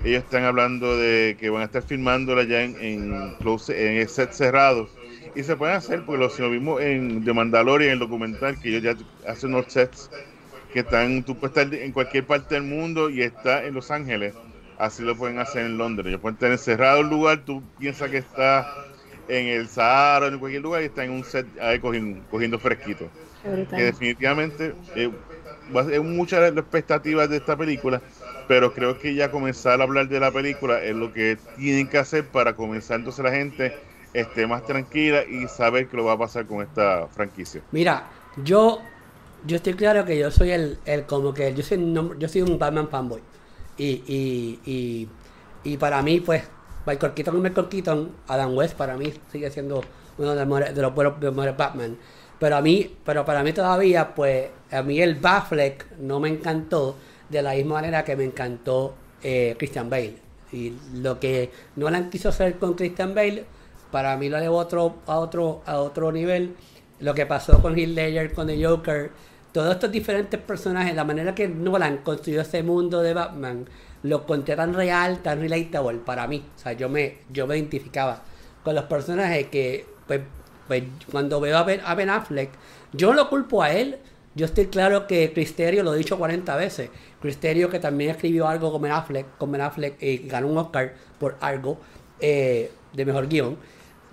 ellos 0.04 0.22
están 0.22 0.44
hablando 0.44 0.98
de 0.98 1.36
que 1.40 1.48
van 1.48 1.62
a 1.62 1.64
estar 1.64 1.82
filmándola 1.82 2.44
ya 2.44 2.62
en, 2.62 2.76
en, 2.78 3.36
en 3.68 4.08
set 4.08 4.32
cerrado. 4.32 4.88
Y 5.34 5.42
se 5.42 5.56
pueden 5.56 5.76
hacer, 5.76 6.04
porque 6.04 6.20
lo, 6.20 6.28
si 6.28 6.42
vimos 6.42 6.80
en 6.82 7.24
The 7.24 7.32
Mandalorian, 7.32 7.92
el 7.92 7.98
documental, 7.98 8.60
que 8.60 8.68
ellos 8.68 8.82
ya 8.82 9.30
hacen 9.30 9.54
unos 9.54 9.72
sets 9.72 10.10
que 10.74 10.80
están, 10.80 11.22
tú 11.24 11.36
puedes 11.36 11.56
estar 11.56 11.74
en 11.74 11.92
cualquier 11.92 12.26
parte 12.26 12.54
del 12.54 12.64
mundo 12.64 13.08
y 13.08 13.22
está 13.22 13.64
en 13.64 13.74
Los 13.74 13.90
Ángeles. 13.90 14.34
Así 14.78 15.02
lo 15.02 15.16
pueden 15.16 15.38
hacer 15.38 15.66
en 15.66 15.78
Londres. 15.78 16.08
Ellos 16.08 16.20
pueden 16.20 16.34
estar 16.34 16.50
encerrado 16.50 16.98
en 16.98 17.04
un 17.04 17.10
lugar, 17.10 17.44
tú 17.44 17.62
piensas 17.78 18.10
que 18.10 18.18
está 18.18 18.66
en 19.28 19.46
el 19.46 19.68
Sahara 19.68 20.26
o 20.26 20.28
en 20.28 20.38
cualquier 20.38 20.62
lugar 20.62 20.82
y 20.82 20.86
está 20.86 21.04
en 21.04 21.12
un 21.12 21.24
set 21.24 21.46
ahí 21.60 21.78
cogiendo, 21.78 22.58
fresquito. 22.58 23.08
Que 23.70 23.82
definitivamente 23.82 24.74
eh, 24.94 25.10
es 25.90 26.02
muchas 26.02 26.40
las 26.40 26.52
expectativas 26.56 27.28
de 27.28 27.36
esta 27.36 27.56
película 27.56 28.00
pero 28.48 28.74
creo 28.74 28.98
que 28.98 29.14
ya 29.14 29.30
comenzar 29.30 29.80
a 29.80 29.84
hablar 29.84 30.08
de 30.08 30.20
la 30.20 30.30
película 30.30 30.82
es 30.82 30.94
lo 30.94 31.12
que 31.12 31.38
tienen 31.56 31.88
que 31.88 31.98
hacer 31.98 32.26
para 32.26 32.54
comenzar 32.54 32.98
entonces 32.98 33.24
la 33.24 33.30
gente 33.30 33.74
esté 34.12 34.46
más 34.46 34.64
tranquila 34.64 35.24
y 35.24 35.48
saber 35.48 35.88
qué 35.88 35.96
lo 35.96 36.04
va 36.04 36.12
a 36.12 36.18
pasar 36.18 36.46
con 36.46 36.62
esta 36.62 37.08
franquicia. 37.08 37.62
Mira, 37.72 38.08
yo 38.44 38.80
yo 39.46 39.56
estoy 39.56 39.74
claro 39.74 40.04
que 40.04 40.18
yo 40.18 40.30
soy 40.30 40.52
el, 40.52 40.78
el 40.84 41.04
como 41.04 41.34
que 41.34 41.52
yo 41.54 41.62
soy 41.62 41.78
yo 42.18 42.28
soy 42.28 42.42
un 42.42 42.58
Batman 42.58 42.88
fanboy 42.88 43.20
y, 43.76 44.02
y, 44.06 44.60
y, 44.64 45.08
y 45.64 45.76
para 45.76 46.02
mí 46.02 46.20
pues 46.20 46.42
Michael 46.86 47.14
Keaton 47.14 47.36
y 47.36 47.40
Michael 47.40 47.68
Keaton 47.68 48.12
Adam 48.28 48.56
West 48.56 48.76
para 48.76 48.96
mí 48.96 49.12
sigue 49.32 49.50
siendo 49.50 49.82
uno 50.18 50.34
de 50.34 50.44
los 50.44 50.74
de 50.74 50.82
los 50.82 50.94
buenos, 50.94 51.56
Batman 51.56 51.96
pero 52.38 52.56
a 52.56 52.60
mí 52.60 52.96
pero 53.04 53.24
para 53.24 53.42
mí 53.42 53.52
todavía 53.52 54.14
pues 54.14 54.48
a 54.70 54.82
mí 54.82 55.00
el 55.00 55.16
Batfleck 55.16 55.98
no 55.98 56.20
me 56.20 56.28
encantó 56.28 56.96
de 57.28 57.42
la 57.42 57.54
misma 57.54 57.74
manera 57.76 58.04
que 58.04 58.16
me 58.16 58.24
encantó 58.24 58.94
eh, 59.22 59.54
Christian 59.58 59.90
Bale. 59.90 60.16
Y 60.52 60.72
lo 60.94 61.18
que 61.18 61.50
Nolan 61.76 62.10
quiso 62.10 62.28
hacer 62.28 62.58
con 62.58 62.74
Christian 62.74 63.14
Bale, 63.14 63.44
para 63.90 64.16
mí 64.16 64.28
lo 64.28 64.38
llevó 64.38 64.58
otro, 64.58 64.96
a, 65.06 65.18
otro, 65.18 65.62
a 65.66 65.78
otro 65.78 66.12
nivel. 66.12 66.54
Lo 67.00 67.14
que 67.14 67.26
pasó 67.26 67.60
con 67.60 67.76
Heath 67.76 67.88
Ledger, 67.88 68.32
con 68.32 68.46
The 68.46 68.64
Joker, 68.64 69.10
todos 69.54 69.72
estos 69.72 69.92
diferentes 69.92 70.40
personajes, 70.40 70.96
la 70.96 71.04
manera 71.04 71.32
que 71.32 71.46
Nolan 71.46 71.98
construyó 71.98 72.40
ese 72.40 72.64
mundo 72.64 73.02
de 73.02 73.14
Batman, 73.14 73.66
lo 74.02 74.26
conté 74.26 74.56
tan 74.56 74.74
real, 74.74 75.20
tan 75.22 75.38
relatable 75.38 75.98
para 75.98 76.26
mí. 76.26 76.44
O 76.56 76.58
sea, 76.58 76.72
yo 76.72 76.88
me, 76.88 77.18
yo 77.30 77.46
me 77.46 77.56
identificaba 77.56 78.20
con 78.64 78.74
los 78.74 78.86
personajes 78.86 79.46
que, 79.46 79.86
pues, 80.08 80.22
pues 80.66 80.82
cuando 81.08 81.38
veo 81.38 81.56
a 81.56 81.62
Ben, 81.62 81.80
a 81.84 81.94
ben 81.94 82.10
Affleck, 82.10 82.50
yo 82.92 83.10
no 83.10 83.14
lo 83.14 83.30
culpo 83.30 83.62
a 83.62 83.70
él. 83.70 83.98
Yo 84.34 84.46
estoy 84.46 84.66
claro 84.66 85.06
que 85.06 85.32
Cristerio, 85.32 85.84
lo 85.84 85.94
he 85.94 85.98
dicho 85.98 86.18
40 86.18 86.56
veces, 86.56 86.90
Cristerio, 87.22 87.70
que 87.70 87.78
también 87.78 88.10
escribió 88.10 88.48
algo 88.48 88.72
con 88.72 88.82
Ben 88.82 88.90
Affleck, 88.90 89.38
con 89.38 89.52
ben 89.52 89.60
Affleck 89.60 90.02
y 90.02 90.26
ganó 90.26 90.48
un 90.48 90.58
Oscar 90.58 90.94
por 91.20 91.36
algo 91.40 91.78
eh, 92.18 92.72
de 92.92 93.04
mejor 93.04 93.28
guion. 93.28 93.56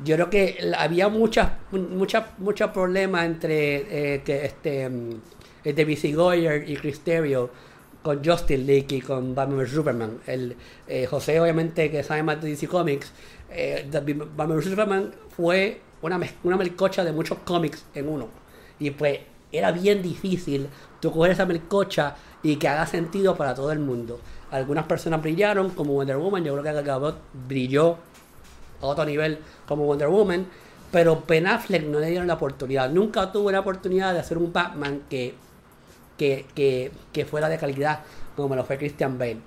Yo 0.04 0.16
creo 0.16 0.30
que 0.30 0.72
había 0.78 1.10
muchas, 1.10 1.52
muchas, 1.72 2.26
muchos 2.40 2.72
problemas 2.72 3.26
entre 3.26 4.16
eh, 4.16 4.22
que 4.24 4.46
este 4.46 4.90
mm, 4.90 5.22
de 5.64 6.14
Goyer 6.14 6.70
y 6.70 6.76
Cristerio 6.76 7.50
con 8.02 8.24
Justin 8.26 8.66
League 8.66 8.88
y 8.90 9.02
con 9.02 9.36
Batman 9.36 9.60
vs 9.60 9.72
Superman. 9.72 10.20
El, 10.26 10.56
eh, 10.88 11.06
José, 11.06 11.40
obviamente, 11.40 11.92
que 11.92 12.04
sabe 12.04 12.24
más 12.24 12.42
de 12.42 12.50
DC 12.50 12.68
Comics, 12.68 13.12
eh, 13.52 13.88
Batman 14.36 14.62
Superman 14.62 15.12
fue 15.36 15.82
una, 16.02 16.20
una 16.44 16.58
melcocha 16.58 17.04
de 17.04 17.12
muchos 17.12 17.38
cómics 17.40 17.86
en 17.94 18.08
uno. 18.08 18.28
Y 18.80 18.92
pues 18.92 19.20
era 19.52 19.72
bien 19.72 20.02
difícil 20.02 20.68
tú 21.00 21.12
coger 21.12 21.34
esa 21.34 21.46
melcocha 21.46 22.16
y 22.42 22.56
que 22.56 22.68
haga 22.68 22.88
sentido 22.88 23.36
para 23.36 23.54
todo 23.54 23.72
el 23.72 23.80
mundo. 23.80 24.20
Algunas 24.50 24.86
personas 24.86 25.22
brillaron 25.22 25.70
como 25.70 25.94
Wonder 25.94 26.18
Woman, 26.18 26.44
yo 26.44 26.54
creo 26.54 26.64
que 26.64 26.82
Gal 26.82 27.16
brilló 27.48 27.98
a 28.82 28.86
otro 28.86 29.06
nivel 29.06 29.40
como 29.68 29.86
Wonder 29.86 30.10
Woman, 30.10 30.46
pero 30.92 31.24
Ben 31.28 31.48
Affleck 31.48 31.84
no 31.86 32.00
le 32.00 32.08
dieron 32.08 32.28
la 32.28 32.36
oportunidad. 32.36 32.90
Nunca 32.90 33.32
tuvo 33.32 33.52
la 33.52 33.60
oportunidad 33.60 34.14
de 34.14 34.20
hacer 34.20 34.38
un 34.38 34.52
Batman 34.52 35.04
que, 35.10 35.36
que, 36.18 36.92
que, 37.14 37.26
fuera 37.26 37.50
de 37.50 37.58
calidad 37.58 38.02
como 38.36 38.56
lo 38.56 38.64
fue 38.64 38.78
Christian 38.78 39.18
Bale. 39.18 39.38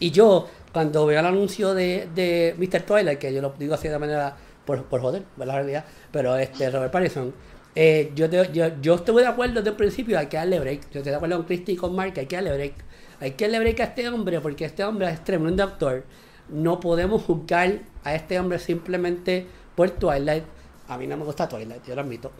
Y 0.00 0.10
yo, 0.10 0.48
cuando 0.72 1.06
veo 1.06 1.20
el 1.20 1.26
anuncio 1.26 1.74
de, 1.74 2.08
de 2.14 2.54
Mr. 2.58 2.82
Twilight, 2.82 3.18
que 3.18 3.32
yo 3.32 3.40
lo 3.40 3.54
digo 3.58 3.74
así 3.74 3.88
de 3.88 3.98
manera 3.98 4.36
por, 4.64 4.84
por 4.84 5.00
joder, 5.00 5.22
la 5.36 5.54
realidad, 5.54 5.84
pero 6.10 6.36
este 6.36 6.70
Robert 6.70 6.92
Pattinson 6.92 7.32
eh, 7.74 8.12
yo, 8.14 8.26
yo, 8.26 8.80
yo 8.82 8.94
estuve 8.96 9.22
de 9.22 9.28
acuerdo 9.28 9.54
desde 9.54 9.70
el 9.70 9.76
principio, 9.76 10.18
hay 10.18 10.26
que 10.26 10.36
darle 10.36 10.60
break. 10.60 10.90
Yo 10.90 10.98
estoy 10.98 11.10
de 11.10 11.16
acuerdo 11.16 11.36
con 11.36 11.46
Christy 11.46 11.72
y 11.72 11.76
con 11.76 11.94
Mark, 11.94 12.12
hay 12.16 12.26
que 12.26 12.36
darle 12.36 12.52
break. 12.52 12.74
Hay 13.20 13.30
que 13.32 13.44
darle 13.44 13.60
break 13.60 13.80
a 13.80 13.84
este 13.84 14.08
hombre 14.08 14.40
porque 14.40 14.64
este 14.64 14.84
hombre 14.84 15.08
es 15.10 15.24
tremendo 15.24 15.62
actor. 15.62 16.04
No 16.52 16.80
podemos 16.80 17.22
juzgar 17.22 17.80
a 18.04 18.14
este 18.14 18.38
hombre 18.38 18.58
simplemente 18.58 19.46
por 19.74 19.90
Twilight. 19.90 20.44
A 20.88 20.98
mí 20.98 21.06
no 21.06 21.16
me 21.16 21.24
gusta 21.24 21.48
Twilight, 21.48 21.84
yo 21.86 21.94
lo 21.94 22.02
admito. 22.02 22.30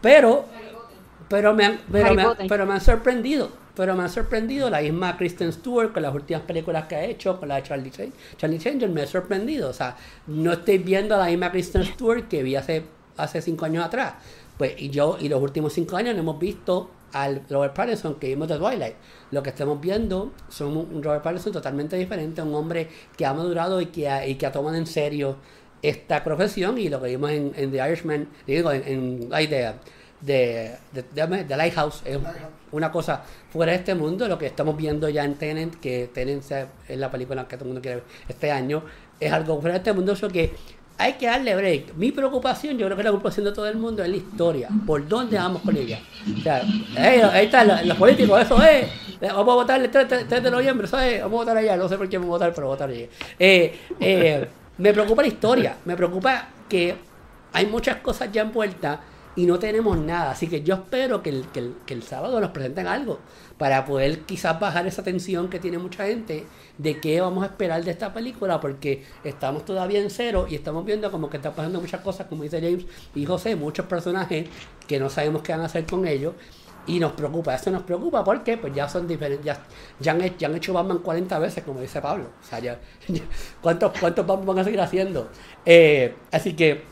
Pero, 0.00 0.44
pero 1.28 1.54
me 1.54 1.64
han, 1.64 1.80
pero, 1.90 2.14
me, 2.14 2.24
pero 2.48 2.66
me 2.66 2.74
han 2.74 2.80
sorprendido. 2.80 3.64
Pero 3.74 3.96
me 3.96 4.04
han 4.04 4.10
sorprendido 4.10 4.70
la 4.70 4.80
misma 4.80 5.16
Kristen 5.16 5.52
Stewart 5.52 5.92
con 5.92 6.02
las 6.02 6.14
últimas 6.14 6.42
películas 6.44 6.86
que 6.86 6.94
ha 6.94 7.04
hecho, 7.04 7.40
con 7.40 7.48
la 7.48 7.56
de 7.56 7.62
Charlie, 7.64 7.90
Charlie 8.36 8.58
Changer, 8.58 8.88
me 8.88 9.02
ha 9.02 9.06
sorprendido. 9.06 9.70
O 9.70 9.72
sea, 9.72 9.96
no 10.28 10.52
estoy 10.52 10.78
viendo 10.78 11.14
a 11.16 11.18
la 11.18 11.26
misma 11.26 11.50
Kristen 11.50 11.84
Stewart 11.84 12.28
que 12.28 12.42
vi 12.42 12.54
hace, 12.54 12.84
hace 13.16 13.42
cinco 13.42 13.64
años 13.64 13.84
atrás. 13.84 14.14
Pues 14.58 14.80
y 14.80 14.90
yo 14.90 15.16
y 15.20 15.28
los 15.28 15.42
últimos 15.42 15.72
cinco 15.72 15.96
años 15.96 16.14
no 16.14 16.20
hemos 16.20 16.38
visto 16.38 16.90
al 17.12 17.42
Robert 17.48 17.74
Pattinson 17.74 18.16
que 18.16 18.28
vimos 18.28 18.48
de 18.48 18.58
Twilight. 18.58 18.94
Lo 19.30 19.42
que 19.42 19.50
estamos 19.50 19.80
viendo 19.80 20.32
son 20.48 20.76
un 20.76 21.02
Robert 21.02 21.22
Pattinson 21.22 21.52
totalmente 21.52 21.96
diferente, 21.96 22.42
un 22.42 22.54
hombre 22.54 22.88
que 23.16 23.26
ha 23.26 23.34
madurado 23.34 23.80
y 23.80 23.86
que 23.86 24.08
ha, 24.08 24.26
y 24.26 24.34
que 24.36 24.46
ha 24.46 24.52
tomado 24.52 24.76
en 24.76 24.86
serio 24.86 25.36
esta 25.82 26.24
profesión 26.24 26.78
y 26.78 26.88
lo 26.88 27.00
que 27.00 27.08
vimos 27.08 27.30
en, 27.30 27.52
The 27.52 27.88
Irishman, 27.88 28.28
digo, 28.46 28.72
en, 28.72 29.28
la 29.28 29.42
idea 29.42 29.74
de, 30.20 30.76
de, 30.92 31.56
Lighthouse 31.56 32.02
es 32.06 32.18
una 32.72 32.90
cosa 32.90 33.22
fuera 33.50 33.72
de 33.72 33.78
este 33.78 33.94
mundo, 33.94 34.26
lo 34.26 34.38
que 34.38 34.46
estamos 34.46 34.76
viendo 34.76 35.10
ya 35.10 35.24
en 35.24 35.34
Tenant, 35.34 35.74
que 35.74 36.08
Tenant 36.12 36.42
es 36.88 36.98
la 36.98 37.10
película 37.10 37.46
que 37.46 37.56
todo 37.56 37.66
el 37.66 37.68
mundo 37.68 37.82
quiere 37.82 37.96
ver 37.96 38.04
este 38.28 38.50
año, 38.50 38.82
es 39.20 39.30
algo 39.30 39.60
fuera 39.60 39.74
de 39.74 39.78
este 39.78 39.92
mundo, 39.92 40.12
eso 40.12 40.28
que 40.28 40.54
hay 40.96 41.14
que 41.14 41.26
darle 41.26 41.56
break. 41.56 41.94
Mi 41.96 42.12
preocupación, 42.12 42.78
yo 42.78 42.86
creo 42.86 42.96
que 42.96 43.02
la 43.02 43.10
preocupación 43.10 43.44
de 43.44 43.52
todo 43.52 43.66
el 43.66 43.76
mundo 43.76 44.02
es 44.02 44.08
la 44.08 44.16
historia. 44.16 44.68
¿Por 44.86 45.06
dónde 45.08 45.36
vamos 45.36 45.62
con 45.62 45.76
ella? 45.76 46.00
O 46.38 46.40
sea, 46.40 46.62
ahí 46.96 47.46
están 47.46 47.88
los, 47.88 47.96
políticos, 47.96 48.42
eso 48.42 48.62
es. 48.62 48.86
Vamos 49.20 49.52
a 49.52 49.54
votar 49.54 49.80
el 49.82 49.90
3, 49.90 50.28
de 50.28 50.50
noviembre, 50.50 50.86
¿sabes? 50.86 51.20
Vamos 51.22 51.38
a 51.38 51.40
votar 51.42 51.56
allá. 51.56 51.76
No 51.76 51.88
sé 51.88 51.96
por 51.96 52.08
qué 52.08 52.18
vamos 52.18 52.34
a 52.34 52.38
votar, 52.38 52.54
pero 52.54 52.68
votar 52.68 52.90
allá. 52.90 53.06
Eh, 53.38 53.78
eh, 53.98 54.48
me 54.78 54.92
preocupa 54.92 55.22
la 55.22 55.28
historia. 55.28 55.76
Me 55.84 55.96
preocupa 55.96 56.48
que 56.68 56.94
hay 57.52 57.66
muchas 57.66 57.96
cosas 57.96 58.30
ya 58.30 58.42
envueltas 58.42 59.00
y 59.34 59.46
no 59.46 59.58
tenemos 59.58 59.98
nada. 59.98 60.30
Así 60.30 60.46
que 60.46 60.62
yo 60.62 60.74
espero 60.74 61.22
que 61.22 61.30
el, 61.30 61.46
que 61.52 61.94
el 61.94 62.02
sábado 62.02 62.40
nos 62.40 62.50
presenten 62.50 62.86
algo 62.86 63.18
para 63.58 63.84
poder 63.84 64.20
quizás 64.20 64.58
bajar 64.58 64.86
esa 64.86 65.02
tensión 65.02 65.48
que 65.48 65.58
tiene 65.60 65.78
mucha 65.78 66.06
gente 66.06 66.46
de 66.78 67.00
qué 67.00 67.20
vamos 67.20 67.42
a 67.44 67.46
esperar 67.46 67.84
de 67.84 67.90
esta 67.92 68.12
película, 68.12 68.60
porque 68.60 69.04
estamos 69.22 69.64
todavía 69.64 70.00
en 70.00 70.10
cero 70.10 70.46
y 70.48 70.56
estamos 70.56 70.84
viendo 70.84 71.10
como 71.10 71.30
que 71.30 71.36
están 71.36 71.52
pasando 71.54 71.80
muchas 71.80 72.00
cosas, 72.00 72.26
como 72.26 72.42
dice 72.42 72.60
James 72.60 72.84
y 73.14 73.24
José, 73.26 73.54
muchos 73.56 73.86
personajes 73.86 74.48
que 74.88 74.98
no 74.98 75.08
sabemos 75.08 75.42
qué 75.42 75.52
van 75.52 75.60
a 75.62 75.66
hacer 75.66 75.86
con 75.86 76.06
ellos. 76.06 76.34
Y 76.86 77.00
nos 77.00 77.12
preocupa, 77.12 77.54
eso 77.54 77.70
nos 77.70 77.82
preocupa 77.82 78.22
porque 78.22 78.58
pues 78.58 78.74
ya 78.74 78.86
son 78.90 79.08
diferentes, 79.08 79.42
ya, 79.44 79.58
ya, 80.00 80.12
han, 80.12 80.20
ya 80.36 80.48
han 80.48 80.54
hecho 80.54 80.74
Batman 80.74 80.98
40 80.98 81.38
veces, 81.38 81.64
como 81.64 81.80
dice 81.80 82.02
Pablo. 82.02 82.26
O 82.42 82.46
sea, 82.46 82.58
ya- 82.60 82.78
¿cuántos, 83.62 83.92
¿cuántos 83.98 84.26
Batman 84.26 84.46
van 84.48 84.58
a 84.58 84.64
seguir 84.64 84.80
haciendo? 84.80 85.30
Eh, 85.64 86.14
así 86.30 86.54
que 86.54 86.82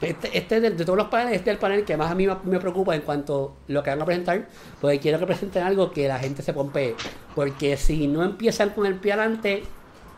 este, 0.00 0.38
este 0.38 0.60
de, 0.60 0.70
todos 0.70 0.96
los 0.96 1.08
paneles, 1.08 1.38
este 1.38 1.50
es 1.50 1.54
el 1.54 1.60
panel 1.60 1.84
que 1.84 1.96
más 1.96 2.10
a 2.10 2.14
mí 2.14 2.26
me, 2.26 2.60
preocupa 2.60 2.94
en 2.94 3.02
cuanto 3.02 3.56
a 3.68 3.72
lo 3.72 3.82
que 3.82 3.90
van 3.90 4.00
a 4.00 4.04
presentar, 4.04 4.48
porque 4.80 5.00
quiero 5.00 5.18
que 5.18 5.26
presenten 5.26 5.64
algo 5.64 5.90
que 5.90 6.06
la 6.06 6.18
gente 6.18 6.42
se 6.42 6.52
pompee. 6.52 6.94
Porque 7.34 7.76
si 7.76 8.06
no 8.06 8.22
empiezan 8.22 8.70
con 8.70 8.86
el 8.86 8.94
pie 8.94 9.12
adelante, 9.14 9.64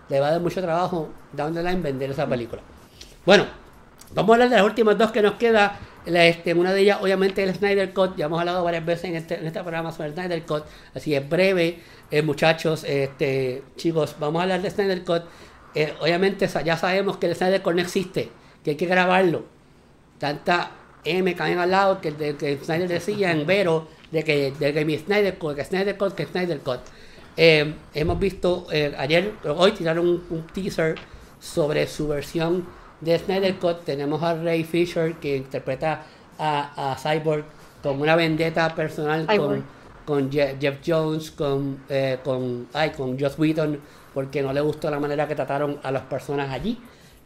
le 0.08 0.20
va 0.20 0.28
a 0.28 0.30
dar 0.32 0.40
mucho 0.40 0.60
trabajo 0.60 1.08
down 1.32 1.54
the 1.54 1.62
line 1.62 1.80
vender 1.80 2.10
esa 2.10 2.26
película. 2.26 2.60
Bueno, 3.24 3.46
vamos 4.14 4.30
a 4.30 4.34
hablar 4.34 4.50
de 4.50 4.56
las 4.56 4.64
últimas 4.64 4.98
dos 4.98 5.12
que 5.12 5.22
nos 5.22 5.34
queda. 5.34 5.78
Este, 6.04 6.54
una 6.54 6.72
de 6.72 6.80
ellas, 6.80 6.98
obviamente, 7.00 7.42
el 7.42 7.54
Snyder 7.54 7.92
Cut. 7.94 8.16
Ya 8.16 8.26
hemos 8.26 8.40
hablado 8.40 8.64
varias 8.64 8.84
veces 8.84 9.04
en 9.04 9.16
este, 9.16 9.38
en 9.38 9.46
este 9.46 9.60
programa 9.60 9.92
sobre 9.92 10.08
el 10.08 10.14
Snyder 10.14 10.42
Cut. 10.44 10.64
Así 10.94 11.14
es 11.14 11.26
breve, 11.26 11.78
eh, 12.10 12.22
muchachos, 12.22 12.84
este, 12.84 13.62
chicos, 13.76 14.16
vamos 14.18 14.40
a 14.40 14.42
hablar 14.42 14.60
de 14.60 14.70
Snyder 14.70 15.04
Cut. 15.04 15.22
Eh, 15.74 15.94
obviamente, 16.00 16.48
ya 16.64 16.76
sabemos 16.76 17.16
que 17.16 17.26
el 17.26 17.36
Snyder 17.36 17.62
Cut 17.62 17.74
no 17.74 17.80
existe, 17.80 18.30
que 18.64 18.70
hay 18.70 18.76
que 18.76 18.86
grabarlo. 18.86 19.59
Tanta 20.20 20.70
M 21.04 21.34
hay 21.38 21.52
al 21.54 21.70
lado 21.70 22.00
que, 22.00 22.12
de- 22.12 22.36
que 22.36 22.56
Snyder 22.58 22.86
decía 22.88 23.32
en 23.32 23.46
Vero 23.46 23.88
de 24.12 24.22
que, 24.22 24.52
de 24.58 24.72
que 24.72 24.84
mi 24.84 24.96
Snyder 24.98 25.36
Cut, 25.38 25.56
que 25.56 25.64
Snyder 25.64 25.96
Cut, 25.96 26.14
que 26.14 26.26
Snyder 26.26 26.60
Cut. 26.60 26.80
Eh, 27.36 27.74
hemos 27.94 28.18
visto 28.20 28.66
eh, 28.70 28.94
ayer, 28.98 29.32
hoy 29.56 29.72
tiraron 29.72 30.06
un, 30.06 30.22
un 30.30 30.46
teaser 30.48 30.94
sobre 31.40 31.86
su 31.86 32.06
versión 32.06 32.66
de 33.00 33.18
Snyder 33.18 33.54
Cut. 33.56 33.84
Tenemos 33.84 34.22
a 34.22 34.34
Ray 34.34 34.62
Fisher 34.64 35.14
que 35.14 35.36
interpreta 35.36 36.02
a, 36.38 36.92
a 36.92 36.96
Cyborg 36.96 37.44
con 37.82 38.00
una 38.00 38.14
vendetta 38.14 38.74
personal 38.74 39.24
con, 39.26 39.34
Cyborg. 39.36 39.62
con 40.04 40.30
Je- 40.30 40.56
Jeff 40.60 40.78
Jones, 40.86 41.30
con, 41.30 41.82
eh, 41.88 42.18
con, 42.22 42.68
ay, 42.74 42.90
con 42.90 43.18
Joss 43.18 43.38
Whedon, 43.38 43.80
porque 44.12 44.42
no 44.42 44.52
le 44.52 44.60
gustó 44.60 44.90
la 44.90 44.98
manera 45.00 45.26
que 45.26 45.34
trataron 45.34 45.78
a 45.82 45.90
las 45.90 46.02
personas 46.02 46.50
allí. 46.50 46.78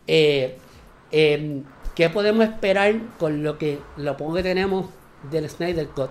Eh, 0.06 0.56
eh, 1.10 1.62
¿Qué 1.94 2.10
podemos 2.10 2.44
esperar 2.44 2.94
con 3.18 3.42
lo 3.42 3.56
que 3.58 3.78
lo 3.96 4.16
poco 4.16 4.34
que 4.34 4.42
tenemos 4.42 4.86
del 5.30 5.48
Snyder 5.48 5.86
Cut 5.88 6.10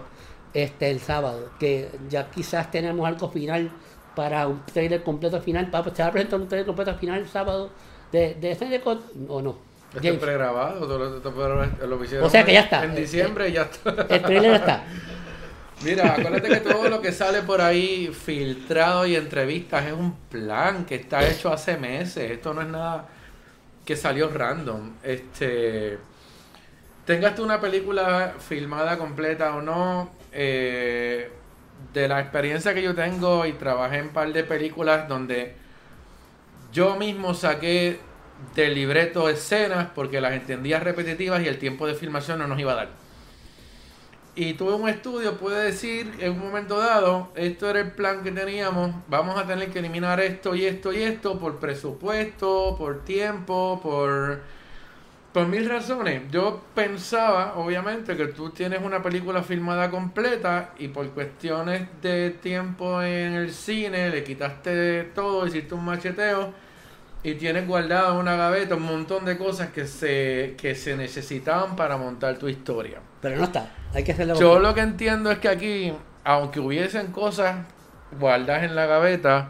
este 0.53 0.89
el 0.91 0.99
sábado? 0.99 1.49
Que 1.59 1.89
ya 2.09 2.29
quizás 2.29 2.71
tenemos 2.71 3.05
algo 3.07 3.29
final 3.29 3.69
para 4.15 4.47
un 4.47 4.61
trailer 4.65 5.03
completo 5.03 5.41
final. 5.41 5.69
¿Va- 5.73 5.83
¿Se 5.93 6.01
va 6.03 6.09
a 6.09 6.11
presentar 6.11 6.39
un 6.39 6.47
trailer 6.47 6.65
completo 6.67 6.95
final 6.95 7.19
el 7.19 7.27
sábado 7.27 7.69
de, 8.11 8.35
de 8.35 8.55
Snyder 8.55 8.81
Cut 8.81 9.01
o 9.27 9.41
no? 9.41 9.57
Esto 9.89 9.99
es 9.99 10.03
James, 10.05 10.19
pregrabado, 10.21 10.79
todo 10.87 10.97
lo, 10.97 11.21
todo 11.21 11.49
lo- 11.49 11.87
lo 11.87 12.03
hicieron 12.03 12.25
O 12.25 12.29
sea 12.29 12.43
que 12.45 12.53
ya 12.53 12.61
está. 12.61 12.83
En 12.85 12.95
diciembre 12.95 13.51
ya 13.51 13.63
está. 13.63 13.89
el 14.09 14.21
trailer 14.21 14.53
está. 14.55 14.83
Mira, 15.83 16.13
acuérdate 16.13 16.47
que 16.47 16.59
todo 16.61 16.87
lo 16.89 17.01
que 17.01 17.11
sale 17.11 17.41
por 17.41 17.59
ahí 17.59 18.07
filtrado 18.13 19.05
y 19.05 19.15
entrevistas 19.17 19.85
es 19.85 19.91
un 19.93 20.13
plan 20.29 20.85
que 20.85 20.95
está 20.95 21.27
hecho 21.27 21.51
hace 21.51 21.75
meses. 21.77 22.31
Esto 22.31 22.53
no 22.53 22.61
es 22.61 22.67
nada 22.69 23.05
que 23.85 23.95
salió 23.95 24.29
random. 24.29 24.93
Este, 25.03 25.97
tengas 27.05 27.35
tú 27.35 27.43
una 27.43 27.59
película 27.59 28.35
filmada 28.39 28.97
completa 28.97 29.55
o 29.55 29.61
no, 29.61 30.11
eh, 30.31 31.29
de 31.93 32.07
la 32.07 32.21
experiencia 32.21 32.73
que 32.73 32.81
yo 32.81 32.95
tengo 32.95 33.45
y 33.45 33.53
trabajé 33.53 33.97
en 33.97 34.05
un 34.07 34.13
par 34.13 34.31
de 34.31 34.43
películas 34.43 35.07
donde 35.07 35.55
yo 36.71 36.95
mismo 36.95 37.33
saqué 37.33 37.99
del 38.55 38.73
libreto 38.73 39.29
escenas 39.29 39.89
porque 39.93 40.21
las 40.21 40.33
entendía 40.33 40.79
repetitivas 40.79 41.41
y 41.41 41.47
el 41.47 41.59
tiempo 41.59 41.85
de 41.87 41.93
filmación 41.93 42.39
no 42.39 42.47
nos 42.47 42.59
iba 42.59 42.73
a 42.73 42.75
dar. 42.75 43.02
Y 44.35 44.55
tuve 44.55 44.73
un 44.73 44.89
estudio, 44.89 45.37
puede 45.37 45.65
decir 45.65 46.11
en 46.19 46.31
un 46.31 46.39
momento 46.39 46.79
dado, 46.79 47.29
esto 47.35 47.69
era 47.69 47.81
el 47.81 47.91
plan 47.91 48.23
que 48.23 48.31
teníamos, 48.31 48.91
vamos 49.07 49.37
a 49.37 49.45
tener 49.45 49.69
que 49.69 49.77
eliminar 49.77 50.19
esto 50.19 50.55
y 50.55 50.65
esto 50.65 50.91
y 50.91 51.03
esto 51.03 51.37
por 51.37 51.59
presupuesto, 51.59 52.75
por 52.75 53.03
tiempo, 53.05 53.79
por, 53.83 54.41
por 55.33 55.47
mil 55.47 55.69
razones. 55.69 56.23
Yo 56.31 56.63
pensaba, 56.73 57.53
obviamente, 57.57 58.17
que 58.17 58.25
tú 58.27 58.49
tienes 58.49 58.81
una 58.83 59.03
película 59.03 59.43
filmada 59.43 59.91
completa 59.91 60.73
y 60.79 60.87
por 60.87 61.07
cuestiones 61.11 61.87
de 62.01 62.31
tiempo 62.31 63.03
en 63.03 63.33
el 63.33 63.51
cine 63.53 64.09
le 64.09 64.23
quitaste 64.23 65.11
todo, 65.13 65.45
hiciste 65.45 65.75
un 65.75 65.85
macheteo 65.85 66.53
y 67.21 67.35
tienes 67.35 67.67
guardado 67.67 68.13
en 68.15 68.21
una 68.21 68.35
gaveta 68.35 68.75
un 68.75 68.83
montón 68.83 69.25
de 69.25 69.37
cosas 69.37 69.69
que 69.69 69.85
se, 69.85 70.55
que 70.57 70.73
se 70.73 70.97
necesitaban 70.97 71.75
para 71.75 71.97
montar 71.97 72.39
tu 72.39 72.47
historia. 72.49 73.12
Pero 73.23 73.37
no 73.37 73.45
está. 73.45 73.71
Hay 73.93 74.03
que 74.03 74.11
hacerlo. 74.11 74.37
Yo 74.37 74.59
lo 74.59 74.75
que 74.75 74.81
entiendo 74.81 75.31
es 75.31 75.39
que 75.39 75.47
aquí, 75.47 75.93
aunque 76.25 76.59
hubiesen 76.59 77.07
cosas 77.13 77.55
guardadas 78.19 78.63
en 78.63 78.75
la 78.75 78.85
gaveta, 78.85 79.47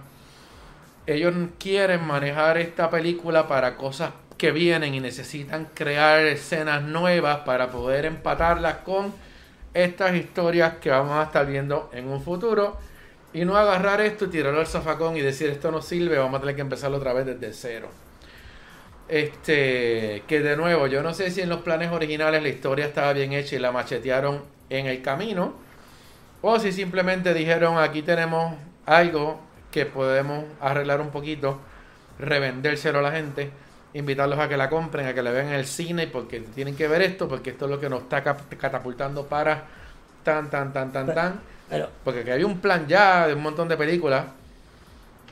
ellos 1.07 1.33
quieren 1.59 2.05
manejar 2.05 2.57
esta 2.59 2.89
película 2.91 3.47
para 3.47 3.75
cosas 3.75 4.11
que 4.37 4.51
vienen 4.51 4.93
y 4.93 4.99
necesitan 4.99 5.69
crear 5.73 6.19
escenas 6.19 6.83
nuevas 6.83 7.39
para 7.39 7.71
poder 7.71 8.05
empatarlas 8.05 8.75
con 8.85 9.11
estas 9.73 10.15
historias 10.15 10.75
que 10.75 10.91
vamos 10.91 11.13
a 11.13 11.23
estar 11.23 11.45
viendo 11.47 11.89
en 11.93 12.07
un 12.07 12.21
futuro 12.21 12.77
y 13.33 13.43
no 13.43 13.57
agarrar 13.57 14.01
esto 14.01 14.25
y 14.25 14.27
tirarlo 14.29 14.59
al 14.59 14.67
zafacón 14.67 15.17
y 15.17 15.21
decir 15.21 15.49
esto 15.49 15.71
no 15.71 15.81
sirve, 15.81 16.19
vamos 16.19 16.37
a 16.37 16.41
tener 16.41 16.55
que 16.55 16.61
empezarlo 16.61 16.97
otra 16.97 17.13
vez 17.13 17.25
desde 17.25 17.51
cero. 17.53 17.89
Este, 19.09 20.23
que 20.27 20.39
de 20.39 20.55
nuevo, 20.55 20.87
yo 20.87 21.03
no 21.03 21.13
sé 21.13 21.29
si 21.29 21.41
en 21.41 21.49
los 21.49 21.61
planes 21.61 21.91
originales 21.91 22.41
la 22.41 22.49
historia 22.49 22.85
estaba 22.85 23.13
bien 23.13 23.33
hecha 23.33 23.55
y 23.55 23.59
la 23.59 23.71
machetearon 23.71 24.41
en 24.69 24.87
el 24.87 25.01
camino, 25.01 25.53
o 26.41 26.59
si 26.59 26.71
simplemente 26.71 27.33
dijeron 27.33 27.77
aquí 27.77 28.01
tenemos 28.01 28.55
algo 28.85 29.39
que 29.71 29.85
podemos 29.85 30.45
arreglar 30.61 31.01
un 31.01 31.09
poquito, 31.09 31.59
revendérselo 32.17 32.99
a 32.99 33.01
la 33.01 33.11
gente, 33.11 33.51
invitarlos 33.93 34.39
a 34.39 34.47
que 34.47 34.57
la 34.57 34.69
compren, 34.69 35.05
a 35.07 35.13
que 35.13 35.21
la 35.21 35.31
vean 35.31 35.47
en 35.47 35.53
el 35.53 35.65
cine, 35.65 36.07
porque 36.07 36.39
tienen 36.39 36.75
que 36.75 36.87
ver 36.87 37.01
esto, 37.01 37.27
porque 37.27 37.51
esto 37.51 37.65
es 37.65 37.71
lo 37.71 37.79
que 37.79 37.89
nos 37.89 38.03
está 38.03 38.23
catapultando 38.23 39.27
para 39.27 39.63
tan, 40.23 40.49
tan, 40.49 40.71
tan, 40.73 40.91
tan, 40.91 41.05
Pero- 41.07 41.15
tan. 41.21 41.39
Pero, 41.69 41.89
Porque 42.03 42.23
que 42.23 42.31
había 42.33 42.45
un 42.45 42.59
plan 42.59 42.87
ya 42.87 43.25
de 43.27 43.33
un 43.33 43.41
montón 43.41 43.67
de 43.67 43.77
películas 43.77 44.25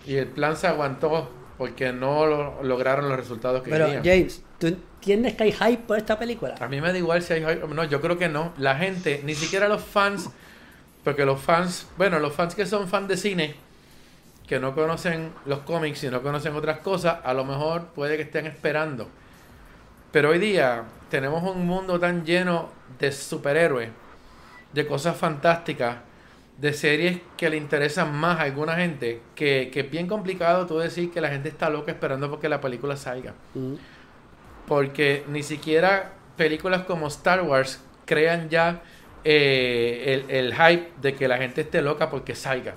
y 0.08 0.16
el 0.16 0.28
plan 0.28 0.56
se 0.56 0.66
aguantó 0.66 1.30
porque 1.62 1.94
no 1.94 2.26
lo- 2.26 2.64
lograron 2.64 3.08
los 3.08 3.16
resultados 3.16 3.62
que 3.62 3.70
pero 3.70 3.86
querían. 3.86 4.04
James, 4.04 4.42
¿tú 4.58 4.66
entiendes 4.66 5.36
que 5.36 5.44
hay 5.44 5.52
hype 5.52 5.84
por 5.84 5.96
esta 5.96 6.18
película? 6.18 6.56
A 6.60 6.68
mí 6.68 6.82
me 6.82 6.92
da 6.92 6.98
igual 6.98 7.22
si 7.22 7.34
hay 7.34 7.42
hype- 7.44 7.68
No, 7.70 7.84
yo 7.84 8.02
creo 8.02 8.18
que 8.18 8.30
no. 8.30 8.52
La 8.58 8.76
gente, 8.78 9.22
ni 9.24 9.36
siquiera 9.36 9.68
los 9.68 9.84
fans, 9.84 10.32
porque 11.04 11.24
los 11.24 11.40
fans, 11.40 11.86
bueno, 12.00 12.18
los 12.18 12.34
fans 12.34 12.56
que 12.56 12.66
son 12.66 12.88
fans 12.88 13.08
de 13.10 13.16
cine, 13.16 13.56
que 14.48 14.60
no 14.60 14.74
conocen 14.74 15.32
los 15.46 15.60
cómics 15.60 16.04
y 16.04 16.10
no 16.10 16.24
conocen 16.24 16.56
otras 16.56 16.80
cosas, 16.80 17.18
a 17.24 17.32
lo 17.36 17.46
mejor 17.46 17.90
puede 17.94 18.16
que 18.18 18.24
estén 18.24 18.48
esperando. 18.48 19.08
Pero 20.12 20.30
hoy 20.32 20.40
día 20.40 20.86
tenemos 21.12 21.44
un 21.44 21.68
mundo 21.68 22.00
tan 22.00 22.26
lleno 22.26 22.70
de 22.98 23.12
superhéroes, 23.12 23.90
de 24.74 24.88
cosas 24.88 25.16
fantásticas, 25.16 25.98
de 26.62 26.74
series 26.74 27.20
que 27.38 27.50
le 27.50 27.58
interesan 27.58 28.16
más 28.16 28.40
a 28.40 28.44
alguna 28.44 28.76
gente, 28.76 29.20
que, 29.34 29.72
que 29.74 29.80
es 29.80 29.90
bien 29.90 30.06
complicado 30.08 30.68
tú 30.68 30.78
decir 30.78 31.12
que 31.12 31.20
la 31.20 31.30
gente 31.30 31.50
está 31.50 31.72
loca 31.72 31.92
esperando 31.92 32.30
porque 32.30 32.48
la 32.48 32.62
película 32.62 32.96
salga. 32.96 33.34
Mm. 33.56 33.74
Porque 34.68 35.24
ni 35.28 35.42
siquiera 35.42 36.14
películas 36.38 36.84
como 36.84 37.08
Star 37.08 37.42
Wars 37.42 37.82
crean 38.06 38.50
ya 38.50 38.84
eh, 39.24 40.24
el, 40.30 40.36
el 40.36 40.54
hype 40.54 40.92
de 41.02 41.16
que 41.16 41.28
la 41.28 41.38
gente 41.38 41.62
esté 41.62 41.82
loca 41.82 42.12
porque 42.12 42.36
salga. 42.36 42.76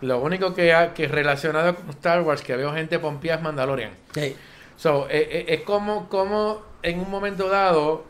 Lo 0.00 0.20
único 0.20 0.54
que, 0.54 0.72
ha, 0.72 0.94
que 0.94 1.06
relacionado 1.06 1.74
con 1.74 1.90
Star 1.90 2.22
Wars 2.22 2.40
que 2.40 2.56
veo 2.56 2.72
gente 2.72 2.98
pompía 2.98 3.34
es 3.34 3.42
Mandalorian. 3.42 3.92
Sí. 4.14 4.34
So, 4.76 5.08
eh, 5.10 5.28
eh, 5.30 5.44
es 5.48 5.60
como, 5.60 6.08
como 6.08 6.62
en 6.82 7.00
un 7.00 7.10
momento 7.10 7.50
dado 7.50 8.06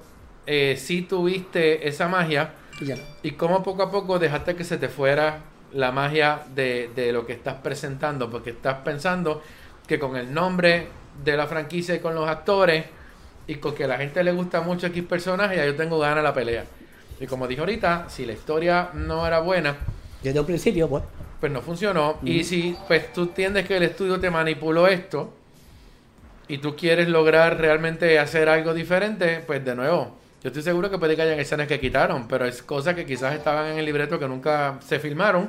sí 0.77 1.03
tuviste 1.03 1.89
esa 1.89 2.07
magia 2.07 2.53
Y 2.81 2.87
ya 2.87 2.97
no. 2.97 3.03
y 3.23 3.33
como 3.33 3.63
poco 3.63 3.83
a 3.83 3.91
poco 3.91 4.19
dejaste 4.19 4.57
que 4.57 4.65
se 4.65 4.79
te 4.79 4.89
fuera 4.89 5.43
la 5.73 5.93
magia 5.93 6.43
de, 6.55 6.91
de 6.95 7.13
lo 7.13 7.27
que 7.27 7.33
estás 7.33 7.55
presentando, 7.63 8.31
porque 8.31 8.51
estás 8.51 8.79
pensando 8.85 9.43
que 9.87 9.99
con 9.99 10.17
el 10.17 10.33
nombre 10.33 10.89
de 11.25 11.37
la 11.37 11.47
franquicia 11.47 11.95
y 11.95 12.01
con 12.01 12.15
los 12.15 12.29
actores 12.29 12.85
y 13.47 13.57
con 13.57 13.75
que 13.75 13.85
a 13.85 13.89
la 13.89 13.97
gente 13.99 14.23
le 14.25 14.33
gusta 14.33 14.61
mucho 14.61 14.87
X 14.87 15.03
personaje, 15.05 15.57
ya 15.57 15.67
yo 15.67 15.75
tengo 15.77 15.99
ganas 15.99 16.17
de 16.19 16.23
la 16.23 16.35
pelea. 16.35 16.65
Y 17.21 17.27
como 17.27 17.47
dije 17.47 17.61
ahorita, 17.61 18.07
si 18.09 18.25
la 18.25 18.33
historia 18.33 18.91
no 18.95 19.27
era 19.27 19.41
buena, 19.41 19.77
Desde 20.23 20.41
un 20.41 20.47
principio, 20.47 20.89
pues. 20.89 21.05
pues 21.41 21.53
no 21.53 21.61
funcionó. 21.61 22.19
Y 22.25 22.43
si 22.45 22.77
pues 22.89 23.13
tú 23.13 23.23
entiendes 23.23 23.67
que 23.67 23.77
el 23.77 23.83
estudio 23.85 24.19
te 24.19 24.31
manipuló 24.31 24.87
esto 24.89 25.33
y 26.49 26.59
tú 26.59 26.75
quieres 26.77 27.09
lograr 27.09 27.59
realmente 27.59 28.19
hacer 28.19 28.49
algo 28.49 28.75
diferente, 28.75 29.43
pues 29.47 29.65
de 29.65 29.75
nuevo, 29.75 30.17
Yo 30.45 30.49
estoy 30.49 30.62
seguro 30.62 30.91
que 30.91 30.99
puede 30.99 31.16
que 31.16 31.23
hayan 31.23 31.41
escenas 31.41 31.66
que 31.66 31.81
quitaron, 31.81 32.29
pero 32.29 32.45
es 32.45 32.62
cosas 32.62 32.95
que 32.95 33.07
quizás 33.07 33.35
estaban 33.35 33.65
en 33.73 33.79
el 33.79 33.87
libreto 33.87 34.19
que 34.19 34.29
nunca 34.29 34.79
se 34.87 35.01
filmaron, 35.01 35.49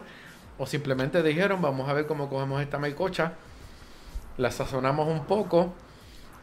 o 0.57 0.65
simplemente 0.65 1.21
dijeron, 1.21 1.61
vamos 1.61 1.89
a 1.89 1.93
ver 1.93 2.07
cómo 2.07 2.29
cogemos 2.29 2.61
esta 2.61 2.79
melcocha, 2.79 3.33
la 4.37 4.51
sazonamos 4.51 5.09
un 5.09 5.25
poco 5.25 5.73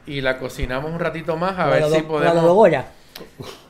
y 0.05 0.21
la 0.21 0.39
cocinamos 0.39 0.91
un 0.91 1.01
ratito 1.01 1.35
más 1.39 1.59
a 1.59 1.67
ver 1.69 1.85
si 1.85 2.03
podemos... 2.03 2.43
de 2.43 2.51
Goya. 2.51 2.87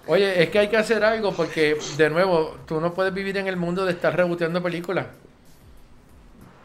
Oye, 0.09 0.43
es 0.43 0.51
que 0.51 0.59
hay 0.59 0.69
que 0.69 0.77
hacer 0.77 1.05
algo 1.05 1.33
porque, 1.33 1.79
de 1.97 2.11
nuevo, 2.11 2.57
tú 2.67 2.81
no 2.81 2.93
puedes 2.93 3.15
vivir 3.15 3.37
en 3.39 3.47
el 3.47 3.57
mundo 3.57 3.85
de 3.85 3.93
estar 3.93 4.17
reboteando 4.17 4.61
películas. 4.65 5.07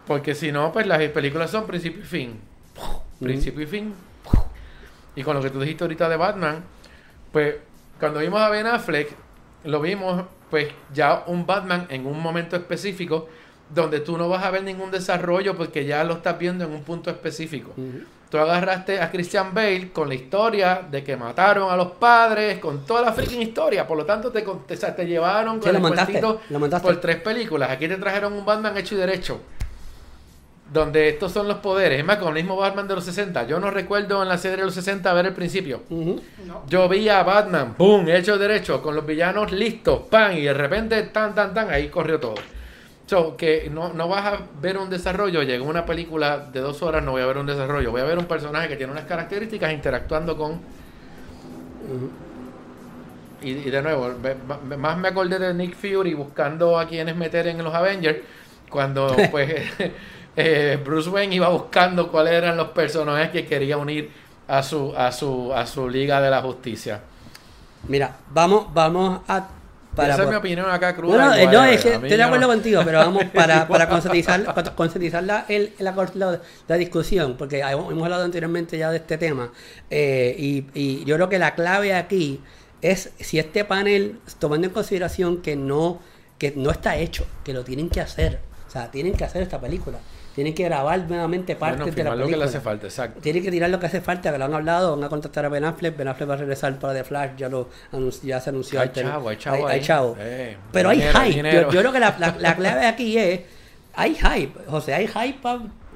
Porque 0.07 0.33
si 0.33 0.51
no, 0.51 0.71
pues 0.73 0.87
las 0.87 0.97
películas 1.09 1.51
son 1.51 1.67
principio 1.67 2.01
y 2.01 2.05
fin. 2.05 2.39
Principio 3.19 3.61
y 3.61 3.67
fin. 3.67 3.93
Y 5.15 5.21
con 5.21 5.35
lo 5.35 5.41
que 5.43 5.51
tú 5.51 5.59
dijiste 5.59 5.83
ahorita 5.83 6.09
de 6.09 6.17
Batman, 6.17 6.63
pues 7.31 7.66
cuando 7.99 8.19
vimos 8.19 8.41
a 8.41 8.49
Ben 8.49 8.67
Affleck, 8.67 9.15
lo 9.63 9.81
vimos 9.81 10.23
pues 10.49 10.69
ya 10.93 11.23
un 11.27 11.45
Batman 11.45 11.87
en 11.89 12.05
un 12.05 12.21
momento 12.21 12.55
específico 12.55 13.27
donde 13.73 13.99
tú 13.99 14.17
no 14.17 14.29
vas 14.29 14.43
a 14.45 14.51
ver 14.51 14.63
ningún 14.63 14.91
desarrollo 14.91 15.55
porque 15.57 15.85
ya 15.85 16.03
lo 16.03 16.15
estás 16.15 16.39
viendo 16.39 16.63
en 16.63 16.71
un 16.71 16.83
punto 16.83 17.09
específico. 17.09 17.73
Tú 18.29 18.37
agarraste 18.37 18.99
a 18.99 19.09
Christian 19.09 19.53
Bale 19.53 19.91
con 19.91 20.09
la 20.09 20.15
historia 20.15 20.85
de 20.89 21.01
que 21.03 21.15
mataron 21.15 21.71
a 21.71 21.77
los 21.77 21.91
padres, 21.93 22.59
con 22.59 22.85
toda 22.85 23.01
la 23.01 23.13
freaking 23.13 23.41
historia. 23.41 23.87
Por 23.87 23.97
lo 23.97 24.05
tanto, 24.05 24.31
te, 24.31 24.41
te, 24.41 24.73
o 24.73 24.77
sea, 24.77 24.93
te 24.95 25.05
llevaron 25.05 25.59
con 25.59 25.69
el 25.73 25.81
montaste. 25.81 26.21
por 26.87 26.97
tres 26.99 27.17
películas. 27.21 27.71
Aquí 27.71 27.87
te 27.87 27.95
trajeron 27.95 28.33
un 28.33 28.45
Batman 28.45 28.77
hecho 28.77 28.95
y 28.95 28.97
derecho. 28.97 29.39
Donde 30.71 31.07
estos 31.07 31.31
son 31.31 31.47
los 31.47 31.57
poderes. 31.57 31.99
Es 31.99 32.05
más, 32.05 32.17
con 32.17 32.29
el 32.29 32.43
mismo 32.43 32.57
Batman 32.57 32.87
de 32.87 32.95
los 32.95 33.05
60. 33.05 33.47
Yo 33.47 33.59
no 33.59 33.71
recuerdo 33.71 34.21
en 34.21 34.27
la 34.27 34.37
serie 34.37 34.57
de 34.57 34.65
los 34.65 34.73
60 34.73 35.13
ver 35.13 35.27
el 35.27 35.33
principio. 35.33 35.83
No. 35.89 36.63
Yo 36.67 36.89
vi 36.89 37.07
a 37.07 37.23
Batman, 37.23 37.73
¡pum! 37.75 38.07
Hecho 38.09 38.37
derecho, 38.37 38.81
con 38.81 38.95
los 38.95 39.05
villanos 39.05 39.51
listos, 39.51 40.01
¡pam! 40.09 40.33
Y 40.33 40.41
de 40.41 40.53
repente, 40.53 41.01
tan, 41.03 41.33
tan, 41.33 41.53
tan, 41.53 41.69
ahí 41.69 41.87
corrió 41.87 42.19
todo. 42.19 42.35
So, 43.07 43.37
que 43.37 43.69
no, 43.73 43.93
no 43.93 44.09
vas 44.09 44.25
a 44.25 44.39
ver 44.61 44.77
un 44.77 44.89
desarrollo, 44.89 45.41
llega 45.41 45.63
una 45.63 45.85
película 45.85 46.39
de 46.51 46.59
dos 46.59 46.83
horas, 46.83 47.01
no 47.01 47.11
voy 47.11 47.21
a 47.21 47.25
ver 47.25 47.37
un 47.37 47.45
desarrollo, 47.45 47.89
voy 47.89 48.01
a 48.01 48.03
ver 48.03 48.17
un 48.17 48.25
personaje 48.25 48.67
que 48.67 48.75
tiene 48.75 48.91
unas 48.91 49.05
características 49.05 49.71
interactuando 49.71 50.35
con... 50.35 50.59
Y, 53.41 53.51
y 53.51 53.69
de 53.69 53.81
nuevo, 53.81 54.11
más 54.77 54.97
me 54.97 55.07
acordé 55.07 55.39
de 55.39 55.53
Nick 55.53 55.75
Fury 55.75 56.15
buscando 56.15 56.77
a 56.77 56.85
quienes 56.85 57.15
meter 57.15 57.47
en 57.47 57.63
los 57.63 57.73
Avengers, 57.73 58.19
cuando 58.69 59.15
pues 59.31 59.63
eh, 60.37 60.79
Bruce 60.83 61.09
Wayne 61.09 61.35
iba 61.35 61.49
buscando 61.49 62.09
cuáles 62.09 62.33
eran 62.33 62.55
los 62.55 62.69
personajes 62.69 63.31
que 63.31 63.45
quería 63.45 63.77
unir 63.77 64.09
a 64.47 64.63
su, 64.63 64.93
a 64.95 65.11
su, 65.11 65.53
a 65.53 65.65
su 65.67 65.89
Liga 65.89 66.21
de 66.21 66.29
la 66.29 66.41
Justicia. 66.41 67.01
Mira, 67.87 68.15
vamos, 68.31 68.73
vamos 68.73 69.21
a. 69.27 69.49
Esa 69.97 70.23
es 70.23 70.29
mi 70.29 70.35
opinión 70.35 70.69
acá 70.69 70.95
cruda. 70.95 71.25
no, 71.25 71.33
eh, 71.33 71.47
no, 71.47 71.63
es 71.65 71.81
que 71.81 71.93
estoy 71.95 72.09
de 72.17 72.21
acuerdo 72.23 72.45
no- 72.45 72.53
contigo, 72.53 72.81
pero 72.85 72.99
vamos 72.99 73.23
para, 73.33 73.67
para 73.67 73.89
concientizar, 73.89 74.43
con- 74.53 74.75
concientizar 74.75 75.23
la, 75.23 75.45
el- 75.49 75.73
la, 75.79 75.91
la- 76.13 76.39
la 76.67 76.75
discusión, 76.77 77.35
porque 77.35 77.61
hemos 77.61 77.91
hemos 77.91 78.03
hablado 78.03 78.23
anteriormente 78.23 78.77
ya 78.77 78.91
de 78.91 78.97
este 78.97 79.17
tema, 79.17 79.51
eh, 79.89 80.35
y, 80.37 80.65
y 80.75 81.03
yo 81.05 81.15
creo 81.15 81.29
que 81.29 81.39
la 81.39 81.55
clave 81.55 81.95
aquí 81.95 82.41
es 82.83 83.11
si 83.19 83.39
este 83.39 83.65
panel, 83.65 84.19
tomando 84.37 84.67
en 84.67 84.73
consideración 84.73 85.41
que 85.41 85.55
no, 85.55 85.99
que 86.37 86.53
no 86.55 86.69
está 86.69 86.95
hecho, 86.97 87.25
que 87.43 87.53
lo 87.53 87.63
tienen 87.63 87.89
que 87.89 87.99
hacer, 87.99 88.39
o 88.67 88.69
sea, 88.69 88.91
tienen 88.91 89.13
que 89.13 89.23
hacer 89.23 89.41
esta 89.41 89.59
película, 89.59 89.97
tienen 90.37 90.53
que 90.53 90.65
grabar 90.65 90.99
nuevamente 91.09 91.55
partes 91.55 91.79
Bueno, 91.79 91.85
de 91.95 92.03
la 92.03 92.11
filmar 92.11 92.17
lo 92.19 92.25
que 92.25 92.31
le 92.31 92.37
película. 92.37 92.45
hace 92.45 92.59
falta, 92.61 92.85
exacto. 92.85 93.19
Tiene 93.21 93.41
que 93.41 93.49
tirar 93.49 93.71
lo 93.71 93.79
que 93.79 93.87
hace 93.87 94.01
falta, 94.01 94.31
que 94.31 94.37
lo 94.37 94.45
han 94.45 94.53
hablado, 94.53 94.95
van 94.95 95.03
a 95.03 95.09
contactar 95.09 95.43
a 95.45 95.49
Ben 95.49 95.63
Affleck, 95.65 95.97
Ben 95.97 96.07
Affleck 96.07 96.29
va 96.29 96.35
a 96.35 96.37
regresar 96.37 96.77
para 96.77 96.93
The 96.93 97.03
Flash, 97.03 97.31
ya 97.37 97.49
lo 97.49 97.69
ya 98.21 98.39
se 98.39 98.51
anunció. 98.51 98.79
Hay 98.79 98.89
chavo, 98.93 99.29
hay 99.29 99.37
chavo 99.37 99.67
Hay, 99.67 99.73
hay 99.79 99.81
chavo. 99.81 100.15
Eh, 100.19 100.55
Pero 100.71 100.89
hay 100.89 101.01
hype. 101.01 101.51
Yo, 101.51 101.71
yo 101.71 101.79
creo 101.79 101.91
que 101.91 101.99
la, 101.99 102.15
la- 102.19 102.35
la 102.37 102.55
clave 102.55 102.85
aquí 102.85 103.17
es, 103.17 103.39
hay 103.95 104.13
hype. 104.13 104.53
José, 104.67 104.93
hay 104.93 105.07
hype 105.07 105.39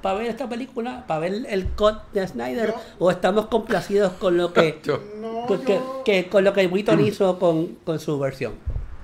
para 0.02 0.16
ver 0.18 0.26
esta 0.32 0.50
película, 0.50 1.04
para 1.06 1.20
ver 1.20 1.46
el 1.48 1.68
cut 1.68 1.98
de 2.12 2.28
Snyder, 2.28 2.70
Yo- 2.70 2.76
o 2.98 3.12
estamos 3.12 3.46
complacidos 3.46 4.14
con 4.14 4.38
lo 4.38 4.52
que, 4.54 4.80
Yo- 4.84 5.00
No, 5.22 5.46
con, 5.46 5.60
que, 5.64 5.76
yo- 5.76 6.02
que- 6.04 6.28
con 6.30 6.44
lo 6.44 6.52
que 6.54 6.66
Witton 6.66 7.00
hizo 7.06 7.38
con, 7.38 7.76
con 7.84 8.00
su 8.00 8.18
versión. 8.18 8.54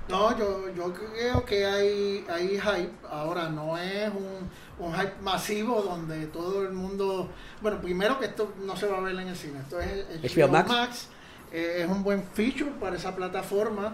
No, 0.08 0.36
yo, 0.38 0.70
yo 0.74 0.94
creo 0.94 1.44
que 1.44 1.66
hay, 1.66 2.24
hay 2.30 2.58
hype. 2.58 2.92
Ahora 3.10 3.48
no 3.50 3.76
es 3.76 4.08
un, 4.08 4.48
un 4.86 4.94
hype 4.94 5.20
masivo 5.22 5.82
donde 5.82 6.26
todo 6.26 6.62
el 6.62 6.72
mundo. 6.72 7.28
Bueno, 7.60 7.80
primero 7.80 8.18
que 8.18 8.26
esto 8.26 8.52
no 8.64 8.74
se 8.76 8.86
va 8.86 8.98
a 8.98 9.00
ver 9.00 9.14
en 9.18 9.28
el 9.28 9.36
cine. 9.36 9.58
Esto 9.60 9.80
es 9.80 9.88
el 9.90 10.20
HBO 10.22 10.48
Max. 10.48 11.08
eh, 11.52 11.80
es 11.84 11.86
un 11.88 12.02
buen 12.02 12.22
feature 12.24 12.70
para 12.80 12.96
esa 12.96 13.14
plataforma. 13.14 13.92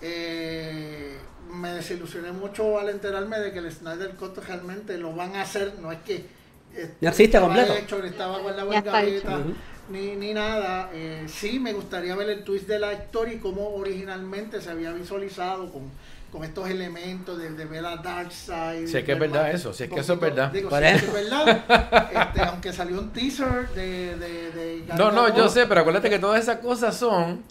Eh, 0.00 1.18
me 1.52 1.72
desilusioné 1.72 2.30
mucho 2.32 2.78
al 2.78 2.88
enterarme 2.90 3.38
de 3.40 3.52
que 3.52 3.58
el 3.58 3.72
Snyder 3.72 4.10
Cut 4.16 4.36
realmente 4.38 4.96
lo 4.98 5.12
van 5.14 5.34
a 5.34 5.42
hacer. 5.42 5.74
No 5.80 5.90
es 5.90 5.98
que. 6.00 6.26
eh, 6.74 6.94
Ya 7.00 7.08
existe 7.08 7.36
estaba 7.38 7.46
completo. 7.46 7.72
hecho, 7.74 8.04
estaba 8.04 8.40
Ya 8.42 8.50
está 8.78 8.92
gaveta, 8.92 9.02
hecho. 9.04 9.40
Ujú. 9.40 9.54
Ni, 9.88 10.16
ni 10.16 10.34
nada. 10.34 10.90
Eh, 10.92 11.24
sí, 11.28 11.58
me 11.58 11.72
gustaría 11.72 12.14
ver 12.16 12.30
el 12.30 12.44
twist 12.44 12.66
de 12.68 12.78
la 12.78 12.92
historia 12.92 13.34
y 13.34 13.38
cómo 13.38 13.74
originalmente 13.74 14.60
se 14.60 14.70
había 14.70 14.92
visualizado 14.92 15.72
con, 15.72 15.90
con 16.32 16.44
estos 16.44 16.68
elementos 16.68 17.38
de, 17.38 17.50
de 17.50 17.64
ver 17.64 17.84
a 17.86 17.96
Darkseid. 17.96 18.86
Si 18.86 18.96
es 18.98 19.04
que 19.04 19.12
es 19.12 19.18
ver 19.18 19.30
verdad 19.30 19.50
eso, 19.50 19.72
si 19.72 19.84
es 19.84 19.90
que 19.90 20.00
eso 20.00 20.14
es 20.14 20.20
verdad. 20.20 20.50
Digo, 20.50 20.68
Por 20.68 20.80
si 20.80 20.84
es 20.86 21.02
eso. 21.02 21.12
que 21.12 21.18
es 21.18 21.30
verdad. 21.30 21.64
Este, 22.26 22.40
aunque 22.42 22.72
salió 22.72 22.98
un 23.00 23.10
teaser 23.12 23.68
de... 23.70 24.16
de, 24.16 24.50
de 24.52 24.84
No, 24.96 25.10
no, 25.12 25.34
yo 25.34 25.48
sé, 25.48 25.66
pero 25.66 25.80
acuérdate 25.82 26.10
que 26.10 26.18
todas 26.18 26.42
esas 26.42 26.58
cosas 26.58 26.96
son. 26.96 27.42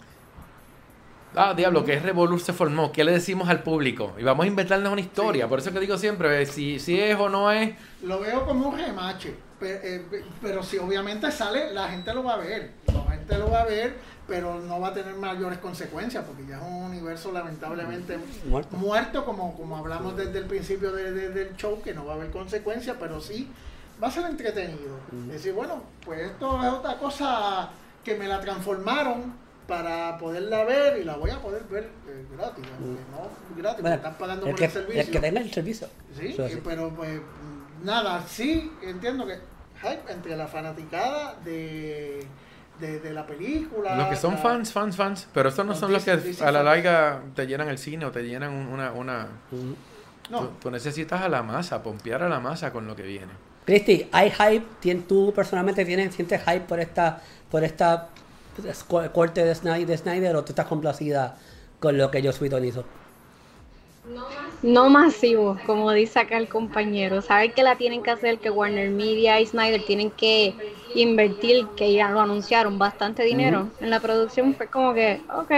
Ah, 1.38 1.52
diablo, 1.54 1.84
que 1.84 1.92
es 1.94 2.02
Revolur 2.02 2.40
se 2.40 2.52
formó. 2.54 2.90
¿Qué 2.92 3.04
le 3.04 3.12
decimos 3.12 3.48
al 3.50 3.62
público? 3.62 4.14
Y 4.18 4.22
vamos 4.22 4.44
a 4.44 4.46
inventarnos 4.46 4.90
una 4.90 5.02
historia. 5.02 5.44
Sí. 5.44 5.48
Por 5.50 5.58
eso 5.58 5.70
que 5.72 5.80
digo 5.80 5.98
siempre, 5.98 6.46
si, 6.46 6.78
si 6.78 6.98
es 6.98 7.14
o 7.18 7.28
no 7.28 7.52
es. 7.52 7.74
Lo 8.02 8.20
veo 8.20 8.46
como 8.46 8.68
un 8.70 8.78
remache, 8.78 9.34
pero, 9.58 10.04
pero 10.42 10.62
si 10.62 10.78
obviamente 10.78 11.30
sale, 11.32 11.72
la 11.72 11.88
gente 11.88 12.12
lo 12.14 12.22
va 12.22 12.34
a 12.34 12.38
ver. 12.38 12.70
La 12.92 13.12
gente 13.12 13.38
lo 13.38 13.50
va 13.50 13.62
a 13.62 13.64
ver, 13.64 13.94
pero 14.26 14.60
no 14.60 14.80
va 14.80 14.88
a 14.88 14.94
tener 14.94 15.14
mayores 15.14 15.58
consecuencias, 15.58 16.24
porque 16.24 16.46
ya 16.46 16.56
es 16.56 16.62
un 16.62 16.84
universo 16.84 17.32
lamentablemente 17.32 18.18
Muerto. 18.46 18.76
muerto, 18.76 19.24
como, 19.24 19.56
como 19.56 19.76
hablamos 19.76 20.16
desde 20.16 20.38
el 20.38 20.44
principio 20.46 20.92
de- 20.92 21.12
de- 21.12 21.28
del 21.30 21.56
show, 21.56 21.80
que 21.82 21.94
no 21.94 22.04
va 22.04 22.12
a 22.12 22.16
haber 22.16 22.30
consecuencias, 22.30 22.96
pero 23.00 23.20
sí 23.20 23.48
va 24.02 24.08
a 24.08 24.10
ser 24.10 24.26
entretenido. 24.26 24.98
Decir, 25.30 25.52
bueno, 25.54 25.82
pues 26.04 26.20
esto 26.20 26.62
es 26.62 26.70
otra 26.72 26.98
cosa 26.98 27.70
que 28.04 28.14
me 28.16 28.28
la 28.28 28.40
transformaron 28.40 29.46
para 29.66 30.16
poderla 30.18 30.62
ver 30.64 30.98
y 31.00 31.04
la 31.04 31.16
voy 31.16 31.30
a 31.30 31.40
poder 31.40 31.64
ver 31.64 31.84
eh, 32.08 32.24
gratis, 32.36 32.64
aunque 32.78 33.00
no 33.10 33.28
gratis, 33.56 33.56
porque 33.56 33.82
Bueno, 33.82 33.96
están 33.96 34.14
pagando 34.14 34.46
el 34.46 34.52
por 34.52 34.58
que, 34.60 34.64
el 34.66 34.70
servicio. 34.70 35.00
el 35.00 35.10
que 35.10 35.20
tenga 35.20 35.40
el 35.40 35.52
servicio. 35.52 35.88
Eh, 36.20 36.34
sí. 36.50 36.60
pero 36.62 36.90
pues 36.90 37.20
nada, 37.86 38.22
sí 38.28 38.70
entiendo 38.82 39.26
que 39.26 39.38
hype 39.80 40.12
entre 40.12 40.36
la 40.36 40.46
fanaticada 40.46 41.36
de, 41.44 42.26
de, 42.80 43.00
de 43.00 43.12
la 43.14 43.26
película. 43.26 43.96
Los 43.96 44.08
que 44.08 44.16
son 44.16 44.32
la- 44.34 44.38
fans, 44.40 44.72
fans, 44.72 44.96
fans. 44.96 45.28
Pero 45.32 45.48
estos 45.48 45.64
no 45.64 45.74
son 45.74 45.92
los 45.92 46.04
que 46.04 46.10
a 46.42 46.50
la 46.50 46.62
larga 46.62 47.22
te 47.34 47.46
llenan 47.46 47.68
el 47.68 47.78
cine 47.78 48.04
o 48.04 48.10
te 48.10 48.22
llenan 48.22 48.52
un- 48.52 48.66
una. 48.68 48.92
una. 48.92 49.28
No, 50.30 50.40
tú, 50.40 50.50
tú 50.60 50.70
necesitas 50.70 51.22
a 51.22 51.28
la 51.28 51.42
masa, 51.42 51.82
pompear 51.82 52.22
a 52.24 52.28
la 52.28 52.40
masa 52.40 52.72
con 52.72 52.86
lo 52.86 52.96
que 52.96 53.02
viene. 53.04 53.32
Cristi, 53.64 54.08
¿hay 54.12 54.30
hype? 54.30 54.66
¿Tien- 54.82 55.06
¿Tú 55.06 55.32
personalmente 55.34 55.84
tienes, 55.84 56.14
sientes 56.14 56.40
hype 56.42 56.60
por 56.60 56.80
esta, 56.80 57.20
por 57.50 57.62
esta 57.64 58.08
co- 58.88 59.10
corte 59.12 59.44
de 59.44 59.54
Snyder, 59.54 59.86
de 59.86 59.96
Snyder 59.96 60.34
o 60.36 60.44
tú 60.44 60.50
estás 60.52 60.66
complacida 60.66 61.36
con 61.78 61.96
lo 61.96 62.10
que 62.10 62.22
Joss 62.22 62.40
Whedon 62.40 62.64
hizo? 62.64 62.84
No. 64.12 64.45
No 64.62 64.90
masivo, 64.90 65.62
como 65.62 65.92
dice 65.92 66.18
acá 66.18 66.36
el 66.38 66.48
compañero. 66.48 67.22
Saber 67.22 67.54
que 67.54 67.62
la 67.62 67.76
tienen 67.76 68.02
que 68.02 68.10
hacer, 68.10 68.40
que 68.40 68.50
Warner 68.50 68.90
Media 68.90 69.40
y 69.40 69.46
Snyder 69.46 69.84
tienen 69.84 70.10
que 70.10 70.56
invertir, 70.92 71.72
que 71.74 71.92
ya 71.94 72.10
lo 72.10 72.20
anunciaron, 72.20 72.78
bastante 72.78 73.22
dinero 73.22 73.74
en 73.78 73.90
la 73.90 74.00
producción. 74.00 74.56
Fue 74.56 74.68
como 74.70 74.92
que, 74.94 75.24
ok, 75.28 75.50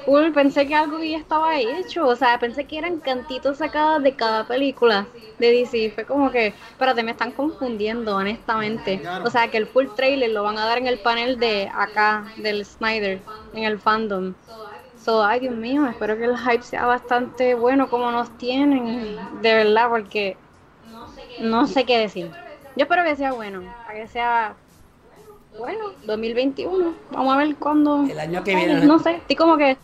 cool, 0.00 0.32
pensé 0.32 0.66
que 0.66 0.74
algo 0.74 1.02
ya 1.02 1.16
estaba 1.18 1.58
hecho. 1.60 2.06
O 2.06 2.16
sea, 2.16 2.38
pensé 2.38 2.66
que 2.66 2.76
eran 2.78 3.00
cantitos 3.00 3.58
sacados 3.58 4.02
de 4.02 4.16
cada 4.16 4.46
película 4.46 5.14
de 5.38 5.50
DC. 5.50 5.90
Fue 5.94 6.04
como 6.06 6.30
que, 6.30 6.48
espérate, 6.72 7.02
me 7.02 7.12
están 7.12 7.32
confundiendo, 7.32 8.16
honestamente. 8.16 9.02
O 9.22 9.30
sea, 9.30 9.50
que 9.50 9.56
el 9.58 9.68
full 9.68 9.86
trailer 9.94 10.30
lo 10.30 10.42
van 10.42 10.58
a 10.58 10.66
dar 10.66 10.78
en 10.78 10.86
el 10.86 11.00
panel 11.00 11.38
de 11.38 11.70
acá, 11.72 12.32
del 12.36 12.64
Snyder, 12.66 13.24
en 13.52 13.64
el 13.64 13.80
fandom. 13.80 14.34
So, 15.04 15.22
ay 15.22 15.40
Dios 15.40 15.54
mío, 15.54 15.86
espero 15.86 16.16
que 16.16 16.24
el 16.24 16.38
hype 16.38 16.62
sea 16.62 16.86
bastante 16.86 17.54
bueno 17.54 17.90
como 17.90 18.10
nos 18.10 18.30
tienen, 18.38 19.18
de 19.42 19.54
verdad, 19.54 19.88
porque 19.90 20.36
no 21.40 21.66
sé 21.66 21.84
qué 21.84 21.98
decir. 21.98 22.30
Yo 22.76 22.84
espero 22.84 23.04
que 23.04 23.14
sea 23.14 23.32
bueno, 23.32 23.62
para 23.86 24.00
que 24.00 24.08
sea 24.08 24.54
bueno, 25.58 25.92
2021. 26.06 26.94
Vamos 27.10 27.34
a 27.34 27.36
ver 27.36 27.54
cuándo. 27.56 28.04
El 28.04 28.18
año 28.18 28.42
que 28.42 28.56
Ay, 28.56 28.64
viene. 28.64 28.86
No 28.86 28.98
sé, 28.98 29.16
estoy 29.16 29.36
como 29.36 29.56
que 29.58 29.72
eh, 29.72 29.78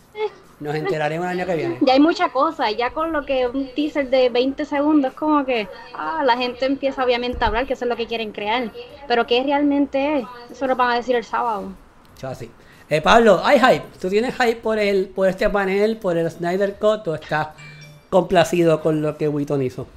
Nos 0.59 0.73
enteraremos 0.75 1.25
el 1.27 1.39
año 1.39 1.45
que 1.45 1.55
viene. 1.55 1.77
ya 1.81 1.93
hay 1.93 1.99
mucha 1.99 2.29
cosa, 2.29 2.71
ya 2.71 2.89
con 2.89 3.11
lo 3.13 3.23
que 3.23 3.47
un 3.47 3.69
teaser 3.75 4.09
de 4.09 4.29
20 4.29 4.65
segundos, 4.65 5.13
como 5.13 5.45
que 5.45 5.67
ah, 5.93 6.23
la 6.25 6.35
gente 6.35 6.65
empieza 6.65 7.03
obviamente 7.03 7.43
a 7.43 7.47
hablar, 7.47 7.67
que 7.67 7.73
eso 7.73 7.85
es 7.85 7.89
lo 7.89 7.95
que 7.95 8.07
quieren 8.07 8.31
crear, 8.31 8.71
pero 9.07 9.27
¿qué 9.27 9.43
realmente 9.43 10.17
es? 10.19 10.25
Eso 10.51 10.65
lo 10.67 10.75
van 10.75 10.89
a 10.91 10.95
decir 10.95 11.15
el 11.15 11.23
sábado. 11.23 11.69
Chao, 12.17 12.31
así. 12.31 12.49
Eh, 12.91 12.99
Pablo, 12.99 13.39
hay 13.41 13.57
hype. 13.57 13.85
¿Tú 14.01 14.09
tienes 14.09 14.35
hype 14.35 14.57
por 14.57 14.77
el, 14.77 15.07
por 15.07 15.29
este 15.29 15.49
panel, 15.49 15.95
por 15.95 16.17
el 16.17 16.29
Snyder 16.29 16.75
Cut 16.75 17.07
o 17.07 17.15
estás 17.15 17.47
complacido 18.09 18.81
con 18.81 19.01
lo 19.01 19.17
que 19.17 19.29
Witton 19.29 19.61
hizo? 19.61 19.87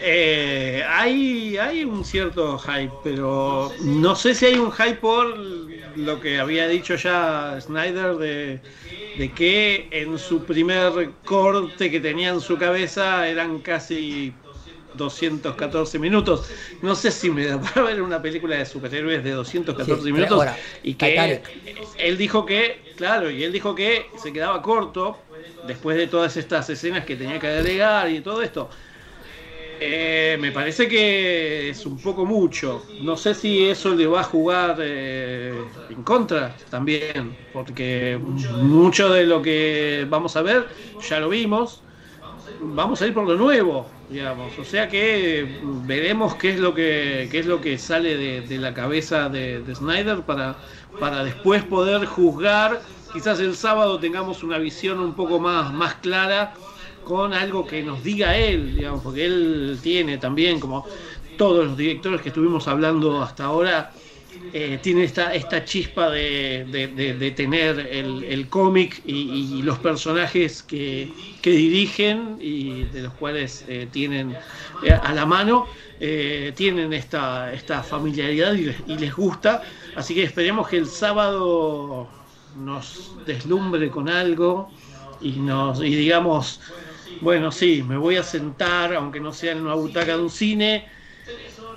Eh, 0.00 0.82
hay, 0.88 1.56
hay 1.56 1.84
un 1.84 2.04
cierto 2.04 2.58
hype, 2.58 2.92
pero 3.04 3.70
no 3.84 4.16
sé 4.16 4.34
si 4.34 4.46
hay 4.46 4.56
un 4.56 4.72
hype 4.72 4.96
por 4.96 5.38
lo 5.38 6.20
que 6.20 6.40
había 6.40 6.66
dicho 6.66 6.96
ya 6.96 7.60
Snyder 7.60 8.16
de, 8.16 8.60
de 9.18 9.32
que 9.32 9.86
en 9.92 10.18
su 10.18 10.42
primer 10.42 11.12
corte 11.24 11.92
que 11.92 12.00
tenía 12.00 12.30
en 12.30 12.40
su 12.40 12.58
cabeza 12.58 13.28
eran 13.28 13.60
casi 13.60 14.34
214 14.92 15.98
minutos. 15.98 16.46
No 16.80 16.94
sé 16.94 17.10
si 17.10 17.30
me 17.30 17.46
da 17.46 17.60
para 17.60 17.82
ver 17.82 18.02
una 18.02 18.20
película 18.22 18.56
de 18.56 18.66
superhéroes 18.66 19.24
de 19.24 19.30
214 19.32 20.12
Sí, 20.12 20.12
minutos. 20.12 20.44
ahora, 20.44 20.70
Y 20.82 20.94
que 20.96 21.42
él 21.96 22.18
dijo 22.18 22.44
que, 22.46 22.92
claro, 22.96 23.30
y 23.30 23.42
él 23.44 23.52
dijo 23.52 23.74
que 23.74 24.12
se 24.16 24.32
quedaba 24.32 24.62
corto 24.62 25.28
después 25.60 25.96
de 25.96 26.08
todas 26.08 26.36
estas 26.36 26.68
escenas 26.70 27.04
que 27.04 27.16
tenía 27.16 27.38
que 27.38 27.46
agregar 27.48 28.10
y 28.10 28.20
todo 28.20 28.42
esto. 28.42 28.70
Eh, 29.84 30.36
me 30.40 30.52
parece 30.52 30.86
que 30.88 31.70
es 31.70 31.86
un 31.86 32.00
poco 32.00 32.24
mucho. 32.24 32.94
No 32.98 33.16
sé 33.16 33.34
si 33.34 33.64
eso 33.68 33.94
le 33.94 34.06
va 34.06 34.20
a 34.20 34.24
jugar 34.24 34.76
eh, 34.80 35.72
en 35.88 36.04
contra 36.04 36.56
también, 36.68 37.36
porque 37.50 38.16
mucho 38.22 39.08
de 39.10 39.26
lo 39.26 39.42
que 39.42 40.06
vamos 40.08 40.36
a 40.36 40.42
ver 40.42 40.68
ya 41.00 41.18
lo 41.20 41.28
vimos. 41.30 41.84
Vamos 42.58 43.02
a 43.02 43.06
ir 43.08 43.14
por 43.14 43.26
lo 43.26 43.36
nuevo, 43.36 44.01
O 44.58 44.64
sea 44.64 44.88
que 44.88 45.58
veremos 45.62 46.36
qué 46.36 46.50
es 46.50 46.58
lo 46.60 46.74
que 46.74 47.28
qué 47.30 47.38
es 47.38 47.46
lo 47.46 47.60
que 47.60 47.78
sale 47.78 48.16
de, 48.16 48.42
de 48.42 48.58
la 48.58 48.74
cabeza 48.74 49.28
de, 49.30 49.62
de 49.62 49.74
Snyder 49.74 50.24
para, 50.26 50.58
para 50.98 51.24
después 51.24 51.64
poder 51.64 52.04
juzgar. 52.04 52.82
Quizás 53.10 53.40
el 53.40 53.56
sábado 53.56 54.00
tengamos 54.00 54.42
una 54.42 54.58
visión 54.58 55.00
un 55.00 55.14
poco 55.14 55.40
más, 55.40 55.72
más 55.72 55.96
clara 55.96 56.58
con 57.02 57.32
algo 57.32 57.66
que 57.66 57.82
nos 57.82 58.02
diga 58.02 58.36
él, 58.36 58.74
digamos, 58.74 59.02
porque 59.02 59.24
él 59.24 59.78
tiene 59.82 60.18
también, 60.18 60.60
como 60.60 60.86
todos 61.36 61.64
los 61.66 61.76
directores 61.76 62.20
que 62.20 62.28
estuvimos 62.28 62.68
hablando 62.68 63.22
hasta 63.22 63.44
ahora, 63.44 63.94
eh, 64.52 64.78
tiene 64.78 65.04
esta, 65.04 65.34
esta 65.34 65.64
chispa 65.64 66.10
de, 66.10 66.66
de- 66.68 67.30
tener 67.32 67.78
el, 67.80 68.24
el 68.24 68.48
cómic 68.50 69.00
y, 69.04 69.62
los 69.62 69.78
personajes 69.80 70.62
que, 70.62 71.14
que 71.40 71.50
dirigen 71.52 72.36
y 72.40 72.84
de 72.86 73.02
los 73.02 73.14
cuales 73.14 73.64
eh, 73.68 73.86
tienen 73.86 74.38
eh, 74.80 74.92
a 74.92 75.12
la 75.14 75.26
mano, 75.26 75.68
eh, 75.98 76.52
tienen 76.56 76.92
esta, 76.92 77.52
esta 77.52 77.82
familiaridad 77.82 78.54
y 78.54 78.64
les, 78.66 78.82
y 78.86 78.98
les 78.98 79.14
gusta. 79.14 79.62
Así 79.94 80.14
que 80.14 80.24
esperemos 80.24 80.68
que 80.68 80.76
el 80.78 80.88
sábado 80.88 82.14
nos 82.52 83.12
deslumbre 83.24 83.90
con 83.90 84.08
algo 84.08 84.74
y 85.18 85.40
nos 85.40 85.80
y 85.82 85.94
digamos 85.94 86.60
bueno 87.18 87.50
sí 87.52 87.82
me 87.82 87.96
voy 87.96 88.16
a 88.16 88.22
sentar 88.22 88.94
aunque 88.94 89.20
no 89.20 89.32
sea 89.32 89.52
en 89.52 89.62
una 89.62 89.74
butaca 89.74 90.16
de 90.16 90.22
un 90.22 90.30
cine 90.30 90.88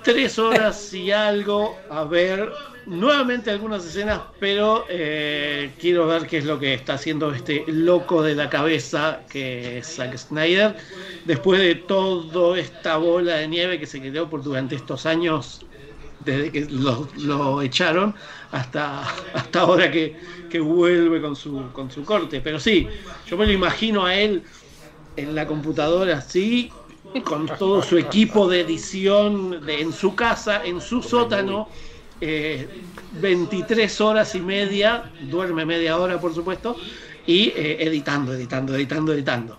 tres 0.06 0.38
horas 0.38 0.94
y 0.94 1.10
algo 1.10 1.76
a 1.90 2.04
ver 2.04 2.48
nuevamente 2.86 3.50
algunas 3.50 3.84
escenas 3.84 4.20
pero 4.38 4.84
eh, 4.88 5.72
quiero 5.80 6.06
ver 6.06 6.28
qué 6.28 6.38
es 6.38 6.44
lo 6.44 6.60
que 6.60 6.74
está 6.74 6.94
haciendo 6.94 7.32
este 7.32 7.64
loco 7.66 8.22
de 8.22 8.36
la 8.36 8.48
cabeza 8.48 9.22
que 9.28 9.78
es 9.78 9.96
Zack 9.96 10.16
Snyder 10.16 10.76
después 11.24 11.58
de 11.58 11.74
toda 11.74 12.56
esta 12.56 12.98
bola 12.98 13.38
de 13.38 13.48
nieve 13.48 13.80
que 13.80 13.86
se 13.86 13.98
creó 13.98 14.30
por 14.30 14.44
durante 14.44 14.76
estos 14.76 15.06
años 15.06 15.66
desde 16.20 16.52
que 16.52 16.66
lo, 16.66 17.08
lo 17.16 17.60
echaron 17.60 18.14
hasta, 18.52 19.02
hasta 19.34 19.60
ahora 19.60 19.90
que, 19.90 20.16
que 20.48 20.60
vuelve 20.60 21.20
con 21.20 21.34
su, 21.34 21.72
con 21.72 21.90
su 21.90 22.04
corte. 22.04 22.40
Pero 22.40 22.58
sí, 22.58 22.88
yo 23.26 23.36
me 23.36 23.46
lo 23.46 23.52
imagino 23.52 24.06
a 24.06 24.14
él 24.14 24.42
en 25.16 25.34
la 25.34 25.46
computadora 25.46 26.18
así, 26.18 26.70
con 27.24 27.46
todo 27.46 27.82
su 27.82 27.98
equipo 27.98 28.48
de 28.48 28.60
edición 28.60 29.64
de- 29.64 29.80
en 29.80 29.92
su 29.92 30.14
casa, 30.14 30.62
en 30.64 30.80
su 30.80 31.02
sótano, 31.02 31.68
eh, 32.20 32.68
23 33.20 34.00
horas 34.00 34.34
y 34.34 34.40
media, 34.40 35.04
duerme 35.20 35.64
media 35.64 35.98
hora 35.98 36.20
por 36.20 36.34
supuesto, 36.34 36.76
y 37.26 37.48
eh, 37.56 37.78
editando, 37.80 38.32
editando, 38.34 38.74
editando, 38.74 39.12
editando. 39.12 39.58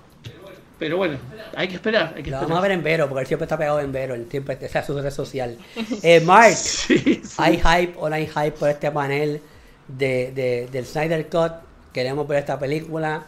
Pero 0.80 0.98
bueno, 0.98 1.18
hay 1.56 1.68
que 1.68 1.76
esperar, 1.76 2.14
hay 2.16 2.22
que 2.22 2.30
Lo 2.30 2.38
esperar. 2.38 2.42
vamos 2.44 2.58
a 2.60 2.62
ver 2.62 2.72
en 2.72 2.84
Vero, 2.84 3.08
porque 3.10 3.22
él 3.22 3.28
siempre 3.28 3.46
está 3.46 3.58
pegado 3.58 3.80
en 3.80 3.92
Vero, 3.92 4.14
él 4.14 4.28
siempre 4.30 4.58
esa 4.62 4.80
es 4.80 4.86
su 4.86 5.00
red 5.00 5.10
social. 5.12 5.58
Eh, 6.04 6.22
Mark, 6.22 6.56
¿hay 7.38 7.58
hype 7.58 7.96
o 7.98 8.08
no 8.10 8.16
hay 8.16 8.28
hype 8.28 8.52
por 8.52 8.70
este 8.70 8.92
panel 8.92 9.42
de, 9.88 10.32
de- 10.34 10.68
del 10.72 10.86
Snyder 10.86 11.28
Cut? 11.30 11.54
Queremos 11.92 12.28
ver 12.28 12.40
esta 12.40 12.60
película, 12.60 13.26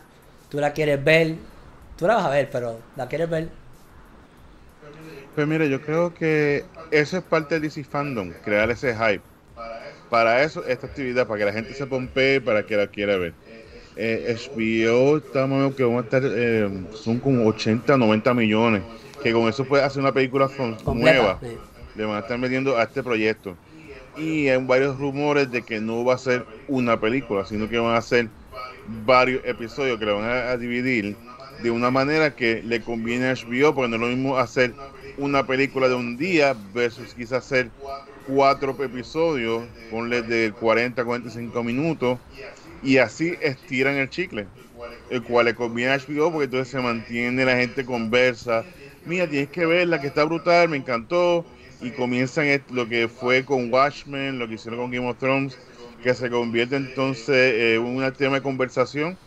tú 0.47 0.59
la 0.59 0.73
quieres 0.73 1.03
ver, 1.03 1.35
tú 1.97 2.05
la 2.05 2.15
vas 2.15 2.25
a 2.25 2.29
ver, 2.29 2.49
pero 2.51 2.79
¿la 2.95 3.07
quieres 3.07 3.27
ver? 3.29 3.49
Pues 5.33 5.47
mira, 5.47 5.65
yo 5.67 5.81
creo 5.81 6.13
que 6.13 6.69
eso 6.89 7.17
es 7.17 7.23
parte 7.23 7.55
del 7.55 7.63
DC 7.63 7.83
Fandom, 7.83 8.35
crear 8.35 8.69
ese 8.71 8.93
hype. 8.95 9.25
Para 10.09 10.43
eso, 10.43 10.65
esta 10.65 10.87
actividad, 10.87 11.27
para 11.27 11.39
que 11.39 11.45
la 11.45 11.53
gente 11.53 11.73
se 11.73 11.87
pompee, 11.87 12.41
para 12.41 12.65
que 12.65 12.77
la 12.77 12.89
quiera 12.89 13.17
ver. 13.17 13.39
Eh, 13.95 14.25
HBO, 14.29 15.17
estamos 15.17 15.75
que 15.75 15.83
vamos 15.83 16.01
a 16.01 16.03
estar, 16.05 16.23
eh, 16.25 16.69
son 16.91 17.19
como 17.21 17.47
80, 17.47 17.97
90 17.97 18.33
millones, 18.33 18.87
que 19.19 19.33
con 19.33 19.49
eso 19.49 19.67
puede 19.67 19.83
hacer 19.83 20.01
una 20.01 20.13
película 20.13 20.49
from- 20.49 20.79
nueva. 20.87 21.45
Le 21.93 22.05
van 22.05 22.17
a 22.17 22.19
estar 22.21 22.37
metiendo 22.39 22.77
a 22.77 22.83
este 22.83 23.03
proyecto. 23.03 23.61
Y 24.13 24.47
hay 24.49 24.63
varios 24.65 24.97
rumores 24.97 25.49
de 25.51 25.63
que 25.65 25.79
no 25.81 26.03
va 26.03 26.15
a 26.15 26.17
ser 26.17 26.49
una 26.65 26.99
película, 26.99 27.45
sino 27.45 27.67
que 27.69 27.77
van 27.79 27.95
a 27.95 28.01
ser 28.01 28.33
varios 28.83 29.41
episodios 29.45 29.99
que 29.99 30.05
le 30.05 30.11
van 30.13 30.25
a, 30.25 30.51
a 30.51 30.57
dividir 30.57 31.19
de 31.55 31.71
una 31.71 31.91
manera 31.91 32.35
que 32.35 32.61
le 32.63 32.83
conviene 32.83 33.27
a 33.27 33.31
HBO, 33.31 33.73
porque 33.75 33.89
no 33.89 33.95
es 33.97 34.01
lo 34.01 34.07
mismo 34.07 34.37
hacer 34.37 34.77
una 35.19 35.45
película 35.47 35.89
de 35.89 35.95
un 35.95 36.17
día 36.17 36.53
versus 36.57 37.13
quizás 37.13 37.45
hacer 37.45 37.73
cuatro 38.23 38.75
episodios, 38.83 39.69
ponle 39.87 40.23
de 40.23 40.55
40 40.57 41.01
a 41.01 41.05
45 41.05 41.63
minutos, 41.63 42.21
y 42.81 42.97
así 42.97 43.37
estiran 43.41 43.95
el 43.95 44.09
chicle, 44.09 44.53
el 45.09 45.23
cual 45.23 45.45
le 45.47 45.55
conviene 45.55 45.91
a 45.93 45.95
HBO 45.97 46.31
porque 46.31 46.45
entonces 46.45 46.69
se 46.69 46.79
mantiene, 46.81 47.45
la 47.45 47.57
gente 47.57 47.85
conversa, 47.85 48.69
mira, 49.03 49.27
tienes 49.29 49.49
que 49.51 49.65
verla, 49.65 49.99
que 49.99 50.07
está 50.07 50.23
brutal, 50.25 50.69
me 50.69 50.77
encantó, 50.77 51.49
y 51.79 51.93
comienzan 51.93 52.47
lo 52.69 52.87
que 52.87 53.09
fue 53.09 53.45
con 53.45 53.71
Watchmen, 53.73 54.39
lo 54.39 54.47
que 54.47 54.55
hicieron 54.55 54.79
con 54.79 54.91
Game 54.91 55.07
of 55.09 55.17
Thrones, 55.17 55.61
que 56.01 56.13
se 56.15 56.29
convierte 56.29 56.75
entonces 56.77 57.75
en 57.75 57.81
un 57.83 58.13
tema 58.15 58.37
de 58.37 58.41
conversación, 58.41 59.19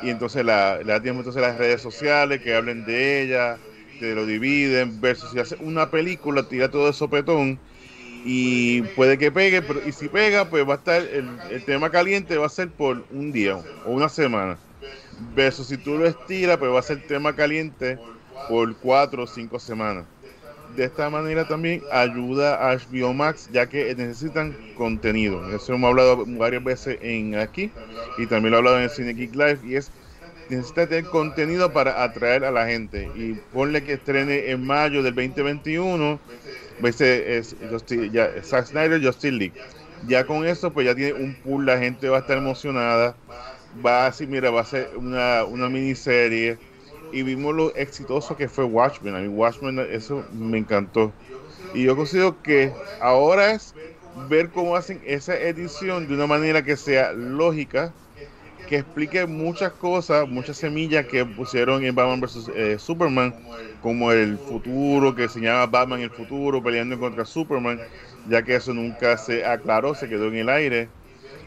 y 0.00 0.10
entonces 0.10 0.44
la, 0.44 0.80
tiempo 1.02 1.20
entonces 1.20 1.42
las 1.42 1.58
redes 1.58 1.80
sociales 1.82 2.40
que 2.42 2.54
hablen 2.54 2.84
de 2.84 3.22
ella, 3.22 3.62
que 3.98 4.14
lo 4.14 4.26
dividen, 4.26 5.00
versus 5.00 5.30
si 5.30 5.38
hace 5.38 5.56
una 5.60 5.90
película, 5.90 6.42
tira 6.48 6.70
todo 6.70 6.86
de 6.86 6.92
sopetón, 6.92 7.58
y 8.24 8.82
puede 8.82 9.18
que 9.18 9.30
pegue, 9.30 9.62
pero 9.62 9.80
y 9.86 9.92
si 9.92 10.08
pega, 10.08 10.50
pues 10.50 10.68
va 10.68 10.74
a 10.74 10.76
estar 10.78 11.00
el, 11.00 11.28
el 11.50 11.64
tema 11.64 11.90
caliente 11.90 12.36
va 12.36 12.46
a 12.46 12.50
ser 12.50 12.68
por 12.70 13.04
un 13.12 13.30
día 13.30 13.56
o 13.84 13.92
una 13.92 14.08
semana. 14.08 14.58
Versus 15.34 15.68
si 15.68 15.76
tú 15.76 15.96
lo 15.96 16.06
estiras, 16.06 16.56
pues 16.58 16.72
va 16.72 16.80
a 16.80 16.82
ser 16.82 17.06
tema 17.06 17.34
caliente 17.36 17.98
por 18.48 18.74
cuatro 18.76 19.22
o 19.22 19.26
cinco 19.26 19.58
semanas. 19.60 20.04
De 20.74 20.84
esta 20.84 21.08
manera 21.08 21.46
también 21.46 21.82
ayuda 21.92 22.68
a 22.68 22.76
HBO 22.76 23.14
Max, 23.14 23.48
ya 23.52 23.68
que 23.68 23.94
necesitan 23.94 24.56
contenido. 24.74 25.48
Eso 25.54 25.74
hemos 25.74 25.88
hablado 25.88 26.24
varias 26.26 26.64
veces 26.64 26.98
en 27.00 27.36
aquí 27.36 27.70
y 28.18 28.26
también 28.26 28.50
lo 28.50 28.56
he 28.56 28.58
hablado 28.58 28.78
en 28.78 28.84
el 28.84 28.90
Cine 28.90 29.14
Geek 29.14 29.34
Live 29.34 29.60
y 29.64 29.76
es 29.76 29.90
necesita 30.48 30.88
tener 30.88 31.08
contenido 31.08 31.72
para 31.72 32.02
atraer 32.04 32.44
a 32.44 32.50
la 32.52 32.66
gente 32.66 33.10
y 33.14 33.34
ponle 33.34 33.82
que 33.84 33.94
estrene 33.94 34.50
en 34.50 34.64
mayo 34.64 35.02
del 35.02 35.14
2021 35.14 36.22
Ese 36.78 37.38
es 37.38 37.56
Justi- 37.60 38.10
ya, 38.10 38.42
Zack 38.42 38.66
Snyder, 38.66 39.02
Justin 39.04 39.38
League. 39.38 39.56
Ya 40.00 40.26
con 40.26 40.46
eso, 40.46 40.72
pues 40.72 40.86
ya 40.86 40.94
tiene 40.94 41.14
un 41.14 41.36
pool, 41.40 41.66
la 41.66 41.78
gente 41.78 42.08
va 42.08 42.18
a 42.18 42.20
estar 42.20 42.36
emocionada. 42.38 43.20
Va 43.72 44.06
a 44.06 44.14
mira, 44.28 44.50
va 44.50 44.60
a 44.62 44.64
ser 44.64 44.96
una, 44.96 45.44
una 45.44 45.68
miniserie. 45.68 46.62
Y 47.10 47.22
vimos 47.22 47.54
lo 47.54 47.74
exitoso 47.74 48.36
que 48.36 48.48
fue 48.48 48.64
Watchmen. 48.64 49.14
A 49.14 49.20
mí 49.20 49.28
Watchmen, 49.28 49.78
eso 49.80 50.26
me 50.30 50.58
encantó. 50.58 51.16
Y 51.72 51.84
yo 51.84 51.96
considero 51.96 52.40
que 52.42 52.78
ahora 52.98 53.52
es 53.52 53.76
ver 54.12 54.50
cómo 54.50 54.76
hacen 54.76 55.00
esa 55.04 55.38
edición 55.38 56.06
de 56.06 56.14
una 56.14 56.26
manera 56.26 56.64
que 56.64 56.76
sea 56.76 57.12
lógica, 57.12 57.96
que 58.66 58.76
explique 58.78 59.26
muchas 59.26 59.74
cosas, 59.74 60.28
muchas 60.28 60.58
semillas 60.58 61.06
que 61.06 61.24
pusieron 61.26 61.84
en 61.84 61.94
Batman 61.94 62.20
vs. 62.20 62.48
eh, 62.54 62.78
Superman, 62.78 63.36
como 63.78 64.12
el 64.12 64.38
futuro, 64.40 65.14
que 65.14 65.24
enseñaba 65.24 65.66
Batman 65.66 66.00
el 66.02 66.10
futuro 66.12 66.62
peleando 66.62 66.98
contra 66.98 67.24
Superman, 67.24 67.84
ya 68.24 68.42
que 68.44 68.56
eso 68.56 68.74
nunca 68.74 69.16
se 69.18 69.44
aclaró, 69.44 69.94
se 69.94 70.08
quedó 70.08 70.28
en 70.28 70.36
el 70.36 70.48
aire. 70.50 70.94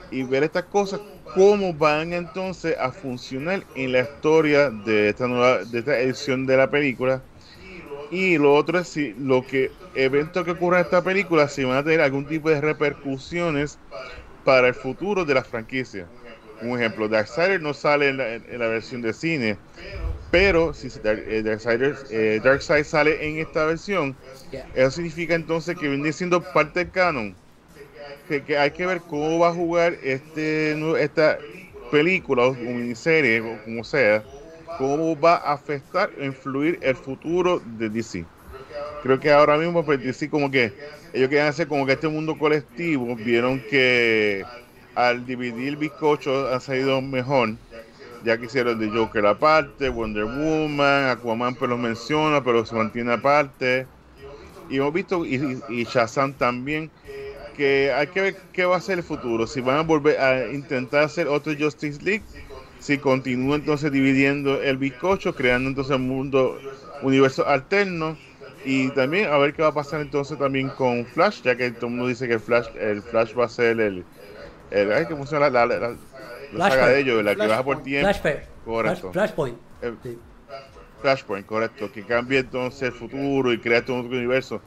Y 0.10 0.24
ver 0.24 0.44
estas 0.44 0.66
cosas, 0.68 1.02
cómo 1.32 1.74
van 1.76 2.14
entonces 2.14 2.76
a 2.80 2.91
funcionar 2.91 3.68
en 3.74 3.91
la 3.94 4.02
historia 4.02 4.72
de 4.72 5.10
esta 5.10 5.28
nueva, 5.28 5.66
de 5.66 5.80
esta 5.80 6.00
edición 6.00 6.46
de 6.46 6.58
la 6.58 6.70
película. 6.72 7.26
Y 8.10 8.38
lo 8.38 8.54
otro 8.56 8.80
es 8.80 8.90
si 8.90 9.14
lo 9.14 9.46
que 9.46 9.78
eventos 9.94 10.44
que 10.46 10.52
ocurran 10.52 10.80
en 10.82 10.84
esta 10.86 11.04
película, 11.04 11.48
si 11.48 11.64
van 11.64 11.78
a 11.78 11.84
tener 11.84 12.02
algún 12.02 12.28
tipo 12.28 12.50
de 12.50 12.62
repercusiones 12.62 13.82
para 14.44 14.68
el 14.70 14.76
futuro 14.76 15.26
de 15.26 15.34
la 15.36 15.44
franquicia. 15.44 16.14
Un 16.60 16.77
ejemplo, 16.80 17.07
Darksiders 17.07 17.61
no 17.61 17.73
sale 17.73 18.10
en 18.10 18.18
la, 18.18 18.36
en 18.36 18.60
la 18.60 18.68
versión 18.68 19.02
de 19.02 19.14
cine, 19.14 19.64
pero 20.30 20.73
si 20.73 20.90
Dark- 21.02 21.23
eh, 21.27 21.44
Darksiders, 21.44 22.06
eh, 22.10 22.41
Darkseid 22.44 22.84
sale 22.86 23.27
en 23.30 23.38
esta 23.40 23.65
versión, 23.65 24.19
eso 24.73 24.91
significa 24.91 25.36
entonces 25.36 25.77
que 25.77 25.90
viene 25.90 26.14
siendo 26.14 26.49
parte 26.52 26.81
del 26.81 26.91
canon. 26.91 27.41
Que, 28.26 28.44
que 28.44 28.57
hay 28.57 28.72
que 28.73 28.86
ver 28.86 29.06
cómo 29.06 29.40
va 29.40 29.49
a 29.49 29.53
jugar 29.53 29.98
este 30.02 30.73
esta 31.03 31.45
película 31.90 32.48
o 32.48 32.56
miniserie, 32.56 33.41
o 33.41 33.61
como 33.61 33.84
sea, 33.84 34.30
cómo 34.76 35.19
va 35.19 35.36
a 35.38 35.53
afectar 35.53 36.14
o 36.18 36.23
influir 36.23 36.77
el 36.81 36.95
futuro 36.95 37.61
de 37.65 37.90
DC. 37.90 38.30
Creo 38.99 39.19
que 39.19 39.31
ahora 39.31 39.57
mismo 39.57 39.86
pues 39.86 40.02
DC 40.02 40.30
como 40.30 40.52
que 40.52 40.77
ellos 41.11 41.30
querían 41.30 41.48
hacer 41.48 41.68
como 41.68 41.86
que 41.86 41.94
este 41.94 42.07
mundo 42.10 42.38
colectivo, 42.38 43.15
vieron 43.18 43.64
que 43.65 44.49
al 45.08 45.26
dividir 45.26 45.70
el 45.70 45.78
bizcocho 45.78 46.48
ha 46.48 46.60
salido 46.60 47.02
mejor, 47.02 47.60
ya 48.20 48.40
que 48.40 48.46
hicieron 48.48 48.80
de 48.80 48.92
Joker 48.96 49.26
aparte, 49.28 49.90
Wonder 49.90 50.26
Woman, 50.26 51.10
Aquaman 51.10 51.58
pues 51.58 51.70
lo 51.70 51.78
menciona, 51.78 52.44
pero 52.44 52.66
se 52.66 52.76
mantiene 52.76 53.14
aparte. 53.14 53.92
Y 54.68 54.78
hemos 54.78 54.94
visto, 54.94 55.26
y, 55.26 55.64
y- 55.68 55.84
Shazam 55.86 56.38
también, 56.38 56.94
que 57.54 57.92
hay 57.94 58.10
que 58.10 58.22
ver 58.22 58.44
qué 58.52 58.66
va 58.66 58.78
a 58.78 58.82
ser 58.82 59.00
el 59.00 59.04
futuro. 59.06 59.48
Si 59.48 59.62
van 59.62 59.78
a 59.80 59.84
volver 59.84 60.20
a 60.20 60.52
intentar 60.52 61.04
hacer 61.04 61.28
otro 61.28 61.54
Justice 61.58 62.00
League, 62.04 62.30
si 62.78 63.00
continúa 63.00 63.56
entonces 63.58 63.92
dividiendo 63.92 64.62
el 64.62 64.78
bizcocho, 64.78 65.36
creando 65.36 65.70
entonces 65.70 65.96
un 65.98 66.08
mundo, 66.08 66.66
universo 67.00 67.48
alterno. 67.48 68.24
Y 68.62 68.92
también 68.92 69.30
a 69.30 69.38
ver 69.38 69.54
qué 69.54 69.62
va 69.62 69.70
a 69.70 69.74
pasar 69.74 70.02
entonces 70.02 70.38
también 70.38 70.72
con 70.72 71.08
Flash, 71.08 71.42
ya 71.44 71.58
que 71.58 71.72
todo 71.72 71.88
el 71.90 71.94
mundo 71.98 72.08
dice 72.10 72.28
que 72.28 72.40
Flash, 72.40 72.70
el 72.76 73.04
Flash 73.04 73.34
va 73.38 73.46
a 73.46 73.50
ser 73.50 73.80
el, 73.80 74.10
el 74.72 74.91
ay, 74.94 75.06
¿cómo 75.06 75.26
se 75.26 75.36
llama 75.36 75.50
la, 75.50 75.66
la, 75.66 75.80
la- 75.80 75.96
la 76.54 76.70
saga 76.70 76.88
de 76.90 77.00
ellos, 77.02 77.24
la 77.24 77.36
que 77.36 77.46
baja 77.48 77.64
por 77.64 77.84
tiempo. 77.84 78.08
Flashpoint. 78.08 78.40
Correcto. 78.66 79.12
Flash- 79.12 79.14
Flashpoint. 79.14 79.58
Eh, 79.82 79.94
Sí. 80.04 80.18
Flashpoint, 81.02 81.46
correcto, 81.46 81.91
que 81.91 82.04
cambie 82.06 82.40
entonces 82.40 82.82
el 82.84 82.91
futuro 82.91 83.54
y 83.54 83.60
crea 83.60 83.84
todo 83.86 83.98
un 84.02 84.08
universo. 84.08 84.62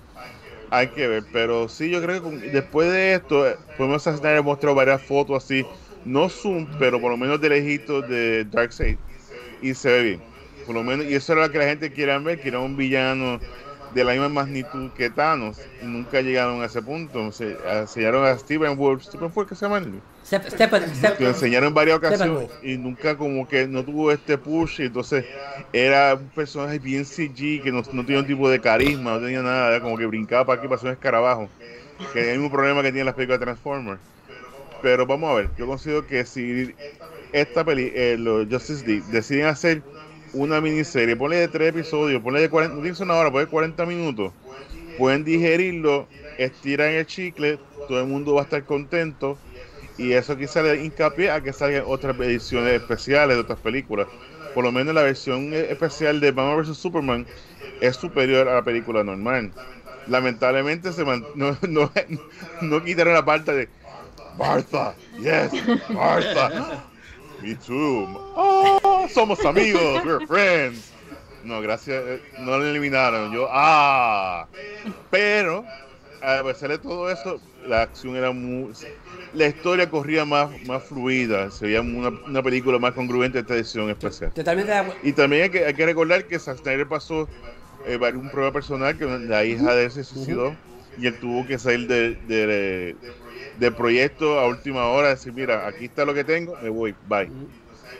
Hay 0.71 0.87
que 0.89 1.07
ver, 1.07 1.25
pero 1.33 1.69
sí, 1.69 1.91
yo 1.91 2.01
creo 2.01 2.15
que 2.17 2.23
con- 2.23 2.53
después 2.53 2.91
de 2.91 3.15
esto, 3.15 3.47
eh, 3.47 3.57
podemos 3.77 4.07
hacer 4.07 4.43
mostrado 4.43 4.75
varias 4.75 5.03
fotos 5.03 5.45
así, 5.45 5.67
no 6.05 6.29
zoom, 6.31 6.67
pero 6.79 7.01
por 7.01 7.11
lo 7.11 7.17
menos 7.19 7.41
de 7.41 7.51
lejitos 7.51 8.09
de 8.09 8.45
Darkseid, 8.47 8.97
y 9.61 9.75
se 9.75 9.91
ve 9.93 10.03
bien. 10.03 10.23
Por 10.65 10.75
lo 10.77 10.83
menos, 10.83 11.05
y 11.07 11.15
eso 11.15 11.33
era 11.35 11.43
lo 11.47 11.53
que 11.53 11.59
la 11.59 11.65
gente 11.67 11.93
quiere 11.93 12.17
ver, 12.21 12.41
que 12.41 12.49
era 12.49 12.61
un 12.61 12.77
villano 12.77 13.39
de 13.95 14.05
la 14.05 14.13
misma 14.13 14.29
magnitud 14.29 14.91
que 14.93 15.11
Thanos, 15.11 15.59
y 15.83 15.87
nunca 15.87 16.21
llegaron 16.21 16.63
a 16.63 16.67
ese 16.67 16.83
punto. 16.83 17.33
Se 17.33 17.57
enseñaron 17.65 18.25
a 18.25 18.37
Steven 18.39 18.77
Wolf, 18.77 19.05
Steven 19.05 19.31
Wolf, 19.33 19.49
¿qué 19.49 19.55
se 19.55 19.65
llama? 19.65 19.79
él? 19.79 20.01
Lo 21.19 21.29
enseñaron 21.29 21.69
en 21.69 21.75
varias 21.75 21.99
ocasiones 21.99 22.49
y 22.63 22.77
nunca 22.77 23.17
como 23.17 23.47
que 23.47 23.67
no 23.67 23.85
tuvo 23.85 24.13
este 24.13 24.39
push 24.39 24.81
entonces 24.81 25.25
era 25.73 26.15
un 26.15 26.29
personaje 26.29 26.79
bien 26.79 27.05
CG 27.05 27.63
que 27.63 27.73
no, 27.73 27.83
no 27.93 28.07
tenía 28.07 28.21
un 28.21 28.27
tipo 28.27 28.49
de 28.49 28.61
carisma, 28.61 29.13
no 29.13 29.21
tenía 29.21 29.43
nada, 29.43 29.69
era 29.69 29.81
como 29.81 29.99
que 29.99 30.07
brincaba 30.07 30.45
para 30.47 30.63
aquí 30.63 30.73
hacer 30.73 30.89
un 30.89 30.93
escarabajo, 30.93 31.49
que 32.13 32.21
es 32.21 32.27
el 32.29 32.39
mismo 32.39 32.53
problema 32.53 32.83
que 32.83 32.93
tienen 32.93 33.07
las 33.07 33.15
películas 33.15 33.41
de 33.41 33.47
Transformers. 33.47 34.01
Pero 34.81 35.07
vamos 35.07 35.31
a 35.31 35.35
ver, 35.35 35.51
yo 35.59 35.67
considero 35.67 36.07
que 36.07 36.25
si 36.25 36.75
esta 37.33 37.65
peli, 37.65 37.93
eh, 37.95 38.17
los 38.19 38.47
Justice 38.49 38.87
League 38.87 39.05
deciden 39.11 39.47
hacer 39.47 39.83
una 40.33 40.61
miniserie, 40.61 41.17
ponle 41.17 41.37
de 41.39 41.49
tres 41.49 41.71
episodios, 41.71 42.23
ponle 42.23 42.41
de 42.41 42.51
40, 42.51 42.75
no 42.77 42.83
tiene 42.83 42.93
que 42.93 42.97
ser 42.99 43.07
una 43.07 43.17
hora, 43.17 43.31
ponle 43.33 43.49
40 43.49 43.87
minutos, 43.87 44.35
pueden 44.95 45.25
digerirlo, 45.25 46.15
estiran 46.37 46.91
el 46.93 47.07
chicle, 47.07 47.65
todo 47.87 48.01
el 48.01 48.07
mundo 48.09 48.35
va 48.35 48.43
a 48.43 48.45
estar 48.45 48.65
contento 48.65 49.45
y 49.97 50.13
eso 50.13 50.37
quizá 50.37 50.63
le 50.63 50.83
hincapié 50.85 51.31
a 51.31 51.43
que 51.43 51.53
salgan 51.53 51.85
otras 51.87 52.17
ediciones 52.21 52.75
especiales 52.75 53.37
de 53.37 53.43
otras 53.43 53.61
películas. 53.61 54.09
Por 54.53 54.65
lo 54.65 54.73
menos 54.73 54.95
la 54.95 55.03
versión 55.03 55.53
especial 55.55 56.21
de 56.21 56.33
Batman 56.33 56.59
vs 56.59 56.79
Superman 56.79 57.31
es 57.81 57.97
superior 57.97 58.49
a 58.49 58.55
la 58.55 58.65
película 58.65 59.05
normal. 59.05 59.57
Lamentablemente 60.05 60.93
se 60.93 61.05
man- 61.05 61.29
no, 61.35 61.59
no, 61.69 61.93
no 62.61 62.83
quitaron 62.83 63.15
la 63.15 63.25
parte 63.25 63.53
de 63.53 63.73
Martha, 64.33 65.01
yes, 65.17 65.63
Martha, 65.89 66.53
me 67.43 67.55
too, 67.57 68.07
oh, 68.37 69.07
somos 69.13 69.45
amigos, 69.45 70.05
we're 70.05 70.27
friends. 70.27 70.93
No, 71.45 71.61
gracias, 71.61 72.03
eh, 72.07 72.21
no 72.39 72.57
lo 72.59 72.65
eliminaron. 72.67 73.33
Yo, 73.33 73.49
ah, 73.51 74.47
pero 75.11 75.65
a 76.23 76.43
pesar 76.45 76.71
de 76.71 76.79
todo 76.79 77.11
eso, 77.11 77.41
la 77.67 77.83
acción 77.83 78.15
era 78.17 78.31
muy. 78.31 78.73
La 79.35 79.47
historia 79.49 79.89
corría 79.91 80.25
más, 80.25 80.51
más 80.67 80.83
fluida, 80.85 81.51
se 81.51 81.67
veía 81.67 81.81
una, 81.81 82.09
una 82.27 82.43
película 82.43 82.79
más 82.79 82.93
congruente 82.93 83.41
esta 83.41 83.55
edición 83.55 83.91
especial. 83.91 84.31
Totalmente. 84.33 84.73
Y 85.03 85.13
también 85.13 85.45
hay 85.45 85.51
que, 85.51 85.65
hay 85.65 85.75
que 85.75 85.87
recordar 85.87 86.27
que 86.27 86.39
Zack 86.39 86.59
Snyder 86.59 86.87
pasó 86.87 87.29
eh, 87.87 87.97
un 88.15 88.31
problema 88.31 88.53
personal 88.53 88.97
que 88.97 89.05
la 89.07 89.45
hija 89.45 89.75
de 89.75 89.87
él 89.87 89.91
se 89.91 90.05
suicidó 90.05 90.55
y 90.99 91.07
él 91.07 91.19
tuvo 91.19 91.47
que 91.47 91.59
salir 91.59 91.89
de- 91.89 92.15
de- 92.29 92.95
del 93.51 93.75
proyecto 93.75 94.39
a 94.39 94.49
última 94.49 94.89
hora, 94.89 95.11
decir, 95.11 95.33
mira, 95.33 95.67
aquí 95.67 95.87
está 95.87 96.05
lo 96.05 96.15
que 96.15 96.25
tengo, 96.25 96.57
me 96.59 96.69
voy, 96.71 96.97
bye. 97.03 97.35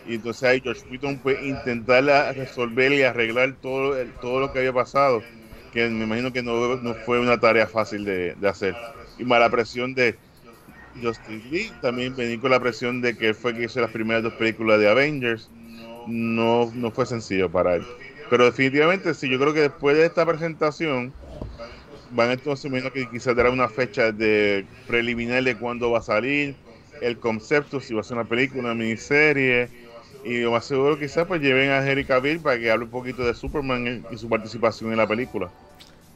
Y 0.05 0.15
entonces 0.17 0.43
ahí 0.45 0.61
George 0.63 0.83
Whedon 0.89 1.21
puede 1.21 1.47
intentar 1.49 2.05
resolver 2.37 2.93
y 2.93 3.03
arreglar 3.03 3.57
todo, 3.61 3.97
todo 4.19 4.41
lo 4.41 4.51
que 4.51 4.59
había 4.61 4.73
pasado, 4.73 5.29
que 5.71 5.89
me 5.91 6.05
imagino 6.05 6.33
que 6.33 6.43
no, 6.43 6.77
no 6.79 6.95
fue 6.97 7.21
una 7.21 7.39
tarea 7.41 7.69
fácil 7.69 8.05
de, 8.05 8.35
de 8.37 8.49
hacer. 8.49 8.81
Y 9.17 9.25
más 9.25 9.41
la 9.41 9.51
presión 9.51 9.95
de 9.95 10.21
Justice 10.95 11.47
League, 11.49 11.79
también 11.81 12.15
venir 12.15 12.41
con 12.41 12.51
la 12.51 12.61
presión 12.61 13.01
de 13.01 13.17
que 13.17 13.35
fue 13.35 13.55
que 13.55 13.65
hizo 13.65 13.81
las 13.81 13.91
primeras 13.91 14.23
dos 14.23 14.35
películas 14.35 14.79
de 14.81 14.89
Avengers, 14.89 15.53
no, 16.05 16.71
no 16.75 16.93
fue 16.93 17.07
sencillo 17.07 17.51
para 17.51 17.77
él. 17.77 17.91
Pero 18.29 18.45
definitivamente 18.47 19.15
sí, 19.15 19.29
yo 19.31 19.39
creo 19.39 19.55
que 19.55 19.61
después 19.63 19.97
de 19.97 20.07
esta 20.07 20.27
presentación 20.27 21.17
van 22.13 22.31
entonces 22.31 22.71
me 22.71 22.79
imagino 22.79 22.93
que 22.93 23.11
quizás 23.11 23.35
dará 23.37 23.51
una 23.51 23.69
fecha 23.69 24.13
de 24.13 24.67
preliminar 24.87 25.43
de 25.45 25.57
cuándo 25.59 25.91
va 25.91 25.99
a 25.99 26.03
salir, 26.03 26.57
el 27.01 27.19
concepto, 27.19 27.81
si 27.81 27.95
va 27.95 28.01
a 28.01 28.05
ser 28.05 28.17
una 28.17 28.29
película, 28.29 28.63
una 28.63 28.75
miniserie, 28.75 29.71
y 30.25 30.41
lo 30.43 30.53
más 30.53 30.65
seguro 30.67 30.99
quizás 30.99 31.27
pues 31.27 31.41
lleven 31.41 31.71
a 31.71 31.87
Henry 31.89 32.05
Cavill 32.07 32.41
para 32.41 32.59
que 32.59 32.71
hable 32.71 32.85
un 32.85 32.91
poquito 32.91 33.25
de 33.25 33.35
Superman 33.35 34.07
y 34.11 34.19
su 34.19 34.29
participación 34.29 34.93
en 34.93 34.99
la 34.99 35.07
película. 35.09 35.53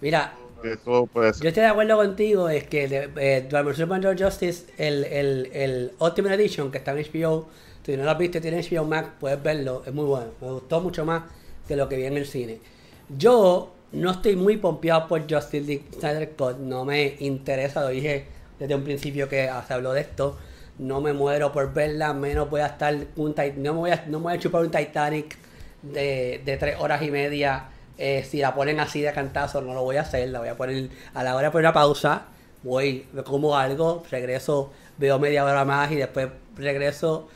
Mira, 0.01 0.43
Que 0.63 0.77
todo 0.77 1.07
puede 1.07 1.33
ser. 1.35 1.45
yo 1.45 1.49
estoy 1.49 1.63
de 1.63 1.69
acuerdo 1.69 1.97
contigo, 1.97 2.49
es 2.49 2.67
que 2.67 2.89
de, 2.89 3.11
eh, 3.17 3.49
Superman 3.75 4.03
Justice, 4.19 4.67
el, 4.79 5.05
el, 5.05 5.51
el 5.53 5.93
Ultimate 5.99 6.35
Edition 6.37 6.71
que 6.71 6.79
está 6.79 6.93
en 6.93 6.99
HBO, 7.05 7.51
si 7.85 7.97
no 7.97 8.05
lo 8.05 8.11
has 8.11 8.19
visto 8.19 8.39
y 8.39 8.41
tienes 8.41 8.71
HBO 8.71 8.85
Max, 8.85 9.11
puedes 9.21 9.43
verlo, 9.43 9.83
es 9.87 9.93
muy 9.95 10.05
bueno, 10.07 10.33
me 10.41 10.49
gustó 10.51 10.81
mucho 10.81 11.05
más 11.05 11.25
que 11.69 11.77
lo 11.77 11.89
que 11.89 11.97
vi 11.97 12.05
en 12.07 12.17
el 12.17 12.27
cine. 12.27 12.61
Yo 13.09 13.76
no 13.93 14.11
estoy 14.11 14.37
muy 14.37 14.57
pompeado 14.57 15.09
por 15.09 15.21
Justice 15.31 15.61
League 15.61 15.85
Snyder 15.99 16.31
Cut, 16.33 16.59
no 16.59 16.85
me 16.85 17.17
interesa, 17.21 17.83
lo 17.83 17.89
dije 17.89 18.27
desde 18.59 18.75
un 18.75 18.85
principio 18.85 19.29
que 19.29 19.51
se 19.67 19.75
habló 19.75 19.93
de 19.93 20.01
esto, 20.03 20.37
no 20.79 21.01
me 21.01 21.13
muero 21.13 21.53
por 21.53 21.73
verla, 21.73 22.13
menos 22.13 22.51
voy 22.51 22.61
a 22.61 22.67
estar 22.67 22.95
un 23.17 23.35
no 23.57 23.75
me 23.75 23.79
voy 23.79 23.91
a, 23.91 24.05
no 24.07 24.19
me 24.19 24.25
voy 24.25 24.35
a 24.35 24.39
chupar 24.39 24.63
un 24.63 24.71
Titanic 24.71 25.37
de, 25.83 26.43
de 26.45 26.57
tres 26.57 26.77
horas 26.79 27.03
y 27.03 27.11
media. 27.11 27.69
eh, 27.99 28.25
si 28.29 28.39
la 28.41 28.55
ponen 28.55 28.81
así 28.81 29.01
de 29.01 29.13
cantazo, 29.13 29.61
no 29.63 29.73
lo 29.75 29.83
voy 29.83 29.97
a 29.97 30.03
hacer, 30.03 30.29
la 30.29 30.41
voy 30.41 30.49
a 30.49 30.57
poner 30.57 30.91
a 31.15 31.23
la 31.25 31.35
hora 31.35 31.47
de 31.49 31.53
poner 31.53 31.67
una 31.67 31.73
pausa, 31.73 32.27
voy, 32.63 33.07
me 33.13 33.23
como 33.23 33.57
algo, 33.57 34.05
regreso, 34.11 34.73
veo 34.99 35.19
media 35.19 35.45
hora 35.45 35.65
más 35.65 35.91
y 35.93 35.97
después 35.97 36.29
regreso. 36.57 37.29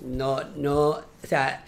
No, 0.00 0.42
no, 0.56 0.88
o 0.90 1.02
sea, 1.26 1.64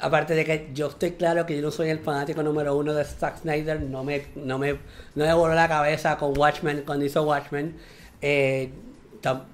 aparte 0.00 0.34
de 0.34 0.44
que 0.44 0.70
yo 0.74 0.88
estoy 0.88 1.12
claro 1.12 1.46
que 1.46 1.56
yo 1.56 1.62
no 1.62 1.70
soy 1.70 1.90
el 1.90 1.98
fanático 1.98 2.42
número 2.42 2.76
uno 2.76 2.94
de 2.94 3.04
Zack 3.04 3.38
Snyder, 3.38 3.80
no 3.82 4.04
me, 4.04 4.26
no 4.36 4.58
me, 4.58 4.72
no 5.14 5.24
me 5.24 5.34
voló 5.34 5.54
la 5.54 5.68
cabeza 5.68 6.16
con 6.16 6.36
Watchmen, 6.36 6.82
cuando 6.86 7.04
hizo 7.04 7.22
Watchmen. 7.24 7.76
Eh, 8.20 8.70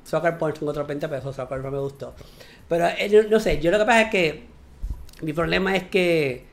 Soccer 0.04 0.36
Punch 0.38 0.58
con 0.58 0.68
otros 0.68 0.86
20 0.86 1.08
pesos, 1.08 1.36
Soccer 1.36 1.58
no 1.60 1.70
me 1.70 1.78
gustó. 1.78 2.14
Pero 2.68 2.86
eh, 2.86 3.26
no 3.30 3.40
sé, 3.40 3.60
yo 3.60 3.70
lo 3.70 3.78
que 3.78 3.84
pasa 3.84 4.02
es 4.02 4.10
que 4.10 4.44
mi 5.22 5.32
problema 5.32 5.76
es 5.76 5.84
que 5.84 6.44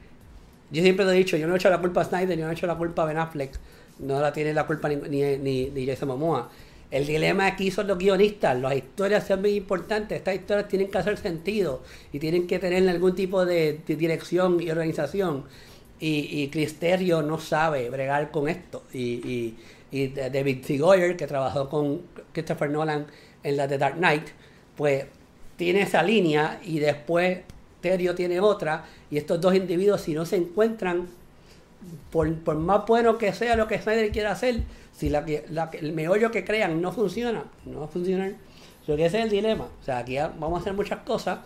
yo 0.72 0.82
siempre 0.82 1.06
lo 1.06 1.12
he 1.12 1.16
dicho, 1.16 1.36
yo 1.38 1.48
no 1.48 1.54
he 1.54 1.58
hecho 1.58 1.70
la 1.70 1.80
culpa 1.80 2.02
a 2.02 2.06
Snyder, 2.06 2.38
yo 2.38 2.46
no 2.46 2.52
he 2.52 2.54
hecho 2.54 2.68
la 2.68 2.76
culpa 2.76 3.04
a 3.04 3.06
Ben 3.06 3.18
Affleck, 3.18 3.52
no 4.00 4.20
la 4.20 4.32
tiene 4.32 4.54
la 4.54 4.66
culpa 4.66 4.88
ni, 4.90 4.96
ni, 4.96 5.38
ni, 5.38 5.70
ni 5.70 5.86
Jason 5.86 6.08
Momoa. 6.08 6.50
El 6.92 7.08
dilema 7.08 7.48
aquí 7.48 7.72
son 7.72 7.88
los 7.88 7.98
guionistas, 7.98 8.60
las 8.60 8.76
historias 8.76 9.26
son 9.26 9.40
muy 9.40 9.52
importantes, 9.52 10.18
estas 10.18 10.36
historias 10.36 10.68
tienen 10.68 10.92
que 10.92 10.98
hacer 10.98 11.18
sentido 11.18 11.82
y 12.12 12.20
tienen 12.20 12.48
que 12.48 12.60
tener 12.60 12.88
algún 12.90 13.16
tipo 13.16 13.46
de, 13.46 13.80
dirección 13.88 14.62
y 14.62 14.70
organización. 14.70 15.46
Y, 16.02 16.42
y 16.42 16.50
Cristerio 16.50 17.22
no 17.22 17.40
sabe 17.40 17.90
bregar 17.90 18.30
con 18.32 18.50
esto. 18.50 18.84
Y, 18.94 19.56
David 19.92 20.66
C. 20.66 20.78
Goyer, 20.78 21.18
que 21.18 21.28
trabajó 21.28 21.70
con 21.70 22.02
Christopher 22.32 22.70
Nolan 22.70 23.08
en 23.44 23.58
la 23.58 23.68
de 23.68 23.78
Dark 23.78 23.96
Knight, 23.96 24.28
pues 24.76 25.06
tiene 25.58 25.82
esa 25.82 26.02
línea 26.02 26.60
y 26.64 26.80
después 26.80 27.40
Terio 27.82 28.16
tiene 28.16 28.40
otra. 28.40 28.86
Y 29.10 29.18
estos 29.18 29.40
dos 29.40 29.54
individuos, 29.54 30.02
si 30.02 30.14
no 30.14 30.26
se 30.26 30.38
encuentran, 30.38 31.08
por, 32.10 32.34
por 32.40 32.56
más 32.58 32.86
bueno 32.86 33.18
que 33.18 33.34
sea 33.34 33.56
lo 33.56 33.68
que 33.68 33.82
Snyder 33.82 34.12
quiera 34.12 34.32
hacer, 34.32 34.62
si 34.92 35.10
la, 35.10 35.26
que- 35.26 35.46
la 35.50 35.70
que- 35.70 35.80
el 35.80 35.94
meollo 35.94 36.32
que 36.32 36.44
crean 36.46 36.82
no 36.82 36.92
funciona, 36.92 37.44
no 37.66 37.80
va 37.80 37.86
a 37.86 37.90
funcionar. 37.90 38.34
So 38.86 38.96
que 38.96 39.06
ese 39.06 39.20
es 39.20 39.26
el 39.26 39.30
dilema. 39.32 39.66
O 39.80 39.84
sea, 39.84 40.00
aquí 40.00 40.18
vamos 40.18 40.60
a 40.60 40.62
hacer 40.62 40.74
muchas 40.74 41.00
cosas. 41.02 41.40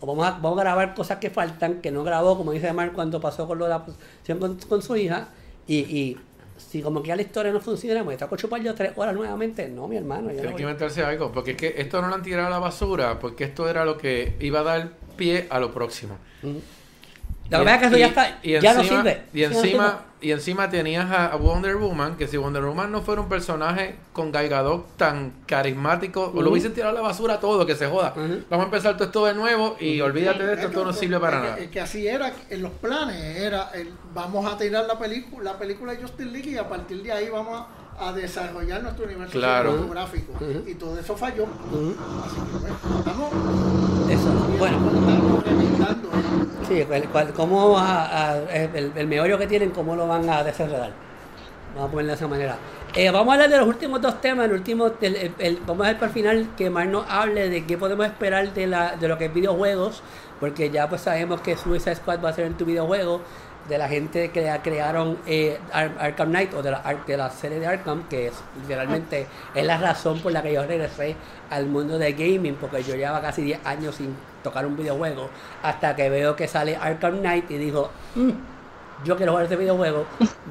O 0.00 0.06
vamos 0.06 0.26
a, 0.26 0.32
vamos 0.32 0.58
a 0.58 0.62
grabar 0.62 0.94
cosas 0.94 1.18
que 1.18 1.30
faltan, 1.30 1.80
que 1.80 1.90
no 1.90 2.04
grabó, 2.04 2.36
como 2.36 2.52
dice 2.52 2.72
Mar 2.72 2.92
cuando 2.92 3.20
pasó 3.20 3.46
con 3.46 3.58
lo 3.58 3.64
de 3.64 3.70
la 3.70 3.84
posición 3.84 4.38
con, 4.38 4.56
con 4.56 4.82
su 4.82 4.94
hija. 4.96 5.28
Y, 5.66 5.78
y 5.78 6.16
si 6.58 6.82
como 6.82 7.02
que 7.02 7.08
ya 7.08 7.16
la 7.16 7.22
historia 7.22 7.50
no 7.52 7.60
funciona, 7.60 8.04
pues 8.04 8.14
está 8.14 8.28
con 8.28 8.38
chupar 8.38 8.62
yo 8.62 8.74
tres 8.74 8.92
horas 8.96 9.14
nuevamente. 9.14 9.68
No, 9.68 9.88
mi 9.88 9.96
hermano. 9.96 10.28
yo 10.28 10.34
no 10.34 10.34
Tiene 10.34 10.48
voy. 10.48 10.56
que 10.56 10.62
inventarse 10.62 11.02
algo, 11.02 11.32
porque 11.32 11.52
es 11.52 11.56
que 11.56 11.74
esto 11.78 12.00
no 12.02 12.08
lo 12.08 12.14
han 12.14 12.22
tirado 12.22 12.46
a 12.46 12.50
la 12.50 12.58
basura, 12.58 13.18
porque 13.18 13.44
esto 13.44 13.68
era 13.68 13.84
lo 13.84 13.96
que 13.98 14.36
iba 14.40 14.60
a 14.60 14.62
dar 14.62 14.90
pie 15.16 15.46
a 15.50 15.58
lo 15.60 15.72
próximo. 15.72 16.18
Es 17.50 17.78
que 17.78 17.86
eso 17.86 17.96
ya 17.96 18.06
está, 18.06 18.38
y 18.42 18.52
ya 18.60 18.74
no 18.74 18.80
encima- 18.80 19.02
sirve. 19.02 19.22
Y 19.32 19.40
no 19.42 19.46
encima, 19.46 20.00
y 20.20 20.30
encima 20.32 20.68
tenías 20.70 21.10
a, 21.10 21.36
Wonder 21.36 21.76
Woman, 21.76 22.16
que 22.16 22.26
si 22.26 22.36
Wonder 22.36 22.64
Woman 22.64 22.90
no 22.90 23.02
fuera 23.02 23.20
un 23.20 23.28
personaje 23.28 23.96
con 24.12 24.32
Gal 24.32 24.48
Gadot 24.48 24.96
tan 24.96 25.32
carismático, 25.46 26.22
o 26.24 26.28
Ujú. 26.30 26.42
lo 26.42 26.50
hubiesen 26.50 26.74
tirado 26.74 26.90
a 26.92 26.94
la 26.94 27.00
basura 27.02 27.38
todo, 27.38 27.64
que 27.66 27.76
se 27.76 27.86
joda. 27.86 28.14
Vamos 28.50 28.64
a 28.64 28.66
empezar 28.66 28.94
todo 28.96 29.04
esto 29.06 29.26
de 29.26 29.34
nuevo 29.34 29.76
y 29.78 30.00
olvídate 30.00 30.44
de 30.44 30.52
esto, 30.54 30.64
Es 30.66 30.70
esto 30.70 30.84
no 30.84 30.92
sirve 30.92 31.20
para 31.20 31.36
es 31.36 31.42
que- 31.42 31.48
nada. 31.50 31.62
Es 31.62 31.70
que 31.70 31.80
así 31.80 32.06
era 32.08 32.32
en 32.50 32.62
los 32.62 32.72
planes, 32.72 33.36
era 33.36 33.70
el, 33.74 33.90
vamos 34.14 34.44
a 34.52 34.56
tirar 34.58 34.86
la 34.86 34.98
película, 34.98 35.52
la 35.52 35.58
película 35.58 35.92
de 35.92 36.02
Justin 36.02 36.32
League 36.32 36.50
y 36.50 36.56
a 36.56 36.68
partir 36.68 37.02
de 37.02 37.12
ahí 37.12 37.28
vamos 37.28 37.60
a, 37.98 38.08
a 38.08 38.12
desarrollar 38.12 38.82
nuestro 38.82 39.04
universo 39.06 39.32
Claro. 39.38 39.70
cinematográfico. 39.70 40.32
Y 40.66 40.74
todo 40.74 40.98
eso 40.98 41.16
falló. 41.16 41.44
Así 41.46 42.40
que 42.64 42.98
estamos. 42.98 43.30
Bueno. 44.58 44.78
Sí, 46.68 46.80
el, 46.80 47.32
cómo 47.34 47.78
el, 48.52 48.92
el 48.96 49.06
meollo 49.06 49.38
que 49.38 49.46
tienen, 49.46 49.70
cómo 49.70 49.94
lo 49.94 50.08
van 50.08 50.28
a 50.28 50.42
desenredar. 50.42 50.90
Vamos 51.74 51.88
a 51.88 51.92
ponerlo 51.92 52.10
de 52.12 52.16
esa 52.16 52.26
manera. 52.26 52.56
Eh, 52.94 53.10
vamos 53.10 53.28
a 53.28 53.34
hablar 53.34 53.50
de 53.50 53.58
los 53.58 53.68
últimos 53.68 54.00
dos 54.00 54.20
temas. 54.20 54.46
El 54.46 54.52
último, 54.52 54.90
vamos 55.66 55.86
a 55.86 55.90
ver 55.90 55.96
para 55.96 56.06
el 56.06 56.12
final 56.12 56.48
que 56.56 56.70
Mar 56.70 56.86
nos 56.86 57.04
hable 57.08 57.50
de 57.50 57.66
qué 57.66 57.76
podemos 57.76 58.06
esperar 58.06 58.52
de, 58.54 58.66
la, 58.66 58.96
de 58.96 59.06
lo 59.06 59.18
que 59.18 59.26
es 59.26 59.34
videojuegos, 59.34 60.02
porque 60.40 60.70
ya 60.70 60.88
pues 60.88 61.02
sabemos 61.02 61.42
que 61.42 61.56
Suicide 61.56 61.96
Squad 61.96 62.24
va 62.24 62.30
a 62.30 62.32
ser 62.32 62.46
en 62.46 62.54
tu 62.54 62.64
videojuego, 62.64 63.20
de 63.68 63.78
la 63.78 63.88
gente 63.88 64.30
que 64.30 64.48
crearon 64.62 65.18
eh, 65.26 65.58
Ar- 65.72 65.96
Arkham 65.98 66.28
Knight 66.30 66.54
o 66.54 66.62
de 66.62 66.70
la, 66.70 66.82
de 67.06 67.16
la 67.16 67.30
serie 67.30 67.58
de 67.60 67.66
Arkham, 67.66 68.08
que 68.08 68.28
es 68.28 68.34
literalmente 68.60 69.26
es 69.54 69.64
la 69.66 69.76
razón 69.78 70.20
por 70.20 70.32
la 70.32 70.42
que 70.42 70.52
yo 70.52 70.64
regresé 70.66 71.16
al 71.50 71.66
mundo 71.66 71.98
de 71.98 72.12
gaming, 72.12 72.54
porque 72.60 72.82
yo 72.82 72.94
llevaba 72.94 73.20
casi 73.20 73.42
10 73.42 73.60
años 73.66 73.94
sin 73.96 74.14
tocar 74.42 74.64
un 74.66 74.76
videojuego, 74.76 75.28
hasta 75.62 75.96
que 75.96 76.08
veo 76.08 76.36
que 76.36 76.46
sale 76.48 76.76
Arkham 76.76 77.18
Knight 77.18 77.50
y 77.50 77.58
digo, 77.58 77.90
"Mm, 78.14 78.30
yo 79.04 79.16
quiero 79.16 79.32
jugar 79.32 79.44
este 79.44 79.56
videojuego, 79.56 80.06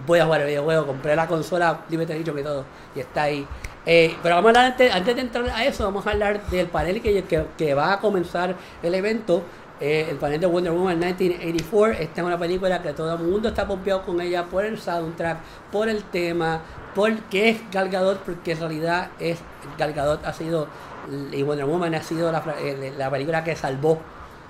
voy 0.05 0.19
a 0.19 0.25
jugar 0.25 0.41
el 0.41 0.47
videojuego, 0.47 0.85
compré 0.85 1.15
la 1.15 1.27
consola 1.27 1.81
Limited 1.89 2.15
Edition 2.15 2.39
y 2.39 2.43
todo, 2.43 2.65
y 2.95 2.99
está 2.99 3.23
ahí. 3.23 3.47
Eh, 3.87 4.15
pero 4.23 4.35
vamos 4.35 4.47
a 4.55 4.65
hablar 4.65 4.65
antes, 4.91 5.15
de 5.15 5.21
entrar 5.21 5.47
a 5.49 5.63
eso, 5.63 5.83
vamos 5.85 6.05
a 6.07 6.11
hablar 6.11 6.41
del 6.47 6.67
panel 6.67 7.01
que, 7.01 7.23
que 7.57 7.73
va 7.75 7.93
a 7.93 7.99
comenzar 7.99 8.55
el 8.83 8.95
evento. 8.95 9.43
Eh, 9.85 10.07
el 10.09 10.17
panel 10.17 10.39
de 10.41 10.47
Wonder 10.47 10.71
Woman 10.71 10.97
1984. 10.97 12.01
Esta 12.01 12.21
es 12.21 12.25
una 12.25 12.39
película 12.39 12.81
que 12.81 12.93
todo 12.93 13.13
el 13.13 13.19
mundo 13.19 13.49
está 13.49 13.67
pompeado 13.67 14.01
con 14.01 14.19
ella 14.19 14.45
por 14.45 14.65
el 14.65 14.79
soundtrack, 14.79 15.37
por 15.71 15.87
el 15.87 16.03
tema, 16.05 16.61
por 16.95 17.15
qué 17.29 17.49
es 17.49 17.71
Gal 17.71 17.89
Gadot, 17.89 18.19
porque 18.19 18.53
en 18.53 18.59
realidad 18.59 19.09
es 19.19 19.37
Gal 19.77 19.93
Gadot 19.93 20.25
ha 20.25 20.33
sido 20.33 20.67
y 21.31 21.43
Wonder 21.43 21.67
Woman 21.67 21.93
ha 21.93 22.01
sido 22.01 22.31
la, 22.31 22.43
la 22.97 23.11
película 23.11 23.43
que 23.43 23.55
salvó 23.55 23.99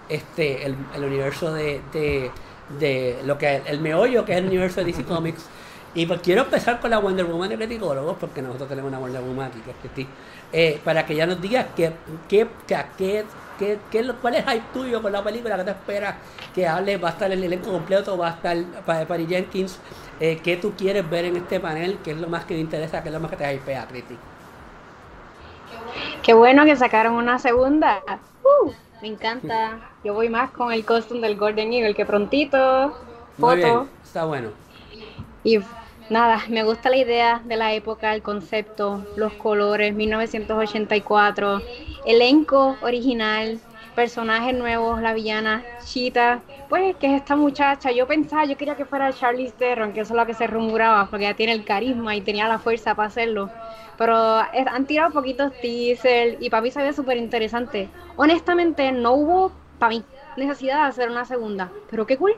este 0.07 0.65
el, 0.65 0.77
el 0.95 1.03
universo 1.03 1.53
de, 1.53 1.81
de, 1.91 2.31
de 2.79 3.19
lo 3.25 3.37
que 3.37 3.61
el 3.65 3.81
meollo 3.81 4.23
que 4.23 4.31
es 4.31 4.37
el 4.37 4.45
universo 4.45 4.79
de 4.79 4.85
DC 4.85 5.03
Comics 5.05 5.49
y 5.95 6.05
pues 6.05 6.21
quiero 6.21 6.43
empezar 6.43 6.79
con 6.79 6.91
la 6.91 6.99
Wonder 6.99 7.25
Woman 7.25 7.49
de 7.49 7.57
Criticólogos 7.57 8.15
porque 8.17 8.41
nosotros 8.41 8.69
tenemos 8.69 8.89
una 8.89 8.99
Wonder 8.99 9.21
Woman 9.21 9.47
aquí 9.47 9.59
que 9.59 9.71
es 9.71 9.77
Cristi, 9.81 10.07
eh, 10.53 10.79
para 10.83 11.05
que 11.05 11.15
ya 11.15 11.25
nos 11.25 11.41
digas 11.41 11.67
qué, 11.75 11.91
qué, 12.29 12.47
qué, 12.67 12.85
qué, 12.97 13.25
qué, 13.57 13.81
qué 13.89 14.05
cuál 14.21 14.35
es 14.35 14.45
el 14.45 14.51
hype 14.53 14.67
tuyo 14.71 15.01
con 15.01 15.11
la 15.11 15.23
película, 15.23 15.57
qué 15.57 15.63
te 15.63 15.71
esperas 15.71 16.15
que 16.53 16.67
hable, 16.67 16.97
va 16.97 17.09
a 17.09 17.11
estar 17.13 17.31
el 17.31 17.43
elenco 17.43 17.71
completo, 17.71 18.17
va 18.17 18.29
a 18.29 18.31
estar 18.35 18.83
Pa- 18.85 19.05
Patty 19.07 19.27
Jenkins, 19.27 19.81
eh, 20.19 20.41
qué 20.43 20.57
tú 20.57 20.75
quieres 20.75 21.09
ver 21.09 21.25
en 21.25 21.35
este 21.37 21.59
panel, 21.59 22.01
qué 22.01 22.11
es 22.11 22.17
lo 22.17 22.27
más 22.29 22.45
que 22.45 22.55
te 22.55 22.61
interesa, 22.61 23.01
qué 23.03 23.09
es 23.09 23.13
lo 23.13 23.19
más 23.19 23.31
que 23.31 23.37
te 23.37 23.53
hypea, 23.55 23.87
Cristi. 23.87 24.19
Qué 26.23 26.33
bueno 26.33 26.65
que 26.65 26.75
sacaron 26.75 27.13
una 27.15 27.39
segunda. 27.39 28.03
Uh, 28.43 28.73
me 29.01 29.07
encanta. 29.07 29.79
Yo 30.03 30.13
voy 30.13 30.29
más 30.29 30.51
con 30.51 30.71
el 30.71 30.85
costume 30.85 31.27
del 31.27 31.37
Golden 31.37 31.71
Eagle 31.73 31.95
que 31.95 32.05
prontito. 32.05 32.93
Muy 33.37 33.57
bien, 33.57 33.79
Foto. 33.79 33.89
está 34.03 34.25
bueno. 34.25 34.51
Y 35.43 35.59
nada, 36.09 36.43
me 36.49 36.63
gusta 36.63 36.89
la 36.89 36.97
idea 36.97 37.41
de 37.45 37.57
la 37.57 37.73
época, 37.73 38.13
el 38.13 38.21
concepto, 38.23 39.07
los 39.15 39.33
colores, 39.35 39.93
1984, 39.95 41.65
elenco 42.03 42.77
original, 42.81 43.61
personajes 43.93 44.53
nuevos, 44.55 45.01
la 45.01 45.13
villana 45.13 45.67
Cheetah. 45.79 46.45
Pues 46.67 46.95
que 46.97 47.07
es 47.07 47.13
esta 47.21 47.35
muchacha, 47.35 47.91
yo 47.91 48.07
pensaba, 48.07 48.45
yo 48.45 48.57
quería 48.57 48.75
que 48.75 48.85
fuera 48.85 49.13
Charlize 49.13 49.53
Theron, 49.55 49.93
que 49.93 50.01
eso 50.01 50.13
es 50.13 50.17
lo 50.17 50.25
que 50.25 50.33
se 50.33 50.47
rumoraba, 50.47 51.09
porque 51.09 51.25
ella 51.25 51.35
tiene 51.35 51.53
el 51.53 51.63
carisma 51.63 52.15
y 52.15 52.21
tenía 52.23 52.47
la 52.47 52.57
fuerza 52.59 52.95
para 52.95 53.07
hacerlo. 53.07 53.53
Pero 53.95 54.15
han 54.15 54.87
tirado 54.87 55.11
poquitos 55.13 55.59
teasers 55.59 56.37
y 56.39 56.49
para 56.49 56.61
mí 56.61 56.71
se 56.71 56.81
ve 56.81 56.91
súper 56.93 57.17
interesante. 57.17 57.93
Honestamente, 58.15 58.91
no 58.91 59.13
hubo, 59.13 59.61
para 59.77 59.89
mí, 59.91 60.05
necesidad 60.35 60.81
de 60.83 60.87
hacer 60.89 61.09
una 61.09 61.25
segunda. 61.25 61.77
Pero 61.85 62.05
qué 62.07 62.17
cool. 62.17 62.33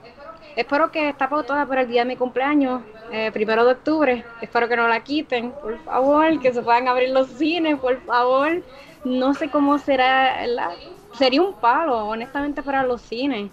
Espero 0.55 0.91
que 0.91 1.09
está 1.09 1.29
pautada 1.29 1.65
para 1.67 1.81
el 1.81 1.87
día 1.87 2.01
de 2.01 2.07
mi 2.07 2.17
cumpleaños, 2.17 2.83
eh, 3.09 3.31
primero 3.31 3.65
de 3.65 3.73
octubre. 3.73 4.25
Espero 4.41 4.67
que 4.67 4.75
no 4.75 4.87
la 4.87 5.03
quiten, 5.03 5.53
por 5.53 5.79
favor, 5.83 6.39
que 6.39 6.53
se 6.53 6.61
puedan 6.63 6.87
abrir 6.87 7.09
los 7.09 7.29
cines, 7.37 7.79
por 7.79 8.01
favor. 8.03 8.63
No 9.03 9.33
sé 9.33 9.49
cómo 9.49 9.77
será, 9.79 10.45
la... 10.47 10.81
sería 11.17 11.41
un 11.41 11.53
palo, 11.53 12.07
honestamente, 12.07 12.61
para 12.61 12.83
los 12.83 13.01
cines. 13.01 13.49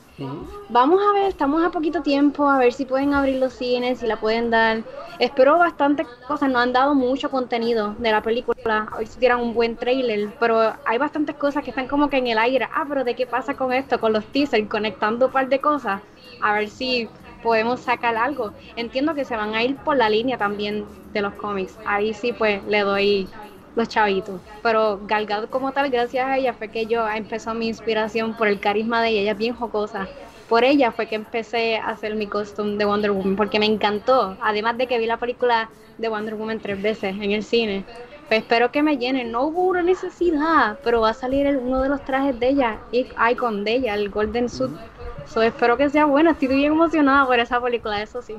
Vamos 0.69 1.01
a 1.03 1.13
ver, 1.13 1.29
estamos 1.29 1.65
a 1.65 1.71
poquito 1.71 2.03
tiempo, 2.03 2.49
a 2.49 2.59
ver 2.59 2.73
si 2.73 2.85
pueden 2.85 3.15
abrir 3.15 3.41
los 3.41 3.53
cines, 3.55 4.01
si 4.01 4.07
la 4.07 4.17
pueden 4.17 4.51
dar. 4.51 4.83
Espero 5.19 5.59
bastantes 5.59 6.07
cosas, 6.29 6.51
no 6.51 6.59
han 6.59 6.73
dado 6.73 6.95
mucho 6.95 7.31
contenido 7.31 7.95
de 7.99 8.13
la 8.13 8.23
película. 8.23 8.89
Hoy 8.97 9.07
se 9.07 9.19
tiran 9.19 9.41
un 9.41 9.55
buen 9.55 9.77
trailer, 9.77 10.33
pero 10.39 10.75
hay 10.85 10.99
bastantes 10.99 11.37
cosas 11.37 11.65
que 11.65 11.71
están 11.71 11.89
como 11.89 12.09
que 12.09 12.19
en 12.19 12.27
el 12.27 12.39
aire. 12.39 12.69
Ah, 12.73 12.85
pero 12.89 13.05
¿de 13.05 13.15
qué 13.15 13.27
pasa 13.27 13.55
con 13.55 13.73
esto? 13.73 13.99
Con 13.99 14.13
los 14.13 14.25
teasers, 14.27 14.69
conectando 14.69 15.27
un 15.27 15.33
par 15.33 15.49
de 15.49 15.61
cosas. 15.61 16.01
A 16.41 16.55
ver 16.55 16.69
si 16.69 17.09
podemos 17.43 17.81
sacar 17.81 18.17
algo. 18.17 18.53
Entiendo 18.77 19.15
que 19.15 19.25
se 19.25 19.37
van 19.37 19.55
a 19.55 19.63
ir 19.63 19.77
por 19.77 19.97
la 19.97 20.09
línea 20.09 20.39
también 20.39 20.85
de 21.13 21.21
los 21.21 21.35
cómics. 21.35 21.79
Ahí 21.85 22.15
sí, 22.15 22.33
pues 22.33 22.65
le 22.65 22.81
doy 22.81 23.29
los 23.75 23.89
chavitos. 23.89 24.41
Pero 24.63 25.01
Gal 25.07 25.27
Gadot 25.27 25.51
como 25.51 25.73
tal, 25.73 25.91
gracias 25.91 26.27
a 26.27 26.37
ella 26.39 26.53
fue 26.55 26.69
que 26.69 26.87
yo 26.87 27.09
empezó 27.09 27.55
mi 27.55 27.69
inspiración 27.69 28.35
por 28.35 28.49
el 28.49 28.61
carisma 28.61 29.03
de 29.03 29.09
ella, 29.11 29.21
ella 29.23 29.33
es 29.33 29.39
bien 29.39 29.55
jocosa. 29.55 30.09
Por 30.49 30.63
ella 30.65 30.93
fue 30.93 31.07
que 31.07 31.15
empecé 31.15 31.77
a 31.79 31.89
hacer 31.89 32.15
mi 32.15 32.27
costume 32.27 32.77
de 32.77 32.85
Wonder 32.85 33.11
Woman, 33.13 33.37
porque 33.37 33.59
me 33.59 33.67
encantó. 33.67 34.37
Además 34.43 34.77
de 34.79 34.87
que 34.87 34.99
vi 34.99 35.07
la 35.07 35.17
película 35.17 35.71
de 35.99 36.09
Wonder 36.09 36.35
Woman 36.35 36.61
tres 36.61 36.81
veces 36.81 37.15
en 37.15 37.33
el 37.33 37.43
cine. 37.43 37.85
Pues 38.29 38.41
espero 38.41 38.71
que 38.71 38.83
me 38.83 38.97
llenen. 38.97 39.31
No 39.33 39.45
hubo 39.45 39.65
una 39.65 39.83
necesidad, 39.83 40.79
pero 40.83 41.01
va 41.01 41.11
a 41.11 41.15
salir 41.15 41.47
el- 41.47 41.59
uno 41.59 41.83
de 41.83 41.89
los 41.89 42.05
trajes 42.05 42.39
de 42.39 42.49
ella, 42.51 42.79
y 42.93 43.07
icon 43.31 43.65
de 43.65 43.75
ella, 43.77 43.95
el 43.95 44.11
Golden 44.11 44.49
Suit. 44.49 44.71
So, 45.27 45.43
espero 45.43 45.77
que 45.77 45.89
sea 45.91 46.05
buena. 46.05 46.33
Estoy 46.33 46.49
bien 46.49 46.73
emocionada 46.73 47.27
por 47.27 47.39
esa 47.39 47.61
película, 47.61 48.03
eso 48.03 48.23
sí. 48.23 48.37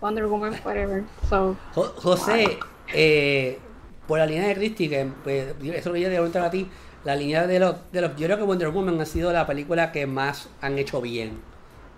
Wonder 0.00 0.26
Woman 0.26 0.54
Forever. 0.54 1.04
So, 1.28 1.56
Jo- 1.74 1.92
José, 1.96 2.58
eh, 2.92 3.58
por 4.06 4.18
la 4.18 4.26
línea 4.26 4.48
de 4.48 4.54
Christie, 4.54 4.88
que 4.88 5.08
pues, 5.22 5.54
eso 5.60 5.74
es 5.74 5.86
lo 5.86 5.96
yo 5.96 6.08
te 6.08 6.14
preguntar 6.14 6.42
a 6.44 6.50
ti, 6.50 6.68
la 7.04 7.16
línea 7.16 7.46
de 7.46 7.58
los, 7.58 7.76
de 7.92 8.00
los. 8.00 8.16
Yo 8.16 8.26
creo 8.26 8.36
que 8.36 8.42
Wonder 8.44 8.70
Woman 8.70 9.00
ha 9.00 9.06
sido 9.06 9.32
la 9.32 9.46
película 9.46 9.92
que 9.92 10.06
más 10.06 10.48
han 10.60 10.78
hecho 10.78 11.00
bien. 11.00 11.40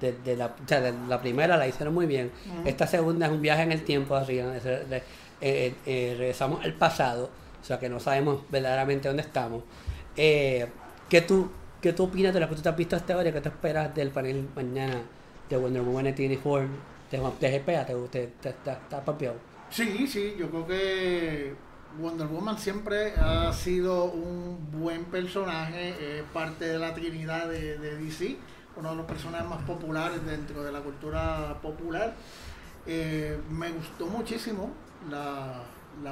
Desde 0.00 0.36
la, 0.36 0.46
o 0.46 0.68
sea, 0.68 0.80
de 0.80 0.92
la 1.08 1.20
primera 1.20 1.56
la 1.56 1.66
hicieron 1.66 1.94
muy 1.94 2.06
bien. 2.06 2.30
Esta 2.66 2.86
segunda 2.86 3.26
es 3.26 3.32
un 3.32 3.40
viaje 3.40 3.62
en 3.62 3.72
el 3.72 3.82
tiempo, 3.82 4.14
así, 4.14 4.38
eh, 4.38 5.02
eh, 5.40 5.74
eh, 5.86 6.14
regresamos 6.18 6.64
al 6.64 6.74
pasado, 6.74 7.30
o 7.60 7.64
sea 7.64 7.78
que 7.78 7.88
no 7.88 8.00
sabemos 8.00 8.42
verdaderamente 8.50 9.08
dónde 9.08 9.22
estamos. 9.22 9.62
Eh, 10.16 10.66
¿qué, 11.08 11.22
tú, 11.22 11.50
¿Qué 11.80 11.92
tú 11.92 12.04
opinas 12.04 12.34
de 12.34 12.40
lo 12.40 12.48
que 12.48 12.56
tú 12.56 12.62
te 12.62 12.68
has 12.68 12.76
visto 12.76 12.96
hasta 12.96 13.14
ahora? 13.14 13.32
¿Qué 13.32 13.40
te 13.40 13.48
esperas 13.48 13.94
del 13.94 14.10
panel 14.10 14.48
mañana 14.54 15.02
de 15.48 15.56
Wonder 15.56 15.82
Woman 15.82 16.04
1984? 16.04 16.68
¿Te, 17.10 17.18
te, 17.18 17.60
te, 17.60 17.84
te, 17.84 18.26
te, 18.40 18.52
te, 18.52 18.52
te, 18.52 18.96
papeado? 19.04 19.36
Sí, 19.70 20.06
sí, 20.06 20.36
yo 20.38 20.48
creo 20.50 20.66
que 20.66 21.54
Wonder 21.98 22.26
Woman 22.26 22.58
siempre 22.58 23.14
ha 23.16 23.52
sido 23.52 24.04
un 24.04 24.70
buen 24.70 25.04
personaje, 25.04 26.18
es 26.18 26.24
parte 26.32 26.66
de 26.66 26.78
la 26.78 26.94
trinidad 26.94 27.48
de, 27.48 27.78
DC, 27.78 28.36
uno 28.76 28.90
de 28.90 28.96
los 28.96 29.06
personajes 29.06 29.48
más 29.48 29.62
populares 29.62 30.24
dentro 30.24 30.62
de 30.62 30.72
la 30.72 30.80
cultura 30.80 31.58
popular. 31.62 32.14
Eh, 32.86 33.38
me 33.50 33.70
gustó 33.72 34.06
muchísimo 34.06 34.70
la, 35.10 35.64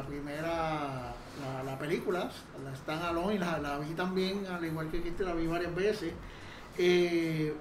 primera, 0.07 1.15
la, 1.41 1.63
la 1.65 1.79
película, 1.79 2.31
la 2.65 2.73
Stan 2.73 3.03
Alone, 3.03 3.35
y 3.35 3.39
la, 3.39 3.79
vi 3.79 3.95
también, 3.95 4.47
al 4.47 4.65
igual 4.65 4.91
que 4.91 5.01
Cristi, 5.01 5.25
la 5.25 5.35
vi 5.35 5.47
varias 5.47 5.75
veces. 5.75 6.13
Eh, 6.79 7.55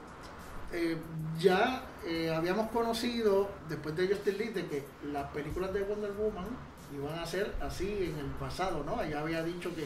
eh, 0.74 0.98
ya 1.40 1.84
eh, 2.06 2.34
habíamos 2.34 2.72
conocido, 2.72 3.50
después 3.70 3.96
de 3.96 4.08
Justin 4.08 4.38
Lee, 4.38 4.50
de 4.50 4.66
que 4.66 4.84
las 5.12 5.30
películas 5.32 5.72
de 5.72 5.84
Wonder 5.84 6.12
Woman 6.14 6.48
iban 6.96 7.18
a 7.20 7.26
ser 7.26 7.54
así 7.62 7.88
en 8.14 8.20
el 8.20 8.32
pasado, 8.40 8.84
¿no? 8.86 9.02
Ella 9.02 9.20
había 9.22 9.44
dicho 9.44 9.74
que 9.76 9.86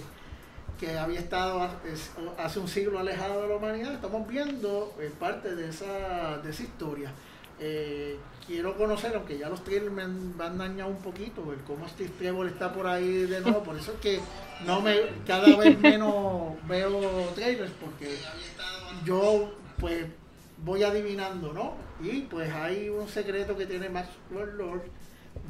que 0.79 0.95
había 0.95 1.19
estado 1.19 1.59
ha- 1.63 1.75
es- 1.91 2.11
hace 2.37 2.59
un 2.59 2.67
siglo 2.67 2.99
alejado 2.99 3.41
de 3.41 3.47
la 3.47 3.55
humanidad, 3.55 3.93
estamos 3.95 4.27
viendo 4.27 4.93
eh, 4.99 5.11
parte 5.19 5.55
de 5.55 5.69
esa, 5.69 6.37
de 6.37 6.51
esa 6.51 6.61
historia. 6.61 7.11
Eh, 7.59 8.19
quiero 8.45 8.77
conocer, 8.77 9.15
aunque 9.15 9.39
ya 9.39 9.49
los 9.49 9.63
trailers 9.63 9.91
me 9.91 10.03
han, 10.03 10.37
dañado 10.37 10.91
un 10.91 10.97
poquito, 11.01 11.51
el 11.51 11.61
cómo 11.61 11.87
Steve 11.87 12.11
Trevor 12.19 12.45
está 12.45 12.71
por 12.71 12.85
ahí 12.85 13.23
de 13.23 13.39
nuevo, 13.41 13.63
por 13.63 13.75
eso 13.75 13.93
es 13.93 13.99
que 13.99 14.19
no 14.67 14.79
me 14.81 14.97
cada 15.25 15.55
vez 15.57 15.79
menos 15.79 16.53
veo 16.67 16.99
trailers, 17.33 17.71
porque 17.83 18.15
yo 19.03 19.51
pues 19.79 20.05
voy 20.63 20.83
adivinando, 20.83 21.53
¿no? 21.53 21.73
Y 22.03 22.21
pues 22.21 22.53
hay 22.53 22.89
un 22.89 23.07
secreto 23.09 23.57
que 23.57 23.65
tiene 23.65 23.89
Max 23.89 24.09
Lord 24.31 24.83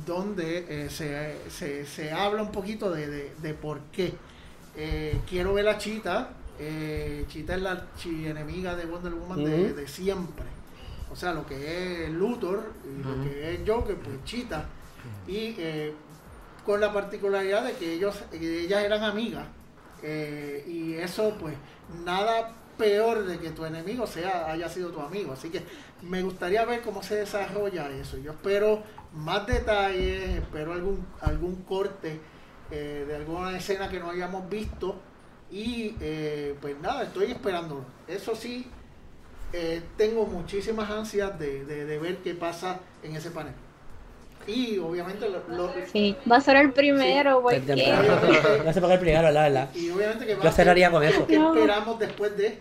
donde 0.06 0.66
eh, 0.86 0.90
se, 0.90 1.38
se, 1.50 1.86
se 1.86 2.12
habla 2.12 2.42
un 2.42 2.52
poquito 2.52 2.92
de, 2.92 3.08
de, 3.08 3.32
de 3.42 3.54
por 3.54 3.80
qué. 3.92 4.14
Eh, 4.76 5.20
quiero 5.30 5.54
ver 5.54 5.68
a 5.70 5.78
Chita. 5.78 6.30
Eh, 6.60 7.26
Chita 7.28 7.56
es 7.56 7.62
la 7.62 7.88
chi- 7.98 8.28
enemiga 8.28 8.76
de 8.76 8.86
Wonder 8.86 9.14
Woman 9.14 9.44
de, 9.44 9.88
siempre. 9.88 10.46
O 11.12 11.16
sea, 11.16 11.34
lo 11.34 11.46
que 11.46 12.06
es 12.06 12.10
Luthor 12.12 12.74
y 12.84 13.04
lo 13.04 13.14
Ujú. 13.14 13.24
que 13.24 13.54
es 13.54 13.60
Joker, 13.66 13.96
pues 13.96 14.24
Chita. 14.26 14.66
Y 15.28 15.56
eh, 15.58 15.94
con 16.66 16.82
la 16.82 16.92
particularidad 16.92 17.64
de 17.64 17.74
que 17.74 17.94
ellos, 17.94 18.16
ellas 18.34 18.84
eran 18.84 19.04
amigas. 19.04 19.46
Eh, 20.04 20.64
y 20.68 20.94
eso, 20.96 21.36
pues, 21.40 21.56
nada 22.06 22.52
peor 22.78 23.26
de 23.26 23.40
que 23.40 23.50
tu 23.52 23.66
enemigo 23.66 24.06
sea 24.08 24.52
haya 24.52 24.70
sido 24.70 24.90
tu 24.92 25.00
amigo. 25.02 25.34
Así 25.34 25.50
que 25.50 25.62
me 26.04 26.22
gustaría 26.24 26.64
ver 26.66 26.82
cómo 26.82 27.02
se 27.04 27.16
desarrolla 27.16 27.90
eso. 27.90 28.18
Yo 28.18 28.32
espero 28.32 28.84
más 29.14 29.46
detalles, 29.48 30.30
espero 30.40 30.74
algún, 30.74 31.06
algún 31.22 31.56
corte 31.64 32.20
eh, 32.72 33.06
de 33.08 33.16
alguna 33.16 33.58
escena 33.58 33.90
que 33.90 34.00
no 34.00 34.10
hayamos 34.12 34.48
visto. 34.50 35.00
Y 35.50 35.96
eh, 36.02 36.56
pues 36.62 36.80
nada, 36.82 37.04
estoy 37.04 37.32
esperándolo. 37.32 37.86
Eso 38.08 38.36
sí, 38.36 38.68
eh, 39.54 39.82
tengo 39.96 40.26
muchísimas 40.26 40.90
ansias 40.90 41.40
de, 41.40 41.64
de- 41.66 41.86
de 41.86 42.00
ver 42.00 42.18
qué 42.18 42.34
pasa 42.34 42.80
en 43.04 43.16
ese 43.16 43.32
panel. 43.32 43.54
Y 44.48 44.78
obviamente 44.80 45.28
lo, 45.30 45.40
lo- 45.56 45.74
Sí, 45.92 46.16
va 46.32 46.38
a 46.38 46.42
ser 46.42 46.56
el 46.58 46.72
primero, 46.72 47.44
temprano. 47.50 48.04
No 48.82 48.92
el 48.94 49.00
primero, 49.00 49.30
la 49.32 49.42
verdad. 49.44 49.70
y 49.76 49.90
obviamente 49.90 50.26
que 50.26 50.36
va 50.36 50.44
Yo 50.44 50.50
a 50.50 50.52
ser- 50.52 50.64
cerraría 50.66 50.90
con 50.90 51.04
eso. 51.04 51.28
¿Qué 51.28 51.38
No. 51.38 51.54
esperamos 51.54 52.00
después 52.00 52.38
de? 52.38 52.58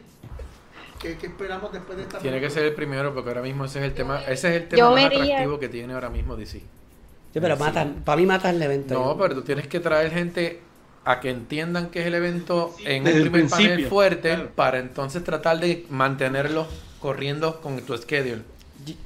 ¿Qué, 0.98 1.16
qué 1.18 1.26
esperamos 1.26 1.72
después 1.72 1.96
de 1.98 2.04
esta 2.04 2.18
Tiene 2.18 2.40
que 2.40 2.50
ser 2.50 2.64
el 2.64 2.74
primero 2.74 3.14
porque 3.14 3.30
ahora 3.30 3.42
mismo 3.42 3.66
ese 3.66 3.78
es 3.78 3.84
el 3.84 3.94
tema, 3.94 4.20
ese 4.22 4.48
es 4.48 4.62
el 4.62 4.68
tema 4.68 4.78
Yo 4.80 4.90
más 4.92 5.02
vería- 5.04 5.22
atractivo 5.34 5.58
que 5.60 5.68
tiene 5.68 5.92
ahora 5.94 6.10
mismo 6.10 6.36
DC. 6.36 6.58
Sí, 6.58 7.40
pero 7.40 7.56
matan, 7.58 8.02
para 8.04 8.16
mí 8.16 8.26
matan 8.26 8.56
el 8.56 8.62
evento. 8.62 8.94
No, 8.94 9.16
pero 9.18 9.34
tú 9.34 9.42
tienes 9.42 9.68
que 9.68 9.78
traer 9.78 10.10
gente 10.10 10.60
a 11.04 11.20
que 11.20 11.30
entiendan 11.30 11.90
que 11.90 12.00
es 12.00 12.06
el 12.06 12.14
evento 12.14 12.74
en 12.84 13.04
Desde 13.04 13.20
un 13.20 13.26
el 13.26 13.30
primer 13.30 13.50
panel 13.50 13.66
principio, 13.66 13.90
fuerte 13.90 14.28
claro. 14.34 14.50
para 14.56 14.78
entonces 14.78 15.22
tratar 15.22 15.60
de 15.60 15.84
mantenerlos 15.90 16.66
corriendo 16.98 17.60
con 17.60 17.78
tu 17.82 17.96
schedule. 17.96 18.42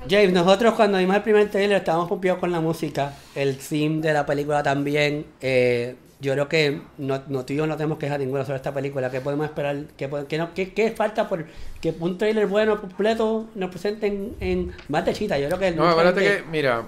James, 0.09 0.33
nosotros 0.33 0.75
cuando 0.75 0.99
vimos 0.99 1.17
el 1.17 1.23
primer 1.23 1.51
trailer 1.51 1.79
estábamos 1.79 2.09
pompidos 2.09 2.39
con 2.39 2.53
la 2.53 2.61
música, 2.61 3.15
el 3.35 3.57
theme 3.57 4.01
de 4.01 4.13
la 4.13 4.27
película 4.27 4.63
también. 4.63 5.27
eh, 5.41 5.97
yo 6.23 6.35
creo 6.35 6.49
que 6.51 6.83
no, 6.99 7.23
no, 7.29 7.47
tú 7.47 7.55
y 7.55 7.57
yo 7.57 7.67
no 7.67 7.79
tenemos 7.79 7.97
queja 7.97 8.19
ninguna 8.19 8.45
sobre 8.45 8.57
esta 8.57 8.75
película. 8.75 9.11
¿Qué 9.11 9.23
podemos 9.23 9.47
esperar? 9.47 9.85
¿Qué, 9.97 10.11
qué 10.29 10.37
no- 10.37 10.53
qué- 10.53 10.75
qué 10.75 10.91
falta 10.91 11.27
por 11.27 11.47
que 11.81 11.95
un 11.99 12.19
trailer 12.19 12.47
bueno, 12.47 12.79
completo, 12.79 13.47
nos 13.55 13.71
presenten 13.71 14.37
en 14.39 14.71
más 14.89 15.07
de 15.07 15.15
chita? 15.15 15.39
Yo 15.39 15.47
creo 15.47 15.59
que 15.59 15.71
No, 15.71 15.89
acuérdate 15.89 16.21
que, 16.21 16.43
mira, 16.51 16.83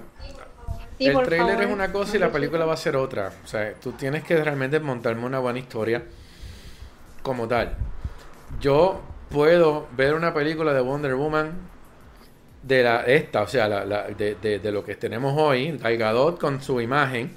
Sí, 0.99 1.07
el 1.07 1.19
trailer 1.23 1.47
favor. 1.49 1.63
es 1.63 1.71
una 1.73 1.91
cosa 1.91 2.15
y 2.15 2.19
la 2.19 2.31
película 2.31 2.65
va 2.65 2.73
a 2.75 2.77
ser 2.77 2.95
otra. 2.95 3.31
O 3.43 3.47
sea, 3.47 3.73
tú 3.81 3.93
tienes 3.93 4.23
que 4.23 4.35
realmente 4.43 4.79
montarme 4.79 5.25
una 5.25 5.39
buena 5.39 5.57
historia 5.57 6.03
como 7.23 7.47
tal. 7.47 7.73
Yo 8.59 9.01
puedo 9.31 9.87
ver 9.97 10.13
una 10.13 10.33
película 10.33 10.73
de 10.73 10.81
Wonder 10.81 11.15
Woman 11.15 11.53
de 12.63 12.83
la 12.83 13.03
esta, 13.05 13.41
o 13.43 13.47
sea, 13.47 13.67
la, 13.67 13.85
la- 13.85 14.07
de, 14.07 14.71
lo 14.71 14.83
que 14.83 14.95
tenemos 14.95 15.33
hoy, 15.37 15.77
Gal 15.77 15.97
Gadot 15.97 16.39
con 16.39 16.61
su 16.61 16.81
imagen, 16.81 17.33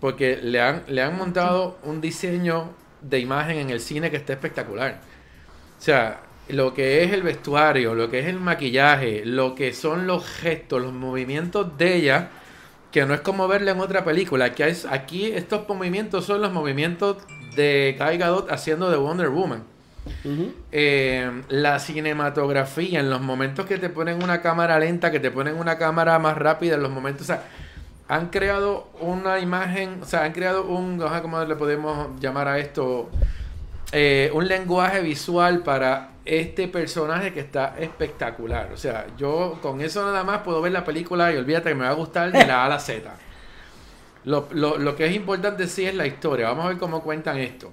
porque 0.00 0.38
le 0.42 0.60
han, 0.60 0.84
le 0.88 1.02
han 1.02 1.16
montado 1.16 1.78
un 1.84 2.00
diseño 2.00 2.70
de 3.00 3.18
imagen 3.20 3.58
en 3.58 3.70
el 3.70 3.80
cine 3.80 4.10
que 4.10 4.16
está 4.16 4.32
espectacular. 4.34 5.00
O 5.78 5.82
sea, 5.82 6.20
lo 6.48 6.74
que 6.74 7.04
es 7.04 7.12
el 7.12 7.22
vestuario, 7.22 7.94
lo 7.94 8.10
que 8.10 8.20
es 8.20 8.26
el 8.26 8.40
maquillaje, 8.40 9.24
lo 9.24 9.54
que 9.54 9.72
son 9.72 10.06
los 10.06 10.26
gestos, 10.26 10.82
los 10.82 10.92
movimientos 10.92 11.76
de 11.78 11.96
ella, 11.96 12.30
que 12.92 13.04
no 13.06 13.14
es 13.14 13.20
como 13.20 13.48
verla 13.48 13.72
en 13.72 13.80
otra 13.80 14.04
película. 14.04 14.46
Aquí, 14.46 14.62
hay- 14.62 14.76
aquí 14.90 15.26
estos 15.26 15.68
movimientos 15.68 16.24
son 16.26 16.40
los 16.42 16.52
movimientos 16.52 17.18
de 17.56 17.96
Gal 17.98 18.18
Gadot 18.18 18.50
haciendo 18.50 18.90
de 18.90 18.96
Wonder 18.96 19.28
Woman. 19.30 19.64
Eh, 20.72 21.42
la 21.48 21.78
cinematografía, 21.78 23.00
en 23.00 23.10
los 23.10 23.20
momentos 23.20 23.66
que 23.66 23.78
te 23.78 23.88
ponen 23.90 24.22
una 24.22 24.40
cámara 24.42 24.78
lenta, 24.78 25.10
que 25.10 25.20
te 25.20 25.30
ponen 25.30 25.56
una 25.56 25.78
cámara 25.78 26.18
más 26.18 26.36
rápida, 26.36 26.74
en 26.74 26.82
los 26.82 26.90
momentos, 26.90 27.22
o 27.22 27.26
sea, 27.26 27.42
han 28.08 28.28
creado 28.28 28.88
una 29.00 29.38
imagen, 29.40 30.00
o 30.02 30.06
sea, 30.06 30.24
han 30.24 30.32
creado 30.32 30.64
un, 30.66 31.02
ajá, 31.02 31.22
¿cómo 31.22 31.42
le 31.44 31.56
podemos 31.56 32.20
llamar 32.20 32.48
a 32.48 32.58
esto? 32.58 33.08
Eh, 33.92 34.30
un 34.34 34.48
lenguaje 34.48 35.00
visual 35.00 35.60
para 35.60 36.10
este 36.24 36.68
personaje 36.68 37.32
que 37.32 37.40
está 37.40 37.74
espectacular. 37.78 38.70
O 38.72 38.76
sea, 38.76 39.06
yo 39.16 39.58
con 39.62 39.80
eso 39.80 40.04
nada 40.04 40.24
más 40.24 40.38
puedo 40.40 40.60
ver 40.60 40.72
la 40.72 40.84
película 40.84 41.32
y 41.32 41.36
olvídate 41.36 41.68
que 41.70 41.74
me 41.76 41.84
va 41.84 41.90
a 41.90 41.94
gustar 41.94 42.32
de 42.32 42.44
la 42.46 42.62
A 42.62 42.66
a 42.66 42.68
la 42.70 42.78
Z. 42.80 43.10
Lo, 44.24 44.48
lo- 44.52 44.78
lo 44.78 44.96
que 44.96 45.06
es 45.06 45.14
importante 45.14 45.66
sí 45.66 45.84
es 45.86 45.94
la 45.94 46.06
historia. 46.06 46.48
Vamos 46.48 46.64
a 46.64 46.68
ver 46.68 46.78
cómo 46.78 47.02
cuentan 47.02 47.38
esto. 47.38 47.72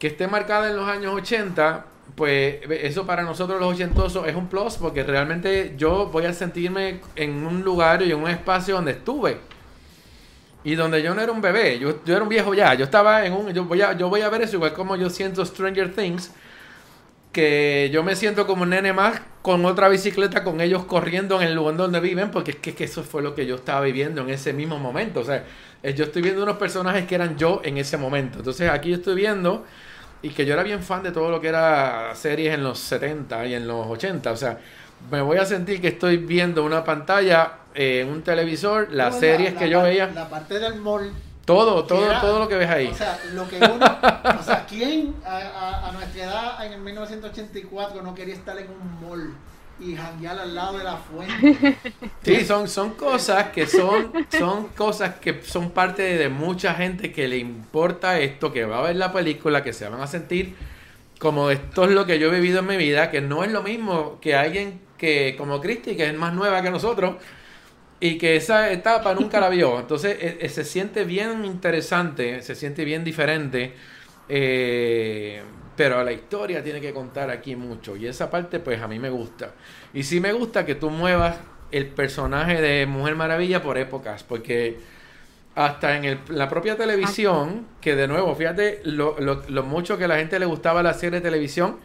Que 0.00 0.08
esté 0.08 0.26
marcada 0.26 0.68
en 0.70 0.76
los 0.76 0.88
años 0.88 1.14
80, 1.14 1.84
pues 2.16 2.56
eso 2.68 3.06
para 3.06 3.22
nosotros 3.22 3.60
los 3.60 3.74
ochentosos 3.74 4.26
es 4.26 4.34
un 4.34 4.48
plus 4.48 4.74
porque 4.74 5.04
realmente 5.04 5.74
yo 5.76 6.06
voy 6.06 6.24
a 6.24 6.32
sentirme 6.32 7.00
en 7.14 7.46
un 7.46 7.62
lugar 7.62 8.02
y 8.02 8.10
en 8.10 8.18
un 8.18 8.28
espacio 8.28 8.74
donde 8.74 8.92
estuve. 8.92 9.38
Y 10.64 10.74
donde 10.74 11.02
yo 11.02 11.14
no 11.14 11.22
era 11.22 11.32
un 11.32 11.40
bebé, 11.40 11.78
yo, 11.78 12.04
yo 12.04 12.14
era 12.14 12.22
un 12.22 12.28
viejo 12.28 12.52
ya, 12.52 12.74
yo 12.74 12.84
estaba 12.84 13.24
en 13.24 13.32
un, 13.32 13.52
yo 13.52 13.64
voy, 13.64 13.80
a, 13.80 13.92
yo 13.92 14.08
voy 14.08 14.22
a 14.22 14.28
ver 14.28 14.42
eso 14.42 14.56
igual 14.56 14.74
como 14.74 14.96
yo 14.96 15.08
siento 15.08 15.44
Stranger 15.44 15.94
Things, 15.94 16.32
que 17.32 17.88
yo 17.92 18.02
me 18.02 18.16
siento 18.16 18.46
como 18.46 18.64
un 18.64 18.70
nene 18.70 18.92
más 18.92 19.22
con 19.42 19.64
otra 19.64 19.88
bicicleta 19.88 20.44
con 20.44 20.60
ellos 20.60 20.84
corriendo 20.84 21.40
en 21.40 21.48
el 21.48 21.54
lugar 21.54 21.76
donde 21.76 22.00
viven, 22.00 22.30
porque 22.30 22.52
es 22.52 22.56
que, 22.58 22.74
que 22.74 22.84
eso 22.84 23.02
fue 23.02 23.22
lo 23.22 23.34
que 23.34 23.46
yo 23.46 23.54
estaba 23.54 23.80
viviendo 23.82 24.22
en 24.22 24.30
ese 24.30 24.52
mismo 24.52 24.78
momento. 24.78 25.20
O 25.20 25.24
sea, 25.24 25.44
eh, 25.82 25.94
yo 25.94 26.04
estoy 26.04 26.22
viendo 26.22 26.42
unos 26.42 26.56
personajes 26.56 27.06
que 27.06 27.14
eran 27.14 27.38
yo 27.38 27.62
en 27.64 27.78
ese 27.78 27.96
momento. 27.96 28.38
Entonces 28.38 28.68
aquí 28.68 28.90
yo 28.90 28.96
estoy 28.96 29.14
viendo 29.14 29.64
y 30.22 30.30
que 30.30 30.44
yo 30.44 30.54
era 30.54 30.62
bien 30.62 30.82
fan 30.82 31.02
de 31.02 31.12
todo 31.12 31.30
lo 31.30 31.40
que 31.40 31.48
era 31.48 32.14
series 32.14 32.54
en 32.54 32.62
los 32.64 32.78
70 32.78 33.46
y 33.46 33.54
en 33.54 33.66
los 33.66 33.86
80. 33.86 34.30
O 34.32 34.36
sea, 34.36 34.58
me 35.10 35.20
voy 35.22 35.38
a 35.38 35.44
sentir 35.46 35.80
que 35.80 35.88
estoy 35.88 36.18
viendo 36.18 36.64
una 36.64 36.84
pantalla, 36.84 37.52
eh, 37.74 38.06
un 38.08 38.22
televisor, 38.22 38.88
las 38.92 39.14
No, 39.14 39.20
series 39.20 39.54
la- 39.54 39.58
que 39.58 39.64
la 39.66 39.70
yo 39.72 39.82
veía, 39.82 40.06
La 40.08 40.28
parte 40.28 40.58
del 40.58 40.76
mall. 40.76 41.10
todo, 41.44 41.84
todo, 41.84 42.04
era- 42.04 42.20
todo 42.20 42.38
lo 42.38 42.48
que 42.48 42.56
ves 42.56 42.68
ahí. 42.70 42.88
O 42.88 42.94
sea, 42.94 43.18
lo 43.32 43.48
que 43.48 43.56
uno. 43.56 43.86
o 44.40 44.42
sea, 44.42 44.66
¿quién 44.68 45.14
a, 45.24 45.36
a- 45.38 45.88
a 45.88 45.92
nuestra 45.92 46.22
edad 46.24 46.66
en 46.66 46.72
el 46.74 46.80
1984 46.80 48.02
no 48.02 48.14
quería 48.14 48.34
estar 48.34 48.58
en 48.58 48.66
un 48.70 49.00
mall 49.08 49.34
y 49.80 49.96
janguear 49.96 50.38
al 50.38 50.54
lado 50.54 50.78
de 50.78 50.84
la 50.84 50.96
fuente? 50.96 51.76
Sí, 52.22 52.44
son, 52.44 52.68
son 52.68 52.90
cosas 52.90 53.48
que 53.48 53.66
son, 53.66 54.12
son 54.28 54.68
cosas 54.68 55.14
que 55.16 55.42
son 55.42 55.70
parte 55.70 56.02
de 56.02 56.28
mucha 56.28 56.74
gente 56.74 57.12
que 57.12 57.26
le 57.26 57.38
importa 57.38 58.20
esto, 58.20 58.52
que 58.52 58.66
va 58.66 58.80
a 58.80 58.82
ver 58.82 58.96
la 58.96 59.10
película, 59.12 59.62
que 59.62 59.72
se 59.72 59.88
van 59.88 60.00
a 60.00 60.06
sentir 60.06 60.54
como 61.20 61.50
esto 61.50 61.84
es 61.84 61.90
lo 61.90 62.06
que 62.06 62.18
yo 62.18 62.28
he 62.28 62.40
vivido 62.40 62.60
en 62.60 62.66
mi 62.66 62.76
vida, 62.76 63.10
que 63.10 63.20
no 63.20 63.44
es 63.44 63.52
lo 63.52 63.62
mismo 63.62 64.18
que 64.20 64.34
alguien 64.34 64.80
que 64.96 65.34
como 65.36 65.60
Cristi, 65.60 65.96
que 65.96 66.08
es 66.08 66.14
más 66.14 66.32
nueva 66.34 66.62
que 66.62 66.70
nosotros, 66.70 67.16
y 68.00 68.16
que 68.18 68.36
esa 68.36 68.72
etapa 68.72 69.14
nunca 69.14 69.38
la 69.40 69.50
vio. 69.50 69.78
Entonces 69.78 70.16
eh, 70.20 70.38
eh, 70.40 70.48
se 70.48 70.64
siente 70.64 71.04
bien 71.04 71.44
interesante, 71.44 72.42
se 72.42 72.54
siente 72.54 72.84
bien 72.84 73.04
diferente, 73.04 73.74
eh, 74.28 75.42
pero 75.80 76.04
la 76.04 76.12
historia 76.12 76.62
tiene 76.62 76.78
que 76.78 76.92
contar 76.92 77.30
aquí 77.30 77.56
mucho. 77.56 77.96
Y 77.96 78.06
esa 78.06 78.30
parte 78.30 78.60
pues 78.60 78.82
a 78.82 78.86
mí 78.86 78.98
me 78.98 79.08
gusta. 79.08 79.52
Y 79.94 80.02
sí 80.02 80.20
me 80.20 80.30
gusta 80.34 80.66
que 80.66 80.74
tú 80.74 80.90
muevas 80.90 81.38
el 81.72 81.86
personaje 81.86 82.60
de 82.60 82.84
Mujer 82.84 83.16
Maravilla 83.16 83.62
por 83.62 83.78
épocas, 83.78 84.22
porque 84.22 84.76
hasta 85.54 85.96
en 85.96 86.04
el- 86.04 86.18
la 86.28 86.50
propia 86.50 86.76
televisión, 86.76 87.66
que 87.80 87.96
de 87.96 88.08
nuevo, 88.08 88.34
fíjate 88.34 88.82
lo, 88.84 89.18
lo- 89.20 89.42
lo 89.48 89.62
mucho 89.62 89.96
que 89.96 90.04
a 90.04 90.08
la 90.08 90.16
gente 90.16 90.38
le 90.38 90.44
gustaba 90.44 90.82
la 90.82 90.92
serie 90.92 91.20
de 91.20 91.24
televisión, 91.24 91.78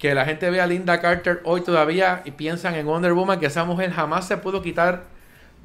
que 0.00 0.12
la 0.12 0.24
gente 0.24 0.50
ve 0.50 0.60
a 0.60 0.66
Linda 0.66 1.00
Carter 1.00 1.40
hoy 1.44 1.60
todavía 1.60 2.22
y 2.24 2.32
piensan 2.32 2.74
en 2.74 2.84
Wonder 2.84 3.12
Woman, 3.12 3.38
que 3.38 3.46
esa 3.46 3.64
mujer 3.64 3.92
jamás 3.92 4.26
se 4.26 4.38
pudo 4.38 4.60
quitar 4.60 5.04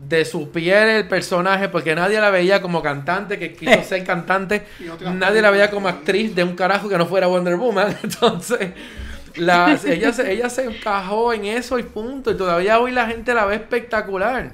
de 0.07 0.25
su 0.25 0.51
piel 0.51 0.89
el 0.89 1.07
personaje, 1.07 1.69
porque 1.69 1.95
nadie 1.95 2.19
la 2.19 2.29
veía 2.31 2.61
como 2.61 2.81
cantante, 2.81 3.37
que 3.39 3.53
quiso 3.53 3.83
ser 3.83 4.03
cantante, 4.03 4.63
nadie 5.13 5.41
la 5.41 5.51
veía 5.51 5.69
como 5.71 5.87
actriz 5.87 6.35
de 6.35 6.43
un 6.43 6.55
carajo 6.55 6.89
que 6.89 6.97
no 6.97 7.05
fuera 7.05 7.27
Wonder 7.27 7.55
Woman, 7.55 7.95
entonces... 8.03 8.69
Ella, 9.93 10.11
se, 10.11 10.29
ella 10.33 10.49
se 10.49 10.65
encajó 10.65 11.31
en 11.31 11.45
eso 11.45 11.79
y 11.79 11.83
punto. 11.83 12.31
Y 12.31 12.35
todavía 12.35 12.79
hoy 12.79 12.91
la 12.91 13.07
gente 13.07 13.33
la 13.33 13.45
ve 13.45 13.55
espectacular. 13.55 14.51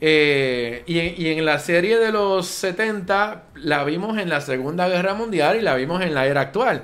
Eh, 0.00 0.82
y, 0.86 0.98
en, 0.98 1.14
y 1.16 1.28
en 1.28 1.44
la 1.44 1.58
serie 1.58 1.98
de 1.98 2.10
los 2.12 2.46
70 2.48 3.44
la 3.54 3.84
vimos 3.84 4.18
en 4.18 4.28
la 4.28 4.40
Segunda 4.40 4.88
Guerra 4.88 5.14
Mundial 5.14 5.56
y 5.56 5.60
la 5.62 5.76
vimos 5.76 6.02
en 6.02 6.14
la 6.14 6.26
era 6.26 6.40
actual. 6.42 6.82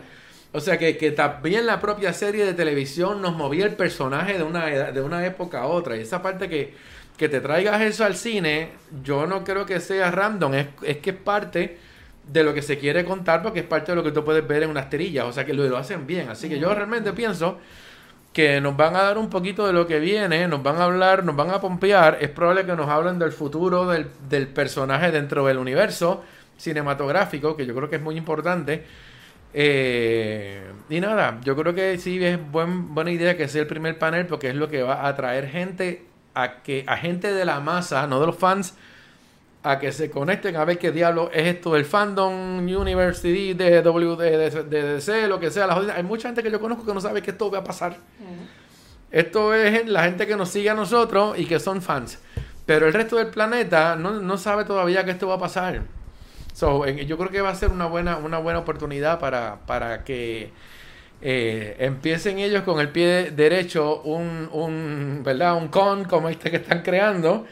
O 0.53 0.61
sea 0.61 0.79
que, 0.79 0.97
que 0.97 1.11
también 1.11 1.67
la 1.67 1.81
propia 1.81 2.13
serie 2.13 2.45
de 2.45 2.55
televisión 2.55 3.21
nos 3.23 3.37
movía 3.37 3.67
el 3.67 3.75
personaje 3.75 4.39
de 4.39 4.43
una, 4.45 4.73
edad- 4.73 4.93
de 4.93 5.03
una 5.03 5.25
época 5.27 5.63
a 5.63 5.67
otra. 5.67 5.97
Y 5.97 6.01
esa 6.01 6.23
parte 6.23 6.49
que, 6.49 6.75
que 7.21 7.29
te 7.29 7.43
traigas 7.43 7.83
eso 7.83 8.07
al 8.07 8.17
cine, 8.17 8.71
yo 9.03 9.27
no 9.27 9.45
creo 9.45 9.67
que 9.67 9.79
sea 9.79 10.11
random, 10.11 10.55
es, 10.55 10.67
es 10.83 10.97
que 10.97 11.11
es 11.11 11.17
parte 11.17 11.77
de 12.27 12.43
lo 12.43 12.55
que 12.55 12.63
se 12.63 12.79
quiere 12.79 13.05
contar 13.05 13.43
porque 13.43 13.61
es 13.61 13.67
parte 13.67 13.93
de 13.93 13.97
lo 13.97 14.03
que 14.03 14.11
tú 14.11 14.25
puedes 14.25 14.49
ver 14.49 14.63
en 14.63 14.71
unas 14.71 14.89
tirillas. 14.89 15.27
O 15.27 15.33
sea 15.35 15.45
que 15.45 15.53
lo, 15.53 15.63
lo 15.65 15.77
hacen 15.77 16.07
bien. 16.07 16.31
Así 16.31 16.49
que 16.49 16.59
yo 16.59 16.75
realmente 16.75 17.13
pienso 17.13 17.59
que 18.33 18.59
nos 18.63 18.75
van 18.75 18.97
a 18.97 19.03
dar 19.03 19.19
un 19.19 19.29
poquito 19.29 19.67
de 19.67 19.75
lo 19.75 19.87
que 19.87 20.01
viene, 20.01 20.49
nos 20.49 20.63
van 20.63 20.77
a 20.77 20.85
hablar, 20.85 21.23
nos 21.23 21.37
van 21.37 21.51
a 21.51 21.61
pompear. 21.61 22.17
Es 22.23 22.31
probable 22.31 22.65
que 22.65 22.75
nos 22.75 22.89
hablen 22.89 23.19
del 23.19 23.33
futuro 23.33 23.87
del, 23.87 24.07
del 24.31 24.49
personaje 24.49 25.11
dentro 25.11 25.45
del 25.45 25.59
universo 25.59 26.25
cinematográfico, 26.57 27.55
que 27.55 27.67
yo 27.67 27.75
creo 27.75 27.91
que 27.91 27.97
es 27.97 28.03
muy 28.03 28.17
importante. 28.17 28.83
Eh, 29.53 30.73
y 30.89 31.01
nada, 31.01 31.39
yo 31.45 31.55
creo 31.55 31.75
que 31.75 31.99
sí 31.99 32.25
es 32.25 32.39
buen, 32.51 32.95
buena 32.95 33.11
idea 33.11 33.37
que 33.37 33.47
sea 33.47 33.61
el 33.61 33.67
primer 33.67 33.99
panel 33.99 34.25
porque 34.25 34.49
es 34.49 34.55
lo 34.55 34.71
que 34.71 34.83
va 34.83 35.03
a 35.03 35.09
atraer 35.09 35.49
gente 35.49 36.09
a 36.35 36.63
que 36.63 36.85
a 36.87 36.97
gente 36.97 37.33
de 37.33 37.45
la 37.45 37.61
masa, 37.61 38.07
no 38.07 38.21
de 38.21 38.27
los 38.27 38.37
fans, 38.37 38.75
a 39.63 39.79
que 39.79 39.93
se 39.93 40.11
conecten 40.11 40.57
a 40.57 40.65
ver 40.65 40.79
qué 40.79 40.91
diablo 40.91 41.31
es 41.35 41.47
esto 41.49 41.75
del 41.75 41.85
fandom, 41.85 42.59
University, 42.61 43.53
de 43.55 43.83
W, 43.83 44.17
de, 44.17 44.37
de- 44.51 44.63
de 44.65 44.83
DC, 44.95 45.29
lo 45.29 45.39
que 45.39 45.51
sea. 45.51 45.67
la 45.67 45.75
jodida. 45.75 45.95
Hay 45.97 46.03
mucha 46.03 46.29
gente 46.29 46.43
que 46.43 46.51
yo 46.51 46.61
conozco 46.61 46.87
que 46.87 46.95
no 46.95 47.01
sabe 47.01 47.21
que 47.23 47.33
esto 47.33 47.51
va 47.51 47.59
a 47.59 47.65
pasar. 47.65 47.97
Esto 49.11 49.55
es 49.55 49.87
la 49.89 50.05
gente 50.05 50.27
que 50.27 50.37
nos 50.37 50.49
sigue 50.51 50.71
a 50.71 50.75
nosotros 50.75 51.39
y 51.39 51.45
que 51.47 51.59
son 51.59 51.83
fans. 51.83 52.19
Pero 52.65 52.87
el 52.87 52.93
resto 52.93 53.17
del 53.17 53.27
planeta 53.27 53.97
no, 53.97 54.13
no 54.21 54.39
sabe 54.39 54.65
todavía 54.65 55.05
que 55.05 55.11
esto 55.11 55.27
va 55.27 55.35
a 55.35 55.39
pasar. 55.39 55.83
So, 56.55 56.87
yo 56.87 57.19
creo 57.19 57.31
que 57.31 57.41
va 57.41 57.51
a 57.51 57.55
ser 57.55 57.71
una 57.71 57.87
buena, 57.87 58.17
una 58.19 58.39
buena 58.39 58.61
oportunidad 58.61 59.19
para, 59.19 59.57
para 59.67 60.05
que 60.05 60.53
eh, 61.23 61.77
empiecen 61.79 62.39
ellos 62.39 62.63
con 62.63 62.81
el 62.81 62.89
pie 62.89 63.31
derecho 63.31 64.03
un, 64.03 65.23
¿verdad? 65.25 65.57
un 65.57 65.69
con 65.69 66.05
como 66.05 66.29
este 66.29 66.51
que 66.51 66.57
están 66.59 66.83
creando. 66.83 67.47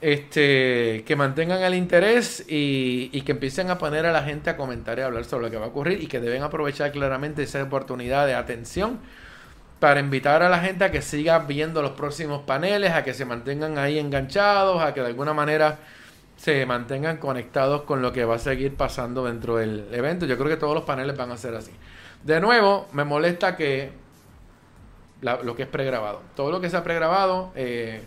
Este, 0.00 1.04
que 1.06 1.14
mantengan 1.14 1.62
el 1.62 1.74
interés 1.74 2.44
y, 2.48 3.08
y 3.12 3.22
que 3.22 3.30
empiecen 3.32 3.70
a 3.70 3.78
poner 3.78 4.04
a 4.04 4.10
la 4.10 4.24
gente 4.24 4.50
a 4.50 4.56
comentar 4.56 4.98
y 4.98 5.02
a 5.02 5.06
hablar 5.06 5.24
sobre 5.24 5.44
lo 5.44 5.50
que 5.52 5.58
va 5.58 5.66
a 5.66 5.68
ocurrir 5.68 6.02
y 6.02 6.08
que 6.08 6.18
deben 6.18 6.42
aprovechar 6.42 6.90
claramente 6.90 7.44
esa 7.44 7.62
oportunidad 7.62 8.26
de 8.26 8.34
atención 8.34 8.98
para 9.82 9.98
invitar 9.98 10.44
a 10.44 10.48
la 10.48 10.60
gente 10.60 10.84
a 10.84 10.90
que 10.90 11.02
siga 11.02 11.40
viendo 11.40 11.82
los 11.82 11.92
próximos 11.92 12.42
paneles, 12.42 12.92
a 12.92 13.02
que 13.02 13.14
se 13.14 13.24
mantengan 13.24 13.78
ahí 13.78 13.98
enganchados, 13.98 14.80
a 14.80 14.94
que 14.94 15.00
de 15.00 15.08
alguna 15.08 15.34
manera 15.34 15.78
se 16.36 16.64
mantengan 16.66 17.16
conectados 17.16 17.82
con 17.82 18.00
lo 18.00 18.12
que 18.12 18.24
va 18.24 18.36
a 18.36 18.38
seguir 18.38 18.76
pasando 18.76 19.24
dentro 19.24 19.56
del 19.56 19.88
evento. 19.92 20.24
Yo 20.24 20.38
creo 20.38 20.48
que 20.48 20.56
todos 20.56 20.74
los 20.74 20.84
paneles 20.84 21.16
van 21.16 21.32
a 21.32 21.36
ser 21.36 21.56
así. 21.56 21.72
De 22.24 22.40
nuevo, 22.40 22.88
me 22.92 23.04
molesta 23.04 23.56
que 23.56 23.90
la- 25.20 25.42
lo 25.42 25.54
que 25.56 25.62
es 25.64 25.68
pregrabado. 25.68 26.20
Todo 26.36 26.50
lo 26.50 26.60
que 26.60 26.70
sea 26.70 26.82
pregrabado 26.84 27.52
eh, 27.54 28.02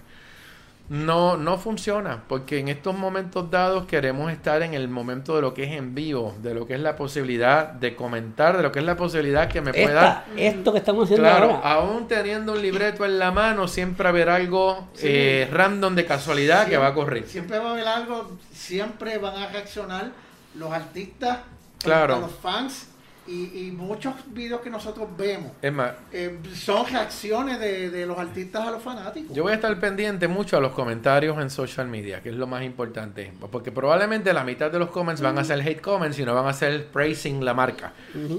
no, 0.87 1.35
no 1.35 1.57
funciona, 1.57 2.23
porque 2.27 2.59
en 2.59 2.67
estos 2.67 2.95
momentos 2.95 3.49
dados 3.49 3.85
queremos 3.87 4.31
estar 4.31 4.61
en 4.61 4.75
el 4.75 4.87
momento 4.87 5.35
de 5.35 5.41
lo 5.41 5.53
que 5.53 5.63
es 5.63 5.71
en 5.71 5.95
vivo, 5.95 6.35
de 6.43 6.53
lo 6.53 6.67
que 6.67 6.75
es 6.75 6.79
la 6.79 6.95
posibilidad 6.95 7.69
de 7.69 7.95
comentar, 7.95 8.55
de 8.55 8.61
lo 8.63 8.71
que 8.71 8.79
es 8.79 8.85
la 8.85 8.95
posibilidad 8.95 9.47
que 9.49 9.61
me 9.61 9.73
pueda... 9.73 10.25
Esta, 10.35 10.41
esto 10.59 10.71
que 10.71 10.77
estamos 10.77 11.05
haciendo 11.05 11.27
Claro, 11.27 11.51
ahora. 11.63 11.71
aún 11.73 12.07
teniendo 12.07 12.53
un 12.53 12.61
libreto 12.61 13.03
en 13.03 13.17
la 13.17 13.31
mano, 13.31 13.67
siempre 13.67 14.07
habrá 14.07 14.35
algo 14.35 14.87
Sí. 14.93 15.07
eh, 15.09 15.49
random 15.51 15.95
de 15.95 16.05
casualidad 16.05 16.67
que 16.67 16.77
va 16.77 16.87
a 16.87 16.91
ocurrir. 16.91 17.25
Siempre 17.27 17.57
va 17.57 17.69
a 17.69 17.71
haber 17.71 17.87
algo, 17.87 18.37
siempre 18.53 19.17
van 19.17 19.35
a 19.37 19.47
reaccionar 19.47 20.11
los 20.53 20.71
artistas, 20.71 21.39
Claro. 21.79 22.19
los 22.19 22.31
fans 22.31 22.89
y, 23.27 23.68
y 23.68 23.72
muchos 23.72 24.14
videos 24.27 24.61
que 24.61 24.69
nosotros 24.69 25.07
vemos 25.18 25.52
Es 25.61 25.73
más, 25.73 25.93
eh, 26.11 26.38
son 26.53 26.85
reacciones 26.85 27.60
de, 27.60 27.89
de 27.89 28.06
los 28.06 28.18
artistas 28.19 28.68
a 28.68 28.72
los 28.72 28.84
fanáticos. 28.84 29.35
yo 29.35 29.43
voy 29.43 29.52
a 29.52 29.56
estar 29.56 29.80
pendiente 29.80 30.27
mucho 30.27 30.57
a 30.57 30.60
los 30.60 30.73
comentarios 30.73 31.38
en 31.39 31.49
social 31.49 31.88
media, 31.88 32.22
que 32.22 32.30
es 32.30 32.35
lo 32.35 32.45
más 32.47 32.64
importante. 32.64 33.34
Porque 33.52 33.72
probablemente 33.72 34.31
la 34.34 34.43
mitad 34.43 34.69
de 34.72 34.77
los 34.80 34.89
comments 34.89 35.22
van 35.22 35.38
a 35.39 35.43
ser 35.43 35.60
hate 35.61 35.81
comments 35.81 36.19
y 36.19 36.23
no 36.26 36.35
van 36.35 36.45
a 36.47 36.53
ser 36.53 36.88
praising 36.88 37.43
la 37.43 37.53
marca. 37.56 37.93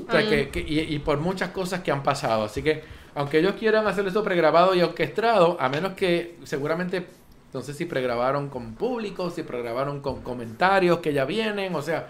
O 0.08 0.10
sea, 0.12 0.28
que, 0.28 0.50
que- 0.50 0.60
y, 0.60 0.78
y 0.80 0.98
por 1.00 1.18
muchas 1.18 1.50
cosas 1.50 1.80
que 1.80 1.90
han 1.90 2.02
pasado. 2.04 2.44
Así 2.44 2.62
que, 2.62 2.84
aunque 3.16 3.38
ellos 3.38 3.54
quieran 3.58 3.86
hacer 3.88 4.06
eso 4.06 4.22
pregrabado 4.22 4.74
y 4.74 4.82
orquestado, 4.82 5.56
a 5.60 5.68
menos 5.68 5.94
que 5.94 6.36
seguramente, 6.44 7.06
no 7.52 7.60
sé 7.62 7.74
si 7.74 7.86
pregrabaron 7.86 8.48
con 8.50 8.74
público, 8.74 9.30
si 9.30 9.42
pregrabaron 9.42 10.00
con 10.00 10.22
comentarios 10.22 10.98
que 11.00 11.12
ya 11.12 11.24
vienen, 11.24 11.74
o 11.74 11.82
sea, 11.82 12.06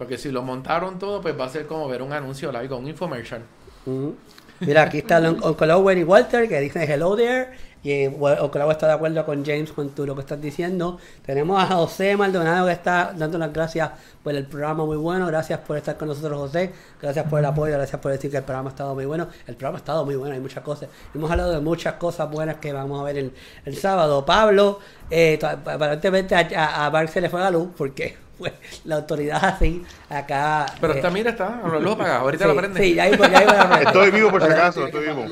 porque 0.00 0.16
si 0.16 0.30
lo 0.30 0.40
montaron 0.40 0.98
todo, 0.98 1.20
pues 1.20 1.38
va 1.38 1.44
a 1.44 1.48
ser 1.50 1.66
como 1.66 1.86
ver 1.86 2.00
un 2.00 2.10
anuncio 2.10 2.50
live, 2.50 2.72
un 2.72 2.88
infomercial. 2.88 3.42
Ujú. 3.84 4.16
Mira, 4.60 4.84
aquí 4.84 4.96
está 4.96 5.20
Uncle 5.20 5.72
Owen 5.74 5.98
y 5.98 6.04
Walter 6.04 6.48
que 6.48 6.58
dicen 6.58 6.90
hello 6.90 7.14
there. 7.14 7.50
Y 7.82 7.90
eh, 7.90 8.08
Uncle 8.08 8.62
Owen 8.62 8.70
está 8.70 8.86
de 8.86 8.94
acuerdo 8.94 9.26
con 9.26 9.44
James 9.44 9.72
con 9.72 9.90
tú 9.90 10.06
lo 10.06 10.14
que 10.14 10.22
estás 10.22 10.40
diciendo. 10.40 10.98
Tenemos 11.26 11.62
a 11.62 11.66
José 11.66 12.16
Maldonado 12.16 12.66
que 12.66 12.72
está 12.72 13.12
dando 13.14 13.36
las 13.36 13.52
gracias 13.52 13.90
por 14.24 14.34
el 14.34 14.46
programa 14.46 14.86
muy 14.86 14.96
bueno. 14.96 15.26
Gracias 15.26 15.58
por 15.60 15.76
estar 15.76 15.98
con 15.98 16.08
nosotros, 16.08 16.38
José. 16.38 16.72
Gracias 17.02 17.26
por 17.28 17.38
el 17.38 17.44
apoyo. 17.44 17.74
Gracias 17.74 18.00
por 18.00 18.10
decir 18.10 18.30
que 18.30 18.38
el 18.38 18.44
programa 18.44 18.70
ha 18.70 18.72
estado 18.72 18.94
muy 18.94 19.04
bueno. 19.04 19.28
El 19.46 19.54
programa 19.56 19.76
ha 19.76 19.80
estado 19.80 20.06
muy 20.06 20.16
bueno. 20.16 20.32
Hay 20.34 20.40
muchas 20.40 20.64
cosas. 20.64 20.88
Hemos 21.14 21.30
hablado 21.30 21.52
de 21.52 21.60
muchas 21.60 21.96
cosas 21.96 22.30
buenas 22.30 22.56
que 22.56 22.72
vamos 22.72 22.98
a 22.98 23.04
ver 23.04 23.18
el, 23.18 23.32
el 23.66 23.76
sábado. 23.76 24.24
Pablo, 24.24 24.78
eh, 25.10 25.38
aparentemente 25.42 26.34
a, 26.34 26.48
a, 26.56 26.86
a 26.86 26.90
Mark 26.90 27.10
se 27.10 27.20
le 27.20 27.28
fue 27.28 27.40
la 27.40 27.50
luz 27.50 27.68
porque 27.76 28.29
pues, 28.40 28.54
la 28.84 28.96
autoridad 28.96 29.44
así 29.44 29.84
acá. 30.08 30.66
Pero 30.80 30.94
eh, 30.94 30.96
está, 30.96 31.10
mira, 31.10 31.30
está, 31.30 31.60
lo 31.64 31.78
lo 31.78 31.92
apaga, 31.92 32.16
ahorita 32.16 32.44
sí, 32.44 32.50
lo 32.50 32.56
prende. 32.56 32.80
Sí, 32.82 32.94
ya 32.94 33.08
iba, 33.08 33.28
ya 33.28 33.42
iba 33.42 33.52
a 33.52 33.68
prender. 33.68 33.86
Estoy 33.86 34.10
vivo 34.10 34.30
por 34.30 34.42
si 34.44 34.50
acaso, 34.50 34.86
estoy 34.86 35.06
vivo. 35.06 35.24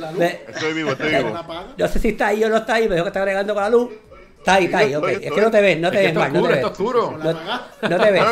Estoy 0.48 0.72
vivo, 0.74 0.90
estoy 0.92 1.10
¿La 1.10 1.18
vivo. 1.18 1.38
no 1.76 1.88
sé 1.88 1.98
si 1.98 2.08
está 2.08 2.28
ahí 2.28 2.44
o 2.44 2.48
no 2.48 2.58
está 2.58 2.74
ahí, 2.74 2.88
me 2.88 2.94
dijo 2.94 3.04
que 3.04 3.08
está 3.08 3.20
agregando 3.20 3.54
con 3.54 3.62
la 3.64 3.70
luz. 3.70 3.90
Está 4.38 4.54
ahí, 4.54 4.64
está 4.66 4.78
ahí, 4.78 4.94
ok. 4.94 5.08
Es 5.08 5.32
que 5.32 5.40
no 5.40 5.50
te 5.50 5.60
ves, 5.60 5.80
no 5.80 5.90
te 5.90 5.96
ves 5.96 6.14
mal, 6.14 6.32
no 6.32 6.38
oscuro, 6.40 7.18
te 7.18 7.30
está 7.80 8.10
ves. 8.10 8.22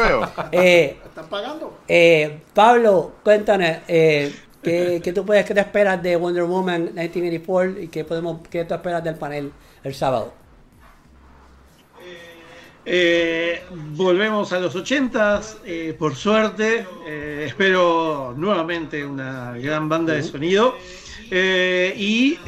Eh, 0.52 0.96
¿Están 1.04 1.26
pagando? 1.26 1.78
eh, 1.88 2.40
Pablo, 2.54 3.12
cuéntanos, 3.24 3.68
eh, 3.88 4.34
¿qué, 4.62 5.00
qué 5.02 5.12
tú 5.12 5.26
puedes, 5.26 5.44
qué 5.44 5.52
te 5.54 5.60
esperas 5.60 6.02
de 6.02 6.16
Wonder 6.16 6.44
Woman 6.44 6.84
1984 6.94 7.80
y 7.80 7.88
qué, 7.88 8.04
podemos, 8.04 8.38
qué 8.48 8.64
tú 8.64 8.74
esperas 8.74 9.02
del 9.02 9.16
panel 9.16 9.52
el 9.82 9.94
sábado? 9.94 10.32
Eh, 12.88 13.64
volvemos 13.96 14.52
a 14.52 14.60
los 14.60 14.76
80s, 14.76 15.56
eh, 15.64 15.96
por 15.98 16.14
suerte. 16.14 16.86
eh, 17.04 17.46
espero 17.48 18.32
nuevamente 18.36 19.04
una 19.04 19.54
gran 19.58 19.88
banda 19.88 20.14
de 20.14 20.22
sonido. 20.22 20.76
y 21.28 22.38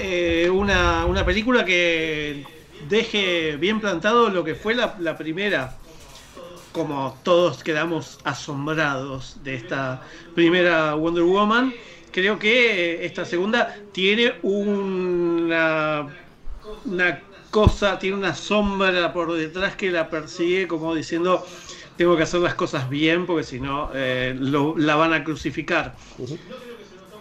una, 0.49 1.05
una 1.07 1.25
película 1.25 1.65
que 1.65 2.47
deje 2.89 3.57
bien 3.57 3.81
plantado 3.81 4.29
lo 4.31 4.45
que 4.45 4.55
fue 4.55 4.77
la, 4.77 5.19
primera. 5.19 5.77
Como 6.71 7.19
todos 7.25 7.65
quedamos 7.65 8.21
asombrados 8.23 9.43
de 9.43 9.57
esta 9.57 10.03
primera 10.37 10.95
Wonder 10.95 11.25
Woman, 11.25 11.75
creo 12.13 12.39
que 12.39 13.05
esta 13.05 13.25
segunda 13.25 13.77
tiene 13.93 14.35
una 14.43 16.07
cosa, 17.51 17.99
tiene 17.99 18.17
una 18.17 18.35
sombra 18.35 19.13
por 19.13 19.33
detrás 19.33 19.77
que 19.77 19.91
la 19.91 20.11
persigue 20.11 20.69
como 20.69 20.95
diciendo 20.95 21.45
tengo 21.97 22.17
que 22.17 22.23
hacer 22.25 22.41
las 22.41 22.55
cosas 22.55 22.89
bien 22.89 23.27
porque 23.27 23.45
si 23.45 23.61
no 23.61 23.91
eh, 23.95 24.35
lo- 24.39 24.77
la 24.77 24.97
van 24.97 25.13
a 25.15 25.25
crucificar. 25.25 25.97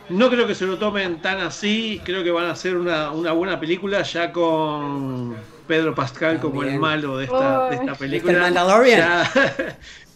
No 0.09 0.29
creo 0.29 0.47
que 0.47 0.55
se 0.55 0.65
lo 0.65 0.79
tomen 0.79 1.19
tan 1.21 1.39
así, 1.39 2.01
creo 2.05 2.23
que 2.23 2.31
van 2.31 2.45
a 2.45 2.51
hacer 2.51 2.77
una, 2.77 3.11
una 3.11 3.33
buena 3.33 3.59
película 3.59 4.03
ya 4.03 4.31
con 4.31 5.49
Pedro 5.65 5.93
Pascal 5.95 6.39
como 6.39 6.63
el 6.63 6.71
malo 6.71 7.17
de 7.17 7.25
esta, 7.25 7.65
de 7.67 7.75
esta 7.75 7.97
película. 7.97 8.31
¿Viste 8.31 8.31
el 8.31 8.37
Mandalorian? 8.39 8.99
Ya- 8.99 9.79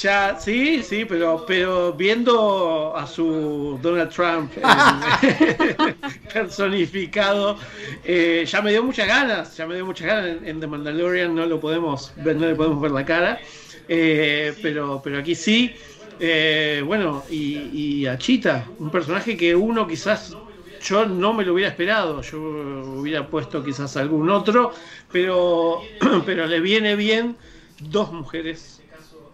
Ya, 0.00 0.38
sí, 0.38 0.82
sí, 0.82 1.04
pero, 1.04 1.44
pero 1.44 1.92
viendo 1.92 2.96
a 2.96 3.06
su 3.06 3.78
Donald 3.82 4.10
Trump 4.10 4.56
personificado, 6.32 7.58
eh, 8.02 8.44
ya 8.46 8.62
me 8.62 8.70
dio 8.70 8.82
muchas 8.82 9.06
ganas, 9.06 9.54
ya 9.56 9.66
me 9.66 9.74
dio 9.74 9.84
muchas 9.84 10.06
ganas 10.06 10.26
en, 10.38 10.46
en 10.46 10.60
The 10.60 10.66
Mandalorian, 10.66 11.34
no 11.34 11.44
lo 11.46 11.60
podemos 11.60 12.12
ver, 12.16 12.36
no 12.36 12.46
le 12.46 12.54
podemos 12.54 12.80
ver 12.80 12.90
la 12.92 13.04
cara, 13.04 13.42
eh, 13.86 14.58
pero, 14.62 15.02
pero 15.02 15.18
aquí 15.18 15.34
sí. 15.34 15.76
Eh, 16.18 16.82
bueno, 16.86 17.26
y, 17.28 18.02
y 18.02 18.06
a 18.06 18.16
Chita, 18.16 18.74
un 18.78 18.90
personaje 18.90 19.36
que 19.36 19.54
uno 19.54 19.86
quizás 19.86 20.38
yo 20.80 21.06
no 21.06 21.32
me 21.34 21.44
lo 21.44 21.52
hubiera 21.54 21.70
esperado, 21.70 22.22
yo 22.22 22.38
hubiera 22.40 23.28
puesto 23.28 23.62
quizás 23.62 23.96
algún 23.96 24.30
otro, 24.30 24.72
pero, 25.10 25.96
pero 26.24 26.46
le 26.46 26.60
viene 26.60 26.96
bien 26.96 27.38
dos 27.78 28.12
mujeres, 28.12 28.81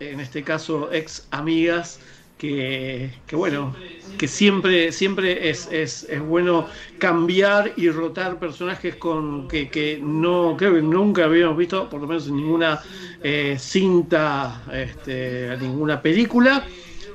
en 0.01 0.21
este 0.21 0.43
caso 0.43 0.93
ex 0.93 1.27
amigas, 1.31 2.01
que, 2.39 3.11
que 3.27 3.37
bueno, 3.37 3.75
que 4.17 4.29
siempre, 4.29 4.93
siempre 4.93 5.51
es, 5.51 5.69
es, 5.73 6.05
es, 6.05 6.21
bueno 6.21 6.69
cambiar 6.99 7.73
y 7.77 7.91
rotar 7.91 8.39
personajes 8.39 8.95
con 8.95 9.49
que, 9.49 9.69
que, 9.69 9.99
no 10.01 10.55
creo 10.57 10.75
que 10.75 10.83
nunca 10.83 11.25
habíamos 11.25 11.57
visto, 11.57 11.91
por 11.91 12.01
lo 12.01 12.07
menos 12.07 12.29
en 12.29 12.37
ninguna 12.37 12.81
eh, 13.23 13.57
cinta, 13.59 14.63
este, 14.73 15.57
ninguna 15.61 16.01
película. 16.01 16.65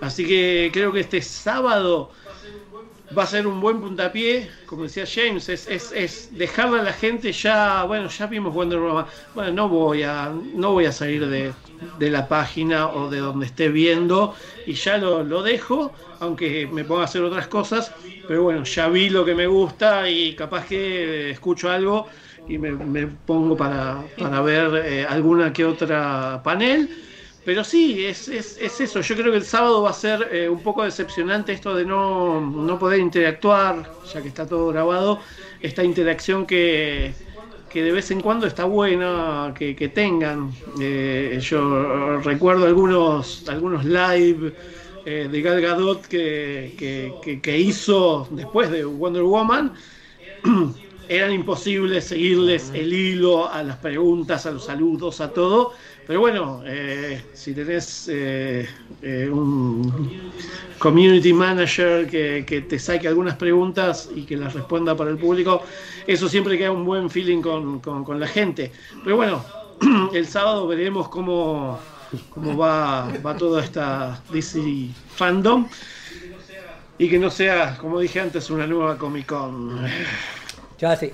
Así 0.02 0.28
que 0.28 0.70
creo 0.74 0.92
que 0.92 1.00
este 1.00 1.22
sábado 1.22 2.12
va 3.18 3.24
a 3.24 3.28
ser 3.28 3.48
un 3.48 3.62
buen 3.62 3.80
puntapié, 3.80 4.50
como 4.66 4.84
decía 4.84 5.06
James, 5.06 5.48
es, 5.48 5.68
es, 5.68 5.92
es 5.94 6.30
dejarle 6.38 6.80
a 6.80 6.84
la 6.84 6.94
gente 6.94 7.32
ya, 7.32 7.84
bueno, 7.84 8.10
ya 8.10 8.28
vimos 8.28 8.54
Wonder 8.54 8.80
bueno, 9.36 9.52
no 9.54 9.70
voy 9.70 10.04
a, 10.04 10.34
no 10.56 10.72
voy 10.72 10.86
a 10.86 10.92
salir 10.92 11.28
de, 11.28 11.54
de 12.00 12.10
la 12.10 12.28
página 12.28 12.90
o 12.90 13.10
de 13.10 13.20
donde 13.20 13.46
esté 13.46 13.70
viendo 13.70 14.36
y 14.66 14.74
ya 14.74 14.98
lo, 14.98 15.24
lo, 15.24 15.44
dejo, 15.44 15.92
aunque 16.20 16.68
me 16.72 16.84
ponga 16.84 17.02
a 17.02 17.06
hacer 17.06 17.24
otras 17.24 17.48
cosas, 17.48 17.94
pero 18.28 18.44
bueno, 18.44 18.64
ya 18.64 18.88
vi 18.88 19.10
lo 19.10 19.26
que 19.26 19.36
me 19.36 19.48
gusta 19.48 20.10
y 20.10 20.36
capaz 20.36 20.66
que 20.66 21.32
escucho 21.32 21.70
algo 21.70 22.08
y 22.48 22.58
me, 22.58 22.72
me 22.72 23.08
pongo 23.08 23.56
para, 23.56 24.04
para 24.18 24.42
ver 24.42 24.86
eh, 24.86 25.06
alguna 25.08 25.54
que 25.54 25.66
otra 25.66 26.42
panel 26.44 26.90
pero 27.46 27.64
sí, 27.64 28.06
es, 28.06 28.30
es, 28.30 28.58
es, 28.58 28.80
eso. 28.80 29.02
Yo 29.02 29.16
creo 29.16 29.32
que 29.32 29.38
el 29.38 29.44
sábado 29.44 29.82
va 29.82 29.90
a 29.90 29.94
ser 29.94 30.30
eh, 30.32 30.48
un 30.48 30.62
poco 30.62 30.84
decepcionante 30.84 31.52
esto 31.52 31.76
de 31.76 31.86
no, 31.86 32.40
no, 32.40 32.80
poder 32.80 33.00
interactuar, 33.00 33.92
ya 34.14 34.22
que 34.22 34.30
está 34.30 34.48
todo 34.48 34.70
grabado. 34.70 35.20
Esta 35.62 35.84
interacción 35.84 36.46
que, 36.46 37.14
que 37.74 37.82
de 37.82 37.92
vez 37.92 38.12
en 38.12 38.22
cuando 38.22 38.46
está 38.46 38.66
buena, 38.66 39.52
que, 39.58 39.92
tengan. 39.94 40.52
Eh, 40.80 41.40
yo 41.42 42.20
recuerdo 42.20 42.68
algunos, 42.68 43.50
algunos 43.50 43.84
live 43.84 44.54
eh, 45.06 45.28
de 45.32 45.42
Gal 45.42 45.60
Gadot 45.60 46.06
que, 46.06 47.42
que 47.42 47.60
hizo 47.60 48.28
después 48.30 48.70
de 48.70 48.86
Wonder 48.86 49.24
Woman. 49.24 49.74
Eran 51.10 51.32
imposibles 51.32 52.06
seguirles 52.06 52.72
el 52.74 52.94
hilo 52.94 53.52
a 53.52 53.64
las 53.64 53.78
preguntas, 53.78 54.46
a 54.46 54.52
los 54.52 54.66
saludos, 54.66 55.22
a 55.22 55.30
todo 55.30 55.74
pero 56.06 56.20
bueno, 56.20 56.62
eh, 56.66 57.22
si 57.34 57.54
tenés 57.54 58.10
eh, 58.12 58.68
eh, 59.02 59.30
un 59.32 60.32
community 60.78 61.32
manager 61.32 62.10
que, 62.10 62.44
que, 62.46 62.62
te 62.62 62.78
saque 62.78 63.08
algunas 63.08 63.38
preguntas 63.38 64.10
y 64.14 64.24
que 64.24 64.36
las 64.36 64.54
responda 64.54 64.98
para 64.98 65.12
el 65.12 65.18
público, 65.18 65.64
eso 66.06 66.28
siempre 66.28 66.58
queda 66.58 66.72
un 66.72 66.84
buen 66.84 67.10
feeling 67.10 67.42
con, 67.42 67.80
con, 67.80 68.04
con 68.04 68.20
la 68.20 68.28
gente. 68.28 68.72
Pero 69.04 69.16
bueno, 69.16 69.46
el 70.14 70.28
sábado 70.28 70.68
veremos 70.68 71.08
cómo, 71.08 71.80
cómo 72.30 72.58
va, 72.58 73.10
va 73.26 73.38
toda 73.38 73.64
esta 73.64 74.22
DC 74.30 74.90
fandom 75.16 75.68
y 76.98 77.10
que 77.10 77.18
no 77.18 77.30
sea, 77.30 77.78
como 77.78 78.02
dije 78.02 78.20
antes, 78.20 78.50
una 78.50 78.68
nueva 78.68 78.98
Comic 78.98 79.28
Con. 79.28 79.86
Ya 80.84 80.98
sí 80.98 81.14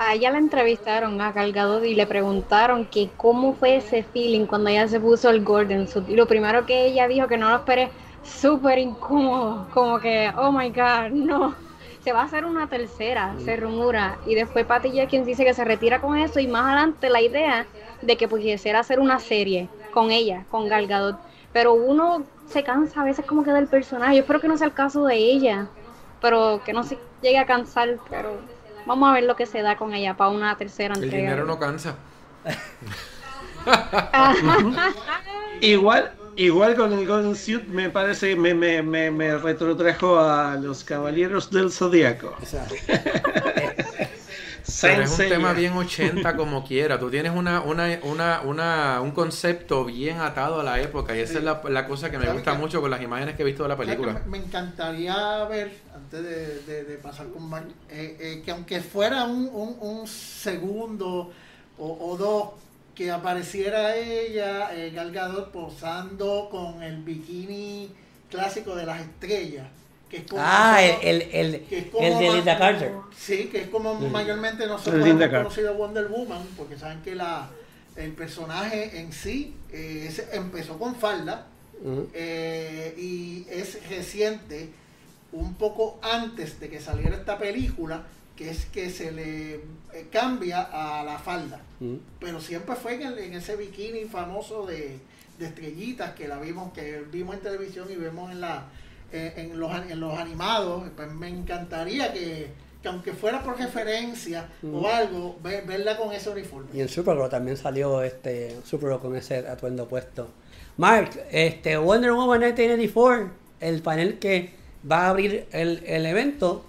a 0.00 0.14
ella 0.14 0.30
la 0.30 0.38
entrevistaron 0.38 1.20
a 1.20 1.30
Galgado 1.30 1.84
y 1.84 1.94
le 1.94 2.06
preguntaron 2.06 2.86
que 2.86 3.10
cómo 3.18 3.52
fue 3.52 3.76
ese 3.76 4.02
feeling 4.02 4.46
cuando 4.46 4.70
ella 4.70 4.88
se 4.88 4.98
puso 4.98 5.28
el 5.28 5.44
Gordon 5.44 5.86
suit. 5.86 6.08
Y 6.08 6.16
lo 6.16 6.26
primero 6.26 6.64
que 6.64 6.86
ella 6.86 7.06
dijo 7.06 7.28
que 7.28 7.36
no 7.36 7.50
lo 7.50 7.56
esperé, 7.56 7.90
súper 8.24 8.78
incómodo, 8.78 9.68
como 9.74 10.00
que, 10.00 10.32
oh 10.38 10.50
my 10.52 10.70
god, 10.70 11.10
no. 11.12 11.54
Se 12.02 12.14
va 12.14 12.22
a 12.22 12.24
hacer 12.24 12.46
una 12.46 12.66
tercera, 12.66 13.34
se 13.44 13.56
rumora. 13.56 14.16
Y 14.24 14.34
después 14.34 14.64
Patty 14.64 14.90
Jenkins 14.90 15.26
dice 15.26 15.44
que 15.44 15.52
se 15.52 15.66
retira 15.66 16.00
con 16.00 16.16
eso. 16.16 16.40
Y 16.40 16.46
más 16.46 16.64
adelante 16.64 17.10
la 17.10 17.20
idea 17.20 17.66
de 18.00 18.16
que 18.16 18.26
pudiese 18.26 18.72
hacer 18.72 19.00
una 19.00 19.20
serie 19.20 19.68
con 19.92 20.10
ella, 20.10 20.46
con 20.50 20.66
Galgadot. 20.66 21.18
Pero 21.52 21.74
uno 21.74 22.22
se 22.48 22.62
cansa 22.62 23.02
a 23.02 23.04
veces 23.04 23.26
como 23.26 23.44
que 23.44 23.50
del 23.50 23.66
personaje. 23.66 24.14
Yo 24.14 24.22
espero 24.22 24.40
que 24.40 24.48
no 24.48 24.56
sea 24.56 24.68
el 24.68 24.72
caso 24.72 25.04
de 25.04 25.16
ella. 25.16 25.66
Pero 26.22 26.62
que 26.64 26.72
no 26.72 26.84
se 26.84 26.96
llegue 27.20 27.36
a 27.38 27.44
cansar. 27.44 27.98
Pero 28.08 28.38
Vamos 28.86 29.10
a 29.10 29.14
ver 29.14 29.24
lo 29.24 29.36
que 29.36 29.46
se 29.46 29.62
da 29.62 29.76
con 29.76 29.94
ella 29.94 30.16
para 30.16 30.30
una 30.30 30.56
tercera 30.56 30.94
entrega. 30.94 31.16
El 31.16 31.22
dinero 31.22 31.46
no 31.46 31.58
cansa. 31.58 31.96
igual, 35.60 36.12
igual 36.36 36.74
con 36.74 36.92
el 36.92 37.06
Golden 37.06 37.36
Suit 37.36 37.66
me 37.66 37.90
parece 37.90 38.34
me, 38.36 38.54
me, 38.54 38.82
me, 38.82 39.10
me 39.10 39.36
retrotrajo 39.36 40.18
a 40.18 40.56
los 40.56 40.84
Caballeros 40.84 41.50
del 41.50 41.70
Zodíaco. 41.70 42.34
Pero 44.80 45.02
es 45.02 45.18
un 45.18 45.28
tema 45.28 45.52
bien 45.52 45.72
80 45.72 46.36
como 46.36 46.64
quiera. 46.64 46.98
Tú 46.98 47.10
tienes 47.10 47.32
una, 47.34 47.60
una, 47.60 47.98
una, 48.02 48.40
una, 48.42 49.00
un 49.00 49.10
concepto 49.12 49.84
bien 49.84 50.20
atado 50.20 50.60
a 50.60 50.64
la 50.64 50.80
época 50.80 51.16
y 51.16 51.20
esa 51.20 51.38
es 51.38 51.44
la, 51.44 51.60
la, 51.68 51.86
cosa 51.86 52.10
que 52.10 52.18
me 52.18 52.30
gusta 52.32 52.54
mucho 52.54 52.80
con 52.80 52.90
las 52.90 53.02
imágenes 53.02 53.36
que 53.36 53.42
he 53.42 53.44
visto 53.44 53.62
de 53.62 53.70
la 53.70 53.76
película. 53.76 54.22
Me, 54.26 54.38
encantaría 54.38 55.44
ver, 55.44 55.72
antes 56.12 56.24
de, 56.24 56.60
de, 56.62 56.84
de 56.84 56.96
pasar 56.96 57.28
con 57.28 57.48
Mark, 57.48 57.68
eh, 57.88 58.16
eh, 58.18 58.42
que 58.44 58.50
aunque 58.50 58.80
fuera 58.80 59.24
un, 59.24 59.48
un, 59.52 59.76
un 59.80 60.06
segundo 60.08 61.30
o, 61.78 61.98
o, 62.00 62.16
dos, 62.16 62.50
que 62.94 63.10
apareciera 63.10 63.96
ella, 63.96 64.74
eh, 64.74 64.90
Gal 64.90 65.12
Gadot, 65.12 65.52
posando 65.52 66.48
con 66.50 66.82
el 66.82 67.02
bikini 67.02 67.90
clásico 68.28 68.74
de 68.74 68.86
las 68.86 69.00
estrellas 69.00 69.66
que 70.08 70.16
es 70.18 70.22
como 70.24 70.42
ah, 70.44 70.80
nosotros, 70.80 71.04
el, 71.04 71.22
el, 71.22 71.54
el, 71.70 71.90
el 72.00 72.18
de 72.18 72.32
Linda 72.32 72.58
Carter. 72.58 72.92
Sí, 73.16 73.44
que 73.44 73.60
es 73.62 73.68
como 73.68 73.94
mm. 73.94 74.10
mayormente 74.10 74.66
nosotros 74.66 75.06
hemos 75.06 75.28
conocido 75.28 75.74
Wonder 75.74 76.08
Woman, 76.08 76.42
porque 76.56 76.76
saben 76.76 77.00
que 77.02 77.14
la, 77.14 77.48
el 77.94 78.10
personaje 78.14 78.98
en 78.98 79.12
sí 79.12 79.54
eh, 79.72 80.06
es, 80.08 80.24
empezó 80.32 80.76
con 80.80 80.96
falda 80.96 81.46
mm. 81.84 82.00
eh, 82.12 82.92
y 82.98 83.46
es 83.48 83.88
reciente, 83.88 84.70
un 85.32 85.54
poco 85.54 85.98
antes 86.02 86.60
de 86.60 86.68
que 86.68 86.80
saliera 86.80 87.16
esta 87.16 87.38
película, 87.38 88.04
que 88.36 88.50
es 88.50 88.66
que 88.66 88.90
se 88.90 89.12
le 89.12 89.54
eh, 89.54 90.08
cambia 90.10 90.62
a 90.62 91.04
la 91.04 91.18
falda. 91.18 91.60
Mm. 91.80 91.96
Pero 92.18 92.40
siempre 92.40 92.74
fue 92.74 92.94
en, 92.94 93.02
el, 93.02 93.18
en 93.18 93.34
ese 93.34 93.56
bikini 93.56 94.04
famoso 94.04 94.66
de, 94.66 94.98
de 95.38 95.46
estrellitas 95.46 96.12
que 96.14 96.28
la 96.28 96.38
vimos, 96.38 96.72
que 96.72 97.04
vimos 97.12 97.36
en 97.36 97.42
televisión 97.42 97.88
y 97.90 97.96
vemos 97.96 98.30
en 98.30 98.40
la 98.40 98.68
eh, 99.12 99.32
en, 99.36 99.58
los, 99.58 99.72
en 99.74 99.98
los 99.98 100.16
animados, 100.16 100.84
pues 100.94 101.12
me 101.12 101.26
encantaría 101.26 102.12
que, 102.12 102.46
que 102.80 102.88
aunque 102.88 103.12
fuera 103.12 103.42
por 103.42 103.58
referencia 103.58 104.48
mm. 104.62 104.72
o 104.72 104.86
algo, 104.88 105.36
ver, 105.42 105.66
verla 105.66 105.96
con 105.96 106.12
ese 106.12 106.30
uniforme. 106.30 106.68
Y 106.72 106.80
en 106.80 106.88
Supergirl 106.88 107.28
también 107.28 107.56
salió 107.56 108.02
este 108.04 108.56
Supergirl 108.64 109.00
con 109.00 109.16
ese 109.16 109.38
atuendo 109.38 109.88
puesto. 109.88 110.28
Mark, 110.76 111.10
este 111.32 111.76
Wonder 111.76 112.12
Woman 112.12 112.38
1984, 112.38 113.30
el 113.58 113.82
panel 113.82 114.20
que 114.20 114.59
va 114.88 115.06
a 115.06 115.08
abrir 115.10 115.46
el, 115.52 115.82
el 115.86 116.06
evento, 116.06 116.64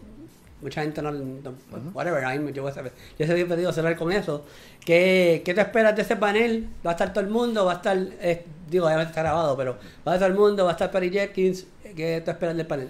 mucha 0.62 0.82
gente 0.82 1.02
no, 1.02 1.12
no 1.12 1.54
whatever, 1.94 2.24
yo, 2.54 2.62
voy 2.62 2.72
a 2.72 2.74
saber, 2.74 2.92
yo 3.18 3.26
se 3.26 3.32
había 3.32 3.48
pedido 3.48 3.72
cerrar 3.74 3.96
con 3.96 4.12
eso. 4.12 4.46
¿Qué, 4.86 5.42
¿Qué 5.46 5.54
te 5.54 5.62
esperas 5.62 5.96
de 5.96 6.02
ese 6.02 6.16
panel? 6.16 6.68
¿Va 6.86 6.92
a 6.92 6.94
estar 6.94 7.14
todo 7.14 7.24
el 7.24 7.30
mundo? 7.30 7.66
¿Va 7.66 7.74
a 7.74 7.76
estar, 7.76 7.98
eh, 7.98 8.46
digo, 8.70 8.90
ya 8.90 9.02
está 9.02 9.22
grabado, 9.22 9.56
pero 9.56 9.78
va 10.08 10.14
a 10.14 10.16
estar 10.16 10.32
el 10.32 10.38
mundo? 10.38 10.66
¿Va 10.66 10.72
a 10.72 10.74
estar 10.74 10.92
Perry 10.92 11.12
Jenkins? 11.12 11.66
¿Qué 11.84 12.22
te 12.24 12.32
esperas 12.32 12.56
del 12.58 12.66
panel? 12.66 12.90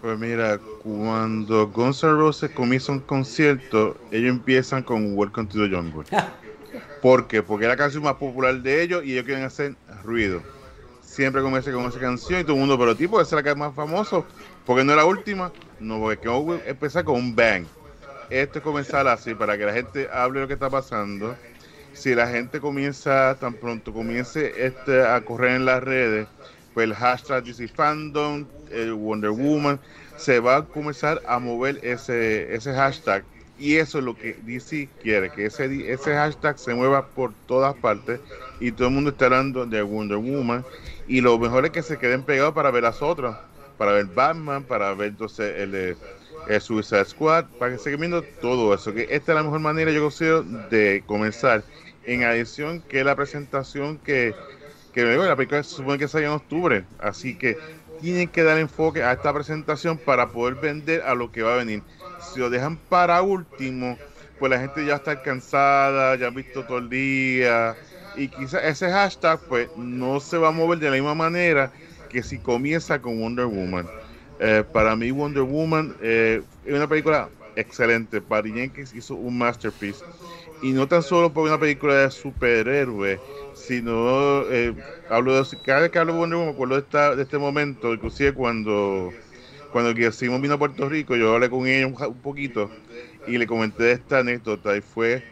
Pues 0.00 0.18
mira, 0.18 0.58
cuando 0.82 1.68
Guns 1.68 2.02
N' 2.02 2.12
Roses 2.12 2.50
comienza 2.52 2.92
un 2.92 3.00
concierto, 3.00 3.98
ellos 4.10 4.30
empiezan 4.30 4.82
con 4.82 5.16
Welcome 5.16 5.48
to 5.48 5.58
the 5.58 5.74
Jungle. 5.74 6.04
¿Por 7.02 7.26
qué? 7.26 7.42
Porque 7.42 7.66
es 7.66 7.68
la 7.68 7.76
canción 7.76 8.02
más 8.02 8.14
popular 8.14 8.62
de 8.62 8.82
ellos 8.82 9.04
y 9.04 9.12
ellos 9.12 9.24
quieren 9.24 9.44
hacer 9.44 9.74
ruido. 10.02 10.42
Siempre 11.20 11.42
comienza 11.42 11.70
con 11.70 11.84
esa 11.84 12.00
canción 12.00 12.40
y 12.40 12.44
todo 12.44 12.54
el 12.54 12.60
mundo, 12.60 12.78
pero 12.78 12.96
tipo, 12.96 13.20
esa 13.20 13.28
es 13.28 13.32
la 13.36 13.42
que 13.42 13.50
es 13.50 13.56
más 13.58 13.74
famoso. 13.74 14.24
porque 14.64 14.82
no 14.82 14.92
es 14.92 14.96
la 14.96 15.04
última? 15.04 15.52
No, 15.78 16.00
porque 16.00 16.18
que 16.18 16.70
empezar 16.70 17.04
con 17.04 17.16
un 17.16 17.36
bang. 17.36 17.66
Esto 18.30 18.60
es 18.60 18.64
comenzar 18.64 19.06
así, 19.06 19.34
para 19.34 19.58
que 19.58 19.66
la 19.66 19.74
gente 19.74 20.08
hable 20.10 20.40
lo 20.40 20.48
que 20.48 20.54
está 20.54 20.70
pasando. 20.70 21.36
Si 21.92 22.14
la 22.14 22.26
gente 22.26 22.58
comienza, 22.58 23.36
tan 23.38 23.52
pronto 23.52 23.92
comience 23.92 24.64
este 24.64 25.04
a 25.04 25.20
correr 25.20 25.56
en 25.56 25.66
las 25.66 25.82
redes, 25.82 26.26
pues 26.72 26.84
el 26.84 26.94
hashtag 26.94 27.44
DC 27.44 27.68
Fandom, 27.68 28.46
el 28.70 28.94
Wonder 28.94 29.32
Woman, 29.32 29.78
se 30.16 30.40
va 30.40 30.56
a 30.56 30.64
comenzar 30.64 31.20
a 31.28 31.38
mover 31.38 31.80
ese, 31.82 32.54
ese 32.54 32.72
hashtag. 32.72 33.24
Y 33.58 33.76
eso 33.76 33.98
es 33.98 34.04
lo 34.04 34.16
que 34.16 34.38
DC 34.46 34.88
quiere, 35.02 35.28
que 35.28 35.44
ese, 35.44 35.92
ese 35.92 36.14
hashtag 36.14 36.58
se 36.58 36.72
mueva 36.72 37.08
por 37.08 37.34
todas 37.46 37.74
partes 37.76 38.20
y 38.58 38.72
todo 38.72 38.88
el 38.88 38.94
mundo 38.94 39.10
esté 39.10 39.26
hablando 39.26 39.66
de 39.66 39.82
Wonder 39.82 40.16
Woman. 40.16 40.64
Y 41.10 41.20
lo 41.22 41.36
mejor 41.40 41.64
es 41.64 41.72
que 41.72 41.82
se 41.82 41.98
queden 41.98 42.22
pegados 42.22 42.54
para 42.54 42.70
ver 42.70 42.84
las 42.84 43.02
otras, 43.02 43.36
para 43.76 43.90
ver 43.90 44.06
Batman, 44.06 44.62
para 44.62 44.94
ver 44.94 45.08
entonces 45.08 45.58
el, 45.58 45.96
el 46.46 46.60
Suicide 46.60 47.04
Squad, 47.04 47.46
para 47.58 47.72
que 47.72 47.78
se 47.78 47.96
viendo 47.96 48.22
todo 48.22 48.72
eso. 48.72 48.94
Que 48.94 49.08
esta 49.10 49.32
es 49.32 49.36
la 49.36 49.42
mejor 49.42 49.58
manera, 49.58 49.90
yo 49.90 50.02
considero, 50.02 50.44
de 50.44 51.02
comenzar. 51.04 51.64
En 52.04 52.22
adición, 52.22 52.80
que 52.88 53.02
la 53.02 53.16
presentación 53.16 53.98
que 53.98 54.34
que 54.92 55.04
la 55.04 55.36
película 55.36 55.62
se 55.62 55.76
supone 55.76 55.98
que 55.98 56.08
sale 56.08 56.26
en 56.26 56.32
octubre, 56.32 56.84
así 56.98 57.36
que 57.36 57.58
tienen 58.00 58.28
que 58.28 58.42
dar 58.42 58.58
enfoque 58.58 59.02
a 59.02 59.12
esta 59.12 59.32
presentación 59.32 59.98
para 59.98 60.30
poder 60.30 60.54
vender 60.54 61.02
a 61.02 61.14
lo 61.14 61.30
que 61.30 61.42
va 61.42 61.54
a 61.54 61.56
venir. 61.56 61.82
Si 62.20 62.40
lo 62.40 62.50
dejan 62.50 62.76
para 62.76 63.22
último, 63.22 63.98
pues 64.40 64.50
la 64.50 64.60
gente 64.60 64.84
ya 64.86 64.96
está 64.96 65.22
cansada, 65.22 66.16
ya 66.16 66.28
han 66.28 66.34
visto 66.34 66.66
todo 66.66 66.78
el 66.78 66.90
día 66.90 67.78
y 68.12 68.30
quizás 68.30 68.64
ese 68.64 68.90
hashtag 68.90 69.46
pues 69.46 69.70
no 69.74 70.20
se 70.20 70.38
va 70.38 70.48
a 70.48 70.52
mover 70.52 70.78
de 70.80 70.86
la 70.90 70.94
misma 70.96 71.14
manera 71.14 71.74
que 72.08 72.22
si 72.24 72.40
comienza 72.42 73.00
con 73.02 73.20
Wonder 73.20 73.46
Woman. 73.46 73.92
Eh, 74.38 74.64
para 74.72 74.96
mí 74.96 75.10
Wonder 75.12 75.42
Woman 75.44 75.96
eh, 76.00 76.44
es 76.62 76.74
una 76.74 76.88
película 76.88 77.32
excelente. 77.54 78.22
Patty 78.22 78.52
Jenkins 78.54 78.92
hizo 78.94 79.16
un 79.16 79.38
masterpiece. 79.38 80.04
Y 80.60 80.72
no 80.72 80.88
tan 80.88 81.02
solo 81.02 81.32
por 81.32 81.46
una 81.46 81.58
película 81.58 81.94
de 81.96 82.10
superhéroe, 82.10 83.22
sino 83.52 84.42
eh, 84.50 84.76
hablo 85.08 85.42
de 85.42 85.60
cada 85.62 85.80
vez 85.82 85.90
que 85.90 85.98
hablo 85.98 86.12
de 86.14 86.18
Wonder 86.20 86.36
Woman 86.38 86.48
me 86.48 86.52
acuerdo 86.54 86.74
de, 86.76 86.80
esta- 86.82 87.16
de 87.16 87.22
este 87.22 87.38
momento, 87.38 87.94
inclusive 87.94 88.34
cuando 88.34 89.16
cuando 89.70 90.12
Simón 90.12 90.42
vino 90.42 90.54
a 90.54 90.58
Puerto 90.58 90.88
Rico, 90.88 91.16
yo 91.16 91.34
hablé 91.34 91.50
con 91.50 91.66
ella 91.66 91.86
un 91.86 92.20
poquito 92.22 92.74
y 93.24 93.38
le 93.38 93.46
comenté 93.46 93.92
esta 93.92 94.20
anécdota 94.20 94.76
y 94.76 94.82
fue 94.82 95.26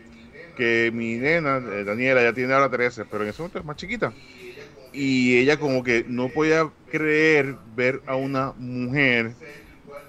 que 0.55 0.91
mi 0.95 1.17
nena, 1.19 1.59
eh, 1.59 1.85
Daniela, 1.85 2.23
ya 2.23 2.35
tiene 2.35 2.55
ahora 2.55 2.71
13, 2.71 3.07
pero 3.07 3.25
en 3.25 3.31
ese 3.31 3.43
momento 3.43 3.59
es 3.61 3.65
más 3.65 3.77
chiquita. 3.77 4.17
Y 4.93 5.39
ella 5.39 5.59
como 5.59 5.83
que 5.83 6.05
no 6.09 6.33
podía 6.33 6.73
creer 6.87 7.59
ver 7.63 8.03
a 8.07 8.17
una 8.17 8.55
mujer 8.57 9.39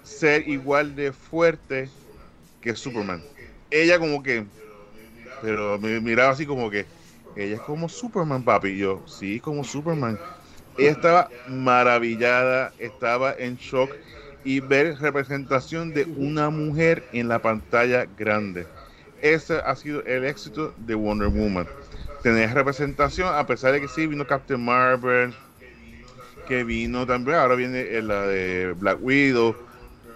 ser 0.01 0.47
igual 0.49 0.95
de 0.95 1.13
fuerte 1.13 1.93
que 2.61 2.75
Superman. 2.75 3.27
Ella 3.69 3.99
como 3.99 4.23
que, 4.23 4.51
pero 5.39 5.79
me 5.79 5.99
miraba 6.01 6.31
así 6.31 6.45
como 6.45 6.69
que, 6.69 6.89
ella 7.35 7.55
es 7.55 7.61
como 7.61 7.89
Superman, 7.89 8.43
papi. 8.43 8.69
Y 8.69 8.77
yo, 8.79 9.03
sí, 9.07 9.39
como 9.39 9.63
Superman. 9.63 10.21
Ella 10.77 10.91
estaba 10.91 11.35
maravillada, 11.45 12.75
estaba 12.77 13.33
en 13.37 13.55
shock 13.57 13.99
y 14.43 14.59
ver 14.59 14.97
representación 14.99 15.93
de 15.93 16.05
una 16.05 16.49
mujer 16.49 17.03
en 17.13 17.27
la 17.27 17.39
pantalla 17.39 18.05
grande. 18.17 18.65
Ese 19.21 19.55
ha 19.55 19.75
sido 19.75 20.03
el 20.05 20.25
éxito 20.25 20.73
de 20.77 20.95
Wonder 20.95 21.27
Woman. 21.27 21.67
Tener 22.23 22.53
representación, 22.53 23.33
a 23.33 23.45
pesar 23.45 23.73
de 23.73 23.81
que 23.81 23.87
sí 23.87 24.07
vino 24.07 24.25
Captain 24.25 24.63
Marvel, 24.63 25.33
que 26.47 26.63
vino 26.63 27.05
también, 27.05 27.37
ahora 27.37 27.55
viene 27.55 27.81
eh, 27.81 28.01
la 28.01 28.27
de 28.27 28.73
Black 28.73 28.97
Widow, 29.01 29.55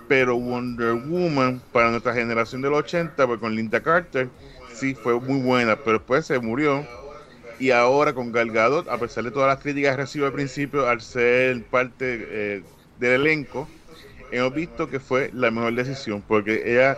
pero 0.07 0.35
Wonder 0.35 0.93
Woman 0.93 1.61
para 1.71 1.91
nuestra 1.91 2.13
generación 2.13 2.61
del 2.61 2.73
80, 2.73 3.27
pues 3.27 3.39
con 3.39 3.55
Linda 3.55 3.81
Carter, 3.81 4.29
sí 4.73 4.95
fue 4.95 5.19
muy 5.19 5.41
buena, 5.41 5.75
pero 5.75 5.99
después 5.99 6.25
se 6.25 6.39
murió. 6.39 6.85
Y 7.59 7.71
ahora 7.71 8.13
con 8.13 8.31
Gal 8.31 8.51
Gadot, 8.51 8.89
a 8.89 8.97
pesar 8.97 9.23
de 9.23 9.31
todas 9.31 9.47
las 9.47 9.63
críticas 9.63 9.91
que 9.91 10.01
recibió 10.01 10.25
al 10.27 10.33
principio, 10.33 10.87
al 10.87 11.01
ser 11.01 11.63
parte 11.65 12.27
eh, 12.29 12.63
del 12.99 13.21
elenco, 13.21 13.69
hemos 14.37 14.53
visto 14.53 14.89
que 14.89 14.99
fue 14.99 15.29
la 15.33 15.51
mejor 15.51 15.73
decisión, 15.75 16.21
porque 16.27 16.61
ella 16.65 16.97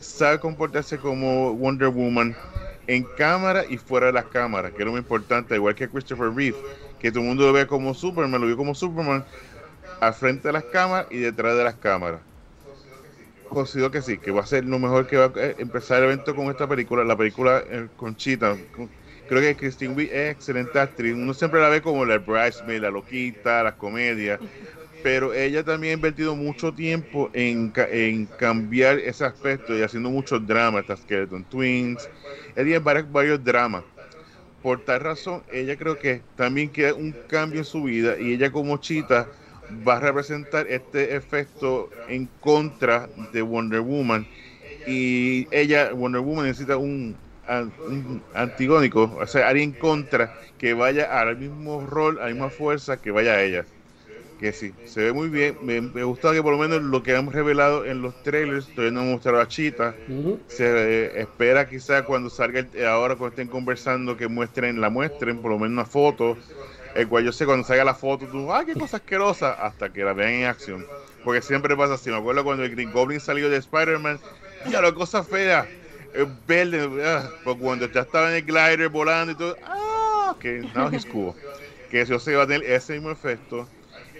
sabe 0.00 0.38
comportarse 0.38 0.98
como 0.98 1.54
Wonder 1.54 1.88
Woman 1.88 2.36
en 2.86 3.04
cámara 3.16 3.64
y 3.68 3.78
fuera 3.78 4.08
de 4.08 4.12
las 4.12 4.26
cámaras, 4.26 4.72
que 4.72 4.82
es 4.82 4.84
lo 4.86 4.92
más 4.92 5.00
importante, 5.00 5.54
igual 5.54 5.74
que 5.74 5.88
Christopher 5.88 6.30
Reeve, 6.34 6.56
que 7.00 7.10
todo 7.10 7.20
el 7.22 7.28
mundo 7.28 7.46
lo 7.46 7.52
ve 7.52 7.66
como 7.66 7.94
Superman, 7.94 8.40
lo 8.40 8.46
vio 8.46 8.56
como 8.56 8.74
Superman 8.74 9.24
al 10.00 10.14
frente 10.14 10.48
de 10.48 10.52
las 10.52 10.64
cámaras 10.64 11.06
y 11.10 11.18
detrás 11.18 11.56
de 11.56 11.64
las 11.64 11.74
cámaras. 11.74 12.20
Considero 13.48 13.90
que 13.90 14.02
sí, 14.02 14.18
que 14.18 14.30
va 14.32 14.40
a 14.40 14.46
ser 14.46 14.64
lo 14.64 14.78
mejor 14.78 15.06
que 15.06 15.16
va 15.16 15.26
a 15.26 15.32
eh, 15.36 15.54
empezar 15.58 15.98
el 15.98 16.04
evento 16.04 16.34
con 16.34 16.46
esta 16.50 16.66
película, 16.66 17.04
la 17.04 17.16
película 17.16 17.62
eh. 17.70 17.88
Con- 17.96 18.16
Creo 19.26 19.40
que 19.40 19.56
Christine 19.56 19.94
Wiig 19.94 20.10
es 20.12 20.32
excelente 20.34 20.78
actriz. 20.78 21.14
Uno 21.14 21.32
siempre 21.32 21.60
la 21.60 21.70
ve 21.70 21.80
como 21.80 22.04
la 22.04 22.18
Bridesmaid, 22.18 22.80
la 22.80 22.90
loquita, 22.90 23.62
las 23.62 23.74
comedias. 23.74 24.38
Pero 25.04 25.34
ella 25.34 25.62
también 25.62 25.90
ha 25.90 25.94
invertido 25.96 26.34
mucho 26.34 26.72
tiempo 26.72 27.28
en, 27.34 27.74
en 27.90 28.24
cambiar 28.24 28.98
ese 28.98 29.26
aspecto 29.26 29.76
y 29.76 29.82
haciendo 29.82 30.08
muchos 30.08 30.46
dramas, 30.46 30.80
estas 30.80 31.00
Skeleton 31.00 31.44
Twins. 31.44 32.08
Ella 32.56 32.80
tiene 32.80 33.02
varios, 33.12 33.44
dramas. 33.44 33.84
Por 34.62 34.82
tal 34.82 35.00
razón, 35.00 35.42
ella 35.52 35.76
creo 35.76 35.98
que 35.98 36.22
también 36.36 36.70
queda 36.70 36.94
un 36.94 37.14
cambio 37.28 37.60
en 37.60 37.66
su 37.66 37.82
vida 37.82 38.18
y 38.18 38.32
ella 38.32 38.50
como 38.50 38.78
Chita 38.78 39.28
va 39.86 39.98
a 39.98 40.00
representar 40.00 40.66
este 40.68 41.14
efecto 41.14 41.90
en 42.08 42.26
contra 42.40 43.06
de 43.34 43.42
Wonder 43.42 43.80
Woman 43.80 44.26
y 44.86 45.46
ella, 45.50 45.92
Wonder 45.92 46.22
Woman 46.22 46.46
necesita 46.46 46.78
un, 46.78 47.14
un 47.86 48.22
antigónico, 48.32 49.14
o 49.20 49.26
sea, 49.26 49.48
alguien 49.48 49.72
contra 49.72 50.32
que 50.56 50.72
vaya 50.72 51.20
al 51.20 51.36
mismo 51.36 51.84
rol, 51.86 52.18
a 52.18 52.22
la 52.22 52.30
misma 52.30 52.48
fuerza 52.48 53.02
que 53.02 53.10
vaya 53.10 53.32
a 53.32 53.42
ella. 53.42 53.66
Que 54.36 54.52
sí, 54.52 54.78
se 54.82 55.00
ve 55.04 55.12
muy 55.12 55.28
bien. 55.28 55.56
Me, 55.60 55.80
me 55.80 56.02
gusta 56.02 56.32
que 56.32 56.42
por 56.42 56.52
lo 56.52 56.58
menos 56.58 56.82
lo 56.82 57.02
que 57.02 57.14
hemos 57.14 57.32
revelado 57.34 57.84
en 57.84 58.02
los 58.02 58.20
trailers, 58.20 58.72
todavía 58.72 58.92
no 58.92 59.00
hemos 59.02 59.12
mostrado 59.14 59.40
a 59.40 59.46
Chita. 59.48 59.96
Ujú. 60.06 60.42
Se 60.46 60.64
eh, 61.06 61.20
espera 61.22 61.68
quizá 61.68 62.04
cuando 62.04 62.30
salga, 62.30 62.60
el- 62.60 62.70
eh, 62.74 62.84
ahora 62.86 63.16
cuando 63.16 63.30
estén 63.30 63.48
conversando, 63.48 64.16
que 64.16 64.26
muestren, 64.28 64.80
la 64.80 64.90
muestren, 64.90 65.40
por 65.40 65.52
lo 65.52 65.58
menos 65.58 65.72
una 65.74 65.86
foto. 65.86 66.40
El 66.92 67.08
cual 67.08 67.24
yo 67.24 67.32
sé 67.32 67.46
cuando 67.46 67.64
salga 67.64 67.84
la 67.84 67.94
foto, 67.94 68.28
tú, 68.28 68.52
¡ay, 68.52 68.66
qué 68.66 68.76
cosa 68.76 68.98
asquerosa! 68.98 69.52
Hasta 69.52 69.92
que 69.92 70.02
la 70.04 70.12
vean 70.14 70.32
en 70.34 70.46
acción. 70.46 70.88
Porque 71.22 71.42
siempre 71.42 71.76
pasa 71.76 71.94
así. 71.94 72.10
Me 72.10 72.16
acuerdo 72.16 72.44
cuando 72.44 72.64
el 72.64 72.70
Green 72.70 72.90
Goblin 72.90 73.20
salió 73.20 73.48
de 73.50 73.56
Spider-Man, 73.58 74.22
ya 74.62 74.80
la 74.80 74.92
cosa 74.94 75.24
fea, 75.24 75.72
es 76.12 76.26
verde, 76.46 77.04
ah, 77.06 77.34
pues 77.42 77.56
cuando 77.58 77.90
ya 77.90 78.00
estaba 78.02 78.30
en 78.30 78.36
el 78.36 78.44
glider 78.44 78.88
volando 78.90 79.32
y 79.32 79.36
todo, 79.36 79.56
¡ah! 79.62 80.36
Que 80.40 80.64
now 80.74 80.88
he's 80.92 81.04
cool. 81.06 81.36
Que 81.88 82.00
eso 82.02 82.18
se 82.18 82.34
va 82.36 82.44
a 82.44 82.46
tener 82.46 82.64
ese 82.70 82.94
mismo 82.94 83.10
efecto. 83.10 83.72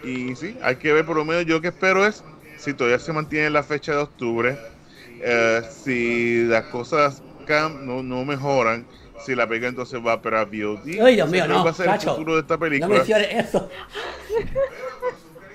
Y 0.04 0.36
sí, 0.36 0.56
hay 0.62 0.76
que 0.76 0.92
ver, 0.92 1.04
por 1.04 1.16
lo 1.16 1.24
menos 1.24 1.46
yo 1.46 1.60
que 1.60 1.68
espero 1.68 2.06
es, 2.06 2.22
si 2.58 2.74
todavía 2.74 2.98
se 2.98 3.12
mantiene 3.12 3.50
la 3.50 3.62
fecha 3.62 3.92
de 3.92 3.98
octubre, 3.98 4.58
eh, 5.20 5.62
si 5.70 6.44
las 6.44 6.64
cosas 6.66 7.22
no, 7.82 8.02
no 8.02 8.24
mejoran, 8.24 8.86
si 9.24 9.34
la 9.34 9.46
película 9.46 9.70
entonces 9.70 10.00
va 10.04 10.20
para 10.20 10.44
VOD. 10.44 11.00
Ay, 11.02 11.14
Dios 11.16 11.30
mío, 11.30 11.44
¿cuál 11.46 11.58
no, 11.58 11.64
va 11.64 11.70
a 11.70 11.74
ser 11.74 11.86
Cacho, 11.86 12.10
el 12.10 12.16
futuro 12.16 12.34
de 12.34 12.40
esta 12.40 12.54
No 12.54 12.60
película? 12.60 12.94
menciones 12.96 13.46
eso. 13.46 13.70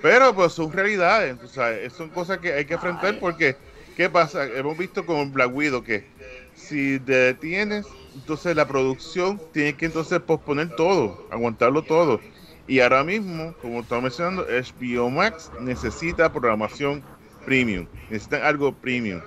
Pero 0.01 0.33
pues 0.33 0.53
son 0.53 0.71
realidades, 0.71 1.37
o 1.43 1.47
sea, 1.47 1.89
son 1.89 2.09
cosas 2.09 2.37
que 2.37 2.53
hay 2.53 2.65
que 2.65 2.75
enfrentar 2.75 3.19
porque, 3.19 3.57
¿qué 3.97 4.09
pasa? 4.09 4.45
Hemos 4.45 4.77
visto 4.77 5.05
con 5.05 5.33
Black 5.33 5.53
Widow 5.53 5.83
que 5.83 6.07
si 6.55 6.99
te 6.99 7.11
detienes, 7.11 7.85
entonces 8.15 8.55
la 8.55 8.65
producción 8.67 9.41
tiene 9.51 9.75
que 9.75 9.85
entonces 9.87 10.19
posponer 10.21 10.73
todo, 10.75 11.27
aguantarlo 11.31 11.83
todo. 11.83 12.21
Y 12.69 12.79
ahora 12.81 13.03
mismo, 13.03 13.55
como 13.61 13.81
estaba 13.81 14.01
mencionando, 14.01 14.45
HBO 14.47 15.09
Max 15.09 15.49
necesita 15.59 16.31
programación 16.31 17.03
premium, 17.43 17.87
necesitan 18.09 18.43
algo 18.43 18.79
premium. 18.79 19.19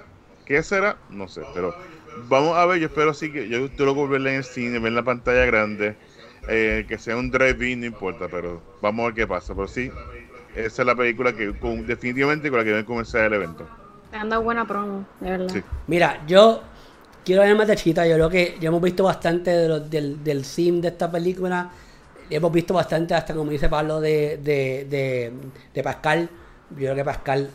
¿Qué 0.44 0.62
será? 0.62 0.96
No 1.08 1.26
sé, 1.28 1.42
pero 1.52 1.72
vamos 2.30 2.56
a 2.56 2.66
ver, 2.66 2.78
yo 2.80 2.86
espero 2.86 3.12
sí 3.14 3.32
que 3.32 3.48
yo 3.48 3.68
quiero 3.74 3.94
verla 4.08 4.30
en 4.30 4.36
el 4.38 4.44
cine, 4.44 4.78
ver 4.78 4.88
en 4.88 4.94
la 4.94 5.02
pantalla 5.02 5.44
grande, 5.44 5.96
eh, 6.48 6.84
que 6.88 6.98
sea 6.98 7.16
un 7.16 7.30
drive-in, 7.30 7.80
no 7.80 7.86
importa, 7.86 8.28
pero 8.28 8.60
vamos 8.80 9.02
a 9.02 9.06
ver 9.06 9.14
qué 9.14 9.26
pasa. 9.26 9.54
Pero 9.54 9.66
sí, 9.68 9.90
esa 10.54 10.82
es 10.82 10.86
la 10.86 10.94
película 10.94 11.32
que 11.34 11.52
con- 11.58 11.86
definitivamente 11.86 12.48
con 12.50 12.58
la 12.58 12.64
que 12.64 12.70
debe 12.70 12.84
comenzar 12.84 13.24
el 13.24 13.32
evento. 13.34 13.64
Te 14.10 14.16
han 14.16 14.28
dado 14.28 14.42
buena 14.42 14.66
promo, 14.66 15.04
de 15.20 15.30
verdad. 15.30 15.48
Sí. 15.48 15.62
Mira, 15.86 16.22
yo 16.26 16.62
quiero 17.24 17.42
ver 17.42 17.56
más 17.56 17.66
de 17.68 17.76
Chita. 17.76 18.06
Yo 18.06 18.14
creo 18.14 18.30
que 18.30 18.56
ya 18.60 18.68
hemos 18.68 18.82
visto 18.82 19.04
bastante 19.04 19.50
de 19.50 19.68
los- 19.68 19.90
del, 19.90 20.22
del 20.22 20.44
sim 20.44 20.80
de 20.80 20.88
esta 20.88 21.10
película. 21.10 21.70
Hemos 22.34 22.52
visto 22.52 22.74
bastante, 22.74 23.14
hasta 23.14 23.34
como 23.34 23.50
dice 23.50 23.68
Pablo, 23.68 24.00
de, 24.00 24.38
de, 24.38 25.32
de, 25.74 25.82
Pascal. 25.82 26.30
Yo 26.70 26.76
creo 26.76 26.94
que 26.94 27.04
Pascal 27.04 27.50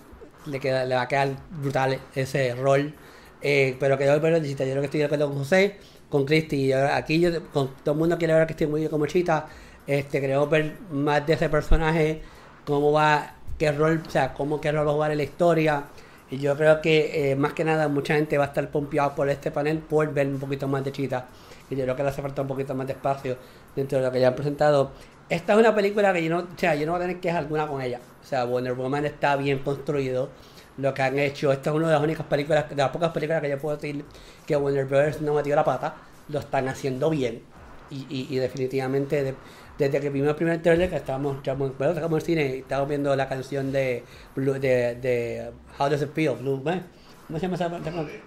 le, 0.46 0.60
queda, 0.60 0.86
le 0.86 0.96
va 0.96 1.02
a 1.02 1.08
quedar 1.08 1.30
brutal 1.62 2.00
ese 2.16 2.54
rol. 2.56 2.94
Eh, 3.42 3.76
pero 3.80 3.98
quedó 3.98 4.20
de 4.20 4.42
Chita. 4.44 4.64
Yo 4.66 4.72
creo 4.72 4.82
que 4.82 4.86
estoy 4.86 5.00
de 5.00 5.06
acuerdo 5.06 5.28
con 5.30 5.38
José, 5.40 5.78
con 6.10 6.26
Cristi. 6.26 6.72
Aquí 6.74 7.20
yo, 7.20 7.44
con 7.52 7.76
todo 7.84 7.94
el 7.94 8.00
mundo 8.00 8.18
quiere 8.18 8.34
ver 8.34 8.46
que 8.46 8.54
estoy 8.54 8.68
muy 8.68 8.82
bien 8.82 8.92
como 8.92 9.06
Chita. 9.08 9.48
Este, 9.88 10.20
queremos 10.20 10.50
ver 10.50 10.76
más 10.92 11.26
de 11.26 11.34
ese 11.34 11.50
personaje, 11.50 12.22
cómo 12.66 12.92
va, 12.92 13.36
qué 13.58 13.72
rol, 13.72 14.04
o 14.06 14.10
sea, 14.10 14.34
cómo 14.34 14.60
qué 14.60 14.72
rol 14.72 14.86
va 14.86 14.92
a 14.92 14.94
jugar 14.94 15.12
en 15.12 15.18
la 15.18 15.24
historia. 15.24 15.86
Y 16.30 16.38
yo 16.40 16.56
creo 16.58 16.82
que 16.82 17.32
eh, 17.32 17.36
más 17.36 17.54
que 17.54 17.64
nada 17.64 17.88
mucha 17.88 18.16
gente 18.16 18.38
va 18.38 18.46
a 18.46 18.48
estar 18.48 18.70
pompeada 18.70 19.16
por 19.16 19.30
este 19.30 19.50
panel 19.50 19.80
por 19.80 20.14
ver 20.14 20.28
un 20.28 20.40
poquito 20.40 20.68
más 20.68 20.84
de 20.84 20.92
Chita. 20.92 21.28
Y 21.70 21.76
yo 21.76 21.84
creo 21.84 21.96
que 21.96 22.04
le 22.04 22.10
hace 22.10 22.22
falta 22.22 22.42
un 22.42 22.48
poquito 22.48 22.74
más 22.76 22.88
de 22.88 22.94
espacio 22.94 23.38
dentro 23.76 23.98
de 24.00 24.06
lo 24.06 24.12
que 24.12 24.20
ya 24.20 24.30
han 24.30 24.36
presentado. 24.36 24.92
Esta 25.30 25.54
es 25.54 25.60
una 25.60 25.76
película 25.76 26.14
que 26.14 26.24
yo 26.24 26.30
no, 26.30 26.40
o 26.44 26.48
sea, 26.58 26.76
yo 26.76 26.86
no 26.86 26.94
voy 26.94 27.00
a 27.02 27.06
tener 27.06 27.20
quejas 27.20 27.40
alguna 27.40 27.68
con 27.68 27.82
ella. 27.82 28.00
O 28.22 28.26
sea, 28.26 28.46
Wonder 28.46 28.74
Woman 28.74 29.06
está 29.06 29.36
bien 29.36 29.60
construido. 29.60 30.30
Lo 30.78 30.94
que 30.94 31.02
han 31.02 31.18
hecho, 31.20 31.52
esta 31.52 31.72
es 31.72 31.76
una 31.76 31.88
de 31.88 31.94
las 31.94 32.02
únicas 32.04 32.26
películas, 32.28 32.70
de 32.70 32.76
las 32.76 32.90
pocas 32.92 33.12
películas 33.12 33.42
que 33.42 33.50
yo 33.50 33.58
puedo 33.58 33.76
decir 33.78 34.06
que 34.46 34.56
Warner 34.56 34.86
Brothers 34.86 35.22
no 35.22 35.34
metió 35.34 35.56
la 35.56 35.64
pata. 35.64 35.96
Lo 36.30 36.40
están 36.40 36.68
haciendo 36.68 37.10
bien. 37.10 37.42
Y, 37.90 38.06
y, 38.10 38.28
y 38.30 38.38
definitivamente, 38.38 39.24
de- 39.24 39.36
desde 39.78 40.00
que 40.00 40.10
vimos 40.10 40.30
el 40.30 40.36
primer 40.36 40.62
trailer, 40.62 40.90
que 40.90 40.98
estábamos, 40.98 41.42
ya, 41.44 41.54
bueno, 41.54 41.74
estábamos 41.80 42.04
en 42.12 42.16
el 42.16 42.22
cine 42.22 42.58
estábamos 42.60 42.90
viendo 42.90 43.16
la 43.16 43.28
canción 43.30 43.72
de, 43.72 44.04
de, 44.36 45.52
How 45.80 45.90
Does 45.90 46.02
It 46.02 46.14
Feel, 46.14 46.36
Blue, 46.38 46.62
¿eh? 46.68 46.82
¿Cómo 47.28 47.40
se 47.40 47.46
llama 47.46 47.56
esa? 47.56 47.68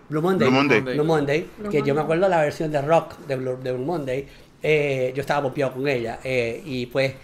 Blue 0.08 0.22
Monday. 0.22 0.48
Blue 0.48 0.50
Monday. 0.50 0.80
Blue 0.80 1.04
Monday, 1.04 1.50
Blue 1.58 1.70
que 1.70 1.78
yo 1.78 1.94
me 1.94 2.02
Monday. 2.02 2.04
acuerdo 2.04 2.28
la 2.28 2.40
versión 2.42 2.70
de 2.70 2.82
rock 2.82 3.18
de 3.26 3.36
Blue, 3.36 3.56
de 3.62 3.72
Blue 3.72 3.84
Monday, 3.84 4.26
eh, 4.62 5.12
yo 5.14 5.20
estaba 5.22 5.42
pompeado 5.42 5.72
con 5.74 5.88
ella. 5.88 6.20
eh, 6.24 6.62
y 6.64 6.86
pues 6.86 7.14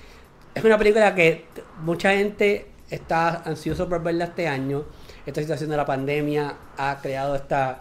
es 0.54 0.64
una 0.64 0.78
película 0.78 1.14
que 1.14 1.44
mucha 1.82 2.12
gente 2.12 2.66
está 2.90 3.42
ansioso 3.42 3.88
por 3.88 4.02
verla 4.02 4.24
este 4.26 4.48
año. 4.48 4.84
Esta 5.26 5.40
situación 5.42 5.70
de 5.70 5.76
la 5.76 5.84
pandemia 5.84 6.54
ha 6.78 6.98
creado 7.02 7.34
esta, 7.34 7.80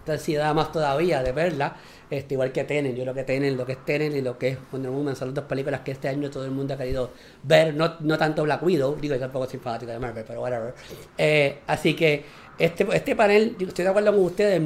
esta 0.00 0.12
ansiedad 0.12 0.54
más 0.54 0.72
todavía 0.72 1.22
de 1.22 1.32
verla. 1.32 1.76
este, 2.10 2.34
igual 2.34 2.52
que 2.52 2.64
Tenet, 2.64 2.94
yo 2.94 3.02
creo 3.04 3.14
que 3.14 3.24
Tenet, 3.24 3.56
lo 3.56 3.64
que 3.64 3.72
es 3.72 3.84
Tenet 3.84 4.14
y 4.14 4.20
lo 4.20 4.36
que 4.38 4.48
es 4.48 4.58
Wonder 4.70 4.90
Woman 4.90 5.16
son 5.16 5.28
las 5.28 5.34
dos 5.36 5.44
películas 5.46 5.80
que 5.80 5.92
este 5.92 6.08
año 6.08 6.30
todo 6.30 6.44
el 6.44 6.50
mundo 6.50 6.74
ha 6.74 6.76
querido 6.76 7.10
ver, 7.42 7.74
no, 7.74 7.94
no 8.00 8.18
tanto 8.18 8.42
Black 8.44 8.62
Widow, 8.62 8.96
digo, 9.00 9.14
yo 9.14 9.20
tampoco 9.20 9.48
soy 9.48 9.58
fanático 9.58 9.90
de 9.92 9.98
Marvel, 9.98 10.24
pero 10.26 10.42
whatever. 10.42 10.74
Eh, 11.16 11.58
así 11.66 11.94
que 11.94 12.24
este, 12.58 12.86
este 12.96 13.16
panel, 13.16 13.56
yo 13.58 13.68
estoy 13.68 13.84
de 13.84 13.90
acuerdo 13.90 14.12
con 14.12 14.24
ustedes, 14.24 14.60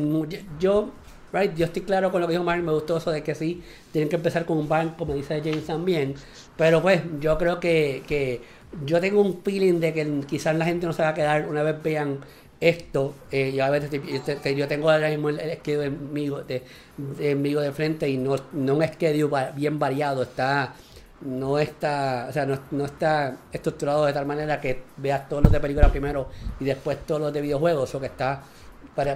yo, 0.59 0.91
right, 1.33 1.55
yo 1.55 1.67
estoy 1.67 1.83
claro 1.83 2.11
con 2.11 2.21
lo 2.21 2.27
que 2.27 2.33
dijo 2.33 2.45
Mark, 2.45 2.63
me 2.63 2.73
gustó 2.73 2.97
eso 2.99 3.11
de 3.11 3.23
que 3.23 3.35
sí, 3.35 3.63
tienen 3.93 4.09
que 4.09 4.17
empezar 4.17 4.45
con 4.45 4.59
un 4.59 4.69
ban, 4.69 4.91
como 4.95 5.15
dice 5.15 5.41
James 5.43 5.67
también, 5.67 6.15
pero 6.57 6.83
pues 6.83 7.03
yo 7.21 7.39
creo 7.39 7.61
que, 7.61 8.03
que 8.07 8.43
yo 8.85 9.01
tengo 9.01 9.23
un 9.23 9.43
feeling 9.43 9.81
de 9.81 9.93
que 9.95 10.21
quizás 10.29 10.55
la 10.57 10.65
gente 10.65 10.87
no 10.87 10.93
se 10.93 11.03
va 11.03 11.09
a 11.11 11.15
quedar 11.15 11.49
una 11.49 11.63
vez 11.63 11.83
vean 11.83 12.21
esto, 12.61 13.15
eh, 13.31 13.53
yo 13.55 13.65
a 13.65 13.71
veces 13.71 13.91
yo, 13.91 14.21
te- 14.41 14.55
yo 14.57 14.67
tengo 14.67 14.91
ahora 14.91 15.09
mismo 15.11 15.29
el, 15.29 15.39
enemigo 15.83 16.43
de, 16.43 16.65
de, 16.97 17.31
enemigo 17.31 17.61
de 17.61 17.71
frente 17.73 18.09
y 18.09 18.17
no, 18.19 18.35
no 18.53 18.75
un 18.75 18.83
va- 19.31 19.53
bien 19.53 19.79
variado, 19.79 20.23
está 20.23 20.75
no 21.23 21.59
está, 21.59 22.27
o 22.29 22.33
sea, 22.33 22.47
no, 22.47 22.59
no 22.71 22.85
está 22.85 23.37
estructurado 23.53 24.07
de 24.07 24.13
tal 24.13 24.27
manera 24.27 24.61
que 24.61 24.83
veas 24.97 25.29
todos 25.29 25.43
los 25.43 25.53
de 25.53 25.59
película 25.61 25.89
primero 25.91 26.29
y 26.61 26.65
después 26.65 26.99
todos 27.07 27.21
los 27.21 27.33
de 27.33 27.41
videojuegos, 27.41 27.95
o 27.95 28.01
que 28.01 28.07
está 28.07 28.43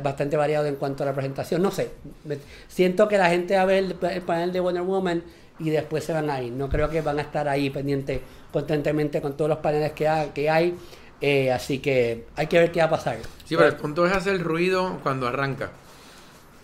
bastante 0.03 0.37
variado 0.37 0.67
en 0.67 0.77
cuanto 0.77 1.03
a 1.03 1.07
la 1.07 1.13
presentación. 1.13 1.61
No 1.63 1.71
sé, 1.71 1.91
siento 2.69 3.09
que 3.09 3.19
la 3.19 3.29
gente 3.31 3.57
va 3.57 3.63
a 3.63 3.65
ver 3.67 3.79
el, 3.85 3.97
el 4.11 4.23
panel 4.23 4.53
de 4.53 4.61
Wonder 4.61 4.83
Woman 4.83 5.23
y 5.59 5.71
después 5.71 6.05
se 6.05 6.13
van 6.13 6.31
a 6.31 6.41
ir. 6.41 6.53
No 6.53 6.69
creo 6.69 6.89
que 6.89 7.01
van 7.03 7.19
a 7.19 7.23
estar 7.23 7.49
ahí 7.49 7.71
pendientes 7.71 8.21
constantemente 8.53 9.21
con 9.21 9.37
todos 9.37 9.49
los 9.49 9.59
paneles 9.59 9.93
que, 9.93 10.07
ha- 10.09 10.33
que 10.33 10.49
hay. 10.51 10.77
Eh, 11.21 11.53
así 11.53 11.79
que 11.79 12.27
hay 12.37 12.47
que 12.49 12.59
ver 12.59 12.73
qué 12.73 12.81
va 12.81 12.87
a 12.87 12.91
pasar. 12.91 13.17
Sí, 13.45 13.55
pero 13.57 13.69
el 13.69 13.77
punto 13.77 14.05
es 14.07 14.13
hacer 14.13 14.41
ruido 14.43 14.99
cuando 15.03 15.29
arranca. 15.29 15.71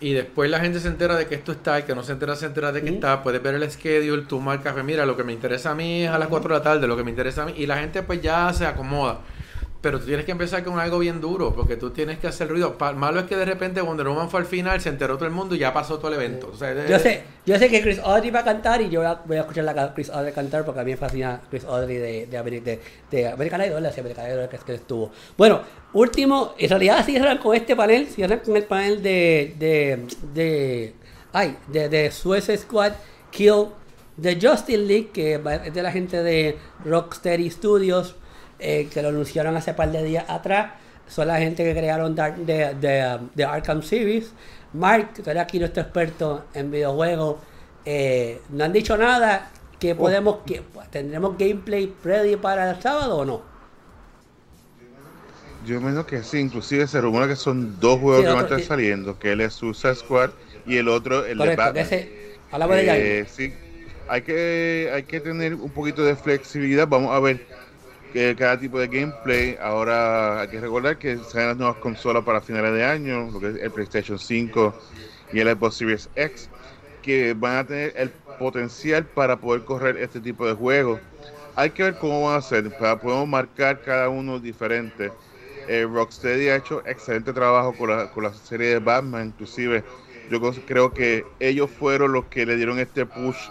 Y 0.01 0.13
después 0.13 0.49
la 0.49 0.61
gente 0.61 0.79
se 0.79 0.87
entera 0.87 1.17
de 1.17 1.27
que 1.27 1.35
esto 1.35 1.51
está, 1.51 1.77
el 1.77 1.83
que 1.83 1.93
no 1.93 2.03
se 2.03 2.13
entera 2.13 2.35
se 2.35 2.45
entera 2.45 2.71
de 2.71 2.81
que 2.81 2.89
está, 2.89 3.21
puedes 3.21 3.43
ver 3.43 3.55
el 3.55 3.69
schedule, 3.69 4.23
tú 4.23 4.39
marcas, 4.39 4.71
pues 4.71 4.85
mira, 4.85 5.05
lo 5.05 5.17
que 5.17 5.25
me 5.25 5.33
interesa 5.33 5.71
a 5.71 5.75
mí 5.75 6.03
es 6.03 6.09
a 6.09 6.17
las 6.17 6.29
4 6.29 6.47
de 6.47 6.57
la 6.57 6.63
tarde, 6.63 6.87
lo 6.87 6.95
que 6.95 7.03
me 7.03 7.09
interesa 7.09 7.43
a 7.43 7.45
mí, 7.47 7.53
y 7.57 7.65
la 7.65 7.77
gente 7.77 8.01
pues 8.03 8.21
ya 8.21 8.53
se 8.53 8.65
acomoda. 8.65 9.19
Pero 9.81 9.99
tú 9.99 10.07
tienes 10.07 10.25
que 10.25 10.31
empezar 10.33 10.63
con 10.63 10.77
algo 10.77 10.99
bien 10.99 11.21
duro, 11.21 11.55
porque 11.55 11.77
tú 11.77 11.91
tienes 11.91 12.19
que 12.19 12.27
hacer 12.27 12.49
ruido. 12.49 12.75
Malo 12.95 13.21
es 13.21 13.25
que 13.27 13.37
de 13.37 13.45
repente 13.45 13.79
Wonder 13.79 14.07
Woman 14.07 14.29
fue 14.29 14.41
al 14.41 14.45
final, 14.45 14.81
se 14.81 14.89
enteró 14.89 15.15
todo 15.15 15.25
el 15.25 15.31
mundo 15.31 15.55
y 15.55 15.59
ya 15.59 15.71
pasó 15.71 15.97
todo 15.97 16.09
el 16.09 16.15
evento. 16.15 16.49
O 16.53 16.57
sea, 16.57 16.85
Yo 16.85 16.99
sé, 16.99 17.23
yo 17.45 17.57
sé 17.57 17.69
que 17.69 17.81
Chris 17.81 17.99
Audrey 17.99 18.29
va 18.29 18.39
a 18.39 18.43
cantar 18.43 18.81
y 18.81 18.89
yo 18.89 19.01
voy 19.25 19.37
a, 19.37 19.41
escuchar 19.41 19.67
a 19.69 19.93
Chris 19.93 20.09
Audrey 20.09 20.33
cantar 20.33 20.65
porque 20.65 20.81
a 20.81 20.83
mí 20.83 20.91
me 20.91 20.97
fascina 20.97 21.41
Chris 21.49 21.63
Audrey 21.63 21.95
de, 21.95 22.25
de, 22.25 22.61
de, 22.61 22.79
de 23.09 23.27
American 23.27 23.61
Idol, 23.65 23.85
así 23.85 24.01
American 24.01 24.29
Idol 24.29 24.49
que 24.49 24.55
es 24.57 24.63
que 24.63 24.73
estuvo. 24.73 25.11
Bueno, 25.37 25.61
último, 25.93 26.55
en 26.57 26.69
realidad 26.69 27.05
cierran 27.05 27.37
con 27.37 27.55
este 27.55 27.75
panel, 27.75 28.07
cierran 28.07 28.39
con 28.39 28.57
el 28.57 28.63
panel 28.63 29.01
de, 29.01 29.55
de, 29.57 30.07
de, 30.33 30.93
ay, 31.31 31.55
de, 31.67 31.87
de 31.87 32.11
Suicide 32.11 32.57
Squad 32.57 32.93
Kill 33.31 33.67
the 34.21 34.37
Justice 34.39 34.77
League, 34.77 35.09
que 35.13 35.39
es 35.65 35.73
de 35.73 35.81
la 35.81 35.91
gente 35.91 36.21
de 36.21 36.57
Rocksteady 36.83 37.49
Studios, 37.49 38.15
eh, 38.59 38.89
que 38.91 39.01
lo 39.01 39.09
anunciaron 39.09 39.55
hace 39.57 39.73
par 39.73 39.91
de 39.91 40.03
días 40.03 40.25
atrás. 40.29 40.73
Son 41.07 41.27
la 41.27 41.37
gente 41.39 41.63
que 41.63 41.73
crearon 41.73 42.15
Dark- 42.15 42.37
de, 42.37 42.75
de, 42.75 43.19
de 43.33 43.45
Arkham 43.45 43.81
Series. 43.81 44.33
Mark, 44.73 45.13
tú 45.23 45.29
eres 45.29 45.41
aquí 45.43 45.59
nuestro 45.59 45.81
experto 45.83 46.45
en 46.53 46.71
videojuegos. 46.71 47.37
eh, 47.85 48.41
no 48.49 48.65
han 48.65 48.73
dicho 48.73 48.97
nada 48.97 49.51
que 49.79 49.95
podemos, 49.95 50.39
que 50.45 50.61
tendremos 50.91 51.37
gameplay 51.37 51.95
ready 52.03 52.35
para 52.35 52.69
el 52.71 52.81
sábado 52.81 53.17
o 53.19 53.25
no. 53.25 53.41
Yo 55.59 55.81
menos 55.81 56.05
que 56.05 56.23
sí, 56.23 56.37
inclusive 56.39 56.87
se 56.87 57.01
rumora 57.01 57.27
que 57.27 57.35
son 57.35 57.79
dos 57.79 57.99
juegos 57.99 58.21
Sí, 58.21 58.27
que 58.27 58.31
van 58.31 58.39
a 58.39 58.43
estar 58.43 58.61
saliendo, 58.61 59.19
que 59.19 59.31
él 59.33 59.41
es 59.41 59.53
Suicide 59.53 59.95
Squad 59.95 60.31
y 60.65 60.77
el 60.77 60.87
otro 60.87 61.25
el 61.25 61.41
de 61.41 61.51
Batman. 61.55 61.73
que 61.73 61.81
ese, 61.81 62.13
de 62.67 62.83
Eh, 63.21 63.25
sí, 63.27 63.53
hay 64.07 64.21
que, 64.23 64.91
hay 64.93 65.03
que 65.03 65.21
tener 65.21 65.55
un 65.55 65.71
poquito 65.73 66.03
de 66.03 66.15
flexibilidad. 66.15 66.87
Vamos 66.87 67.11
a 67.15 67.19
ver 67.19 67.45
que 68.09 68.35
cada 68.35 68.57
tipo 68.59 68.79
de 68.79 68.87
gameplay. 68.87 69.55
Ahora 69.59 70.41
hay 70.41 70.49
que 70.49 70.59
recordar 70.61 70.97
que 70.97 71.23
salen 71.23 71.49
las 71.49 71.57
nuevas 71.57 71.77
consolas 71.77 72.23
para 72.23 72.41
finales 72.41 72.73
de 72.73 72.83
año, 72.85 73.31
lo 73.31 73.39
que 73.39 73.49
es 73.49 73.55
el 73.55 73.71
PlayStation 73.71 74.19
5 74.19 74.77
y 75.31 75.39
el 75.39 75.47
Xbox 75.49 75.75
Series 75.77 76.11
X, 76.15 76.51
que 77.01 77.33
van 77.33 77.57
a 77.57 77.65
tener 77.65 77.93
el 77.95 78.15
potencial 78.37 79.07
para 79.09 79.39
poder 79.39 79.63
correr 79.63 79.97
este 79.97 80.21
tipo 80.21 80.47
de 80.47 80.53
juegos. 80.53 81.01
Hay 81.55 81.71
que 81.71 81.83
ver 81.83 81.97
cómo 81.97 82.23
van 82.23 82.35
a 82.35 82.37
hacer, 82.37 82.73
para 82.75 82.99
podemos 82.99 83.27
marcar 83.27 83.81
cada 83.81 84.09
uno 84.09 84.39
diferente. 84.39 85.15
Eh, 85.65 85.85
Rocksteady 85.85 86.49
ha 86.49 86.55
hecho 86.55 86.81
excelente 86.85 87.33
trabajo 87.33 87.75
con 87.75 87.89
la, 87.89 88.09
con 88.09 88.23
la 88.23 88.33
serie 88.33 88.69
de 88.69 88.79
Batman, 88.79 89.27
inclusive 89.27 89.85
yo 90.27 90.39
creo 90.65 90.93
que 90.93 91.33
ellos 91.39 91.69
fueron 91.71 92.11
los 92.13 92.27
que 92.27 92.45
le 92.45 92.55
dieron 92.55 92.79
este 92.79 93.05
push 93.05 93.49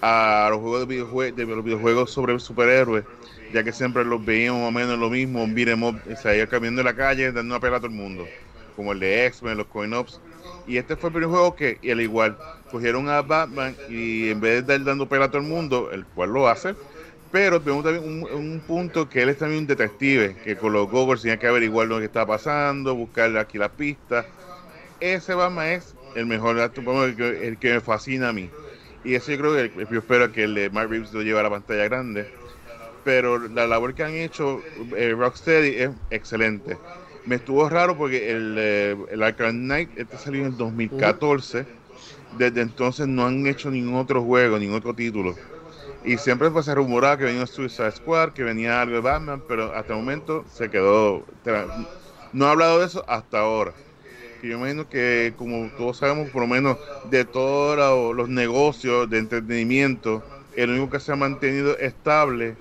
a 0.00 0.48
los 0.50 0.60
juegos 0.60 0.88
de, 0.88 0.96
videojue- 0.96 1.34
de 1.34 1.44
los 1.46 1.64
videojuegos 1.64 2.10
sobre 2.12 2.38
superhéroes, 2.40 3.04
ya 3.52 3.64
que 3.64 3.72
siempre 3.72 4.04
los 4.04 4.24
veíamos 4.24 4.60
más 4.60 4.68
o 4.68 4.72
menos 4.72 4.98
lo 4.98 5.10
mismo, 5.10 5.42
un 5.42 5.54
beat'em 5.54 5.82
up, 5.82 6.00
o 6.06 6.48
caminando 6.48 6.80
en 6.80 6.86
la 6.86 6.94
calle 6.94 7.32
dando 7.32 7.54
una 7.54 7.60
pelea 7.60 7.78
a 7.78 7.80
todo 7.80 7.90
el 7.90 7.96
mundo, 7.96 8.26
como 8.76 8.92
el 8.92 9.00
de 9.00 9.26
X-Men, 9.26 9.58
los 9.58 9.66
coin-ups. 9.66 10.20
Y 10.66 10.76
este 10.76 10.96
fue 10.96 11.08
el 11.08 11.14
primer 11.14 11.30
juego 11.30 11.56
que, 11.56 11.78
al 11.90 12.00
igual, 12.00 12.36
cogieron 12.70 13.08
a 13.08 13.22
Batman 13.22 13.74
y 13.88 14.30
en 14.30 14.40
vez 14.40 14.66
de 14.66 14.74
estar 14.74 14.84
dando 14.84 15.08
pelea 15.08 15.26
a 15.26 15.28
todo 15.30 15.42
el 15.42 15.48
mundo, 15.48 15.90
el 15.92 16.04
cual 16.04 16.32
lo 16.32 16.48
hace, 16.48 16.74
pero 17.32 17.60
vemos 17.60 17.84
también 17.84 18.04
un, 18.04 18.30
un 18.32 18.60
punto 18.60 19.08
que 19.08 19.22
él 19.22 19.28
es 19.28 19.38
también 19.38 19.60
un 19.60 19.66
detective, 19.66 20.36
que 20.44 20.56
con 20.56 20.72
los 20.72 20.90
goggles 20.90 21.22
tenía 21.22 21.38
que 21.38 21.46
averiguar 21.46 21.86
lo 21.86 21.98
que 21.98 22.06
está 22.06 22.26
pasando, 22.26 22.94
buscar 22.94 23.36
aquí 23.36 23.58
la 23.58 23.68
pista. 23.68 24.26
Ese 25.00 25.34
Batman 25.34 25.68
es 25.68 25.94
el 26.14 26.26
mejor, 26.26 26.58
el 26.58 27.16
que, 27.16 27.46
el 27.46 27.56
que 27.58 27.74
me 27.74 27.80
fascina 27.80 28.30
a 28.30 28.32
mí. 28.32 28.50
Y 29.04 29.14
eso 29.14 29.32
yo 29.32 29.38
creo 29.38 29.54
que 29.54 29.86
yo 29.90 29.98
espero 29.98 30.30
que 30.32 30.44
el 30.44 30.54
de 30.54 30.70
Mark 30.70 30.90
Reeves 30.90 31.12
lo 31.12 31.22
lleve 31.22 31.40
a 31.40 31.44
la 31.44 31.50
pantalla 31.50 31.84
grande. 31.84 32.28
Pero 33.02 33.38
la 33.48 33.66
labor 33.66 33.94
que 33.94 34.02
han 34.04 34.14
hecho 34.14 34.68
eh, 34.96 35.12
Rocksteady 35.12 35.76
es 35.76 35.90
excelente. 36.10 36.82
Me 37.24 37.36
estuvo 37.36 37.68
raro 37.68 37.96
porque 37.96 38.30
el, 38.30 38.56
eh, 38.58 38.96
el 39.08 39.22
Arkham 39.22 39.56
Knight 39.56 39.92
este 39.96 40.18
salió 40.18 40.40
en 40.42 40.46
el 40.48 40.56
2014. 40.56 41.68
Desde 42.30 42.60
entonces 42.62 43.08
no 43.08 43.26
han 43.26 43.46
hecho 43.46 43.70
ningún 43.70 43.96
otro 43.96 44.22
juego, 44.24 44.58
ningún 44.58 44.76
otro 44.76 44.94
título. 44.94 45.42
Y 46.02 46.18
siempre 46.18 46.50
pues, 46.50 46.66
se 46.66 46.74
rumoraba 46.74 47.18
que 47.18 47.24
venía 47.24 47.46
Suicide 47.46 47.92
Squad, 47.92 48.32
que 48.34 48.42
venía 48.44 48.80
algo 48.82 48.96
de 48.96 49.00
Batman, 49.02 49.42
pero 49.46 49.74
hasta 49.74 49.94
el 49.94 49.98
momento 50.00 50.46
se 50.48 50.70
quedó. 50.70 51.26
No 52.32 52.46
ha 52.46 52.52
hablado 52.52 52.78
de 52.80 52.86
eso 52.86 53.04
hasta 53.08 53.40
ahora. 53.40 53.80
Que 54.38 54.48
yo 54.48 54.56
imagino 54.58 54.88
que, 54.88 55.34
como 55.36 55.72
todos 55.72 55.98
sabemos, 55.98 56.30
por 56.30 56.42
lo 56.42 56.48
menos 56.48 56.78
de 57.02 57.24
todos 57.24 57.76
lo- 57.76 58.12
los 58.14 58.28
negocios 58.28 59.08
de 59.10 59.18
entretenimiento, 59.18 60.26
el 60.54 60.70
único 60.70 60.90
que 60.90 61.00
se 61.00 61.12
ha 61.12 61.16
mantenido 61.16 61.78
estable 61.78 62.50
es 62.50 62.58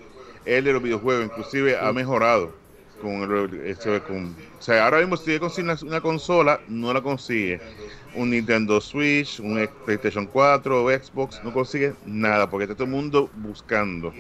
el 0.58 0.66
de 0.66 0.74
los 0.74 0.82
videojuegos. 0.84 1.26
Inclusive 1.26 1.78
ha 1.78 1.92
mejorado. 1.94 2.60
Con 2.98 3.24
el- 3.24 4.04
con- 4.04 4.38
o 4.58 4.62
sea, 4.62 4.84
ahora 4.86 5.00
mismo 5.00 5.16
si 5.18 5.40
consigue 5.40 5.72
una, 5.84 6.02
consola, 6.02 6.62
no 6.68 6.94
la 6.94 7.02
consigue. 7.02 7.64
Un 8.12 8.32
Nintendo 8.32 8.82
Switch, 8.82 9.40
un 9.40 9.70
PlayStation 9.84 10.28
4 10.28 10.84
o 10.84 10.90
Xbox, 10.92 11.42
no 11.44 11.54
consigue 11.54 11.98
nada 12.02 12.50
porque 12.50 12.64
está 12.66 12.76
todo 12.76 12.86
el 12.86 12.92
mundo 12.92 13.32
buscando. 13.34 14.18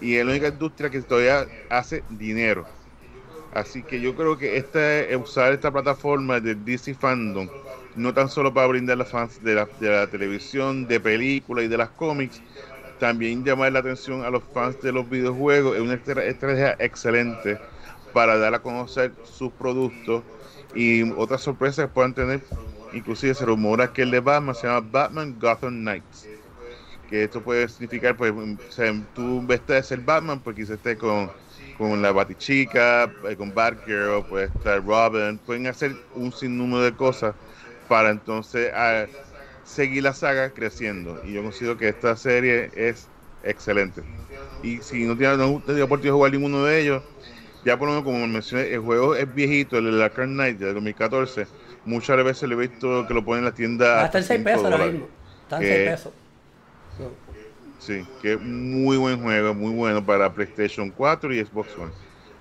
Y 0.00 0.16
es 0.16 0.24
la 0.26 0.32
única 0.32 0.48
industria 0.48 0.90
que 0.90 1.02
todavía 1.02 1.50
hace 1.68 2.04
dinero. 2.08 2.70
Así 3.50 3.84
que 3.84 4.00
yo 4.00 4.14
creo 4.14 4.36
que 4.36 4.56
esta, 4.56 5.00
eh, 5.02 5.16
usar 5.16 5.52
esta 5.52 5.72
plataforma 5.72 6.40
de 6.40 6.54
DC 6.56 6.94
Fandom, 6.94 7.52
no 7.94 8.12
tan 8.14 8.28
solo 8.28 8.52
para 8.52 8.66
brindar 8.66 8.94
a 8.94 8.98
los 8.98 9.10
fans 9.10 9.40
de 9.40 9.54
la, 9.54 9.70
de 9.76 9.88
la 9.90 10.10
televisión, 10.10 10.86
de 10.88 11.00
películas 11.00 11.64
y 11.64 11.68
de 11.68 11.76
las 11.78 11.92
cómics, 11.92 12.42
también 12.98 13.44
llamar 13.44 13.72
la 13.72 13.80
atención 13.80 14.24
a 14.24 14.30
los 14.30 14.44
fans 14.52 14.78
de 14.80 14.92
los 14.92 15.08
videojuegos, 15.08 15.76
es 15.76 15.82
una 15.82 15.94
estra- 15.94 16.24
estrategia 16.24 16.76
excelente 16.78 17.62
para 18.12 18.38
dar 18.38 18.54
a 18.54 18.62
conocer 18.62 19.18
sus 19.22 19.54
productos 19.54 20.26
y 20.72 21.02
otras 21.12 21.42
sorpresas 21.42 21.86
que 21.86 21.92
puedan 21.92 22.14
tener. 22.14 22.46
Inclusive 22.90 23.34
se 23.34 23.44
rumora 23.46 23.92
que 23.92 24.02
el 24.02 24.10
de 24.10 24.20
Batman 24.20 24.54
se 24.54 24.66
llama 24.66 24.88
Batman 24.90 25.38
Gotham 25.38 25.74
Knights. 25.80 26.32
Que 27.06 27.24
esto 27.24 27.42
puede 27.42 27.68
significar, 27.68 28.16
pues, 28.16 28.32
o 28.32 28.58
sea, 28.68 28.92
tú 29.12 29.44
vez 29.46 29.64
de 29.66 29.82
ser 29.82 30.00
Batman, 30.00 30.42
pues 30.42 30.56
quizás 30.56 30.76
esté 30.76 30.96
con, 30.96 31.34
con 31.72 32.00
la 32.00 32.12
Batichica, 32.12 33.14
eh, 33.28 33.36
con 33.36 33.52
Batgirl, 33.52 34.26
puede 34.26 34.46
estar 34.46 34.82
Robin, 34.82 35.38
pueden 35.40 35.66
hacer 35.66 36.00
un 36.12 36.32
sinnúmero 36.32 36.82
de 36.82 36.96
cosas 36.96 37.36
para 37.86 38.10
entonces 38.10 38.70
ah, 38.74 39.06
seguir 39.64 40.04
la 40.04 40.14
saga 40.14 40.54
creciendo. 40.54 41.20
Y 41.22 41.32
yo 41.34 41.42
considero 41.44 41.78
que 41.78 41.88
esta 41.88 42.16
serie 42.16 42.70
es 42.74 43.12
excelente. 43.42 44.04
Y 44.62 44.82
si 44.82 45.06
no 45.06 45.16
tienes 45.16 45.38
no 45.38 45.48
oportunidad 45.56 45.86
de 46.02 46.10
jugar 46.12 46.32
ninguno 46.32 46.64
de 46.64 46.80
ellos, 46.82 47.04
ya 47.62 47.78
por 47.78 47.88
lo 47.88 47.94
menos 47.94 48.04
como 48.04 48.26
mencioné, 48.28 48.72
el 48.74 48.80
juego 48.80 49.16
es 49.16 49.32
viejito, 49.32 49.78
el 49.78 49.86
de 49.86 49.92
la 49.92 50.06
Arkham 50.06 50.30
Knight 50.34 50.58
de 50.58 50.72
2014. 50.74 51.48
Muchas 51.84 52.22
veces 52.24 52.48
le 52.48 52.54
he 52.56 52.58
visto 52.58 53.06
que 53.06 53.14
lo 53.14 53.24
ponen 53.24 53.40
en 53.40 53.44
la 53.46 53.54
tienda. 53.54 54.02
Hasta 54.04 54.18
en 54.18 54.24
6 54.24 54.38
cinco 54.38 54.44
pesos 54.44 54.64
ahora 54.72 54.86
mismo. 54.86 55.08
Está 55.42 55.56
en 55.56 55.62
Que- 55.62 55.68
6 55.68 55.80
pesos. 55.90 56.12
Sí, 57.76 58.08
que 58.18 58.34
es 58.34 58.40
muy 58.40 58.96
buen 58.96 59.20
juego, 59.22 59.54
muy 59.54 59.72
bueno 59.74 60.04
para 60.04 60.32
PlayStation 60.34 60.90
4 60.90 61.34
y 61.34 61.44
Xbox 61.44 61.76
One. 61.76 61.92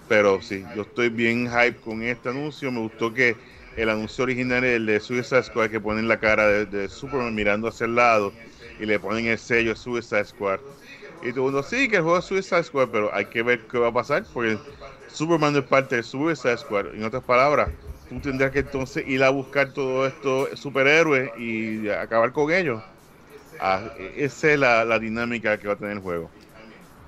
Pero 0.08 0.42
sí, 0.42 0.70
yo 0.74 0.84
estoy 0.84 1.10
bien 1.10 1.48
hype 1.50 1.80
con 1.80 2.04
este 2.04 2.30
anuncio. 2.30 2.72
Me 2.72 2.80
gustó 2.82 3.14
que 3.14 3.42
el 3.76 3.90
anuncio 3.90 4.24
original 4.24 4.64
es 4.64 4.76
el 4.78 4.86
de 4.86 5.00
Suicide 5.00 5.44
Squad 5.44 5.70
que 5.70 5.82
ponen 5.82 6.08
la 6.08 6.20
cara 6.20 6.48
de, 6.48 6.66
de 6.68 6.90
Superman 6.90 7.34
mirando 7.36 7.68
hacia 7.68 7.86
el 7.86 7.96
lado 7.96 8.38
y 8.78 8.86
le 8.86 9.00
ponen 9.00 9.28
el 9.28 9.38
sello 9.40 9.76
Suicide 9.76 10.26
Squad. 10.26 10.60
Y 11.22 11.32
todo 11.34 11.48
el 11.48 11.54
mundo, 11.54 11.64
sí, 11.64 11.88
que 11.90 11.98
el 11.98 12.04
juego 12.04 12.20
es 12.20 12.26
Suicide 12.26 12.64
Squad, 12.64 12.90
pero 12.92 13.14
hay 13.14 13.28
que 13.28 13.44
ver 13.44 13.66
qué 13.70 13.78
va 13.80 13.90
a 13.90 13.94
pasar 13.94 14.28
porque 14.32 14.62
Superman 15.06 15.54
no 15.54 15.60
es 15.60 15.68
parte 15.68 15.96
de 15.98 16.04
Suicide 16.04 16.58
Squad. 16.58 16.94
En 16.96 17.04
otras 17.04 17.24
palabras, 17.24 17.72
tú 18.08 18.20
tendrás 18.22 18.52
que 18.52 18.60
entonces 18.60 19.04
ir 19.08 19.24
a 19.24 19.30
buscar 19.30 19.72
todos 19.74 20.12
estos 20.14 20.60
superhéroes 20.60 21.32
y 21.36 21.88
acabar 21.90 22.32
con 22.34 22.52
ellos. 22.52 22.84
Ah, 23.60 23.90
esa 23.96 24.52
es 24.54 24.60
la, 24.60 24.86
la 24.86 25.00
dinámica 25.00 25.58
que 25.60 25.68
va 25.68 25.74
a 25.76 25.78
tener 25.78 25.94
el 25.94 26.00
juego. 26.02 26.34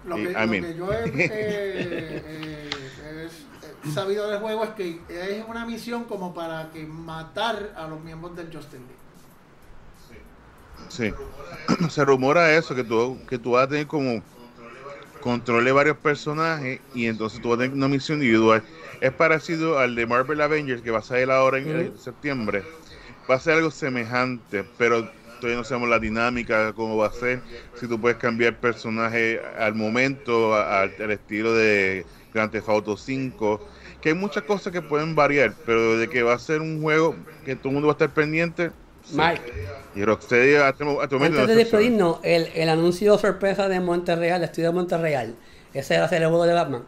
Lo 0.03 0.17
Y- 0.19 0.27
que, 0.27 0.29
lo 0.33 0.71
yo 0.73 0.93
he 0.93 1.05
eh, 1.29 2.23
eh, 2.25 2.85
es- 2.87 2.99
he 2.99 3.54
sabido 3.93 4.29
del 4.29 4.39
juego 4.39 4.63
es 4.63 4.69
que 4.71 4.99
es 5.09 5.45
una 5.47 5.65
misión 5.65 6.05
como 6.05 6.33
para 6.33 6.69
que 6.71 6.85
matar 6.85 7.73
a 7.75 7.87
los 7.87 8.01
miembros 8.01 8.35
del 8.35 8.47
Justin 8.47 8.81
League. 8.81 9.05
Sí. 10.89 11.13
Se 11.89 12.05
rumora 12.05 12.55
eso, 12.55 12.75
que 12.75 12.83
tú, 12.83 13.19
que 13.27 13.37
tú 13.37 13.51
vas 13.51 13.65
a 13.65 13.69
tener 13.69 13.87
como 13.87 14.21
control 15.21 15.65
de 15.65 15.71
varios 15.71 15.97
personajes 15.97 16.79
y 16.93 17.07
entonces 17.07 17.41
tú 17.41 17.49
vas 17.49 17.57
a 17.57 17.61
tener 17.61 17.75
una 17.75 17.87
misión 17.87 18.19
individual. 18.19 18.63
Es 19.01 19.11
parecido 19.11 19.79
al 19.79 19.95
de 19.95 20.05
Marvel 20.05 20.39
Avengers 20.41 20.81
que 20.81 20.91
va 20.91 20.99
a 20.99 21.01
salir 21.01 21.31
ahora 21.31 21.57
en, 21.57 21.97
septiembre. 21.97 22.63
Va 23.29 23.35
a 23.35 23.39
ser 23.39 23.55
algo 23.55 23.71
semejante, 23.71 24.63
pero 24.77 25.09
todavía 25.39 25.57
no 25.57 25.63
sabemos 25.63 25.89
la 25.89 25.99
dinámica, 25.99 26.73
cómo 26.73 26.97
va 26.97 27.07
a 27.07 27.11
ser. 27.11 27.41
Si 27.73 27.87
tú 27.87 27.99
puedes 27.99 28.17
cambiar 28.17 28.59
personaje 28.59 29.41
al 29.57 29.73
momento, 29.73 30.55
al, 30.55 30.93
al 30.99 31.11
estilo 31.11 31.53
de 31.53 32.05
Grand 32.35 32.51
Theft 32.51 32.69
Auto 32.69 32.95
5. 32.95 33.74
Que 34.05 34.09
hay 34.11 34.15
muchas 34.15 34.43
cosas 34.43 34.71
que 34.71 34.83
pueden 34.83 35.15
variar, 35.15 35.55
pero 35.65 35.97
de 35.97 36.07
que 36.07 36.21
va 36.21 36.35
a 36.35 36.37
ser 36.37 36.61
un 36.61 36.79
juego 36.79 37.15
que 37.43 37.55
todo 37.55 37.69
el 37.69 37.73
mundo 37.73 37.87
va 37.87 37.93
a 37.93 37.95
estar 37.95 38.13
pendiente. 38.13 38.69
sí. 39.03 39.15
Mark, 39.15 39.41
Y 39.95 40.05
Rocksteady 40.05 40.53
hasta, 40.57 40.85
hasta 41.01 41.15
antes 41.15 41.31
no 41.31 41.47
de 41.47 41.55
despedirnos, 41.55 42.19
el, 42.21 42.49
el 42.53 42.69
anuncio 42.69 43.17
sorpresa 43.17 43.67
de 43.67 43.79
Monterreal, 43.79 44.41
el 44.43 44.45
estudio 44.45 44.67
de 44.69 44.75
Monterreal, 44.75 45.35
ese 45.73 45.97
va 45.97 46.05
a 46.05 46.09
ser 46.09 46.21
el 46.21 46.27
juego 46.29 46.45
de 46.45 46.53
Batman. 46.53 46.83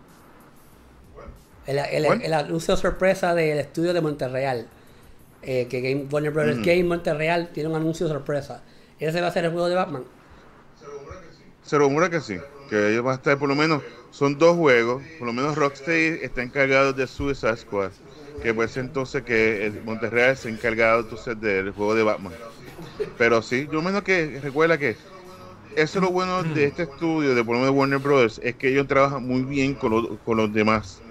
El, 1.65 1.79
el- 1.79 2.21
el 2.21 2.33
anuncio 2.33 2.77
sorpresa 2.77 3.33
del 3.33 3.57
estudio 3.57 3.93
de 3.93 4.01
Monterreal, 4.01 4.67
eh, 5.41 5.67
que 5.69 5.81
Game, 5.81 6.05
Warner 6.11 6.31
Brothers 6.31 6.57
Ujú. 6.57 6.65
Game 6.67 6.83
Monterreal 6.83 7.49
tiene 7.51 7.69
un 7.69 7.75
anuncio 7.77 8.07
sorpresa. 8.07 8.61
Ese 8.99 9.21
va 9.21 9.27
a 9.27 9.31
ser 9.31 9.45
el 9.45 9.51
juego 9.51 9.67
de 9.69 9.75
Batman. 9.75 10.03
Se 11.63 11.77
rumora 11.79 12.09
que 12.11 12.21
sí, 12.21 12.35
que 12.35 12.56
ellos 12.75 13.03
van 13.03 13.13
a 13.13 13.15
estar 13.17 13.37
por 13.39 13.49
lo 13.49 13.55
menos, 13.55 13.83
son 14.09 14.37
dos 14.37 14.55
juegos, 14.55 15.09
por 15.17 15.27
lo 15.27 15.33
menos 15.33 15.55
Rocksteady 15.55 16.19
está 16.23 16.41
encargado 16.43 16.93
de 16.93 17.07
Suicide 17.07 17.55
Squad, 17.57 17.93
que 18.39 18.53
puede 18.53 18.69
ser 18.69 18.83
entonces 18.85 19.23
que 19.23 19.65
el 19.65 19.81
Monterreal 19.81 20.37
se 20.37 20.47
ha 20.47 20.51
encargado 20.51 21.01
entonces 21.01 21.39
del 21.39 21.71
juego 21.71 21.95
de 21.95 22.03
Batman. 22.03 22.39
Pero 23.17 23.41
sí, 23.41 23.67
yo 23.69 23.81
menos 23.81 24.03
que 24.03 24.39
recuerda 24.41 24.77
que 24.77 25.01
eso 25.75 25.99
es 25.99 26.03
lo 26.03 26.11
bueno 26.11 26.43
de 26.45 26.65
este 26.65 26.83
estudio, 26.83 27.35
de 27.35 27.43
por 27.43 27.55
lo 27.55 27.61
menos 27.61 27.75
Warner 27.75 27.99
Brothers, 27.99 28.39
es 28.43 28.57
que 28.57 28.69
ellos 28.69 28.87
trabajan 28.87 29.23
muy 29.25 29.43
bien 29.45 29.75
con, 29.77 29.91
los- 29.91 30.21
con 30.21 30.37
los 30.37 30.51
demás. 30.53 31.05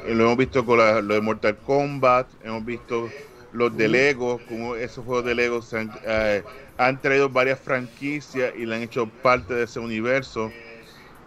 Lo 0.00 0.24
hemos 0.24 0.36
visto 0.36 0.64
con 0.64 0.78
la- 0.78 1.00
lo 1.02 1.14
de 1.14 1.20
Mortal 1.20 1.60
Kombat, 1.60 2.34
hemos 2.40 2.64
visto 2.64 3.16
los 3.50 3.74
de 3.76 3.88
Lego, 3.88 4.44
como 4.44 4.76
esos 4.76 5.04
juegos 5.04 5.24
de 5.24 5.34
Lego 5.34 5.60
han, 5.72 5.92
eh, 6.02 6.46
han 6.76 7.00
traído 7.00 7.30
varias 7.30 7.60
franquicias 7.60 8.52
y 8.54 8.66
le 8.66 8.76
han 8.76 8.82
hecho 8.82 9.12
parte 9.20 9.54
de 9.54 9.64
ese 9.64 9.80
universo. 9.80 10.58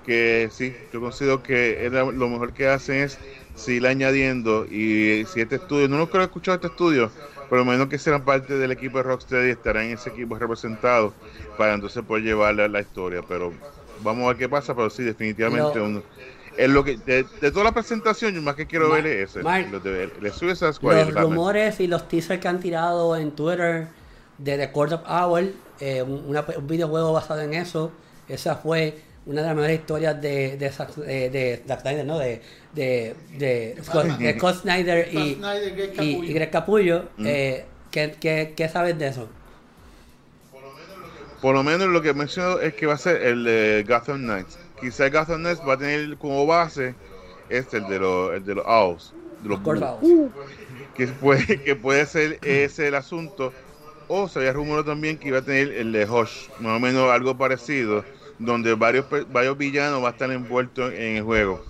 Que 0.10 0.49
sí, 0.52 0.76
yo 0.91 0.99
considero 1.02 1.44
que 1.44 1.86
era 1.86 2.03
lo 2.03 2.27
mejor 2.30 2.52
que 2.52 2.68
hacen 2.68 2.95
es 3.03 3.19
seguir 3.53 3.86
añadiendo. 3.86 4.65
Y 4.65 5.23
si 5.31 5.40
este 5.41 5.57
estudio, 5.57 5.88
no 5.88 5.99
lo 5.99 6.10
creo 6.10 6.23
escuchado 6.23 6.56
este 6.56 6.65
estudio, 6.65 7.11
por 7.48 7.60
lo 7.60 7.65
menos 7.65 7.90
que 7.90 7.99
serán 7.99 8.26
parte 8.26 8.57
del 8.57 8.72
equipo 8.72 8.98
de 8.98 9.03
Rocksteady 9.03 9.52
estarán 9.52 9.86
en 9.86 9.91
ese 9.94 10.10
equipo 10.10 10.34
representado 10.40 11.14
para 11.60 11.76
entonces 11.76 12.03
poder 12.03 12.23
llevar 12.23 12.56
la, 12.56 12.68
la 12.68 12.80
historia. 12.81 13.22
Pero 13.27 13.53
vamos 14.02 14.23
a 14.26 14.27
ver 14.30 14.38
qué 14.38 14.49
pasa, 14.49 14.73
pero 14.76 14.90
sí, 14.90 15.03
definitivamente 15.03 15.77
Lo- 15.77 15.86
un- 15.86 16.03
es 16.57 16.69
lo 16.72 16.84
que 16.84 16.98
de, 16.98 17.23
de 17.40 17.52
toda 17.52 17.65
la 17.65 17.72
presentación, 17.72 18.34
yo 18.34 18.41
más 18.41 18.56
que 18.56 18.65
quiero 18.65 18.90
Mark, 18.90 19.03
ver 19.03 19.18
es 19.19 19.30
ese. 19.30 19.44
De, 20.90 21.06
Los 21.06 21.14
Batman. 21.14 21.23
rumores 21.36 21.80
y 21.81 21.86
los 21.88 22.07
teasers 22.07 22.41
que 22.41 22.48
han 22.48 22.60
tirado 22.60 23.15
en 23.15 23.30
Twitter 23.31 23.88
de 24.40 24.57
The 24.57 24.72
Court 24.72 24.91
of 24.94 25.02
Owl, 25.07 25.53
eh, 25.80 26.02
un, 26.02 26.23
una- 26.30 26.45
un 26.57 26.65
videojuego 26.68 27.14
basado 27.14 27.41
en 27.41 27.53
eso, 27.53 27.91
esa 28.27 28.56
fue 28.56 29.07
una 29.25 29.41
de 29.41 29.47
las 29.47 29.55
mejores 29.55 29.79
historias 29.79 30.21
de, 30.21 30.57
de, 30.57 30.71
Zack- 30.71 31.03
eh, 31.05 31.29
de 31.29 31.63
Zack 31.67 31.81
Snyder, 31.81 32.05
¿no? 32.05 32.17
De, 32.17 32.41
de, 32.73 33.15
de, 33.37 33.77
Scott, 33.83 34.05
de 34.05 34.33
Scott 34.37 34.61
Snyder 34.61 35.07
y, 35.13 35.35
Snyder, 35.35 35.79
y, 35.79 35.87
Capullo. 35.89 36.23
y 36.23 36.33
Greg 36.33 36.51
Capullo. 36.51 37.03
Mm. 37.17 37.25
Eh, 37.27 37.65
¿qué, 37.91 38.15
qué, 38.19 38.53
qué 38.55 38.69
sabes 38.69 38.97
de 38.97 39.07
eso? 39.07 39.29
Por 41.41 41.53
lo 41.55 41.63
menos 41.63 41.87
lo 41.87 42.01
que 42.01 42.13
menciono 42.13 42.59
es 42.59 42.73
que 42.73 42.85
va 42.85 42.93
a 42.95 42.97
ser 42.97 43.21
el 43.21 43.43
de 43.43 43.85
Gotham 43.87 44.23
Knights. 44.23 44.59
Quizá 44.81 45.05
el 45.05 45.11
Gotham 45.13 45.41
Knights 45.41 45.61
va 45.67 45.73
a 45.73 45.77
tener 45.77 46.17
como 46.17 46.45
base 46.45 46.95
este, 47.49 47.77
el 47.77 47.87
de 47.87 47.99
los, 47.99 48.33
el 48.33 48.45
de 48.45 48.55
los 48.55 48.65
Owls, 48.65 49.13
de 49.41 49.49
los. 49.49 49.59
Owls. 49.63 50.31
que 50.95 51.07
puede, 51.07 51.61
que 51.63 51.75
puede 51.75 52.05
ser 52.05 52.39
ese 52.43 52.87
el 52.87 52.95
asunto. 52.95 53.53
O 54.07 54.27
se 54.27 54.39
había 54.39 54.53
rumorado 54.53 54.85
también 54.85 55.17
que 55.17 55.27
iba 55.29 55.37
a 55.37 55.41
tener 55.43 55.71
el 55.71 55.91
de 55.91 56.03
Hush, 56.09 56.49
más 56.59 56.77
o 56.77 56.79
menos 56.79 57.09
algo 57.11 57.37
parecido, 57.37 58.03
donde 58.39 58.73
varios, 58.73 59.05
varios 59.31 59.57
villanos 59.57 60.01
van 60.01 60.11
a 60.11 60.13
estar 60.13 60.31
envueltos 60.31 60.93
en 60.93 61.17
el 61.17 61.23
juego. 61.23 61.63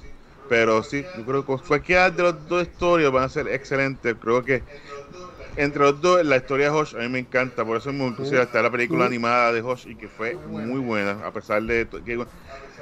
Pero 0.48 0.82
sí, 0.82 1.04
yo 1.18 1.26
creo 1.26 1.46
que 1.46 1.64
cualquiera 1.68 2.10
de 2.10 2.24
las 2.24 2.48
dos 2.48 2.64
historias 2.64 3.12
van 3.12 3.24
a 3.24 3.30
ser 3.30 3.48
excelentes. 3.48 4.16
Creo 4.20 4.44
que 4.44 4.64
entre 5.56 5.82
los 5.84 6.00
dos, 6.02 6.26
la 6.26 6.38
historia 6.38 6.72
de 6.72 6.78
Hush 6.80 6.96
a 6.96 7.00
mí 7.00 7.10
me 7.10 7.20
encanta, 7.20 7.66
por 7.66 7.78
eso 7.78 7.92
me 7.92 8.08
inclusive 8.08 8.42
está 8.42 8.62
la 8.62 8.72
película 8.72 9.06
animada 9.06 9.52
de 9.52 9.62
Hush 9.62 9.88
y 9.88 9.96
que 9.96 10.08
fue 10.08 10.36
muy 10.36 10.80
buena, 10.80 11.26
a 11.26 11.32
pesar 11.32 11.62
de 11.64 11.88
que 12.06 12.26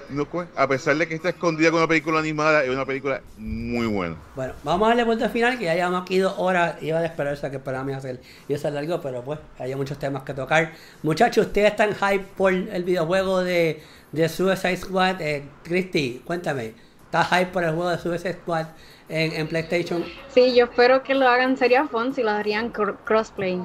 no, 0.09 0.27
a 0.55 0.67
pesar 0.67 0.95
de 0.95 1.07
que 1.07 1.15
está 1.15 1.29
escondida 1.29 1.69
con 1.69 1.79
una 1.79 1.87
película 1.87 2.19
animada, 2.19 2.63
es 2.63 2.69
una 2.69 2.85
película 2.85 3.21
muy 3.37 3.87
buena. 3.87 4.15
Bueno, 4.35 4.53
vamos 4.63 4.85
a 4.85 4.89
darle 4.89 5.03
vuelta 5.03 5.25
al 5.25 5.31
final, 5.31 5.57
que 5.57 5.65
ya 5.65 5.75
llevamos 5.75 6.01
aquí 6.03 6.17
dos 6.17 6.33
horas. 6.37 6.81
Iba 6.81 6.99
a 6.99 7.05
esperarse 7.05 7.49
que 7.51 7.59
para 7.59 7.83
mí 7.83 7.93
hacer 7.93 8.21
y 8.47 8.53
hacer 8.53 8.73
largo, 8.73 9.01
pero 9.01 9.21
pues 9.23 9.39
hay 9.59 9.75
muchos 9.75 9.99
temas 9.99 10.23
que 10.23 10.33
tocar. 10.33 10.71
Muchachos, 11.03 11.47
ustedes 11.47 11.71
están 11.71 11.93
hype 11.93 12.25
por 12.37 12.53
el 12.53 12.83
videojuego 12.83 13.43
de, 13.43 13.81
de 14.11 14.29
Suicide 14.29 14.77
Squad. 14.77 15.21
Eh, 15.21 15.43
Christy, 15.63 16.21
cuéntame, 16.25 16.73
¿estás 17.05 17.27
hype 17.29 17.47
por 17.51 17.63
el 17.63 17.73
juego 17.73 17.89
de 17.89 17.97
Suicide 17.97 18.33
Squad 18.33 18.67
en, 19.09 19.33
en 19.33 19.47
PlayStation? 19.47 20.05
Sí, 20.33 20.55
yo 20.55 20.65
espero 20.65 21.03
que 21.03 21.15
lo 21.15 21.27
hagan, 21.27 21.57
sería 21.57 21.85
fun 21.87 22.13
si 22.13 22.23
lo 22.23 22.31
harían 22.31 22.71
cr- 22.73 22.95
crossplay. 23.03 23.61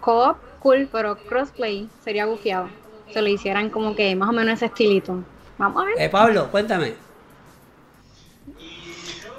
Co-op, 0.00 0.36
cool, 0.60 0.88
pero 0.90 1.16
crossplay 1.16 1.88
sería 2.02 2.26
bufiado. 2.26 2.68
Se 3.12 3.20
lo 3.20 3.28
hicieran 3.28 3.70
como 3.70 3.96
que 3.96 4.14
más 4.14 4.28
o 4.28 4.32
menos 4.32 4.54
ese 4.54 4.66
estilito. 4.66 5.24
Vamos 5.60 5.82
a 5.82 5.86
ver. 5.86 5.94
Eh, 6.02 6.08
Pablo, 6.08 6.50
cuéntame. 6.50 6.94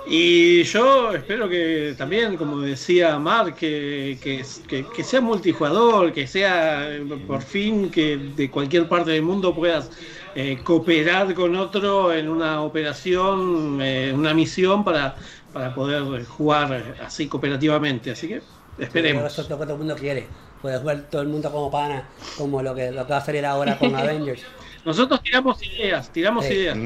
Y 0.04 0.64
yo 0.64 1.14
espero 1.14 1.48
que 1.48 1.94
también, 1.98 2.36
como 2.36 2.60
decía 2.60 3.20
Mark, 3.20 3.56
que, 3.56 4.20
que, 4.22 4.44
que- 4.68 4.90
que 4.90 5.04
sea 5.04 5.22
multijugador, 5.22 6.12
que 6.12 6.26
sea 6.28 6.90
por 7.28 7.42
fin 7.44 7.92
que 7.92 8.18
de 8.18 8.50
cualquier 8.50 8.90
parte 8.90 9.12
del 9.12 9.22
mundo 9.24 9.54
puedas 9.56 9.92
eh, 10.34 10.64
cooperar 10.64 11.34
con 11.36 11.56
otro 11.56 12.12
en 12.14 12.30
una 12.30 12.62
operación, 12.64 13.80
eh, 13.82 14.10
en 14.10 14.20
una 14.20 14.34
misión 14.34 14.84
para, 14.84 15.18
para 15.52 15.74
poder 15.74 16.26
jugar 16.26 16.98
así 17.00 17.28
cooperativamente. 17.30 18.12
Así 18.12 18.28
que 18.28 18.38
Eso 18.38 18.48
esperemos. 18.78 19.38
es 19.40 19.50
lo 19.50 19.58
que 19.60 19.64
todo 19.66 19.74
el 19.74 19.80
mundo 19.80 19.96
quiere. 19.96 20.28
Puede 20.62 20.78
jugar 20.80 21.10
todo 21.10 21.22
el 21.22 21.28
mundo 21.30 21.52
como 21.52 21.72
pana, 21.72 22.10
como 22.34 22.62
lo 22.64 22.74
que, 22.76 22.92
lo 22.92 23.06
que 23.06 23.14
va 23.14 23.20
a 23.20 23.26
salir 23.26 23.46
ahora 23.46 23.78
con 23.78 23.96
Avengers. 23.96 24.48
Nosotros 24.86 25.22
tiramos 25.22 25.62
ideas, 25.64 26.12
tiramos 26.12 26.46
ideas. 26.50 26.78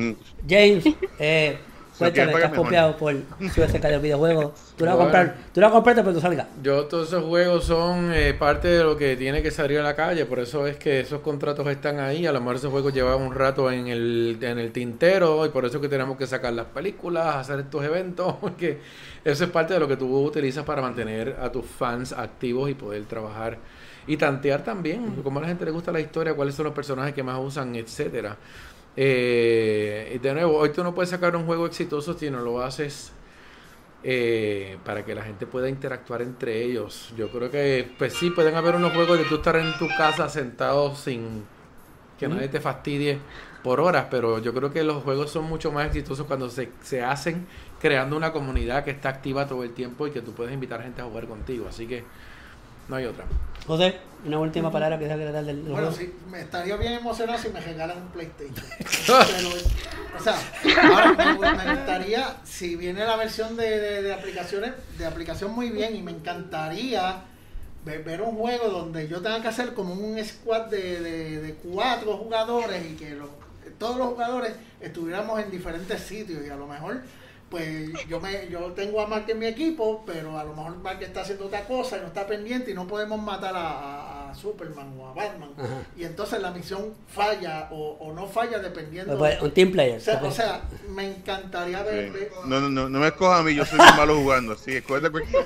James, 0.47 0.85
eh, 1.19 1.57
cuéntame, 1.97 2.31
estás 2.31 2.33
pagar 2.33 2.55
copiado 2.55 2.97
por 2.97 3.15
Suicide 3.39 3.69
Squad 3.69 3.89
del 3.89 3.99
videojuego. 4.01 4.53
Tú 4.77 4.85
lo 4.85 4.91
vas 4.91 4.99
a 4.99 5.03
comprar, 5.03 5.37
tú 5.53 5.61
lo 5.61 5.67
vas 5.67 5.71
a 5.71 5.75
comprar 5.75 5.95
pero 5.95 6.13
tú 6.13 6.19
salgas. 6.19 6.47
Yo, 6.61 6.85
todos 6.85 7.07
esos 7.07 7.23
juegos 7.23 7.63
son 7.63 8.11
eh, 8.13 8.33
parte 8.33 8.67
de 8.67 8.83
lo 8.83 8.97
que 8.97 9.15
tiene 9.15 9.41
que 9.41 9.49
salir 9.49 9.79
a 9.79 9.83
la 9.83 9.95
calle, 9.95 10.25
por 10.25 10.39
eso 10.39 10.67
es 10.67 10.75
que 10.75 10.99
esos 10.99 11.21
contratos 11.21 11.65
están 11.67 11.99
ahí. 11.99 12.25
A 12.25 12.33
lo 12.33 12.41
mejor 12.41 12.57
esos 12.57 12.71
juegos 12.71 12.93
llevan 12.93 13.21
un 13.21 13.33
rato 13.33 13.71
en 13.71 13.87
el, 13.87 14.37
en 14.41 14.59
el 14.59 14.71
tintero 14.71 15.45
y 15.45 15.49
por 15.49 15.65
eso 15.65 15.77
es 15.77 15.81
que 15.81 15.89
tenemos 15.89 16.17
que 16.17 16.27
sacar 16.27 16.51
las 16.53 16.65
películas, 16.67 17.35
hacer 17.37 17.59
estos 17.61 17.83
eventos, 17.83 18.35
porque 18.41 18.79
eso 19.23 19.45
es 19.45 19.49
parte 19.49 19.73
de 19.73 19.79
lo 19.79 19.87
que 19.87 19.95
tú 19.95 20.13
utilizas 20.17 20.65
para 20.65 20.81
mantener 20.81 21.37
a 21.41 21.49
tus 21.49 21.65
fans 21.65 22.11
activos 22.11 22.69
y 22.69 22.73
poder 22.73 23.05
trabajar 23.05 23.57
y 24.07 24.17
tantear 24.17 24.63
también, 24.63 25.21
como 25.23 25.39
a 25.39 25.41
la 25.43 25.47
gente 25.47 25.65
le 25.65 25.71
gusta 25.71 25.91
la 25.91 25.99
historia, 25.99 26.33
cuáles 26.33 26.55
son 26.55 26.65
los 26.65 26.73
personajes 26.73 27.13
que 27.13 27.23
más 27.23 27.39
usan, 27.39 27.75
etcétera. 27.75 28.37
Eh, 28.97 30.13
y 30.15 30.19
de 30.19 30.33
nuevo, 30.33 30.57
hoy 30.57 30.69
tú 30.69 30.83
no 30.83 30.93
puedes 30.93 31.09
sacar 31.09 31.35
un 31.35 31.45
juego 31.45 31.65
exitoso 31.65 32.17
si 32.17 32.29
no 32.29 32.41
lo 32.41 32.61
haces 32.61 33.11
eh, 34.03 34.77
para 34.85 35.03
que 35.03 35.15
la 35.15 35.23
gente 35.23 35.47
pueda 35.47 35.67
interactuar 35.67 36.21
entre 36.21 36.63
ellos. 36.63 37.13
Yo 37.17 37.29
creo 37.29 37.49
que, 37.49 37.89
pues 37.97 38.13
sí, 38.13 38.29
pueden 38.29 38.55
haber 38.55 38.75
unos 38.75 38.93
juegos 38.93 39.17
de 39.17 39.25
tú 39.25 39.35
estar 39.35 39.55
en 39.55 39.77
tu 39.77 39.87
casa 39.87 40.29
sentado 40.29 40.95
sin 40.95 41.43
que 42.19 42.27
nadie 42.27 42.47
te 42.47 42.61
fastidie 42.61 43.19
por 43.63 43.79
horas, 43.81 44.05
pero 44.11 44.39
yo 44.39 44.53
creo 44.53 44.71
que 44.71 44.83
los 44.83 45.03
juegos 45.03 45.31
son 45.31 45.45
mucho 45.45 45.71
más 45.71 45.87
exitosos 45.87 46.27
cuando 46.27 46.49
se, 46.49 46.69
se 46.81 47.03
hacen 47.03 47.47
creando 47.81 48.15
una 48.15 48.31
comunidad 48.31 48.83
que 48.85 48.91
está 48.91 49.09
activa 49.09 49.47
todo 49.47 49.63
el 49.63 49.73
tiempo 49.73 50.07
y 50.07 50.11
que 50.11 50.21
tú 50.21 50.33
puedes 50.33 50.53
invitar 50.53 50.81
gente 50.83 51.01
a 51.01 51.05
jugar 51.05 51.25
contigo, 51.27 51.65
así 51.67 51.87
que 51.87 52.03
no 52.87 52.95
hay 52.95 53.05
otra. 53.05 53.25
José, 53.67 53.95
una 54.25 54.39
última 54.39 54.71
palabra 54.71 54.99
que 54.99 55.07
sea 55.07 55.15
que 55.17 55.25
del, 55.25 55.45
del 55.45 55.61
Bueno, 55.63 55.91
sí, 55.91 56.13
me 56.29 56.41
estaría 56.41 56.75
bien 56.77 56.93
emocionado 56.93 57.39
si 57.39 57.49
me 57.49 57.59
regalan 57.59 57.97
un 57.97 58.07
PlayStation. 58.09 58.65
Pero, 59.07 59.49
o 60.19 60.23
sea, 60.23 60.35
ahora 60.91 61.13
me, 61.13 61.63
me 61.65 61.75
gustaría, 61.75 62.37
si 62.43 62.75
viene 62.75 63.03
la 63.05 63.15
versión 63.15 63.55
de, 63.57 63.79
de- 63.79 64.01
de 64.03 64.13
aplicaciones, 64.13 64.73
de 64.97 65.05
aplicación 65.05 65.51
muy 65.53 65.69
bien, 65.71 65.95
y 65.95 66.01
me 66.03 66.11
encantaría 66.11 67.21
ver, 67.83 68.03
ver 68.03 68.21
un 68.21 68.35
juego 68.37 68.69
donde 68.69 69.07
yo 69.07 69.21
tenga 69.21 69.41
que 69.41 69.47
hacer 69.47 69.73
como 69.73 69.93
un 69.93 70.23
squad 70.23 70.67
de, 70.67 71.01
de- 71.01 71.41
de 71.41 71.53
cuatro 71.55 72.17
jugadores 72.17 72.85
y 72.85 72.95
que 72.95 73.11
los- 73.15 73.29
todos 73.79 73.97
los 73.97 74.07
jugadores 74.09 74.53
estuviéramos 74.79 75.39
en 75.39 75.49
diferentes 75.51 75.99
sitios 76.01 76.45
y 76.45 76.49
a 76.49 76.55
lo 76.55 76.67
mejor 76.67 77.01
pues 77.49 77.89
yo 78.07 78.19
me 78.19 78.47
yo 78.49 78.71
tengo 78.73 78.99
a 79.01 79.07
Mark 79.07 79.25
en 79.27 79.39
mi 79.39 79.45
equipo, 79.45 80.03
pero 80.05 80.37
a 80.37 80.43
lo 80.43 80.53
mejor 80.55 80.77
Mark 80.77 81.01
está 81.01 81.21
haciendo 81.21 81.45
otra 81.45 81.63
cosa 81.65 81.97
y 81.97 82.01
no 82.01 82.07
está 82.07 82.25
pendiente 82.27 82.71
y 82.71 82.73
no 82.73 82.87
podemos 82.87 83.21
matar 83.21 83.53
a, 83.55 84.11
Superman 84.35 84.93
o 84.99 85.07
a 85.07 85.13
Batman. 85.13 85.51
Ajá. 85.57 85.67
Y 85.95 86.03
entonces 86.03 86.41
la 86.41 86.51
misión 86.51 86.93
falla 87.07 87.69
o, 87.71 87.91
o 88.01 88.11
no 88.11 88.27
falla 88.27 88.59
dependiendo. 88.59 89.17
Pues, 89.17 89.41
un 89.41 89.51
team 89.51 89.71
player. 89.71 89.95
o, 89.95 90.01
sea, 90.01 90.15
porque- 90.19 90.27
o 90.27 90.35
sea, 90.35 90.61
me 90.89 91.07
encantaría 91.07 91.81
ver. 91.83 92.11
Sí. 92.11 92.19
No, 92.45 92.59
no, 92.59 92.67
no, 92.69 92.89
no 92.89 92.99
me 92.99 93.07
escojas 93.07 93.39
a 93.39 93.43
mí, 93.43 93.55
yo 93.55 93.63
soy 93.65 93.79
bien 93.79 93.95
malo 93.95 94.17
jugando, 94.17 94.51
así 94.53 94.75
escógete 94.75 95.09
cualquier- 95.09 95.45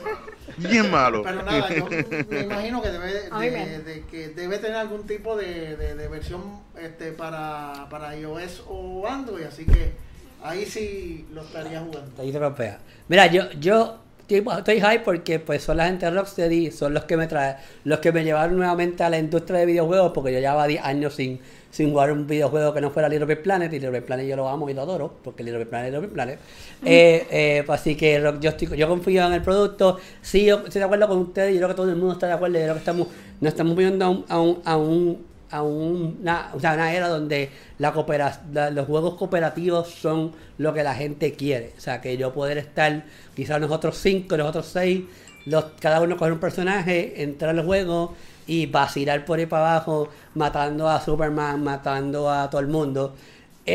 Bien 0.58 0.90
malo. 0.90 1.22
Pero 1.22 1.44
nada, 1.44 1.70
yo 1.70 1.86
me 2.30 2.40
imagino 2.42 2.82
que 2.82 2.90
debe, 2.90 3.80
de, 3.84 4.06
que 4.10 4.30
debe 4.30 4.58
tener 4.58 4.78
algún 4.78 5.06
tipo 5.06 5.36
de, 5.38 5.76
de- 5.78 5.94
de 5.94 6.08
versión 6.08 6.42
este 6.82 7.12
para, 7.12 7.88
para 7.92 8.16
iOS 8.18 8.64
o 8.68 9.06
Android, 9.08 9.44
así 9.44 9.66
que 9.66 9.94
ahí 10.42 10.66
sí 10.66 11.26
lo 11.34 11.42
estaría 11.42 11.80
jugando. 11.82 12.22
Ahí 12.22 12.32
se 12.32 12.40
golpea. 12.40 12.80
Mira, 13.08 13.28
yo, 13.28 13.52
yo 13.60 14.00
estoy, 14.22 14.44
estoy 14.58 14.80
high 14.82 15.04
porque 15.04 15.40
pues 15.40 15.64
son 15.64 15.78
la 15.78 15.86
gente 15.88 16.06
de 16.06 16.12
Rocksteady, 16.12 16.72
son 16.72 16.94
los 16.94 17.06
que 17.06 17.18
me 17.18 17.28
traen, 17.28 17.56
los 17.84 18.00
que 18.00 18.12
me 18.12 18.24
llevaron 18.24 18.58
nuevamente 18.58 19.04
a 19.04 19.10
la 19.10 19.18
industria 19.18 19.60
de 19.60 19.66
videojuegos, 19.66 20.12
porque 20.14 20.32
yo 20.34 20.40
llevaba 20.40 20.68
10 20.68 20.84
años 20.84 21.16
sin, 21.16 21.40
sin 21.72 21.90
jugar 21.92 22.12
un 22.12 22.28
videojuego 22.28 22.74
que 22.74 22.82
no 22.82 22.92
fuera 22.92 23.10
Little 23.10 23.26
Big 23.26 23.42
Planet, 23.42 23.72
y 23.74 23.80
Little 23.80 23.92
Big 24.00 24.06
Planet 24.06 24.28
yo 24.28 24.36
lo 24.36 24.48
amo 24.48 24.70
y 24.70 24.74
lo 24.74 24.82
adoro, 24.84 25.20
porque 25.24 25.44
Little 25.44 25.60
Big 25.60 25.70
Planet 25.70 25.88
es 25.88 25.94
Little 25.94 26.08
Big 26.08 26.14
Planet. 26.14 26.40
Eh, 26.86 27.28
eh, 27.30 27.64
pues 27.66 27.82
así 27.82 27.96
que 27.98 28.20
Rock- 28.22 28.40
yo, 28.40 28.52
estoy, 28.52 28.78
yo 28.78 28.88
confío 28.88 29.26
en 29.28 29.34
el 29.34 29.42
producto, 29.42 29.98
sí, 30.22 30.46
yo 30.46 30.60
estoy 30.66 30.80
de 30.80 30.86
acuerdo 30.86 31.10
con 31.10 31.18
ustedes, 31.18 31.52
yo 31.54 31.58
creo 31.60 31.68
que 31.70 31.74
todo 31.76 31.90
el 31.90 31.98
mundo 31.98 32.14
está 32.14 32.28
de 32.28 32.34
acuerdo, 32.34 32.58
yo 32.58 32.64
creo 32.64 32.74
que 32.76 32.80
estamos, 32.80 33.08
nos 33.42 33.52
estamos 33.52 33.76
viendo 33.76 34.06
a 34.06 34.10
un, 34.10 34.26
a 34.30 34.40
un, 34.40 34.62
a 34.64 34.78
un 34.78 35.26
a 35.52 35.64
una, 35.64 36.52
o 36.54 36.60
sea, 36.60 36.74
una 36.74 36.94
era 36.94 37.08
donde 37.08 37.50
los 37.78 38.86
juegos 38.86 39.16
cooperativos 39.16 39.90
son 39.90 40.34
lo 40.58 40.74
que 40.74 40.84
la 40.84 40.96
gente 40.96 41.34
quiere. 41.34 41.74
O 41.78 41.82
sea, 41.82 42.02
que 42.02 42.18
yo 42.18 42.34
poder 42.34 42.58
estar, 42.58 43.04
quizás 43.36 43.60
nosotros 43.60 43.98
cinco, 43.98 44.38
nosotros 44.38 44.68
seis, 44.68 45.04
los, 45.46 45.66
cada 45.80 46.02
uno 46.02 46.18
coger 46.18 46.34
un 46.34 46.40
personaje, 46.40 47.24
entrar 47.24 47.58
al 47.58 47.66
juego 47.66 48.14
y 48.48 48.66
vacilar 48.66 49.26
por 49.26 49.40
ahí 49.40 49.46
para 49.46 49.72
abajo, 49.76 50.10
matando 50.36 50.90
a 50.90 51.02
Superman, 51.02 51.64
matando 51.64 52.30
a 52.30 52.50
todo 52.50 52.62
el 52.62 52.68
mundo. 52.68 53.16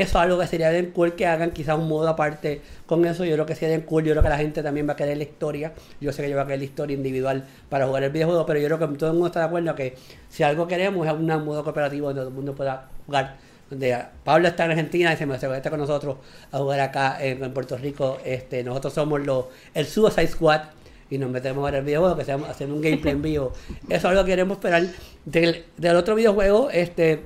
Eso 0.01 0.19
es 0.19 0.25
algo 0.25 0.39
que 0.39 0.47
sería 0.47 0.71
bien 0.71 0.91
cool 0.91 1.15
que 1.15 1.27
hagan 1.27 1.53
quizás 1.53 1.79
un 1.79 1.89
modo 1.89 2.09
aparte 2.09 2.61
con 2.87 3.05
eso. 3.07 3.25
Yo 3.25 3.35
creo 3.35 3.47
que 3.47 3.55
sería 3.55 3.77
bien 3.77 3.87
cool. 3.87 4.05
Yo 4.05 4.13
creo 4.13 4.23
que 4.23 4.29
la 4.29 4.39
gente 4.39 4.63
también 4.63 4.89
va 4.89 4.95
a 4.95 4.97
querer 4.97 5.17
la 5.17 5.23
historia. 5.23 5.73
Yo 6.01 6.13
sé 6.13 6.23
que 6.23 6.31
yo 6.31 6.37
va 6.37 6.43
a 6.43 6.47
querer 6.47 6.59
la 6.59 6.65
historia 6.65 6.97
individual 6.97 7.45
para 7.69 7.87
jugar 7.87 8.03
el 8.03 8.11
videojuego, 8.11 8.45
pero 8.47 8.59
yo 8.61 8.67
creo 8.67 8.79
que 8.79 8.99
todo 8.99 9.11
el 9.11 9.15
mundo 9.15 9.29
está 9.29 9.41
de 9.41 9.47
acuerdo 9.47 9.75
que 9.75 9.95
si 10.29 10.43
algo 10.43 10.67
queremos 10.67 11.07
es 11.07 11.13
un 11.13 11.27
modo 11.27 11.63
cooperativo 11.65 12.09
donde 12.09 12.21
todo 12.21 12.29
el 12.29 12.35
mundo 12.35 12.55
pueda 12.55 12.89
jugar. 13.07 13.37
Donde 13.71 13.97
Pablo 14.25 14.49
está 14.49 14.67
en 14.67 14.73
Argentina 14.73 15.13
y 15.13 15.17
se 15.17 15.27
me 15.27 15.39
conecta 15.39 15.71
con 15.71 15.79
nosotros 15.81 16.17
a 16.53 16.59
jugar 16.59 16.81
acá 16.81 17.17
en, 17.21 17.43
en 17.43 17.53
Puerto 17.55 17.77
Rico. 17.77 18.19
Este, 18.25 18.63
nosotros 18.63 18.93
somos 18.93 19.25
los, 19.25 19.47
el 19.73 19.87
Suicide 19.87 20.27
Squad 20.29 20.63
y 21.11 21.19
nos 21.19 21.31
metemos 21.31 21.69
en 21.69 21.77
el 21.77 21.85
videojuego, 21.85 22.17
que 22.17 22.25
seamos, 22.25 22.49
hacemos 22.49 22.77
un 22.77 22.83
gameplay 22.83 23.15
en 23.15 23.23
vivo. 23.23 23.53
Eso 23.89 23.95
es 23.95 24.05
algo 24.05 24.25
que 24.25 24.31
queremos 24.31 24.59
esperar 24.59 24.85
del, 25.25 25.65
del 25.77 25.97
otro 25.97 26.15
videojuego. 26.15 26.71
Este, 26.71 27.23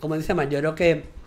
como 0.00 0.16
dice 0.16 0.34
Man, 0.34 0.50
yo 0.50 0.58
creo 0.58 0.74
que 0.74 1.17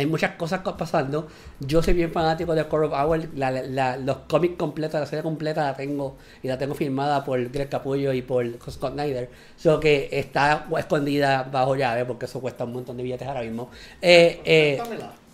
hay 0.00 0.06
muchas 0.06 0.32
cosas 0.36 0.60
co- 0.60 0.76
pasando. 0.76 1.28
Yo 1.60 1.82
soy 1.82 1.94
bien 1.94 2.10
fanático 2.10 2.54
de 2.54 2.66
Core 2.66 2.86
of 2.86 2.92
Hour. 2.92 3.28
La, 3.36 3.50
la- 3.50 3.96
los 3.96 4.16
cómics 4.28 4.56
completos, 4.56 4.98
la 4.98 5.06
serie 5.06 5.22
completa 5.22 5.62
la 5.64 5.76
tengo 5.76 6.16
y 6.42 6.48
la 6.48 6.56
tengo 6.58 6.74
firmada 6.74 7.24
por 7.24 7.48
Greg 7.50 7.68
Capullo 7.68 8.12
y 8.12 8.22
por 8.22 8.46
Scott 8.70 8.94
Snyder. 8.94 9.30
So 9.56 9.78
que 9.78 10.08
está 10.12 10.66
escondida 10.78 11.42
bajo 11.52 11.76
llave 11.76 12.04
porque 12.04 12.24
eso 12.26 12.40
cuesta 12.40 12.64
un 12.64 12.72
montón 12.72 12.96
de 12.96 13.02
billetes 13.02 13.28
ahora 13.28 13.42
mismo. 13.42 13.70
Eh, 14.00 14.40
eh, 14.44 14.76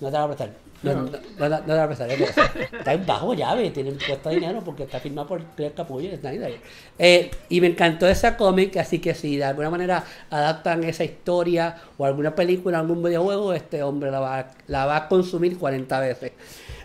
no 0.01 0.11
te 0.11 0.17
voy 0.17 0.25
a 0.25 0.27
prestar. 0.27 0.66
No, 0.83 0.93
no, 0.95 1.11
no, 1.39 1.49
no, 1.49 1.87
no 1.87 1.93
Está 1.93 2.93
en 2.93 3.07
bajo 3.07 3.35
llave, 3.35 3.71
tiene 3.71 3.93
cuesta 3.93 4.31
dinero 4.31 4.63
porque 4.65 4.85
está 4.85 5.01
firmado 5.01 5.29
por 5.29 5.43
Greg 5.57 5.75
Capullo 5.75 6.13
y 6.13 6.17
Snyder. 6.17 6.61
Eh, 6.99 7.31
y 7.49 7.61
me 7.61 7.69
encantó 7.69 8.07
esa 8.07 8.37
cómic, 8.37 8.77
así 8.77 8.99
que 8.99 9.15
si 9.15 9.37
de 9.37 9.45
alguna 9.45 9.71
manera 9.71 10.05
adaptan 10.31 10.85
esa 10.85 11.05
historia 11.05 11.77
o 11.97 12.05
alguna 12.05 12.35
película, 12.35 12.79
algún 12.79 13.03
videojuego, 13.03 13.53
este 13.55 13.83
hombre 13.83 14.11
la 14.11 14.21
va, 14.21 14.49
la 14.67 14.87
va 14.87 14.97
a 14.97 15.09
consumir 15.09 15.59
40 15.59 16.01
veces. 16.01 16.33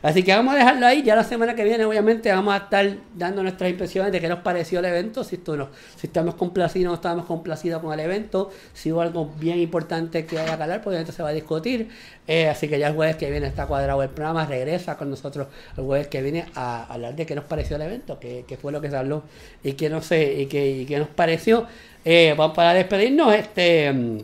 Así 0.04 0.24
que 0.24 0.34
vamos 0.34 0.56
a 0.56 0.58
dejarlo 0.58 0.86
ahí. 0.88 1.04
Ya 1.04 1.16
la 1.16 1.24
semana 1.24 1.54
que 1.54 1.64
viene, 1.64 1.86
obviamente, 1.86 2.32
vamos 2.32 2.54
a 2.54 2.58
estar 2.58 2.98
dando 3.16 3.44
nuestras 3.44 3.70
impresiones 3.70 4.12
de 4.12 4.20
qué 4.20 4.28
nos 4.28 4.40
pareció 4.40 4.80
el 4.80 4.86
evento. 4.86 5.24
Si, 5.24 5.36
esto 5.36 5.56
no- 5.56 5.70
si 5.96 6.08
estamos 6.08 6.34
complacidos 6.36 6.88
o 6.88 6.90
no 6.92 6.96
estamos 6.96 7.26
complacidos 7.26 7.82
con 7.84 7.94
el 7.94 8.00
evento. 8.00 8.50
Si 8.74 8.92
hubo 8.92 9.02
algo 9.02 9.30
bien 9.40 9.60
importante 9.60 10.26
que 10.26 10.40
haya 10.40 10.58
que 10.58 10.64
hablar, 10.64 10.82
pues 10.82 10.88
obviamente 10.94 11.12
se 11.12 11.22
va 11.22 11.30
a 11.30 11.34
discutir. 11.34 11.90
Eh, 12.28 12.50
así 12.50 12.68
que 12.68 12.80
ya 12.80 12.88
el 12.88 12.96
jueves 12.96 13.16
que 13.18 13.30
viene 13.30 13.46
está 13.48 13.68
cuadrado 13.68 14.02
el 14.02 14.10
programa. 14.10 14.46
Regresa 14.46 14.98
con 14.98 15.10
nosotros 15.12 15.48
el 15.78 15.84
jueves 15.84 16.08
que 16.08 16.22
viene 16.24 16.46
a 16.56 16.92
hablar 16.92 17.16
de 17.16 17.26
qué 17.28 17.36
nos 17.36 17.46
pareció 17.46 17.76
el 17.76 17.84
evento, 17.84 18.20
qué, 18.20 18.44
fue 18.60 18.72
lo 18.72 18.82
que 18.82 18.90
se 18.90 18.98
habló 18.98 19.24
y 19.64 19.74
qué, 19.74 19.90
no 19.90 20.02
sé, 20.02 20.34
y 20.42 20.46
qué, 20.48 20.68
y 20.72 20.86
qué 20.86 20.98
nos 20.98 21.10
pareció. 21.10 21.68
Eh, 22.04 22.34
vamos 22.36 22.56
para 22.56 22.74
despedirnos. 22.74 23.34
Este, 23.36 23.92
mm, 23.94 24.18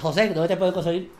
José, 0.00 0.28
¿dónde 0.28 0.48
te 0.48 0.56
puedes 0.56 0.72
conseguir? 0.74 1.19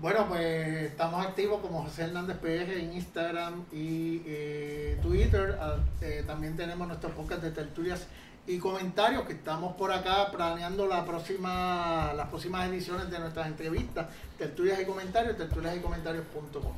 Bueno, 0.00 0.26
pues 0.28 0.84
estamos 0.84 1.26
activos 1.26 1.60
como 1.60 1.82
José 1.82 2.04
Hernández 2.04 2.38
PR 2.38 2.72
en 2.72 2.94
Instagram 2.94 3.64
y 3.70 4.22
eh, 4.24 4.98
Twitter. 5.02 5.58
Ah, 5.60 5.76
eh, 6.00 6.24
también 6.26 6.56
tenemos 6.56 6.88
nuestros 6.88 7.12
podcast 7.12 7.42
de 7.42 7.50
tertulias 7.50 8.06
y 8.46 8.56
comentarios 8.56 9.24
que 9.24 9.34
estamos 9.34 9.76
por 9.76 9.92
acá 9.92 10.30
planeando 10.32 10.86
la 10.86 11.04
próxima, 11.04 12.14
las 12.16 12.28
próximas 12.28 12.66
ediciones 12.70 13.10
de 13.10 13.18
nuestras 13.18 13.46
entrevistas. 13.48 14.06
Tertulias 14.38 14.80
y 14.80 14.86
comentarios, 14.86 15.36
tertulias 15.36 15.76
y 15.76 15.80
comentarios.com. 15.80 16.72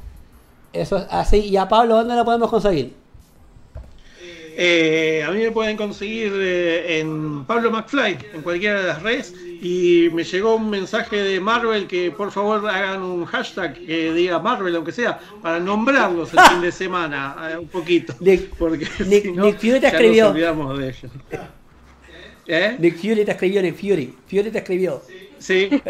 Eso 0.72 0.96
es 0.96 1.06
así. 1.08 1.38
¿Y 1.48 1.56
a 1.56 1.68
Pablo 1.68 1.98
dónde 1.98 2.16
lo 2.16 2.24
podemos 2.24 2.50
conseguir? 2.50 2.96
Eh, 4.54 5.24
a 5.26 5.30
mí 5.30 5.38
me 5.38 5.50
pueden 5.52 5.76
conseguir 5.76 6.32
eh, 6.34 6.98
en 6.98 7.44
Pablo 7.44 7.70
McFly, 7.70 8.18
en 8.34 8.42
cualquiera 8.42 8.80
de 8.80 8.88
las 8.88 9.02
redes. 9.02 9.32
Y 9.64 10.08
me 10.12 10.24
llegó 10.24 10.56
un 10.56 10.68
mensaje 10.70 11.16
de 11.22 11.38
Marvel 11.38 11.86
que 11.86 12.10
por 12.10 12.32
favor 12.32 12.68
hagan 12.68 13.00
un 13.02 13.24
hashtag 13.26 13.74
que 13.74 14.12
diga 14.12 14.40
Marvel, 14.40 14.74
aunque 14.74 14.90
sea, 14.90 15.20
para 15.40 15.60
nombrarlos 15.60 16.32
el 16.34 16.40
fin 16.40 16.60
de 16.60 16.72
semana, 16.72 17.36
eh, 17.52 17.58
un 17.58 17.68
poquito. 17.68 18.12
Nick, 18.18 18.56
Porque 18.56 18.86
Nick- 19.06 19.22
si 19.22 19.30
no, 19.32 19.44
Nick 19.44 19.58
Fury 19.58 19.74
te 19.74 19.80
ya 19.82 19.88
escribió. 19.90 20.24
nos 20.24 20.32
olvidamos 20.32 20.78
de 20.80 20.88
ellos. 20.88 21.12
¿Eh? 22.48 22.76
Nick 22.80 22.96
Fury 22.96 23.24
te 23.24 23.30
escribió, 23.30 23.62
Nick 23.62 23.76
Fury. 23.76 24.14
Fury 24.28 24.50
te 24.50 24.58
escribió. 24.58 25.00
Sí. 25.38 25.70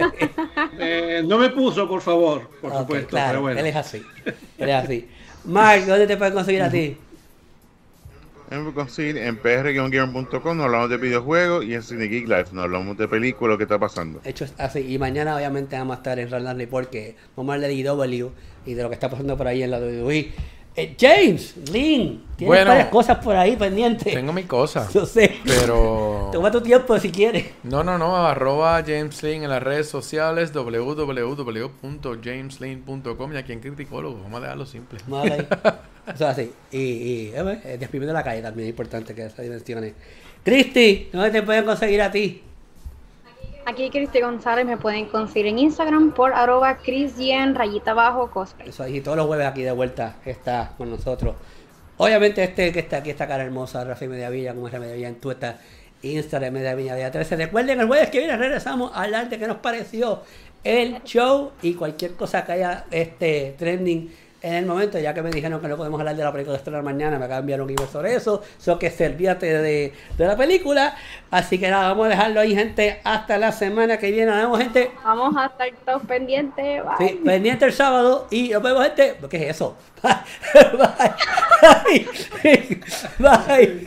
Eh, 0.79 1.23
no 1.27 1.39
me 1.39 1.51
puso, 1.51 1.89
por 1.89 2.01
favor, 2.01 2.49
por 2.61 2.73
supuesto, 2.77 3.09
claro, 3.09 3.29
pero 3.31 3.41
bueno. 3.43 3.61
Él 3.61 3.67
es 3.67 3.77
así. 3.77 4.03
Él 4.59 4.69
es 4.69 4.75
así. 4.75 5.07
Mark, 5.45 5.85
¿dónde 5.87 6.07
te 6.07 6.17
pueden 6.17 6.35
conseguir 6.35 6.63
a 6.63 6.71
ti? 6.71 6.97
Pueden 8.53 8.73
conseguir 8.73 9.17
en 9.17 9.39
pr-gamer.com, 9.39 10.57
nos 10.59 10.67
hablamos 10.67 10.91
de 10.91 10.99
videojuegos 10.99 11.65
y 11.65 11.73
en 11.73 11.83
Cine 11.83 12.05
Geek 12.05 12.29
Live, 12.29 12.47
nos 12.53 12.65
hablamos 12.65 12.99
de 12.99 13.09
películas, 13.09 13.53
lo 13.53 13.57
que 13.57 13.65
está 13.65 13.79
pasando. 13.79 14.21
Hecho 14.25 14.45
así. 14.59 14.81
Y 14.93 14.99
mañana, 14.99 15.35
obviamente, 15.35 15.75
vamos 15.79 15.95
a 15.95 15.97
estar 16.01 16.19
en 16.19 16.31
Roland 16.31 16.61
Report, 16.61 16.91
que 16.91 17.17
vamos 17.35 17.51
a 17.51 17.55
hablar 17.55 17.71
de 17.71 17.83
DW 17.83 18.31
y 18.67 18.75
de 18.75 18.83
lo 18.83 18.91
que 18.91 18.95
está 18.95 19.09
pasando 19.09 19.39
por 19.39 19.47
ahí 19.47 19.63
en 19.63 19.71
la 19.71 19.79
WWE. 19.79 20.33
Eh, 20.75 20.97
James, 20.99 21.55
Lynn, 21.71 22.25
tienes 22.37 22.47
Bueno. 22.47 22.71
varias 22.71 22.89
cosas 22.89 23.19
por 23.19 23.37
ahí 23.37 23.57
pendientes. 23.57 24.15
Tengo 24.15 24.33
mi 24.33 24.45
cosa. 24.45 24.89
Yo 24.95 25.05
sé. 25.05 25.37
Pero. 25.45 26.31
Toma 26.33 26.51
tu 26.51 26.63
tiempo 26.63 26.99
si 26.99 27.11
quieres. 27.11 27.45
No, 27.63 27.85
no, 27.85 27.99
no, 27.99 28.17
arroba 28.17 28.83
James 28.87 29.23
Lin 29.23 29.43
en 29.43 29.51
las 29.51 29.63
redes 29.63 29.91
sociales, 29.91 30.51
www.jameslin.com 30.55 33.33
y 33.33 33.37
aquí 33.37 33.53
en 33.53 33.61
Criticólogo, 33.61 34.19
vamos 34.23 34.39
a 34.39 34.43
dejarlo 34.43 34.67
simple. 34.67 34.99
Vamos 35.07 35.31
a 35.31 35.37
ver 35.37 35.47
ahí. 35.63 35.73
Eso 36.15 36.25
es 36.25 36.31
así. 36.39 36.51
Y, 36.73 36.79
y 36.79 37.33
eh, 37.35 37.61
eh, 37.65 37.77
despidiendo 37.79 38.13
la 38.13 38.25
calle 38.25 38.43
también 38.43 38.67
es 38.69 38.71
importante 38.71 39.15
que 39.15 39.27
esas 39.27 39.43
dimensiones. 39.43 39.93
Cristi, 40.43 41.09
¿dónde 41.13 41.31
te 41.31 41.43
pueden 41.43 41.65
conseguir 41.65 42.03
a 42.03 42.11
ti? 42.11 42.43
Aquí 43.65 43.91
Cristi 43.91 44.21
González 44.21 44.67
me 44.67 44.77
pueden 44.77 45.07
conseguir 45.07 45.47
en 45.47 45.59
Instagram 45.59 46.13
por 46.13 46.33
arroba 46.33 46.79
Cristian 46.79 47.55
rayita 47.55 47.93
abajo 47.93 48.31
cosplay. 48.31 48.69
Eso 48.69 48.83
ahí, 48.83 49.01
todos 49.01 49.17
los 49.17 49.27
jueves 49.27 49.47
aquí 49.47 49.63
de 49.63 49.73
vuelta 49.73 50.17
está 50.25 50.75
con 50.77 50.91
nosotros. 50.91 51.37
Obviamente 51.97 52.43
este 52.43 52.73
que 52.73 52.81
está 52.81 52.99
aquí, 52.99 53.11
esta 53.11 53.29
cara 53.29 53.45
hermosa, 53.45 53.85
Rafael 53.85 54.11
Mediavilla, 54.11 54.55
como 54.55 54.67
es 54.67 54.73
Mediavilla 54.73 55.09
en 55.09 55.21
Twitter 55.21 55.57
Instagram 56.03 56.55
de 56.55 56.75
Viña 56.75 57.11
13. 57.11 57.37
Recuerden, 57.37 57.81
el 57.81 57.87
jueves 57.87 58.11
que 58.11 58.19
viene 58.19 58.37
regresamos 58.37 58.93
a 58.95 59.03
hablar 59.03 59.29
de 59.29 59.39
qué 59.39 59.47
nos 59.47 59.59
pareció 59.59 60.23
el 60.65 61.03
show 61.05 61.53
y 61.63 61.75
cualquier 61.75 62.15
cosa 62.15 62.45
que 62.45 62.53
haya 62.53 62.85
este 62.91 63.55
trending 63.59 64.13
en 64.43 64.55
el 64.55 64.67
momento, 64.67 64.99
ya 64.99 65.15
que 65.15 65.23
me 65.23 65.31
dijeron 65.31 65.61
que 65.61 65.69
no 65.69 65.77
podemos 65.77 65.99
hablar 66.01 66.17
de 66.17 66.25
la 66.25 66.33
película 66.33 66.53
de 66.53 66.59
estrenar 66.59 66.83
mañana, 66.83 67.19
me 67.19 67.33
enviar 67.35 67.61
un 67.63 67.71
email 67.71 67.89
sobre 67.89 68.15
eso, 68.15 68.43
so 68.59 68.79
que 68.79 68.91
servíate 68.91 69.47
de, 69.47 69.93
de 70.19 70.27
la 70.27 70.37
película. 70.37 70.97
Así 71.31 71.59
que 71.59 71.71
nada, 71.71 71.89
vamos 71.89 72.07
a 72.07 72.09
dejarlo 72.11 72.41
ahí, 72.41 72.55
gente, 72.55 73.01
hasta 73.05 73.39
la 73.39 73.53
semana 73.53 73.99
que 73.99 74.11
viene. 74.11 74.31
Nos 74.31 74.41
vemos, 74.41 74.59
gente. 74.59 74.91
Vamos 75.05 75.37
a 75.37 75.47
estar 75.47 75.69
todos 75.87 76.03
pendientes. 76.03 76.83
Bye. 76.85 77.09
Sí, 77.09 77.21
pendiente 77.25 77.65
el 77.65 77.73
sábado 77.73 78.27
y 78.31 78.49
nos 78.49 78.63
vemos, 78.63 78.83
gente. 78.85 79.17
¿Qué 79.31 79.49
es 79.49 79.57
eso? 79.57 79.77
Bye. 80.03 80.13
Bye. 81.87 82.07
Bye. 83.19 83.39
Bye. 83.47 83.81